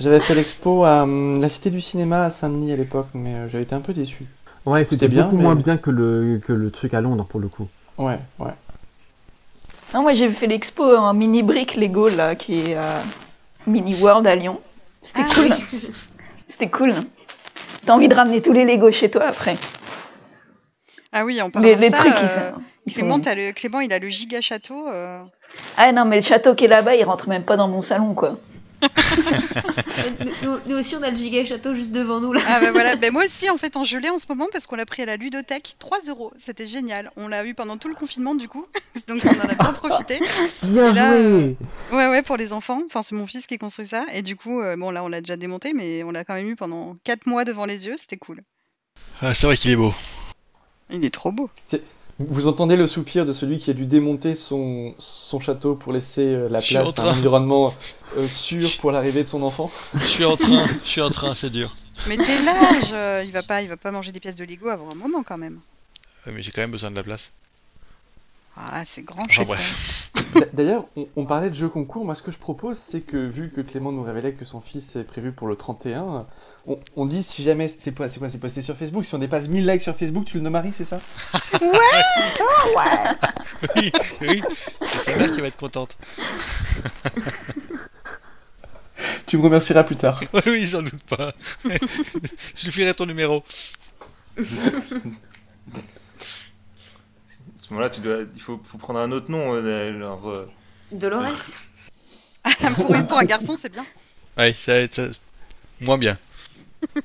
j'avais 0.00 0.20
fait 0.20 0.34
l'expo 0.34 0.84
à 0.84 1.02
hum, 1.04 1.40
la 1.40 1.48
Cité 1.48 1.70
du 1.70 1.80
Cinéma 1.80 2.24
à 2.24 2.30
Saint-Denis 2.30 2.72
à 2.72 2.76
l'époque, 2.76 3.08
mais 3.14 3.34
euh, 3.34 3.48
j'avais 3.48 3.64
été 3.64 3.74
un 3.74 3.80
peu 3.80 3.92
déçu. 3.92 4.24
Ouais, 4.66 4.80
C'était 4.84 4.96
c'était 4.96 5.08
bien, 5.08 5.24
beaucoup 5.24 5.36
mais- 5.36 5.42
moins 5.42 5.54
bien 5.54 5.76
que 5.76 5.90
le, 5.90 6.40
que 6.44 6.52
le 6.52 6.70
truc 6.70 6.94
à 6.94 7.00
Londres 7.00 7.24
pour 7.28 7.40
le 7.40 7.48
coup. 7.48 7.68
Ouais, 7.98 8.18
ouais. 8.38 8.50
Non, 9.94 10.02
moi 10.02 10.14
j'ai 10.14 10.30
fait 10.30 10.46
l'expo 10.46 10.84
en 10.96 11.12
mini 11.14 11.42
brick 11.42 11.74
Lego 11.76 12.08
là, 12.08 12.34
qui 12.34 12.60
est 12.70 12.74
à 12.74 13.02
Mini 13.66 13.94
World 14.02 14.26
à 14.26 14.34
Lyon. 14.34 14.60
C'était 15.02 15.22
Ah, 15.24 15.34
cool. 15.34 15.50
C'était 16.46 16.70
cool. 16.70 16.94
T'as 17.84 17.92
envie 17.94 18.08
de 18.08 18.14
ramener 18.14 18.40
tous 18.40 18.52
les 18.52 18.64
Lego 18.64 18.90
chez 18.92 19.10
toi 19.10 19.24
après. 19.28 19.56
Ah 21.12 21.24
oui, 21.24 21.42
en 21.42 21.50
parlant 21.50 21.68
Les, 21.68 21.76
de 21.76 21.80
les 21.80 21.90
ça, 21.90 21.98
trucs, 21.98 22.12
euh, 22.14 22.16
ils 22.22 22.28
sont. 22.28 22.60
ils 22.86 22.92
Clément, 22.94 23.14
sont- 23.16 23.20
t'as 23.20 23.34
le, 23.34 23.52
Clément, 23.52 23.80
il 23.80 23.92
a 23.92 23.98
le 23.98 24.08
giga 24.08 24.40
château. 24.40 24.88
euh, 24.88 25.22
Ah 25.76 25.92
non, 25.92 26.04
mais 26.06 26.16
le 26.16 26.22
château 26.22 26.54
qui 26.54 26.64
est 26.64 26.68
là-bas, 26.68 26.94
il 26.94 27.04
rentre 27.04 27.28
même 27.28 27.44
pas 27.44 27.56
dans 27.56 27.68
mon 27.68 27.82
salon 27.82 28.14
quoi. 28.14 28.38
nous, 30.42 30.58
nous 30.66 30.76
aussi, 30.76 30.96
on 30.96 31.02
a 31.02 31.10
le 31.10 31.16
giga 31.16 31.44
château 31.44 31.74
juste 31.74 31.92
devant 31.92 32.20
nous 32.20 32.32
là. 32.32 32.40
Ah 32.46 32.60
bah 32.60 32.72
voilà, 32.72 32.96
ben 32.96 33.12
moi 33.12 33.24
aussi 33.24 33.48
en 33.50 33.56
fait 33.56 33.76
en 33.76 33.84
gelée 33.84 34.10
en 34.10 34.18
ce 34.18 34.26
moment 34.28 34.48
parce 34.52 34.66
qu'on 34.66 34.76
l'a 34.76 34.86
pris 34.86 35.02
à 35.02 35.06
la 35.06 35.16
ludothèque, 35.16 35.76
3 35.78 35.98
euros, 36.08 36.32
c'était 36.36 36.66
génial. 36.66 37.10
On 37.16 37.28
l'a 37.28 37.44
eu 37.44 37.54
pendant 37.54 37.76
tout 37.76 37.88
le 37.88 37.94
confinement 37.94 38.34
du 38.34 38.48
coup, 38.48 38.66
donc 39.08 39.22
on 39.24 39.28
en 39.28 39.48
a 39.48 39.54
bien 39.54 39.72
profité. 39.72 40.20
Bien 40.62 40.92
là, 40.92 41.16
joué 41.16 41.56
Ouais 41.92 42.08
ouais 42.08 42.22
pour 42.22 42.36
les 42.36 42.52
enfants, 42.52 42.82
enfin 42.86 43.02
c'est 43.02 43.14
mon 43.14 43.26
fils 43.26 43.46
qui 43.46 43.58
construit 43.58 43.86
ça 43.86 44.04
et 44.12 44.22
du 44.22 44.36
coup 44.36 44.60
euh, 44.60 44.76
bon 44.76 44.90
là 44.90 45.04
on 45.04 45.08
l'a 45.08 45.20
déjà 45.20 45.36
démonté 45.36 45.72
mais 45.74 46.02
on 46.02 46.10
l'a 46.10 46.24
quand 46.24 46.34
même 46.34 46.48
eu 46.48 46.56
pendant 46.56 46.94
4 47.04 47.26
mois 47.26 47.44
devant 47.44 47.64
les 47.64 47.86
yeux, 47.86 47.94
c'était 47.96 48.16
cool. 48.16 48.42
Ah, 49.20 49.34
c'est 49.34 49.46
vrai 49.46 49.56
qu'il 49.56 49.70
est 49.70 49.76
beau. 49.76 49.94
Il 50.90 51.04
est 51.04 51.10
trop 51.10 51.32
beau. 51.32 51.48
Vous 52.18 52.46
entendez 52.46 52.76
le 52.76 52.86
soupir 52.86 53.24
de 53.24 53.32
celui 53.32 53.58
qui 53.58 53.70
a 53.70 53.74
dû 53.74 53.86
démonter 53.86 54.34
son, 54.34 54.94
son 54.98 55.40
château 55.40 55.74
pour 55.74 55.92
laisser 55.92 56.26
euh, 56.26 56.48
la 56.48 56.60
Je 56.60 56.74
place 56.74 56.98
à 56.98 57.04
un 57.04 57.18
environnement 57.18 57.74
euh, 58.16 58.28
sûr 58.28 58.68
pour 58.80 58.92
l'arrivée 58.92 59.22
de 59.22 59.28
son 59.28 59.42
enfant 59.42 59.70
Je 59.94 60.04
suis 60.04 60.24
en 60.24 60.36
train, 60.36 60.66
je 60.84 60.88
suis 60.88 61.00
en 61.00 61.08
train, 61.08 61.34
c'est 61.34 61.50
dur. 61.50 61.74
Mais 62.08 62.16
dès 62.16 62.42
l'âge, 62.44 62.90
euh, 62.92 63.22
il 63.24 63.32
va 63.32 63.42
pas 63.42 63.62
il 63.62 63.68
va 63.68 63.76
pas 63.76 63.90
manger 63.90 64.12
des 64.12 64.20
pièces 64.20 64.36
de 64.36 64.44
Lego 64.44 64.68
avant 64.68 64.90
un 64.90 64.94
moment 64.94 65.22
quand 65.22 65.38
même. 65.38 65.60
Mais 66.26 66.42
j'ai 66.42 66.52
quand 66.52 66.60
même 66.60 66.70
besoin 66.70 66.90
de 66.90 66.96
la 66.96 67.02
place. 67.02 67.32
Ah 68.56 68.82
c'est 68.84 69.02
grand 69.02 69.22
Enfin 69.30 69.44
bref. 69.44 70.10
D'a- 70.34 70.46
D'ailleurs, 70.52 70.84
on, 70.96 71.08
on 71.16 71.24
parlait 71.24 71.48
de 71.48 71.54
jeux 71.54 71.68
concours. 71.70 72.04
Moi, 72.04 72.14
ce 72.14 72.22
que 72.22 72.30
je 72.30 72.36
propose, 72.38 72.76
c'est 72.76 73.00
que 73.00 73.16
vu 73.16 73.50
que 73.50 73.60
Clément 73.62 73.92
nous 73.92 74.02
révélait 74.02 74.34
que 74.34 74.44
son 74.44 74.60
fils 74.60 74.94
est 74.96 75.04
prévu 75.04 75.32
pour 75.32 75.48
le 75.48 75.56
31, 75.56 76.26
on, 76.66 76.76
on 76.96 77.06
dit 77.06 77.22
si 77.22 77.42
jamais 77.42 77.66
c'est 77.68 77.92
pas, 77.92 78.08
c'est 78.08 78.18
quoi, 78.18 78.28
c'est 78.28 78.38
posté 78.38 78.60
sur 78.60 78.76
Facebook. 78.76 79.04
Si 79.06 79.14
on 79.14 79.18
dépasse 79.18 79.48
1000 79.48 79.66
likes 79.66 79.80
sur 79.80 79.96
Facebook, 79.96 80.26
tu 80.26 80.36
le 80.36 80.42
nommaries, 80.42 80.72
c'est 80.74 80.84
ça? 80.84 81.00
Oui, 83.76 83.92
oui. 84.20 84.42
C'est 84.86 84.98
sa 85.10 85.16
mère 85.16 85.32
qui 85.32 85.40
va 85.40 85.46
être 85.48 85.56
contente. 85.56 85.96
Tu 89.26 89.36
me 89.38 89.42
remercieras 89.42 89.84
plus 89.84 89.96
tard. 89.96 90.20
Oui, 90.34 90.40
oui, 90.46 90.66
j'en 90.66 90.82
doute 90.82 91.02
pas. 91.04 91.32
je 91.64 92.64
lui 92.66 92.72
filerai 92.72 92.94
ton 92.94 93.06
numéro. 93.06 93.42
À 97.72 97.74
ce 97.74 97.78
moment-là, 97.78 97.90
tu 97.90 98.00
dois, 98.02 98.18
il 98.34 98.40
faut, 98.42 98.60
faut 98.70 98.76
prendre 98.76 98.98
un 98.98 99.10
autre 99.12 99.30
nom, 99.30 99.54
euh, 99.54 99.98
genre. 99.98 100.28
euh, 100.28 100.46
Dolores. 100.90 101.32
pour, 102.74 103.06
pour 103.06 103.18
un 103.18 103.24
garçon 103.24 103.56
c'est 103.56 103.70
bien. 103.70 103.86
Ouais, 104.36 104.52
ça 104.52 104.74
va 104.74 104.80
être 104.80 104.94
ça- 104.94 105.08
moins 105.80 105.96
bien. 105.96 106.18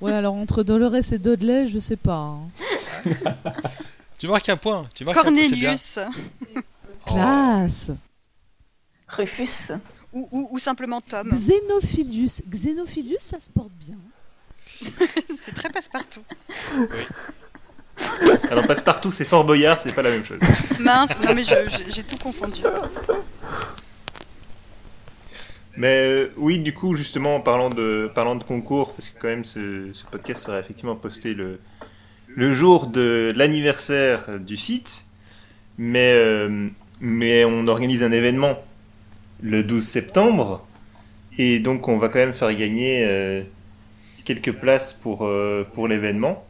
Ouais, 0.02 0.12
alors 0.12 0.34
entre 0.34 0.64
Dolores 0.64 0.96
et 0.96 1.18
Dudley, 1.20 1.68
je 1.68 1.80
sais 1.80 1.96
pas. 1.96 2.18
hein. 2.18 2.50
Tu 4.20 4.28
marques 4.28 4.50
un 4.50 4.58
point. 4.58 4.90
Tu 4.94 5.06
marques 5.06 5.18
un 5.20 5.22
point. 5.24 5.32
Cornelius 5.32 6.00
Oh. 6.56 7.14
Classe 7.14 7.92
Rufus. 9.08 9.72
ou, 10.12 10.28
ou, 10.32 10.48
ou 10.52 10.60
simplement 10.60 11.00
Tom. 11.00 11.30
Xenophilius. 11.32 12.42
Xenophilius, 12.50 13.22
ça 13.22 13.40
se 13.40 13.50
porte 13.50 13.72
bien. 13.80 13.96
C'est 15.40 15.56
très 15.56 15.70
passe-partout. 15.70 16.24
Alors 18.52 18.66
passe-partout, 18.68 19.12
c'est 19.12 19.26
Fort 19.26 19.44
Boyard, 19.44 19.80
c'est 19.82 19.94
pas 19.94 20.02
la 20.02 20.12
même 20.12 20.26
chose. 20.26 20.40
Mince, 20.80 21.12
non 21.24 21.34
mais 21.34 21.44
j'ai 21.44 22.04
tout 22.04 22.18
confondu. 22.18 22.62
Mais 25.78 26.02
euh, 26.08 26.32
oui, 26.38 26.60
du 26.60 26.74
coup, 26.74 26.96
justement, 26.96 27.36
en 27.36 27.40
parlant 27.40 27.70
de, 27.70 28.10
parlant 28.14 28.36
de 28.36 28.44
concours, 28.44 28.94
parce 28.96 29.10
que 29.10 29.20
quand 29.22 29.28
même 29.28 29.46
ce, 29.46 29.90
ce 29.94 30.04
podcast 30.06 30.44
sera 30.44 30.60
effectivement 30.60 30.96
posté 30.96 31.36
le, 31.36 31.60
le 32.36 32.54
jour 32.54 32.88
de 32.88 33.32
l'anniversaire 33.36 34.40
du 34.40 34.58
site, 34.58 35.06
mais, 35.78 36.14
euh, 36.16 36.68
mais 37.00 37.46
on 37.46 37.68
organise 37.68 38.02
un 38.02 38.12
événement 38.12 38.58
le 39.44 39.62
12 39.62 39.86
septembre, 39.86 40.66
et 41.38 41.60
donc 41.60 41.88
on 41.88 42.00
va 42.00 42.10
quand 42.10 42.20
même 42.20 42.34
faire 42.34 42.52
gagner 42.56 43.04
euh, 43.06 43.44
quelques 44.26 44.54
places 44.54 44.94
pour, 44.94 45.30
pour 45.74 45.88
l'événement. 45.88 46.47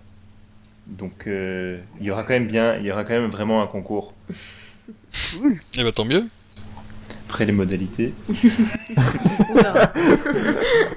Donc 0.88 1.28
euh, 1.28 1.80
il 2.00 2.06
y 2.06 2.12
aura 2.12 2.24
quand 2.24 2.34
même 2.34 2.48
bien, 2.48 2.76
il 2.78 2.86
y 2.86 2.92
aura 2.92 3.04
quand 3.04 3.14
même 3.14 3.30
vraiment 3.30 3.62
un 3.62 3.68
concours. 3.68 4.14
Eh 5.78 5.84
ben 5.84 5.92
tant 5.92 6.06
mieux. 6.06 6.24
Après 7.30 7.46
les 7.46 7.52
modalités. 7.52 8.14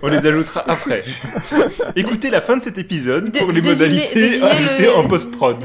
On 0.03 0.09
les 0.09 0.25
ajoutera 0.27 0.65
après. 0.71 1.05
Écoutez 1.97 2.31
la 2.31 2.41
fin 2.41 2.57
de 2.57 2.63
cet 2.63 2.79
épisode 2.79 3.37
pour 3.37 3.49
De- 3.49 3.53
les 3.53 3.61
devinez- 3.61 3.71
modalités 3.73 4.15
devinez 4.39 4.43
ajoutées 4.51 4.83
le- 4.85 4.95
en 4.97 5.09
post-prod. 5.09 5.59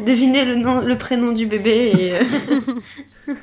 Devinez 0.00 0.44
le, 0.46 0.54
nom, 0.56 0.80
le 0.80 0.96
prénom 0.98 1.32
du 1.32 1.46
bébé 1.46 1.92
et. 1.94 2.14
euh, 2.16 2.24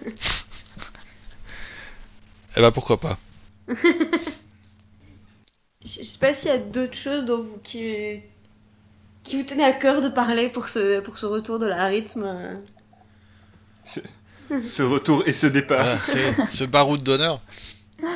Eh 2.57 2.61
ben 2.61 2.71
pourquoi 2.71 2.99
pas. 2.99 3.17
Je 3.67 3.75
je 5.85 6.03
sais 6.03 6.17
pas 6.19 6.33
s'il 6.33 6.49
y 6.49 6.53
a 6.53 6.57
d'autres 6.57 6.95
choses 6.97 7.23
dont 7.25 7.39
vous, 7.41 7.59
qui, 7.63 8.19
qui 9.28 9.38
vous 9.38 9.43
tenez 9.43 9.63
à 9.63 9.73
cœur 9.73 10.01
de 10.01 10.09
parler 10.09 10.49
pour 10.49 10.69
ce, 10.69 10.99
pour 11.01 11.17
ce 11.17 11.25
retour 11.25 11.59
de 11.59 11.65
la 11.67 11.86
rythme. 11.86 12.53
Ce 13.84 14.82
retour 14.82 15.23
et 15.28 15.34
ce 15.34 15.47
départ. 15.47 15.84
Voilà, 15.84 15.99
c'est 15.99 16.45
ce 16.57 16.63
baroud 16.63 17.03
d'honneur. 17.03 17.41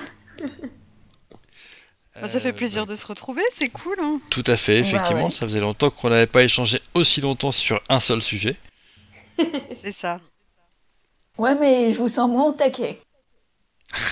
Bah, 2.22 2.28
ça 2.28 2.40
fait 2.42 2.50
Euh, 2.50 2.54
plaisir 2.54 2.86
de 2.86 2.94
se 2.94 3.06
retrouver, 3.08 3.42
c'est 3.52 3.70
cool. 3.70 3.96
Hein. 4.00 4.20
Tout 4.30 4.44
à 4.46 4.58
fait, 4.58 4.80
effectivement. 4.80 5.26
ouais. 5.26 5.32
Ça 5.32 5.48
faisait 5.48 5.62
longtemps 5.62 5.90
qu'on 5.90 6.10
n'avait 6.10 6.28
pas 6.28 6.44
échangé 6.44 6.80
aussi 6.94 7.22
longtemps 7.22 7.54
sur 7.54 7.82
un 7.90 8.00
seul 8.02 8.22
sujet. 8.22 8.58
C'est 9.82 9.94
ça. 9.94 10.20
Ouais, 11.38 11.56
mais 11.56 11.92
je 11.94 11.98
vous 11.98 12.10
sens 12.10 12.30
moins 12.30 12.46
au 12.46 12.52
taquet. 12.52 13.02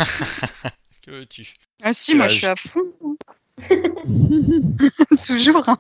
Que 1.06 1.12
veux-tu? 1.12 1.54
Ah 1.84 1.94
si, 1.94 2.16
moi 2.16 2.28
je 2.30 2.36
suis 2.38 2.48
à 2.48 2.56
fond. 2.56 2.82
Toujours. 5.28 5.68
hein. 5.70 5.78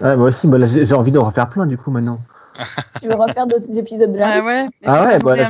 Ouais, 0.00 0.16
moi 0.16 0.28
aussi, 0.28 0.46
bah, 0.46 0.58
là, 0.58 0.66
j'ai 0.66 0.94
envie 0.94 1.12
d'en 1.12 1.24
refaire 1.24 1.48
plein 1.48 1.66
du 1.66 1.76
coup 1.78 1.90
maintenant. 1.90 2.18
Tu 3.02 3.08
veux 3.08 3.14
refaire 3.14 3.46
d'autres 3.46 3.76
épisodes 3.76 4.12
de 4.12 4.18
la 4.18 4.34
Ah 4.36 4.40
ouais. 4.44 4.64
il 4.82 4.88
Ah 4.88 5.04
ouais, 5.06 5.18
bah, 5.18 5.36
là. 5.36 5.48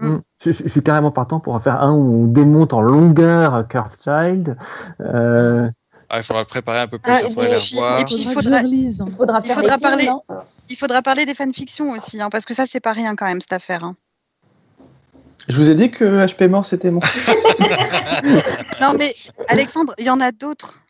Mm. 0.00 0.18
Je, 0.44 0.52
je- 0.52 0.62
je 0.64 0.68
suis 0.68 0.82
carrément 0.82 1.10
partant 1.10 1.40
pour 1.40 1.54
en 1.54 1.58
faire 1.58 1.82
un 1.82 1.92
où 1.92 2.22
on 2.24 2.26
démonte 2.26 2.72
en 2.72 2.80
longueur 2.80 3.54
euh, 3.54 3.62
Cursed 3.64 4.00
Child. 4.04 4.56
Euh, 5.00 5.68
Ah, 6.08 6.18
il 6.18 6.22
faudra 6.22 6.42
le 6.42 6.46
préparer 6.46 6.78
un 6.78 6.86
peu 6.86 6.98
plus, 7.00 7.10
Ah, 7.12 7.20
il 7.22 7.30
faudrait 7.34 7.48
et 7.48 7.54
les 7.54 7.58
puis- 7.58 7.76
revoir. 7.76 8.00
et 8.00 8.04
puis- 8.04 8.14
il 8.14 8.28
Faudra 8.28 8.60
faudra-. 8.60 8.60
Il 8.62 9.10
faudra 9.10 9.40
Il 9.44 9.50
faudra 9.52 9.68
films, 9.72 9.80
parler- 9.80 10.08
Il 10.70 10.76
faudra 10.76 11.02
parler 11.02 11.26
des 11.26 11.34
fanfictions 11.34 11.90
aussi, 11.90 12.20
hein, 12.22 12.28
parce 12.30 12.44
que 12.44 12.54
ça, 12.54 12.64
c'est 12.66 12.80
pas 12.80 12.92
rien 12.92 13.16
quand 13.16 13.26
même, 13.26 13.40
cette 13.40 13.52
affaire. 13.54 13.82
hein. 13.84 13.96
Je 15.48 15.56
vous 15.56 15.70
ai 15.70 15.74
dit 15.74 15.90
que 15.90 16.04
HP 16.26 16.46
mort 16.48 16.66
c'était 16.66 16.90
mon. 16.90 17.00
Non, 18.80 18.94
mais 18.98 19.12
Alexandre, 19.48 19.94
il 19.98 20.04
y 20.06 20.10
en 20.10 20.20
a 20.20 20.30
d'autres. 20.30 20.80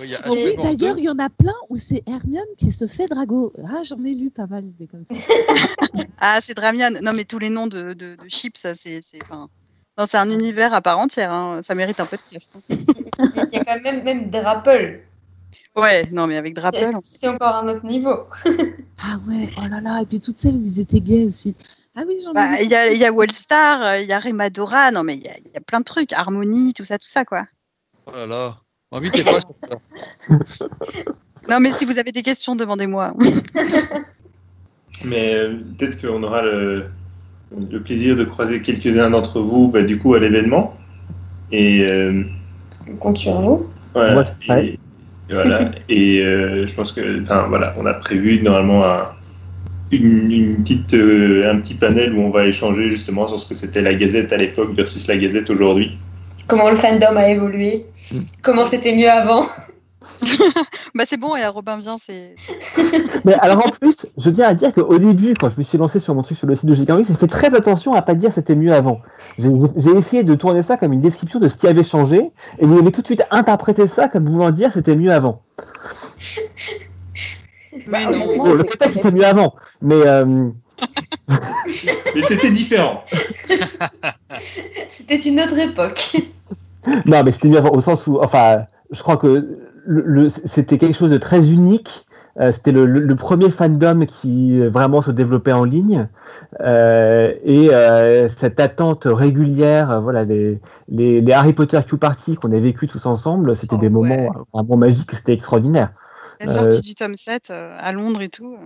Oui, 0.00 0.08
HP 0.14 0.56
Mort 0.56 0.66
2. 0.70 0.76
d'ailleurs, 0.76 0.98
il 0.98 1.04
y 1.04 1.08
en 1.10 1.18
a 1.18 1.28
plein 1.30 1.54
où 1.68 1.76
c'est 1.76 2.02
Hermione 2.06 2.46
qui 2.56 2.70
se 2.72 2.86
fait 2.86 3.06
drago. 3.06 3.52
Ah, 3.68 3.82
j'en 3.84 4.02
ai 4.04 4.14
lu 4.14 4.30
pas 4.30 4.46
mal 4.46 4.64
des 4.78 4.86
comme 4.86 5.04
ça. 5.06 5.14
Ah, 6.24 6.38
c'est 6.40 6.54
Dramion. 6.54 6.90
Non, 7.02 7.12
mais 7.14 7.24
tous 7.24 7.38
les 7.40 7.50
noms 7.50 7.66
de, 7.66 7.94
de, 7.94 8.14
de 8.16 8.28
chips, 8.28 8.56
ça, 8.58 8.74
c'est. 8.74 9.00
c'est- 9.02 9.18
enfin, 9.24 9.48
Non, 9.98 10.04
c'est 10.08 10.16
un 10.18 10.30
univers 10.30 10.72
à 10.72 10.80
part 10.80 10.98
entière. 10.98 11.32
hein. 11.32 11.60
Ça 11.64 11.74
mérite 11.74 11.98
un 12.00 12.06
podcast. 12.06 12.52
hein. 12.54 12.60
Il 12.70 13.48
y 13.52 13.56
a 13.58 13.64
quand 13.64 13.80
même 13.82 14.02
même 14.04 14.30
Drapple. 14.30 15.00
Ouais, 15.74 16.06
non, 16.12 16.26
mais 16.26 16.36
avec 16.36 16.54
Drapel. 16.54 16.92
on- 16.94 17.00
C'est 17.02 17.28
encore 17.28 17.56
un 17.56 17.68
autre 17.68 17.84
niveau. 17.84 18.26
Ah 19.04 19.18
ouais, 19.28 19.50
oh 19.58 19.66
là 19.68 19.80
là, 19.80 20.00
et 20.02 20.06
puis 20.06 20.20
toutes 20.20 20.38
celles 20.38 20.54
où 20.54 20.62
ils 20.64 20.78
étaient 20.78 21.00
gays 21.00 21.24
aussi. 21.24 21.56
Ah 21.96 22.02
oui, 22.06 22.20
j'en 22.22 22.30
ai 22.30 22.34
Bah, 22.34 22.50
lu. 22.52 22.58
Il 22.62 22.70
y, 22.70 22.74
a, 22.76 22.92
il 22.92 22.98
y 22.98 23.04
a 23.04 23.10
Wallstar, 23.12 23.82
euh, 23.82 23.98
il 23.98 24.06
y 24.06 24.12
a 24.12 24.20
Remadora. 24.20 24.92
Non, 24.92 25.02
mais 25.02 25.14
il 25.16 25.22
y 25.24 25.28
a, 25.28 25.36
il 25.38 25.50
y 25.52 25.56
a 25.56 25.60
plein 25.60 25.80
de 25.80 25.84
trucs. 25.84 26.12
Harmonie, 26.12 26.72
tout 26.72 26.84
ça, 26.84 26.98
tout 26.98 27.08
ça, 27.08 27.24
quoi. 27.24 27.46
Oh 28.06 28.12
là 28.12 28.26
là. 28.28 28.56
Quoi 28.92 29.40
ça 30.46 30.66
Non, 31.50 31.58
mais 31.60 31.72
si 31.72 31.84
vous 31.84 31.98
avez 31.98 32.12
des 32.12 32.22
questions, 32.22 32.54
demandez-moi. 32.54 33.12
Mais 35.04 35.34
euh, 35.34 35.56
peut-être 35.76 36.00
qu'on 36.00 36.22
aura 36.22 36.42
le, 36.42 36.84
le 37.70 37.80
plaisir 37.80 38.14
de 38.14 38.24
croiser 38.24 38.62
quelques-uns 38.62 39.10
d'entre 39.10 39.40
vous, 39.40 39.68
bah, 39.68 39.82
du 39.82 39.98
coup, 39.98 40.14
à 40.14 40.20
l'événement. 40.20 40.76
Et 41.50 41.82
euh, 41.82 42.22
On 42.88 42.96
compte 42.96 43.16
sur 43.18 43.40
vous. 43.40 43.66
voilà. 43.94 44.14
Moi, 44.14 44.22
je 44.24 44.46
serai. 44.46 44.66
et, 44.66 44.72
et 45.30 45.34
voilà. 45.34 45.70
Et 45.88 46.20
euh, 46.20 46.66
je 46.68 46.74
pense 46.74 46.92
que, 46.92 47.20
enfin, 47.22 47.46
voilà, 47.48 47.74
on 47.78 47.86
a 47.86 47.94
prévu 47.94 48.40
normalement 48.42 48.84
un, 48.84 49.08
une, 49.90 50.30
une 50.30 50.62
petite, 50.62 50.94
euh, 50.94 51.50
un 51.50 51.58
petit 51.58 51.74
panel 51.74 52.14
où 52.14 52.20
on 52.20 52.30
va 52.30 52.46
échanger 52.46 52.88
justement 52.90 53.26
sur 53.26 53.40
ce 53.40 53.46
que 53.46 53.54
c'était 53.54 53.82
la 53.82 53.94
Gazette 53.94 54.32
à 54.32 54.36
l'époque 54.36 54.74
versus 54.74 55.06
la 55.08 55.16
Gazette 55.16 55.50
aujourd'hui. 55.50 55.98
Comment 56.46 56.70
le 56.70 56.76
fandom 56.76 57.16
a 57.16 57.28
évolué. 57.28 57.86
Comment 58.42 58.66
c'était 58.66 58.94
mieux 58.96 59.10
avant. 59.10 59.46
bah, 60.94 61.04
c'est 61.06 61.16
bon, 61.18 61.34
et 61.36 61.42
à 61.42 61.50
Robin 61.50 61.78
vient, 61.78 61.96
c'est. 62.00 62.34
Mais 63.24 63.34
alors 63.34 63.66
en 63.66 63.70
plus, 63.70 64.06
je 64.18 64.30
tiens 64.30 64.48
à 64.48 64.54
dire 64.54 64.72
qu'au 64.72 64.98
début, 64.98 65.34
quand 65.38 65.50
je 65.50 65.56
me 65.58 65.62
suis 65.62 65.78
lancé 65.78 65.98
sur 66.00 66.14
mon 66.14 66.22
truc 66.22 66.36
sur 66.38 66.46
le 66.46 66.54
site 66.54 66.66
de 66.66 66.74
GK 66.74 67.06
j'ai 67.06 67.14
fait 67.14 67.26
très 67.28 67.54
attention 67.54 67.94
à 67.94 68.02
pas 68.02 68.14
dire 68.14 68.32
c'était 68.32 68.54
mieux 68.56 68.72
avant. 68.72 69.00
J'ai 69.38 69.90
essayé 69.96 70.22
de 70.24 70.34
tourner 70.34 70.62
ça 70.62 70.76
comme 70.76 70.92
une 70.92 71.00
description 71.00 71.38
de 71.40 71.48
ce 71.48 71.56
qui 71.56 71.66
avait 71.66 71.82
changé, 71.84 72.30
et 72.58 72.66
vous 72.66 72.78
avez 72.78 72.92
tout 72.92 73.00
de 73.00 73.06
suite 73.06 73.24
interprété 73.30 73.86
ça 73.86 74.08
comme 74.08 74.26
voulant 74.28 74.50
dire 74.50 74.70
c'était 74.72 74.96
mieux 74.96 75.12
avant. 75.12 75.42
Mais 77.72 77.80
Bah, 77.86 77.98
non. 78.12 78.36
Bon, 78.36 78.56
je 78.56 78.62
c'est- 78.62 78.72
sais 78.72 78.76
pas 78.76 78.88
si 78.88 78.94
c'était 78.94 79.12
mieux 79.12 79.24
avant, 79.24 79.54
mais 79.80 79.94
euh, 80.06 80.50
Mais 82.14 82.22
c'était 82.22 82.50
différent. 82.50 83.04
C'était 84.88 85.16
une 85.16 85.40
autre 85.40 85.58
époque. 85.58 86.16
non, 87.06 87.22
mais 87.24 87.30
c'était 87.32 87.48
mieux 87.48 87.58
avant 87.58 87.70
au 87.70 87.80
sens 87.80 88.06
où, 88.06 88.18
enfin, 88.20 88.64
je 88.90 89.02
crois 89.02 89.16
que 89.16 89.26
le, 89.86 90.02
le- 90.02 90.28
c'était 90.28 90.78
quelque 90.78 90.96
chose 90.96 91.10
de 91.10 91.18
très 91.18 91.50
unique. 91.50 92.06
Euh, 92.40 92.50
c'était 92.50 92.72
le, 92.72 93.14
premier 93.14 93.50
fandom 93.50 94.06
qui 94.06 94.58
euh, 94.58 94.70
vraiment 94.70 95.02
se 95.02 95.10
développait 95.10 95.52
en 95.52 95.64
ligne 95.64 96.08
Euh, 96.60 97.34
et 97.44 97.68
euh, 97.74 98.28
cette 98.30 98.58
attente 98.58 99.02
régulière, 99.04 100.00
voilà, 100.00 100.24
les, 100.24 100.58
les, 100.88 101.20
les 101.20 101.32
Harry 101.32 101.52
Potter 101.52 101.78
Q 101.86 101.98
Party 101.98 102.36
qu'on 102.36 102.50
a 102.52 102.58
vécu 102.58 102.86
tous 102.88 103.04
ensemble, 103.04 103.54
c'était 103.54 103.76
Oh, 103.76 103.78
des 103.78 103.88
ouais. 103.88 103.92
moments 104.08 104.32
vraiment 104.54 104.78
magiques, 104.78 105.12
c'était 105.12 105.34
extraordinaire. 105.34 105.92
La 106.40 106.48
sortie 106.48 106.78
Euh, 106.78 106.80
du 106.80 106.94
tome 106.94 107.14
7 107.14 107.50
euh, 107.50 107.76
à 107.78 107.92
Londres 107.92 108.22
et 108.22 108.30
tout. 108.30 108.56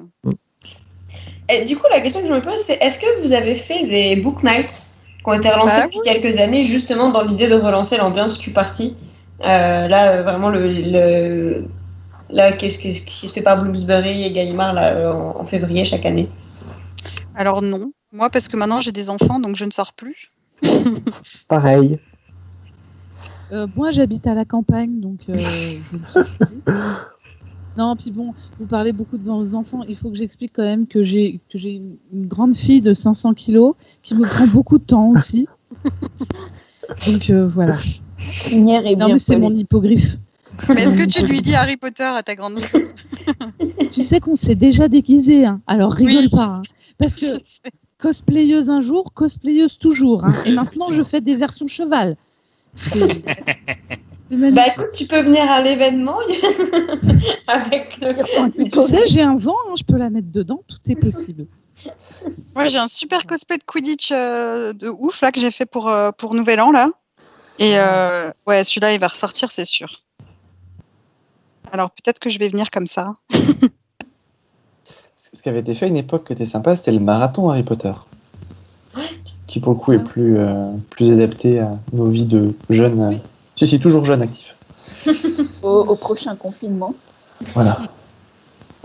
Et 1.49 1.65
du 1.65 1.77
coup, 1.77 1.87
la 1.91 2.01
question 2.01 2.21
que 2.23 2.27
je 2.29 2.33
me 2.33 2.43
pose, 2.43 2.59
c'est 2.59 2.75
est-ce 2.83 2.99
que 2.99 3.21
vous 3.23 3.33
avez 3.33 3.55
fait 3.55 3.85
des 3.87 4.17
book 4.17 4.43
nights 4.43 4.89
qui 5.19 5.31
ont 5.31 5.33
été 5.35 5.49
relancés 5.51 5.77
Bah 5.77 5.85
depuis 5.87 6.01
quelques 6.05 6.39
années, 6.39 6.63
justement 6.63 7.11
dans 7.11 7.23
l'idée 7.23 7.47
de 7.49 7.55
relancer 7.55 7.97
l'ambiance 7.97 8.39
Q-Party 8.39 8.95
Euh, 9.45 9.87
Là, 9.89 10.13
euh, 10.13 10.23
vraiment, 10.23 10.49
le, 10.49 10.67
le- 10.67 11.65
là, 12.31 12.53
qu'est-ce 12.53 12.79
que- 12.79 12.91
ce 12.93 13.03
qui 13.03 13.29
se 13.29 13.33
fait 13.35 13.43
par 13.43 13.63
Bloomsbury 13.63 14.25
et 14.25 14.33
Gallimard 14.33 14.73
là, 14.73 14.95
euh, 14.95 15.13
en, 15.13 15.41
en 15.41 15.45
février 15.45 15.85
chaque 15.85 16.07
année? 16.07 16.29
Alors, 17.35 17.61
non. 17.63 17.93
Moi, 18.13 18.31
parce 18.31 18.49
que 18.49 18.57
maintenant, 18.57 18.81
j'ai 18.81 18.93
des 18.93 19.11
enfants, 19.11 19.39
donc 19.39 19.57
je 19.57 19.65
ne 19.67 19.71
sors 19.71 19.93
plus. 19.93 20.33
Pareil. 21.49 21.99
Euh, 23.53 23.67
moi, 23.77 23.91
j'habite 23.93 24.27
à 24.27 24.35
la 24.35 24.45
campagne, 24.45 25.01
donc 25.01 25.21
euh, 25.29 25.37
je 25.93 25.97
ne 25.97 26.05
sais 26.09 26.25
plus. 26.47 26.63
Non, 27.77 27.95
puis 27.97 28.11
bon, 28.11 28.33
vous 28.59 28.67
parlez 28.67 28.93
beaucoup 28.93 29.19
de 29.19 29.25
vos 29.25 29.55
enfants. 29.55 29.83
Il 29.89 29.97
faut 29.97 30.11
que 30.11 30.17
j'explique 30.17 30.53
quand 30.55 30.63
même 30.63 30.87
que 30.87 31.03
j'ai 31.03 31.41
que 31.51 31.59
j'ai 31.59 31.73
une, 31.73 31.97
une 32.13 32.27
grande 32.27 32.55
fille 32.55 32.81
de 32.81 32.93
500 32.95 33.35
kilos 33.35 33.75
qui 34.03 34.15
me 34.15 34.23
prend 34.27 34.47
beaucoup 34.47 34.79
de 34.79 34.85
temps 34.85 35.09
aussi. 35.11 35.47
Donc 37.07 37.31
euh, 37.31 37.47
voilà. 37.47 37.77
Lumière 38.51 38.87
est 38.87 38.97
Non, 38.97 39.07
bien 39.07 39.15
mais 39.15 39.19
c'est 39.19 39.37
mon 39.37 39.55
hippogriffe. 39.55 40.17
Mais 40.71 40.85
est-ce 40.85 40.95
que 40.95 41.07
tu 41.07 41.27
lui 41.27 41.43
dis 41.43 41.55
Harry 41.55 41.77
Potter 41.77 42.05
à 42.05 42.23
ta 42.23 42.35
grande 42.35 42.59
fille 42.61 42.81
Tu 43.91 44.01
sais 44.01 44.21
qu'on 44.21 44.35
s'est 44.35 44.55
déjà 44.55 44.89
déguisé, 44.89 45.45
hein. 45.45 45.61
alors 45.67 45.93
rigole 45.93 46.17
Oui, 46.23 46.29
pas. 46.31 46.47
hein. 46.47 46.63
Parce 46.99 47.17
que 47.17 47.27
cosplayeuse 47.99 48.71
un 48.71 48.81
jour, 48.81 49.13
cosplayeuse 49.13 49.77
toujours. 49.77 50.25
hein. 50.25 50.33
Et 50.47 50.53
maintenant, 50.53 50.89
je 50.91 51.03
fais 51.03 51.21
des 51.21 51.35
versions 51.35 51.67
cheval. 51.67 52.17
C'est- 54.31 54.37
c'est. 54.37 54.53
Bah 54.53 54.63
écoute, 54.67 54.87
tu 54.97 55.07
peux 55.07 55.21
venir 55.23 55.49
à 55.51 55.61
l'événement 55.63 56.19
avec 57.47 57.99
le. 58.01 58.13
Tu 58.71 58.83
sais, 58.83 59.03
j'ai 59.07 59.23
un 59.23 59.37
vent, 59.37 59.57
hein, 59.69 59.75
je 59.79 59.85
peux 59.85 59.97
la 59.97 60.11
mettre 60.11 60.31
dedans, 60.31 60.63
tout 60.67 60.79
est 60.89 60.97
possible. 60.97 61.47
Moi, 62.55 62.69
j'ai 62.69 62.79
un 62.79 62.89
super 62.89 63.27
cosplay 63.27 63.59
de 63.59 63.65
Quidditch 63.65 64.11
euh, 64.13 64.73
de 64.73 64.89
ouf 64.89 65.21
là 65.21 65.31
que 65.31 65.39
j'ai 65.41 65.51
fait 65.51 65.67
pour, 65.67 65.89
euh, 65.89 66.11
pour 66.11 66.35
Nouvel 66.35 66.61
An 66.61 66.71
là. 66.73 66.89
Et 67.59 67.79
euh, 67.79 68.31
ouais, 68.47 68.65
celui-là, 68.65 68.93
il 68.95 69.01
va 69.01 69.09
ressortir, 69.09 69.51
c'est 69.51 69.65
sûr. 69.65 69.89
Alors 71.73 71.91
peut-être 71.91 72.19
que 72.19 72.31
je 72.31 72.39
vais 72.39 72.49
venir 72.49 72.71
comme 72.71 72.87
ça. 72.87 73.15
Ce 75.17 75.43
qui 75.43 75.49
avait 75.49 75.61
été 75.61 75.75
fait 75.75 75.87
à 75.87 75.89
une 75.89 75.97
époque 75.97 76.27
qui 76.27 76.33
était 76.33 76.47
sympa, 76.47 76.77
c'était 76.77 76.93
le 76.93 77.01
marathon 77.01 77.51
Harry 77.51 77.63
Potter. 77.63 77.93
Qui 79.47 79.61
pour 79.61 79.73
le 79.73 79.79
coup 79.79 79.93
est 79.93 80.03
plus, 80.03 80.39
euh, 80.39 80.73
plus 80.91 81.13
adapté 81.13 81.61
à 81.61 81.79
nos 81.93 82.09
vies 82.09 82.27
de 82.27 82.55
jeunes. 82.71 83.01
euh, 83.01 83.13
Si, 83.57 83.67
si, 83.67 83.81
toujours 83.81 84.05
jeunes 84.05 84.23
actifs. 84.23 84.55
au, 85.63 85.69
au 85.69 85.97
prochain 85.97 86.37
confinement. 86.37 86.95
Voilà. 87.55 87.79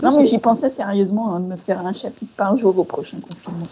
Non, 0.02 0.16
mais 0.18 0.26
j'y 0.26 0.38
pensais 0.38 0.70
sérieusement 0.70 1.34
hein, 1.34 1.40
de 1.40 1.46
me 1.46 1.56
faire 1.56 1.86
un 1.86 1.92
chapitre 1.92 2.32
par 2.36 2.56
jour 2.56 2.76
au 2.78 2.84
prochain 2.84 3.18
confinement. 3.20 3.66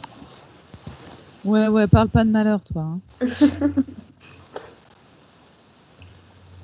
Ouais, 1.45 1.69
ouais, 1.69 1.87
parle 1.87 2.09
pas 2.09 2.25
de 2.25 2.31
malheur, 2.31 2.61
toi. 2.63 2.83
hein. 2.83 3.01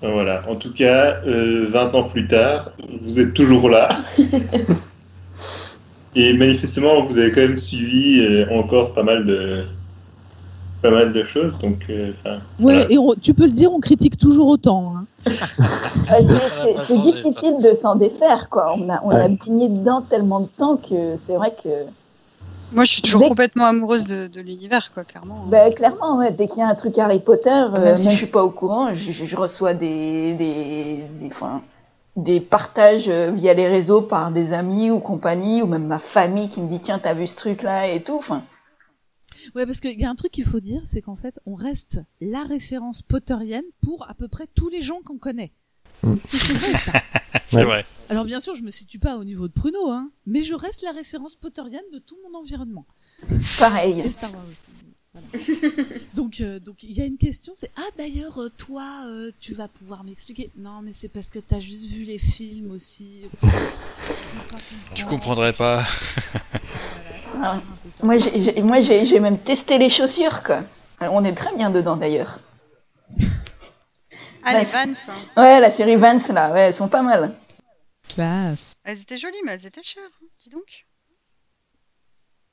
Voilà. 0.02 0.44
En 0.48 0.56
tout 0.56 0.72
cas, 0.72 1.16
euh, 1.26 1.66
20 1.68 1.94
ans 1.94 2.02
plus 2.04 2.28
tard, 2.28 2.70
vous 3.00 3.18
êtes 3.18 3.32
toujours 3.34 3.70
là. 3.70 3.88
Et 6.14 6.32
manifestement, 6.34 7.02
vous 7.02 7.18
avez 7.18 7.32
quand 7.32 7.40
même 7.40 7.58
suivi 7.58 8.20
euh, 8.20 8.46
encore 8.50 8.92
pas 8.92 9.02
mal 9.02 9.26
de 9.26 9.64
pas 10.82 10.90
mal 10.90 11.12
de 11.12 11.24
choses. 11.24 11.58
Donc, 11.58 11.84
euh, 11.88 12.12
Ouais, 12.24 12.40
voilà. 12.58 12.86
et 12.90 12.98
on- 12.98 13.14
tu 13.14 13.34
peux 13.34 13.44
le 13.46 13.50
dire, 13.52 13.72
on 13.72 13.80
critique 13.80 14.16
toujours 14.18 14.48
autant. 14.48 14.94
hein. 14.96 15.04
C'est- 16.22 16.76
changé, 16.86 16.96
difficile 17.02 17.58
de 17.62 17.74
s'en 17.74 17.96
défaire, 17.96 18.48
quoi. 18.50 18.74
On 18.78 18.88
a, 18.88 19.00
on 19.04 19.10
a 19.10 19.28
baigné 19.28 19.68
dedans 19.68 20.02
tellement 20.02 20.40
de 20.40 20.46
temps 20.46 20.76
que 20.76 21.16
c'est 21.18 21.34
vrai 21.34 21.52
que, 21.62 21.68
Moi, 22.72 22.84
je 22.84 22.92
suis 22.92 23.02
toujours 23.02 23.28
complètement 23.28 23.64
amoureuse 23.66 24.06
de, 24.06 24.26
de 24.28 24.40
l'univers, 24.40 24.90
quoi, 24.92 25.04
clairement. 25.04 25.44
bah, 25.48 25.70
clairement, 25.70 26.18
ouais, 26.18 26.30
dès 26.32 26.46
qu'il 26.48 26.58
y 26.58 26.62
a 26.62 26.68
un 26.68 26.74
truc 26.74 26.96
Harry 26.98 27.18
Potter, 27.18 27.50
euh, 27.50 27.78
Même 27.80 27.98
si 27.98 28.04
je- 28.06 28.10
je 28.10 28.16
suis 28.24 28.26
pas 28.32 28.44
au 28.44 28.50
courant, 28.50 28.94
je, 28.94 29.12
je- 29.12 29.24
je 29.24 29.36
reçois 29.36 29.74
des, 29.74 30.34
des, 30.34 31.02
des, 31.20 31.26
enfin, 31.26 31.60
des 32.16 32.40
partages 32.40 33.08
euh, 33.08 33.30
via 33.32 33.52
les 33.54 33.66
réseaux 33.68 34.00
par 34.02 34.30
des 34.30 34.52
amis 34.52 34.90
ou 34.90 34.98
compagnie, 35.00 35.62
ou 35.62 35.66
même 35.66 35.86
ma 35.86 35.98
famille 35.98 36.48
qui 36.48 36.60
me 36.60 36.68
dit 36.68 36.80
tiens, 36.80 36.98
t'as 37.02 37.14
vu 37.14 37.26
ce 37.26 37.36
truc-là 37.36 37.88
et 37.88 38.02
tout. 38.02 38.16
Enfin, 38.16 38.42
Ouais, 39.54 39.64
parce 39.66 39.80
qu'il 39.80 39.98
y 39.98 40.04
a 40.04 40.10
un 40.10 40.14
truc 40.14 40.32
qu'il 40.32 40.44
faut 40.44 40.60
dire, 40.60 40.82
c'est 40.84 41.02
qu'en 41.02 41.16
fait, 41.16 41.38
on 41.46 41.54
reste 41.54 42.00
la 42.20 42.42
référence 42.44 43.02
potterienne 43.02 43.64
pour 43.82 44.08
à 44.08 44.14
peu 44.14 44.28
près 44.28 44.46
tous 44.54 44.68
les 44.68 44.82
gens 44.82 45.00
qu'on 45.04 45.18
connaît. 45.18 45.52
Mm. 46.02 46.14
C'est 46.28 46.52
vrai, 46.52 46.74
ça. 46.78 46.92
C'est 47.48 47.56
Ouais. 47.56 47.64
vrai. 47.64 47.86
Alors 48.08 48.24
bien 48.24 48.40
sûr, 48.40 48.54
je 48.54 48.62
me 48.62 48.70
situe 48.70 48.98
pas 48.98 49.16
au 49.16 49.24
niveau 49.24 49.46
de 49.48 49.52
Pruno, 49.52 49.90
hein, 49.90 50.10
mais 50.26 50.42
je 50.42 50.54
reste 50.54 50.82
la 50.82 50.90
référence 50.92 51.36
potterienne 51.36 51.84
de 51.92 51.98
tout 51.98 52.16
mon 52.28 52.38
environnement. 52.38 52.84
pareil. 53.58 54.00
Et 54.00 54.10
Star 54.10 54.32
Wars 54.34 54.44
aussi. 54.50 54.64
Donc, 56.14 56.42
euh, 56.42 56.58
donc 56.60 56.82
il 56.82 56.92
y 56.92 57.00
a 57.00 57.06
une 57.06 57.16
question, 57.16 57.54
c'est 57.56 57.70
ah 57.76 57.88
d'ailleurs 57.96 58.38
euh, 58.38 58.50
toi 58.54 59.04
euh, 59.06 59.30
tu 59.40 59.54
vas 59.54 59.66
pouvoir 59.66 60.04
m'expliquer. 60.04 60.50
Non 60.58 60.82
mais 60.82 60.92
c'est 60.92 61.08
parce 61.08 61.30
que 61.30 61.38
t'as 61.38 61.58
juste 61.58 61.86
vu 61.86 62.04
les 62.04 62.18
films 62.18 62.70
aussi. 62.70 63.22
Tu 64.94 65.04
comprendrais 65.06 65.52
pas. 65.54 65.86
Moi, 68.02 68.18
j'ai- 68.18 68.62
moi, 68.62 68.80
même 69.20 69.38
testé 69.38 69.78
les 69.78 69.88
chaussures, 69.88 70.42
quoi. 70.42 70.62
On 71.00 71.24
est 71.24 71.34
très 71.34 71.54
bien 71.56 71.70
dedans, 71.70 71.96
d'ailleurs. 71.96 72.40
Ah, 74.42 74.58
les 74.58 74.64
Bref. 74.64 74.72
Vans. 75.06 75.12
hein. 75.36 75.42
Ouais, 75.42 75.60
la 75.60 75.70
série 75.70 75.96
Vance, 75.96 76.28
là, 76.28 76.52
ouais, 76.52 76.60
elles 76.62 76.74
sont 76.74 76.88
pas 76.88 77.02
mal. 77.02 77.34
Classe. 78.08 78.74
Elles 78.84 79.00
étaient 79.02 79.18
jolies, 79.18 79.36
mais 79.44 79.52
elles 79.52 79.66
étaient 79.66 79.82
chères. 79.82 80.02
hein. 80.22 80.26
Dis 80.42 80.50
donc. 80.50 80.84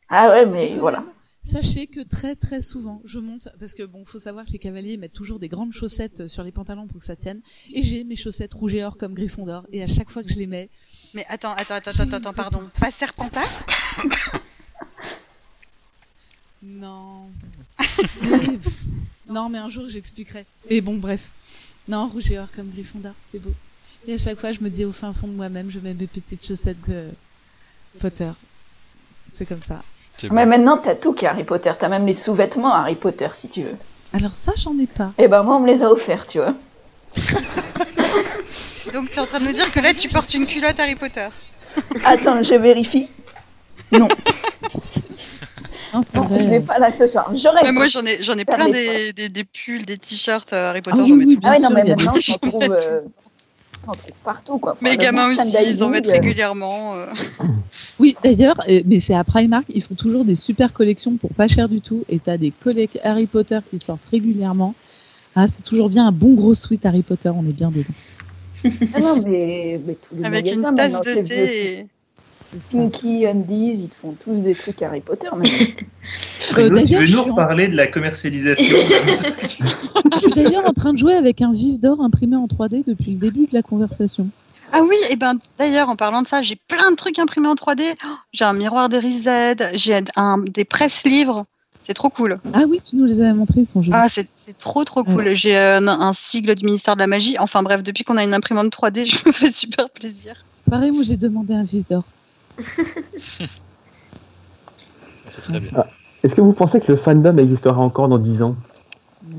Ah 0.10 0.30
ouais, 0.30 0.46
mais 0.46 0.76
voilà. 0.78 1.00
même, 1.00 1.10
Sachez 1.46 1.88
que 1.88 2.00
très 2.02 2.36
très 2.36 2.62
souvent, 2.62 3.02
je 3.04 3.20
monte 3.20 3.50
parce 3.60 3.74
que 3.74 3.84
bon, 3.84 4.06
faut 4.06 4.18
savoir 4.20 4.46
que 4.46 4.52
les 4.52 4.60
cavaliers 4.60 4.96
mettent 4.98 5.12
toujours 5.14 5.40
des 5.40 5.50
grandes 5.50 5.74
chaussettes 5.74 6.28
sur 6.28 6.42
les 6.42 6.52
pantalons 6.54 6.88
pour 6.88 7.00
que 7.00 7.06
ça 7.06 7.16
tienne. 7.18 7.42
Et 7.74 7.82
j'ai 7.82 8.04
mes 8.06 8.16
chaussettes 8.16 8.54
rouges 8.54 8.76
et 8.76 8.84
or 8.84 8.98
comme 8.98 9.14
Gryffondor. 9.14 9.66
Et 9.72 9.84
à 9.84 9.88
chaque 9.88 10.10
fois 10.10 10.24
que 10.24 10.30
je 10.30 10.36
les 10.40 10.48
mets, 10.48 10.70
Mais 11.14 11.26
attends, 11.30 11.52
attends, 11.54 11.76
attends, 11.76 11.92
attends, 12.00 12.18
attends, 12.18 12.34
pardon. 12.34 12.70
Pas 12.80 12.92
Serpentard? 12.92 13.44
non. 16.64 17.30
Mais, 18.24 18.60
non, 19.30 19.50
mais 19.50 19.58
un 19.58 19.70
jour 19.70 19.88
j'expliquerai. 19.88 20.46
Et 20.70 20.82
bon, 20.82 20.96
bref. 20.98 21.30
Non, 21.88 22.08
rouge 22.08 22.32
et 22.32 22.40
or 22.40 22.48
comme 22.56 22.70
Gryffondor, 22.70 23.14
c'est 23.30 23.40
beau. 23.40 23.52
Et 24.08 24.14
à 24.14 24.18
chaque 24.18 24.40
fois, 24.40 24.52
je 24.52 24.62
me 24.62 24.70
dis 24.70 24.86
au 24.86 24.92
fin 24.92 25.14
fond 25.14 25.28
de 25.28 25.34
moi-même, 25.34 25.70
je 25.70 25.80
mets 25.80 25.94
mes 25.94 26.08
petites 26.08 26.46
chaussettes 26.46 26.88
de 26.88 27.10
Potter. 28.00 28.32
C'est 29.34 29.46
comme 29.46 29.62
ça. 29.62 29.82
Mais 30.32 30.46
maintenant, 30.46 30.78
t'as 30.78 30.96
tout 30.96 31.14
qui 31.14 31.26
est 31.26 31.28
Harry 31.28 31.44
Potter. 31.44 31.74
T'as 31.78 31.90
même 31.90 32.06
les 32.06 32.14
sous-vêtements 32.14 32.74
Harry 32.74 32.96
Potter, 32.96 33.28
si 33.34 33.50
tu 33.50 33.64
veux. 33.64 33.76
Alors 34.14 34.36
ça, 34.36 34.54
j'en 34.58 34.78
ai 34.80 34.88
pas. 34.88 35.12
Et 35.18 35.28
ben, 35.28 35.44
moi, 35.44 35.58
on 35.58 35.60
me 35.60 35.68
les 35.68 35.84
a 35.84 35.92
offerts, 35.92 36.28
tu 36.28 36.38
vois. 36.38 36.56
Donc 38.94 39.10
tu 39.10 39.18
es 39.18 39.20
en 39.20 39.26
train 39.26 39.40
de 39.40 39.46
nous 39.46 39.54
dire 39.54 39.72
que 39.72 39.80
là 39.80 39.94
tu 39.94 40.10
portes 40.10 40.34
une 40.34 40.46
culotte 40.46 40.80
Harry 40.80 40.96
Potter. 40.96 41.28
Attends, 42.04 42.44
je 42.44 42.54
vérifie. 42.56 43.10
Non, 43.92 44.08
Non, 45.94 46.02
non, 46.16 46.28
je 46.40 46.48
vais 46.50 46.60
pas 46.60 46.80
là 46.80 46.92
ce 46.92 47.08
soir. 47.08 47.32
J'aurais. 47.36 47.72
Moi 47.72 47.88
j'en 47.88 48.04
ai, 48.06 48.22
j'en 48.22 48.34
ai 48.38 48.46
plein 48.46 48.68
des 48.70 49.14
des, 49.14 49.44
pulls, 49.44 49.86
des 49.86 49.98
t-shirts 49.98 50.52
euh, 50.54 50.70
Harry 50.72 50.82
Potter, 50.82 51.02
Ah 51.02 51.06
j'en 51.06 51.14
oui, 51.14 51.20
mets 51.20 51.26
oui, 51.26 51.36
tout 51.36 51.42
Ah 51.44 51.52
ouais, 51.52 51.60
non, 51.60 51.70
mais 51.70 51.84
maintenant, 51.84 52.14
j'en 52.22 52.38
trouve, 52.38 52.64
euh, 52.72 53.02
j'en 53.86 53.92
trouve 53.92 54.12
partout, 54.24 54.58
quoi. 54.58 54.76
Mais 54.82 54.90
les 54.92 54.96
Enfin, 54.96 55.06
le 55.12 55.18
gamins 55.18 55.32
aussi, 55.32 55.56
ils 55.70 55.84
en 55.84 55.90
mettent 55.90 56.08
euh, 56.08 56.12
régulièrement. 56.14 56.96
euh. 56.96 57.06
Oui, 58.00 58.16
d'ailleurs, 58.24 58.60
mais 58.86 59.00
c'est 59.00 59.14
à 59.14 59.24
Primark, 59.24 59.66
ils 59.70 59.84
font 59.84 59.94
toujours 59.96 60.26
des 60.26 60.36
super 60.36 60.74
collections 60.74 61.16
pour 61.18 61.32
pas 61.34 61.48
cher 61.48 61.70
du 61.70 61.80
tout. 61.82 62.04
Et 62.10 62.20
t'as 62.20 62.38
des 62.38 62.50
collègues 62.52 63.00
Harry 63.04 63.28
Potter 63.28 63.60
qui 63.70 63.80
sortent 63.80 64.06
régulièrement. 64.12 64.74
Ah, 65.36 65.48
c'est 65.48 65.64
toujours 65.64 65.90
bien 65.90 66.08
un 66.08 66.12
bon 66.12 66.34
gros 66.34 66.54
sweat 66.56 66.86
Harry 66.86 67.02
Potter, 67.04 67.30
on 67.30 67.48
est 67.48 67.54
bien 67.54 67.70
dedans. 67.72 67.84
Ah 68.96 69.00
non, 69.00 69.22
mais, 69.26 69.80
mais 69.86 69.96
tous 69.96 70.16
les 70.16 70.26
Avec 70.26 70.52
une 70.52 70.76
tasse 70.76 71.02
de 71.02 71.14
thé. 71.22 71.74
et- 71.80 71.88
Kinky, 72.70 73.26
Undies, 73.26 73.74
ils 73.84 73.90
font 74.02 74.16
tous 74.24 74.36
des 74.36 74.54
trucs 74.56 74.82
Harry 74.82 75.02
Potter. 75.02 75.30
Mais... 75.38 75.50
Bruno, 76.52 76.82
tu 76.86 76.96
veux 76.96 77.02
nous 77.02 77.08
suis 77.08 77.18
en- 77.18 77.24
reparler 77.36 77.68
de 77.68 77.76
la 77.76 77.88
commercialisation 77.88 78.76
Je 80.14 80.20
suis 80.20 80.34
d'ailleurs 80.34 80.68
en 80.68 80.74
train 80.74 80.94
de 80.94 80.98
jouer 80.98 81.14
avec 81.14 81.42
un 81.42 81.52
vif 81.52 81.80
d'or 81.80 82.02
imprimé 82.02 82.36
en 82.36 82.46
3D 82.46 82.84
depuis 82.86 83.12
le 83.12 83.18
début 83.18 83.48
de 83.48 83.54
la 83.54 83.62
conversation. 83.62 84.28
Ah 84.72 84.82
oui, 84.82 84.96
et 85.12 85.16
ben 85.16 85.38
d'ailleurs 85.60 85.90
en 85.90 85.96
parlant 85.96 86.22
de 86.22 86.28
ça, 86.28 86.42
j'ai 86.42 86.56
plein 86.56 86.90
de 86.92 86.96
trucs 86.96 87.20
imprimés 87.20 87.48
en 87.48 87.56
3D. 87.56 87.84
Oh, 88.06 88.08
j'ai 88.32 88.46
un 88.46 88.54
miroir 88.54 88.90
d'Eriz 88.90 89.24
Z, 89.24 89.56
j'ai 89.74 90.00
un, 90.16 90.40
des 90.40 90.66
presses-livres. 90.66 91.44
C'est 91.80 91.94
trop 91.94 92.10
cool. 92.10 92.36
Ah 92.54 92.64
oui, 92.68 92.80
tu 92.84 92.96
nous 92.96 93.06
les 93.06 93.20
avais 93.20 93.34
montrés, 93.34 93.62
ils 93.62 93.66
sont 93.68 93.82
jolis. 93.82 93.96
Ah, 93.96 94.08
c'est 94.10 94.58
trop 94.58 94.84
trop 94.86 95.04
cool. 95.04 95.34
J'ai 95.36 95.58
euh, 95.58 95.80
un, 95.80 95.88
un 95.88 96.14
sigle 96.14 96.56
du 96.56 96.66
ministère 96.66 96.96
de 96.96 97.02
la 97.02 97.08
Magie. 97.08 97.38
Enfin 97.40 97.62
bref, 97.62 97.84
depuis 97.84 98.04
qu'on 98.06 98.16
a 98.18 98.24
une 98.24 98.34
imprimante 98.34 98.74
3D, 98.74 99.06
je 99.06 99.28
me 99.28 99.32
fais 99.32 99.52
super 99.52 99.90
plaisir. 99.90 100.46
Pareil, 100.70 100.92
moi 100.92 101.04
j'ai 101.04 101.18
demandé 101.18 101.54
un 101.54 101.64
vif 101.64 101.86
d'or. 101.88 102.04
C'est 105.30 105.42
très 105.42 105.60
bien. 105.60 105.86
Est-ce 106.24 106.36
que 106.36 106.42
vous 106.42 106.54
pensez 106.54 106.80
que 106.80 106.92
le 106.92 106.98
fandom 106.98 107.38
existera 107.38 107.80
encore 107.80 108.08
dans 108.08 108.18
10 108.18 108.44
ans? 108.44 108.56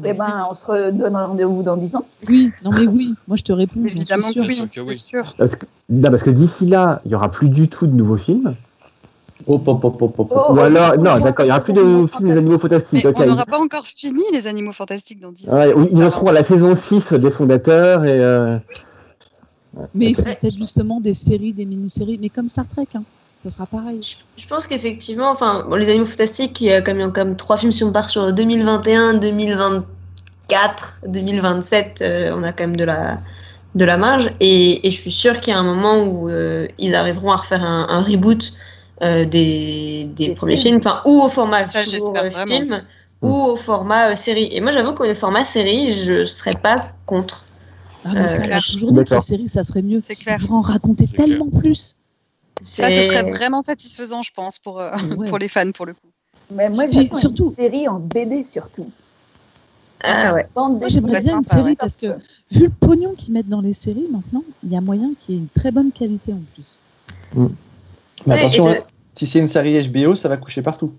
Eh 0.04 0.12
ben, 0.12 0.46
on 0.50 0.54
se 0.54 0.66
redonne 0.66 1.14
rendez-vous 1.16 1.62
dans 1.62 1.76
10 1.76 1.96
ans. 1.96 2.06
Oui, 2.28 2.50
non 2.64 2.70
mais 2.72 2.86
oui, 2.86 3.14
moi 3.28 3.36
je 3.36 3.42
te 3.42 3.52
réponds. 3.52 3.84
Évidemment 3.84 4.28
que 4.34 4.40
oui, 4.40 4.56
sûr 4.56 4.70
que 4.70 4.80
oui. 4.80 4.94
c'est 4.94 5.04
sûr. 5.04 5.34
Parce 5.36 5.56
que, 5.56 5.66
non, 5.90 6.10
parce 6.10 6.22
que 6.22 6.30
d'ici 6.30 6.66
là, 6.66 7.00
il 7.04 7.12
y 7.12 7.14
aura 7.14 7.30
plus 7.30 7.48
du 7.48 7.68
tout 7.68 7.86
de 7.86 7.92
nouveaux 7.92 8.16
films. 8.16 8.54
Hop, 9.46 9.68
hop, 9.68 9.84
hop, 9.84 10.00
hop, 10.00 10.20
hop. 10.20 10.28
Oh, 10.30 10.52
Ou 10.52 10.56
oh, 10.56 10.60
alors, 10.60 10.94
oh, 10.96 11.00
non, 11.00 11.12
oh, 11.16 11.20
d'accord, 11.20 11.44
il 11.44 11.48
y 11.48 11.50
aura 11.50 11.60
oh, 11.60 11.64
plus 11.64 11.72
oh, 11.72 11.76
de 11.76 11.82
oh, 11.82 12.06
films 12.06 12.28
des 12.28 12.38
animaux 12.38 12.52
Mais 12.52 12.58
fantastiques. 12.58 13.06
on 13.14 13.26
n'aura 13.26 13.44
pas 13.44 13.58
encore 13.58 13.84
fini 13.84 14.22
les 14.32 14.46
animaux 14.46 14.72
fantastiques 14.72 15.20
dans 15.20 15.32
10 15.32 15.52
ans. 15.52 15.56
Ouais, 15.56 15.74
oui, 15.74 15.88
ils 15.90 16.02
en 16.02 16.10
seront 16.10 16.28
à 16.28 16.32
la 16.32 16.44
saison 16.44 16.74
6 16.74 17.12
des 17.14 17.30
fondateurs 17.30 18.04
et. 18.04 18.20
euh, 18.20 18.56
Mais 19.94 20.10
il 20.10 20.16
faut 20.16 20.22
peut-être 20.22 20.58
justement 20.58 21.00
des 21.00 21.14
séries, 21.14 21.52
des 21.52 21.64
mini-séries, 21.64 22.18
mais 22.20 22.28
comme 22.28 22.48
Star 22.48 22.66
Trek, 22.68 22.86
hein. 22.94 23.02
ça 23.44 23.50
sera 23.50 23.66
pareil. 23.66 24.00
Je, 24.02 24.42
je 24.42 24.46
pense 24.46 24.66
qu'effectivement, 24.66 25.30
enfin, 25.30 25.64
bon, 25.68 25.76
les 25.76 25.88
animaux 25.88 26.06
fantastiques, 26.06 26.60
il 26.60 26.66
y 26.68 26.72
a 26.72 26.80
quand 26.80 26.94
même, 26.94 27.12
quand 27.12 27.24
même 27.24 27.36
trois 27.36 27.56
films 27.56 27.72
si 27.72 27.84
on 27.84 27.92
part 27.92 28.08
sur 28.10 28.32
2021, 28.32 29.14
2024, 29.14 31.00
2027, 31.08 32.00
euh, 32.02 32.34
on 32.36 32.42
a 32.42 32.52
quand 32.52 32.64
même 32.64 32.76
de 32.76 32.84
la, 32.84 33.18
de 33.74 33.84
la 33.84 33.96
marge. 33.96 34.30
Et, 34.40 34.86
et 34.86 34.90
je 34.90 34.96
suis 35.00 35.12
sûre 35.12 35.40
qu'il 35.40 35.52
y 35.52 35.56
a 35.56 35.58
un 35.58 35.64
moment 35.64 36.04
où 36.04 36.28
euh, 36.28 36.66
ils 36.78 36.94
arriveront 36.94 37.32
à 37.32 37.36
refaire 37.36 37.62
un, 37.64 37.86
un 37.88 38.02
reboot 38.02 38.52
euh, 39.02 39.24
des, 39.24 40.04
des 40.14 40.34
premiers 40.34 40.56
films. 40.56 40.78
enfin, 40.78 41.02
ou 41.04 41.20
au 41.22 41.28
format 41.28 41.68
Ça, 41.68 41.82
toujours, 41.82 42.14
j'espère 42.14 42.42
euh, 42.42 42.46
film, 42.46 42.82
ou 43.22 43.28
au 43.34 43.56
format 43.56 44.10
euh, 44.12 44.16
série. 44.16 44.48
Et 44.52 44.60
moi, 44.60 44.70
j'avoue 44.70 44.92
qu'au 44.92 45.12
format 45.14 45.44
série, 45.44 45.92
je 45.92 46.24
serais 46.24 46.54
pas 46.54 46.92
contre. 47.04 47.44
Ah, 48.04 48.10
mais 48.14 48.20
Euh, 48.20 48.26
c'est- 48.26 48.42
clair. 48.42 48.58
j'ai 48.58 48.72
toujours 48.74 48.92
dit 48.92 48.94
que 48.96 49.00
les 49.00 49.04
D'accord. 49.10 49.24
séries, 49.24 49.48
ça 49.48 49.62
serait 49.62 49.82
mieux. 49.82 50.00
C'est 50.06 50.16
clair. 50.16 50.38
En 50.50 50.60
raconter 50.60 51.06
tellement 51.06 51.48
plus. 51.48 51.96
Ça, 52.60 52.90
ce 52.90 53.02
serait 53.02 53.22
vraiment 53.30 53.62
satisfaisant, 53.62 54.22
je 54.22 54.30
pense, 54.34 54.58
pour, 54.58 54.80
euh, 54.80 54.90
Ouais. 55.16 55.28
pour 55.28 55.38
les 55.38 55.48
fans, 55.48 55.70
pour 55.72 55.86
le 55.86 55.94
coup. 55.94 56.08
Mais 56.54 56.68
moi, 56.68 56.84
j'attends 56.90 57.16
surtout- 57.16 57.50
une 57.50 57.64
série 57.64 57.88
en 57.88 57.98
BD 57.98 58.44
surtout. 58.44 58.90
Ah 60.02 60.34
ouais. 60.34 60.46
J'aimerais 60.88 61.22
bien 61.22 61.38
une 61.38 61.42
série 61.44 61.62
ouais. 61.62 61.76
parce 61.76 61.96
que 61.96 62.08
vu 62.50 62.64
le 62.64 62.68
pognon 62.68 63.14
qu'ils 63.14 63.32
mettent 63.32 63.48
dans 63.48 63.62
les 63.62 63.72
séries 63.72 64.06
maintenant, 64.10 64.42
il 64.62 64.70
y 64.70 64.76
a 64.76 64.82
moyen 64.82 65.12
qu'il 65.18 65.34
y 65.34 65.38
ait 65.38 65.40
une 65.40 65.48
très 65.48 65.70
bonne 65.70 65.90
qualité 65.92 66.32
en 66.34 66.42
plus. 66.54 66.78
Mais 67.34 67.46
Ouais, 68.26 68.38
attention, 68.38 68.66
de- 68.66 68.70
hein, 68.72 68.80
si 68.98 69.26
c'est 69.26 69.38
une 69.38 69.48
série 69.48 69.78
HBO, 69.88 70.14
ça 70.14 70.28
va 70.28 70.36
coucher 70.36 70.60
partout. 70.60 70.92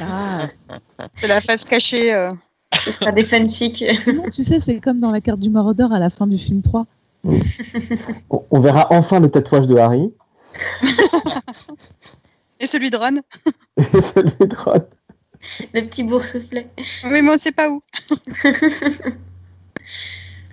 Ah, 0.00 0.46
C'est 1.20 1.26
la 1.28 1.40
face 1.42 1.64
cachée. 1.66 2.14
euh. 2.14 2.30
Ce 2.74 2.92
sera 2.92 3.12
des 3.12 3.24
fanfics. 3.24 3.84
non, 4.06 4.24
tu 4.30 4.42
sais, 4.42 4.58
c'est 4.60 4.80
comme 4.80 5.00
dans 5.00 5.10
la 5.10 5.20
carte 5.20 5.40
du 5.40 5.50
Mordor 5.50 5.92
à 5.92 5.98
la 5.98 6.10
fin 6.10 6.26
du 6.26 6.38
film 6.38 6.62
3. 6.62 6.86
On, 8.30 8.44
on 8.50 8.60
verra 8.60 8.86
enfin 8.90 9.20
le 9.20 9.30
tatouage 9.30 9.66
de 9.66 9.76
Harry 9.76 10.10
Et 12.60 12.66
celui 12.66 12.90
de 12.90 12.96
Ron. 12.96 13.20
et 13.76 14.00
celui 14.00 14.46
de 14.46 14.54
Ron. 14.56 14.84
le 15.74 15.80
petit 15.82 16.02
boursouflet. 16.04 16.68
Oui, 17.04 17.22
mais 17.22 17.30
on 17.30 17.34
ne 17.34 17.38
sait 17.38 17.52
pas 17.52 17.68
où. 17.70 17.82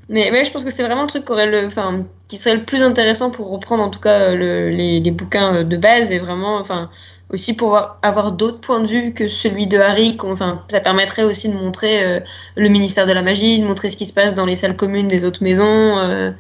Mais 0.08 0.44
je 0.46 0.52
pense 0.52 0.64
que 0.64 0.70
c'est 0.70 0.84
vraiment 0.84 1.02
le 1.02 1.08
truc 1.08 1.26
qui, 1.26 1.32
aurait 1.32 1.50
le, 1.50 1.66
enfin, 1.66 2.06
qui 2.28 2.38
serait 2.38 2.56
le 2.56 2.64
plus 2.64 2.84
intéressant 2.84 3.32
pour 3.32 3.50
reprendre 3.50 3.84
en 3.84 3.90
tout 3.90 4.00
cas 4.00 4.36
le- 4.36 4.70
les, 4.70 5.00
les 5.00 5.12
bouquins 5.12 5.64
de 5.64 5.78
base 5.78 6.12
et 6.12 6.20
vraiment, 6.20 6.58
enfin, 6.60 6.92
aussi 7.30 7.56
pouvoir 7.56 8.00
avoir 8.04 8.32
d'autres 8.32 8.60
points 8.62 8.80
de 8.82 8.88
vue 8.88 9.14
que 9.14 9.28
celui 9.28 9.68
de 9.68 9.78
Harry. 9.80 10.16
Enfin, 10.24 10.64
ça 10.70 10.80
permettrait 10.80 11.24
aussi 11.24 11.50
de 11.50 11.54
montrer 11.56 12.04
euh, 12.04 12.20
le 12.56 12.70
ministère 12.70 13.06
de 13.08 13.12
la 13.14 13.22
magie, 13.22 13.60
de 13.60 13.66
montrer 13.66 13.90
ce 13.90 13.98
qui 13.98 14.06
se 14.06 14.14
passe 14.14 14.36
dans 14.36 14.46
les 14.46 14.56
salles 14.56 14.76
communes 14.78 15.08
des 15.08 15.24
autres 15.24 15.44
maisons. 15.44 15.98
euh, 16.00 16.32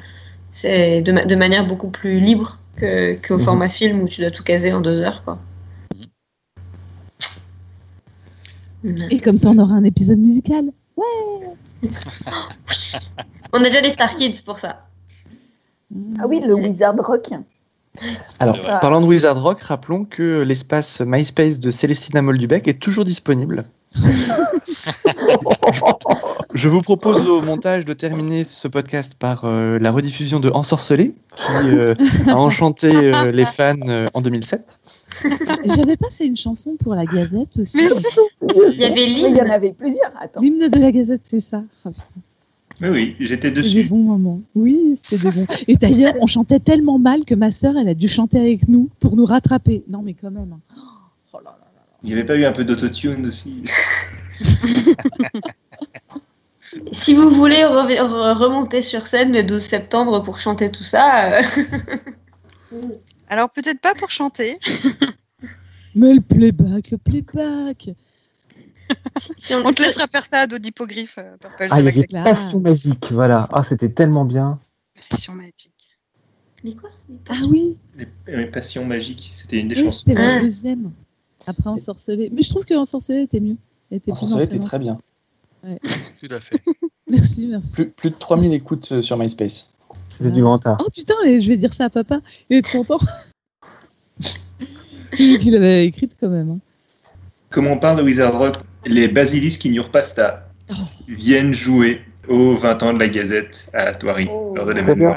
c'est 0.51 1.01
de, 1.01 1.11
ma- 1.11 1.25
de 1.25 1.35
manière 1.35 1.65
beaucoup 1.67 1.89
plus 1.89 2.19
libre 2.19 2.59
que, 2.77 3.13
qu'au 3.15 3.37
Mhm. 3.37 3.43
format 3.43 3.69
film 3.69 4.01
où 4.01 4.07
tu 4.07 4.21
dois 4.21 4.31
tout 4.31 4.43
caser 4.43 4.71
en 4.73 4.79
deux 4.81 5.01
heures, 5.01 5.23
quoi. 5.25 5.37
Ouais. 8.83 8.93
Et 9.09 9.19
comme 9.19 9.37
ça, 9.37 9.49
on 9.49 9.57
aura 9.57 9.73
un 9.73 9.83
épisode 9.83 10.19
musical. 10.19 10.65
On 13.53 13.59
a 13.59 13.63
déjà 13.63 13.81
les 13.81 13.89
Star 13.89 14.13
Kids 14.15 14.41
pour 14.45 14.59
ça. 14.59 14.85
Ah 16.19 16.27
oui, 16.27 16.41
le 16.45 16.53
Wizard 16.55 16.95
Rock. 16.97 17.29
Alors, 18.39 18.59
parlant 18.81 19.01
de 19.01 19.05
Wizard 19.05 19.41
Rock, 19.41 19.61
rappelons 19.61 20.05
que 20.05 20.41
l'espace 20.41 21.01
MySpace 21.01 21.59
de 21.59 21.71
Célestina 21.71 22.21
Moldubec 22.21 22.67
est 22.67 22.79
toujours 22.79 23.05
disponible. 23.05 23.65
Je 26.53 26.69
vous 26.69 26.81
propose 26.81 27.27
au 27.27 27.41
montage 27.41 27.85
de 27.85 27.93
terminer 27.93 28.43
ce 28.43 28.67
podcast 28.67 29.15
par 29.19 29.43
euh, 29.45 29.77
la 29.79 29.91
rediffusion 29.91 30.39
de 30.39 30.49
Ensorcelé, 30.49 31.15
qui 31.35 31.69
euh, 31.69 31.93
a 32.27 32.35
enchanté 32.35 32.93
euh, 32.95 33.31
les 33.31 33.45
fans 33.45 33.75
euh, 33.87 34.05
en 34.13 34.21
2007. 34.21 34.79
J'avais 35.65 35.97
pas 35.97 36.09
fait 36.09 36.25
une 36.25 36.37
chanson 36.37 36.75
pour 36.81 36.95
la 36.95 37.05
Gazette 37.05 37.57
aussi. 37.57 37.77
Mais 37.77 37.89
si. 37.89 38.19
Il 38.41 38.79
y 38.79 38.85
avait 38.85 39.03
il 39.03 39.19
y 39.19 39.25
en 39.25 39.27
l'hymne. 39.29 39.51
avait 39.51 39.73
plusieurs. 39.73 40.11
L'hymne 40.39 40.69
de 40.69 40.79
la 40.79 40.91
Gazette, 40.91 41.21
c'est 41.23 41.41
ça. 41.41 41.63
Ah, 41.85 41.89
putain, 42.77 42.91
Oui, 42.91 43.15
oui, 43.19 43.25
j'étais 43.25 43.49
c'était 43.49 43.61
des 43.61 43.61
dessus. 43.81 43.89
bons 43.89 44.03
moments. 44.03 44.41
Oui, 44.55 44.99
c'était 45.03 45.17
des 45.29 45.31
bons. 45.35 45.45
Et 45.67 45.75
d'ailleurs, 45.75 46.13
on 46.21 46.27
chantait 46.27 46.59
tellement 46.59 46.99
mal 46.99 47.25
que 47.25 47.35
ma 47.35 47.51
sœur, 47.51 47.75
elle 47.77 47.89
a 47.89 47.93
dû 47.93 48.07
chanter 48.07 48.39
avec 48.39 48.67
nous 48.67 48.89
pour 48.99 49.15
nous 49.15 49.25
rattraper. 49.25 49.83
Non, 49.87 50.01
mais 50.01 50.13
quand 50.13 50.31
même. 50.31 50.53
hein. 50.53 50.59
Oh 51.33 51.37
là 51.43 51.51
là. 51.51 51.57
Il 52.03 52.07
n'y 52.07 52.13
avait 52.13 52.25
pas 52.25 52.35
eu 52.35 52.45
un 52.45 52.51
peu 52.51 52.63
d'autotune 52.63 53.25
aussi? 53.27 53.63
Si 56.91 57.13
vous 57.13 57.29
voulez 57.29 57.57
re- 57.63 57.87
re- 57.87 58.33
remonter 58.37 58.81
sur 58.81 59.07
scène 59.07 59.31
le 59.31 59.43
12 59.43 59.61
septembre 59.61 60.21
pour 60.21 60.39
chanter 60.39 60.69
tout 60.71 60.83
ça, 60.83 61.39
euh, 61.39 61.41
Alors 63.29 63.49
peut-être 63.49 63.79
pas 63.79 63.93
pour 63.95 64.09
chanter. 64.11 64.57
Mais 65.95 66.13
le 66.13 66.21
playback, 66.21 66.91
le 66.91 66.97
playback. 66.97 67.89
Si, 69.17 69.33
si 69.37 69.53
on, 69.55 69.65
On 69.65 69.71
te 69.71 69.81
laissera 69.81 70.07
faire 70.07 70.25
ça 70.25 70.39
à 70.41 70.47
dos 70.47 70.57
d'hippogriffe. 70.57 71.17
euh, 71.17 71.37
Purple 71.37 71.67
Ah, 71.71 71.79
il 71.81 71.85
y 71.85 71.89
avait. 71.89 72.07
Passion 72.23 72.59
Magique, 72.59 73.11
voilà. 73.11 73.47
Ah, 73.53 73.63
c'était 73.63 73.89
tellement 73.89 74.25
bien. 74.25 74.59
passion 75.09 75.33
magique. 75.33 75.71
Les 76.63 76.75
quoi? 76.75 76.89
Ah 77.29 77.35
oui, 77.49 77.77
Les, 77.97 78.07
les 78.27 78.45
passions 78.47 78.85
magiques, 78.85 79.31
c'était 79.33 79.57
une 79.59 79.67
des 79.67 79.75
oui 79.75 79.83
chansons. 79.85 80.03
c'était 80.05 80.19
la 80.19 80.35
Ah. 80.37 80.41
deuxième. 80.41 80.91
Après 81.47 81.69
Ensorcelé. 81.69 82.29
Mais 82.33 82.41
je 82.41 82.49
trouve 82.49 82.65
que 82.65 82.73
Ensorcelé 82.73 83.21
était 83.21 83.39
mieux. 83.39 83.57
Ensorcelé 84.09 84.43
était 84.45 84.59
très 84.59 84.79
bien. 84.79 84.97
Tout 85.63 86.27
à 86.31 86.39
fait. 86.41 86.59
Merci, 87.07 87.45
merci. 87.47 87.73
Plus, 87.73 87.89
plus 87.91 88.09
de 88.09 88.15
3000 88.15 88.53
écoutes 88.53 88.91
euh, 88.93 89.01
sur 89.01 89.15
MySpace. 89.15 89.73
C'était 90.09 90.31
du 90.31 90.41
grand 90.41 90.65
art. 90.65 90.77
Oh 90.83 90.89
putain, 90.89 91.13
et 91.23 91.39
je 91.39 91.47
vais 91.47 91.55
dire 91.57 91.71
ça 91.73 91.85
à 91.85 91.89
papa. 91.91 92.19
Il 92.49 92.57
est 92.57 92.71
content. 92.71 92.97
C'est 94.19 95.23
lui 95.31 95.37
qui 95.39 95.51
l'avait 95.51 95.85
écrite 95.85 96.15
quand 96.19 96.29
même. 96.29 96.49
hein. 96.49 96.59
Comme 97.51 97.67
on 97.67 97.77
parle 97.77 97.97
de 97.97 98.03
Wizard 98.03 98.37
Rock, 98.37 98.55
les 98.85 99.07
Basilisques 99.07 99.65
Ignore 99.65 99.89
Pasta 99.89 100.41
Oh. 100.71 100.73
viennent 101.07 101.53
jouer 101.53 102.01
aux 102.27 102.55
20 102.57 102.81
ans 102.81 102.93
de 102.93 102.99
la 102.99 103.07
Gazette 103.07 103.69
à 103.73 103.91
Thoiry 103.93 104.25
Oh. 104.31 104.55
lors 104.57 104.65
de 104.67 104.71
l'événement. 104.73 105.15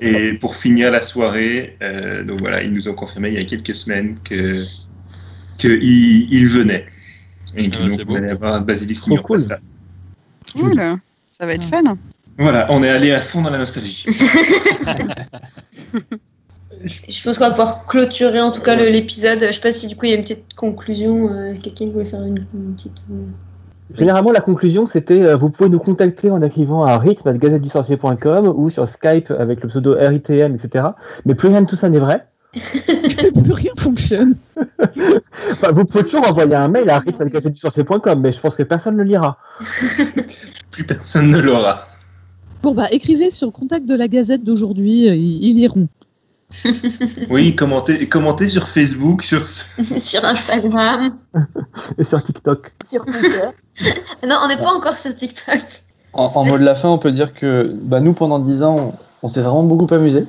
Et 0.00 0.32
pour 0.34 0.56
finir 0.56 0.90
la 0.90 1.00
soirée, 1.00 1.76
euh, 1.80 2.24
donc 2.24 2.40
voilà, 2.40 2.60
ils 2.64 2.72
nous 2.72 2.88
ont 2.88 2.94
confirmé 2.94 3.28
il 3.28 3.34
y 3.34 3.38
a 3.38 3.44
quelques 3.44 3.74
semaines 3.74 4.16
que 4.24 4.64
qu'ils 5.58 6.32
ils 6.32 6.46
venaient. 6.48 6.86
Et 7.56 7.70
que 7.70 7.76
Ah, 7.80 7.88
donc, 7.88 8.00
on 8.08 8.14
allait 8.16 8.30
avoir 8.30 8.54
un 8.54 8.62
Basilisque 8.62 9.06
Ignore 9.06 9.22
cool. 9.22 9.36
Pasta. 9.38 9.60
Cool. 10.58 10.74
Ça 10.74 11.46
va 11.46 11.54
être 11.54 11.64
fun. 11.64 11.82
Voilà, 12.36 12.66
on 12.70 12.82
est 12.82 12.88
allé 12.90 13.12
à 13.12 13.20
fond 13.20 13.42
dans 13.42 13.50
la 13.50 13.58
nostalgie. 13.58 14.06
Je 16.84 17.22
pense 17.22 17.38
qu'on 17.38 17.44
va 17.44 17.50
pouvoir 17.50 17.86
clôturer 17.86 18.40
en 18.40 18.50
tout 18.50 18.60
cas 18.60 18.76
l'épisode. 18.76 19.38
Je 19.40 19.52
sais 19.52 19.60
pas 19.60 19.72
si 19.72 19.86
du 19.86 19.96
coup 19.96 20.04
il 20.06 20.10
y 20.10 20.12
a 20.12 20.16
une 20.16 20.22
petite 20.22 20.54
conclusion. 20.54 21.30
euh, 21.32 21.54
Quelqu'un 21.62 21.88
voulait 21.88 22.04
faire 22.04 22.22
une, 22.22 22.46
une 22.54 22.74
petite. 22.74 23.04
euh, 23.10 23.14
Généralement, 23.94 24.32
la 24.32 24.40
conclusion, 24.40 24.86
c'était 24.86 25.22
euh, 25.22 25.36
vous 25.36 25.50
pouvez 25.50 25.68
nous 25.68 25.78
contacter 25.78 26.30
en 26.30 26.40
écrivant 26.42 26.84
à 26.84 26.98
rythme.gazettedusorcier.com 26.98 28.52
ou 28.56 28.70
sur 28.70 28.88
Skype 28.88 29.30
avec 29.30 29.62
le 29.62 29.68
pseudo 29.68 29.94
RITM, 29.98 30.54
etc. 30.54 30.86
Mais 31.24 31.34
plus 31.34 31.48
rien 31.48 31.62
de 31.62 31.66
tout 31.66 31.76
ça 31.76 31.88
n'est 31.88 31.98
vrai. 31.98 32.26
plus 32.54 33.52
rien 33.52 33.72
fonctionne. 33.76 34.36
Enfin, 35.52 35.72
vous 35.72 35.84
pouvez 35.84 36.04
toujours 36.04 36.26
envoyer 36.28 36.54
un 36.54 36.68
mail 36.68 36.88
à 36.90 36.98
rythme.gazettedusorcier.com, 36.98 38.20
mais 38.20 38.32
je 38.32 38.40
pense 38.40 38.54
que 38.56 38.62
personne 38.62 38.94
ne 38.96 39.02
le 39.02 39.08
lira. 39.08 39.38
Plus 40.70 40.84
personne 40.84 41.30
ne 41.30 41.38
l'aura. 41.38 41.80
Bon 42.62 42.72
bah 42.74 42.86
écrivez 42.90 43.30
sur 43.30 43.46
le 43.48 43.52
contact 43.52 43.86
de 43.86 43.94
la 43.94 44.08
Gazette 44.08 44.42
d'aujourd'hui, 44.42 45.06
ils, 45.06 45.44
ils 45.44 45.54
liront. 45.56 45.88
Oui, 47.30 47.54
commentez, 47.56 48.08
commentez 48.08 48.48
sur 48.48 48.68
Facebook, 48.68 49.22
sur. 49.22 49.48
sur 49.48 50.24
Instagram. 50.24 51.16
Et 51.98 52.04
sur 52.04 52.22
TikTok. 52.22 52.72
Sur 52.84 53.04
Twitter. 53.04 53.48
Non, 54.26 54.38
on 54.42 54.48
n'est 54.48 54.56
pas 54.56 54.72
encore 54.72 54.98
sur 54.98 55.14
TikTok. 55.14 55.60
En, 56.12 56.30
en 56.34 56.44
mot 56.44 56.58
de 56.58 56.64
la 56.64 56.74
fin, 56.74 56.88
on 56.88 56.98
peut 56.98 57.12
dire 57.12 57.34
que 57.34 57.74
bah, 57.82 58.00
nous, 58.00 58.14
pendant 58.14 58.38
10 58.38 58.62
ans, 58.62 58.76
on, 58.76 58.94
on 59.24 59.28
s'est 59.28 59.40
vraiment 59.42 59.64
beaucoup 59.64 59.92
amusé. 59.92 60.26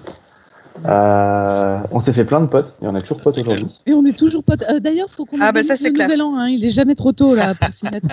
Euh, 0.86 1.80
on 1.92 2.00
s'est 2.00 2.12
fait 2.12 2.26
plein 2.26 2.42
de 2.42 2.48
potes 2.48 2.76
et 2.82 2.88
on 2.88 2.96
a 2.96 3.02
toujours 3.02 3.22
potes 3.22 3.38
aujourd'hui. 3.38 3.68
Et 3.86 3.94
on 3.94 4.06
est 4.06 4.18
toujours 4.18 4.44
potes. 4.44 4.64
Euh, 4.70 4.80
D'ailleurs, 4.80 5.10
faut 5.10 5.26
qu'on 5.26 5.40
Ah, 5.40 5.52
bah, 5.52 5.64
ça, 5.64 5.78
c'est 5.78 5.94
clair. 5.94 6.08
nouvel 6.08 6.22
an. 6.22 6.36
Hein. 6.38 6.50
Il 6.50 6.66
est 6.66 6.70
jamais 6.70 6.96
trop 6.96 7.12
tôt 7.14 7.34
là 7.36 7.54
pour 7.56 7.72
s'y 7.72 7.86
mettre. 7.86 8.10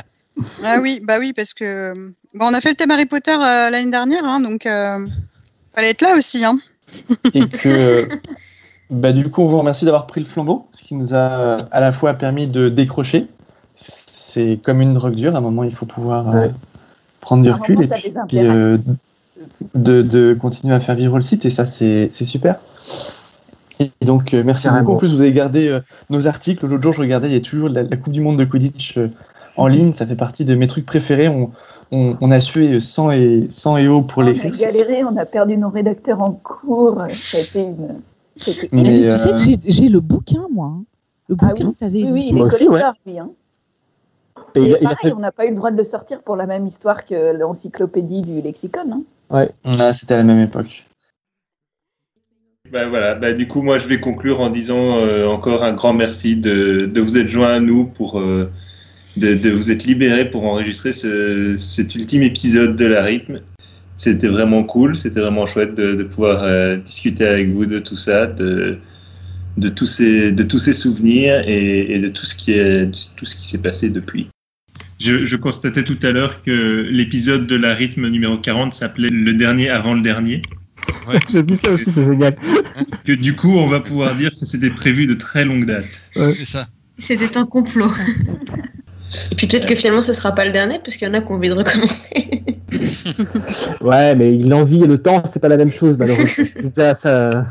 Ah 0.64 0.78
oui, 0.80 1.00
bah 1.02 1.16
oui, 1.18 1.32
parce 1.32 1.54
que 1.54 1.92
bon, 2.34 2.46
on 2.46 2.54
a 2.54 2.60
fait 2.60 2.70
le 2.70 2.76
thème 2.76 2.90
Harry 2.90 3.06
Potter 3.06 3.32
euh, 3.34 3.68
l'année 3.70 3.90
dernière, 3.90 4.24
hein, 4.24 4.40
donc 4.40 4.64
euh, 4.64 4.94
fallait 5.74 5.90
être 5.90 6.00
là 6.00 6.16
aussi. 6.16 6.42
Hein. 6.44 6.58
Et 7.34 7.46
que 7.48 8.08
bah, 8.90 9.12
du 9.12 9.30
coup, 9.30 9.42
on 9.42 9.46
vous 9.46 9.58
remercie 9.58 9.84
d'avoir 9.84 10.06
pris 10.06 10.20
le 10.20 10.26
flambeau, 10.26 10.66
ce 10.72 10.82
qui 10.82 10.94
nous 10.94 11.14
a 11.14 11.66
à 11.70 11.80
la 11.80 11.92
fois 11.92 12.14
permis 12.14 12.46
de 12.46 12.68
décrocher. 12.68 13.26
C'est 13.74 14.58
comme 14.62 14.80
une 14.80 14.94
drogue 14.94 15.14
dure, 15.14 15.34
à 15.34 15.38
un 15.38 15.42
moment, 15.42 15.64
il 15.64 15.74
faut 15.74 15.86
pouvoir 15.86 16.34
euh, 16.34 16.48
prendre 17.20 17.42
du 17.42 17.50
À 17.50 17.54
recul 17.54 17.76
moment, 17.76 17.94
et 17.94 18.10
puis, 18.28 18.38
euh, 18.38 18.76
de, 19.74 20.02
de 20.02 20.36
continuer 20.38 20.74
à 20.74 20.80
faire 20.80 20.94
vivre 20.94 21.16
le 21.16 21.22
site, 21.22 21.44
et 21.46 21.50
ça, 21.50 21.64
c'est 21.64 22.08
c'est 22.10 22.26
super. 22.26 22.56
Et 23.80 24.04
donc, 24.04 24.34
euh, 24.34 24.42
merci 24.44 24.68
beaucoup. 24.68 24.92
En 24.92 24.96
plus, 24.96 25.12
vous 25.12 25.20
avez 25.20 25.32
gardé 25.32 25.68
euh, 25.68 25.80
nos 26.10 26.26
articles. 26.26 26.66
L'autre 26.66 26.82
jour, 26.82 26.92
je 26.92 27.00
regardais, 27.00 27.28
il 27.28 27.34
y 27.34 27.36
a 27.36 27.40
toujours 27.40 27.68
la, 27.68 27.82
la 27.82 27.96
Coupe 27.96 28.12
du 28.12 28.20
Monde 28.20 28.38
de 28.38 28.44
Quidditch 28.44 28.98
euh, 28.98 29.10
en 29.56 29.66
ligne. 29.66 29.92
Ça 29.92 30.06
fait 30.06 30.16
partie 30.16 30.44
de 30.44 30.54
mes 30.54 30.66
trucs 30.66 30.86
préférés. 30.86 31.28
On, 31.28 31.50
on, 31.92 32.16
on 32.20 32.30
a 32.30 32.40
sué 32.40 32.80
100 32.80 33.10
et, 33.12 33.46
100 33.48 33.76
et 33.76 33.88
haut 33.88 34.02
pour 34.02 34.22
on 34.22 34.26
a 34.26 34.30
l'écrire. 34.32 34.52
galéré, 34.52 35.04
on 35.04 35.16
a 35.16 35.26
perdu 35.26 35.56
nos 35.56 35.68
rédacteurs 35.70 36.20
en 36.22 36.32
cours. 36.32 37.02
Ça 37.12 37.38
a 37.38 37.40
été 37.40 37.60
une. 37.62 38.00
C'était 38.36 38.68
Mais, 38.72 38.82
mais 38.82 39.00
tu 39.04 39.08
sais 39.16 39.28
euh, 39.28 39.32
que 39.32 39.38
j'ai- 39.38 39.58
j'ai 39.64 39.88
le 39.88 40.00
bouquin, 40.00 40.46
moi. 40.52 40.66
hein. 40.74 40.84
Le 41.28 41.36
Ah 41.40 41.48
bouquin 41.48 41.68
oui. 41.68 41.74
t'avais 41.78 42.04
Oui, 42.04 42.10
oui, 42.12 42.26
il 42.30 42.38
est 42.38 43.04
lui. 43.06 43.18
Hein. 43.18 43.30
Et 44.54 44.60
Et 44.60 44.62
il 44.64 44.74
a- 44.74 44.78
il 44.80 44.86
a 44.86 44.90
pareil, 44.90 44.96
fait- 45.02 45.12
on 45.12 45.18
n'a 45.20 45.32
pas 45.32 45.46
eu 45.46 45.50
le 45.50 45.54
droit 45.54 45.70
de 45.70 45.76
le 45.76 45.84
sortir 45.84 46.22
pour 46.22 46.36
la 46.36 46.46
même 46.46 46.66
histoire 46.66 47.04
que 47.04 47.36
l'encyclopédie 47.36 48.22
du 48.22 48.40
lexicon. 48.40 49.04
Hein. 49.30 49.48
Ah, 49.64 49.92
C'était 49.92 50.14
à 50.14 50.18
la 50.18 50.24
même 50.24 50.40
époque. 50.42 50.84
Bah 52.70 52.88
voilà, 52.88 53.14
bah 53.14 53.34
du 53.34 53.48
coup 53.48 53.60
moi 53.60 53.76
je 53.76 53.86
vais 53.86 54.00
conclure 54.00 54.40
en 54.40 54.48
disant 54.48 54.96
euh, 54.96 55.26
encore 55.26 55.62
un 55.62 55.72
grand 55.74 55.92
merci 55.92 56.36
de, 56.36 56.86
de 56.86 57.00
vous 57.02 57.18
être 57.18 57.28
joints 57.28 57.52
à 57.52 57.60
nous 57.60 57.84
pour 57.84 58.18
euh, 58.18 58.50
de, 59.16 59.34
de 59.34 59.50
vous 59.50 59.70
être 59.70 59.84
libérés 59.84 60.30
pour 60.30 60.44
enregistrer 60.44 60.92
ce, 60.92 61.54
cet 61.56 61.94
ultime 61.94 62.22
épisode 62.22 62.76
de 62.76 62.86
la 62.86 63.02
rythme. 63.02 63.40
C'était 63.96 64.28
vraiment 64.28 64.64
cool, 64.64 64.96
c'était 64.96 65.20
vraiment 65.20 65.46
chouette 65.46 65.74
de, 65.74 65.94
de 65.94 66.02
pouvoir 66.02 66.42
euh, 66.42 66.76
discuter 66.76 67.26
avec 67.26 67.50
vous 67.50 67.66
de 67.66 67.78
tout 67.78 67.96
ça, 67.96 68.26
de, 68.26 68.78
de 69.58 69.68
tous 69.68 69.86
ces 69.86 70.32
de 70.32 70.42
tous 70.42 70.58
ces 70.58 70.72
souvenirs 70.72 71.44
et, 71.46 71.94
et 71.94 71.98
de 71.98 72.08
tout 72.08 72.24
ce 72.24 72.34
qui 72.34 72.52
est 72.52 72.90
tout 73.16 73.26
ce 73.26 73.36
qui 73.36 73.46
s'est 73.46 73.60
passé 73.60 73.90
depuis. 73.90 74.28
Je, 74.98 75.26
je 75.26 75.36
constatais 75.36 75.84
tout 75.84 75.98
à 76.02 76.12
l'heure 76.12 76.40
que 76.42 76.86
l'épisode 76.88 77.46
de 77.46 77.56
la 77.56 77.74
rythme 77.74 78.08
numéro 78.08 78.38
40 78.38 78.72
s'appelait 78.72 79.10
le 79.10 79.32
dernier 79.34 79.68
avant 79.68 79.94
le 79.94 80.00
dernier. 80.00 80.42
J'ai 81.30 81.42
dit 81.42 81.56
ça 81.56 81.72
aussi, 81.72 81.90
c'est 81.92 82.04
génial. 82.04 82.36
que 83.04 83.12
du 83.12 83.34
coup, 83.34 83.56
on 83.58 83.66
va 83.66 83.80
pouvoir 83.80 84.14
dire 84.14 84.30
que 84.38 84.46
c'était 84.46 84.70
prévu 84.70 85.06
de 85.06 85.14
très 85.14 85.44
longue 85.44 85.66
date. 85.66 86.10
C'est 86.14 86.44
ça. 86.44 86.68
C'était 86.98 87.36
un 87.36 87.46
complot. 87.46 87.90
Et 89.30 89.34
puis 89.34 89.46
peut-être 89.46 89.66
que 89.66 89.74
finalement 89.74 90.02
ce 90.02 90.12
sera 90.12 90.32
pas 90.32 90.44
le 90.44 90.52
dernier, 90.52 90.78
parce 90.78 90.96
qu'il 90.96 91.06
y 91.06 91.10
en 91.10 91.14
a 91.14 91.20
qui 91.20 91.30
ont 91.30 91.34
envie 91.34 91.48
de 91.48 91.54
recommencer. 91.54 92.44
Ouais, 93.80 94.14
mais 94.14 94.30
l'envie 94.38 94.82
et 94.82 94.86
le 94.86 94.96
temps, 94.96 95.22
c'est 95.30 95.40
pas 95.40 95.48
la 95.48 95.58
même 95.58 95.70
chose, 95.70 95.98
malheureusement. 95.98 96.44
Déjà, 96.62 96.94
ça... 96.94 97.46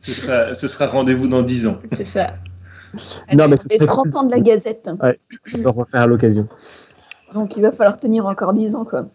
Ce 0.00 0.12
sera, 0.12 0.54
ce 0.54 0.68
sera 0.68 0.86
rendez-vous 0.88 1.26
dans 1.26 1.40
10 1.42 1.66
ans. 1.68 1.78
C'est 1.90 2.04
ça. 2.04 2.34
Non, 3.32 3.48
mais 3.48 3.56
ce 3.56 3.66
Et 3.70 3.76
serait 3.76 3.86
30 3.86 4.16
ans 4.16 4.22
de 4.24 4.30
la 4.30 4.40
Gazette. 4.40 4.88
on 4.88 5.62
va 5.62 5.70
refaire 5.70 6.02
à 6.02 6.06
l'occasion. 6.06 6.48
Donc 7.34 7.56
il 7.56 7.62
va 7.62 7.70
falloir 7.72 7.98
tenir 7.98 8.26
encore 8.26 8.52
10 8.52 8.74
ans. 8.74 8.84
Quoi. 8.84 9.06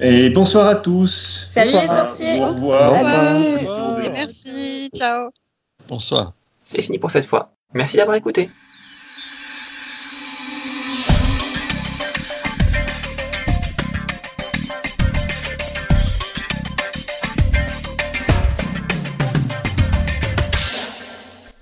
Et 0.00 0.30
bonsoir 0.30 0.68
à 0.68 0.76
tous. 0.76 1.44
Salut 1.48 1.72
les 1.72 1.88
sorciers 1.88 2.40
Au 2.40 2.48
revoir. 2.48 2.88
Bonsoir. 2.88 4.04
Et 4.04 4.10
merci, 4.10 4.88
ciao. 4.94 5.30
Bonsoir. 5.88 6.34
C'est 6.64 6.82
fini 6.82 6.98
pour 6.98 7.10
cette 7.10 7.26
fois. 7.26 7.52
Merci 7.74 7.96
d'avoir 7.96 8.16
écouté. 8.16 8.48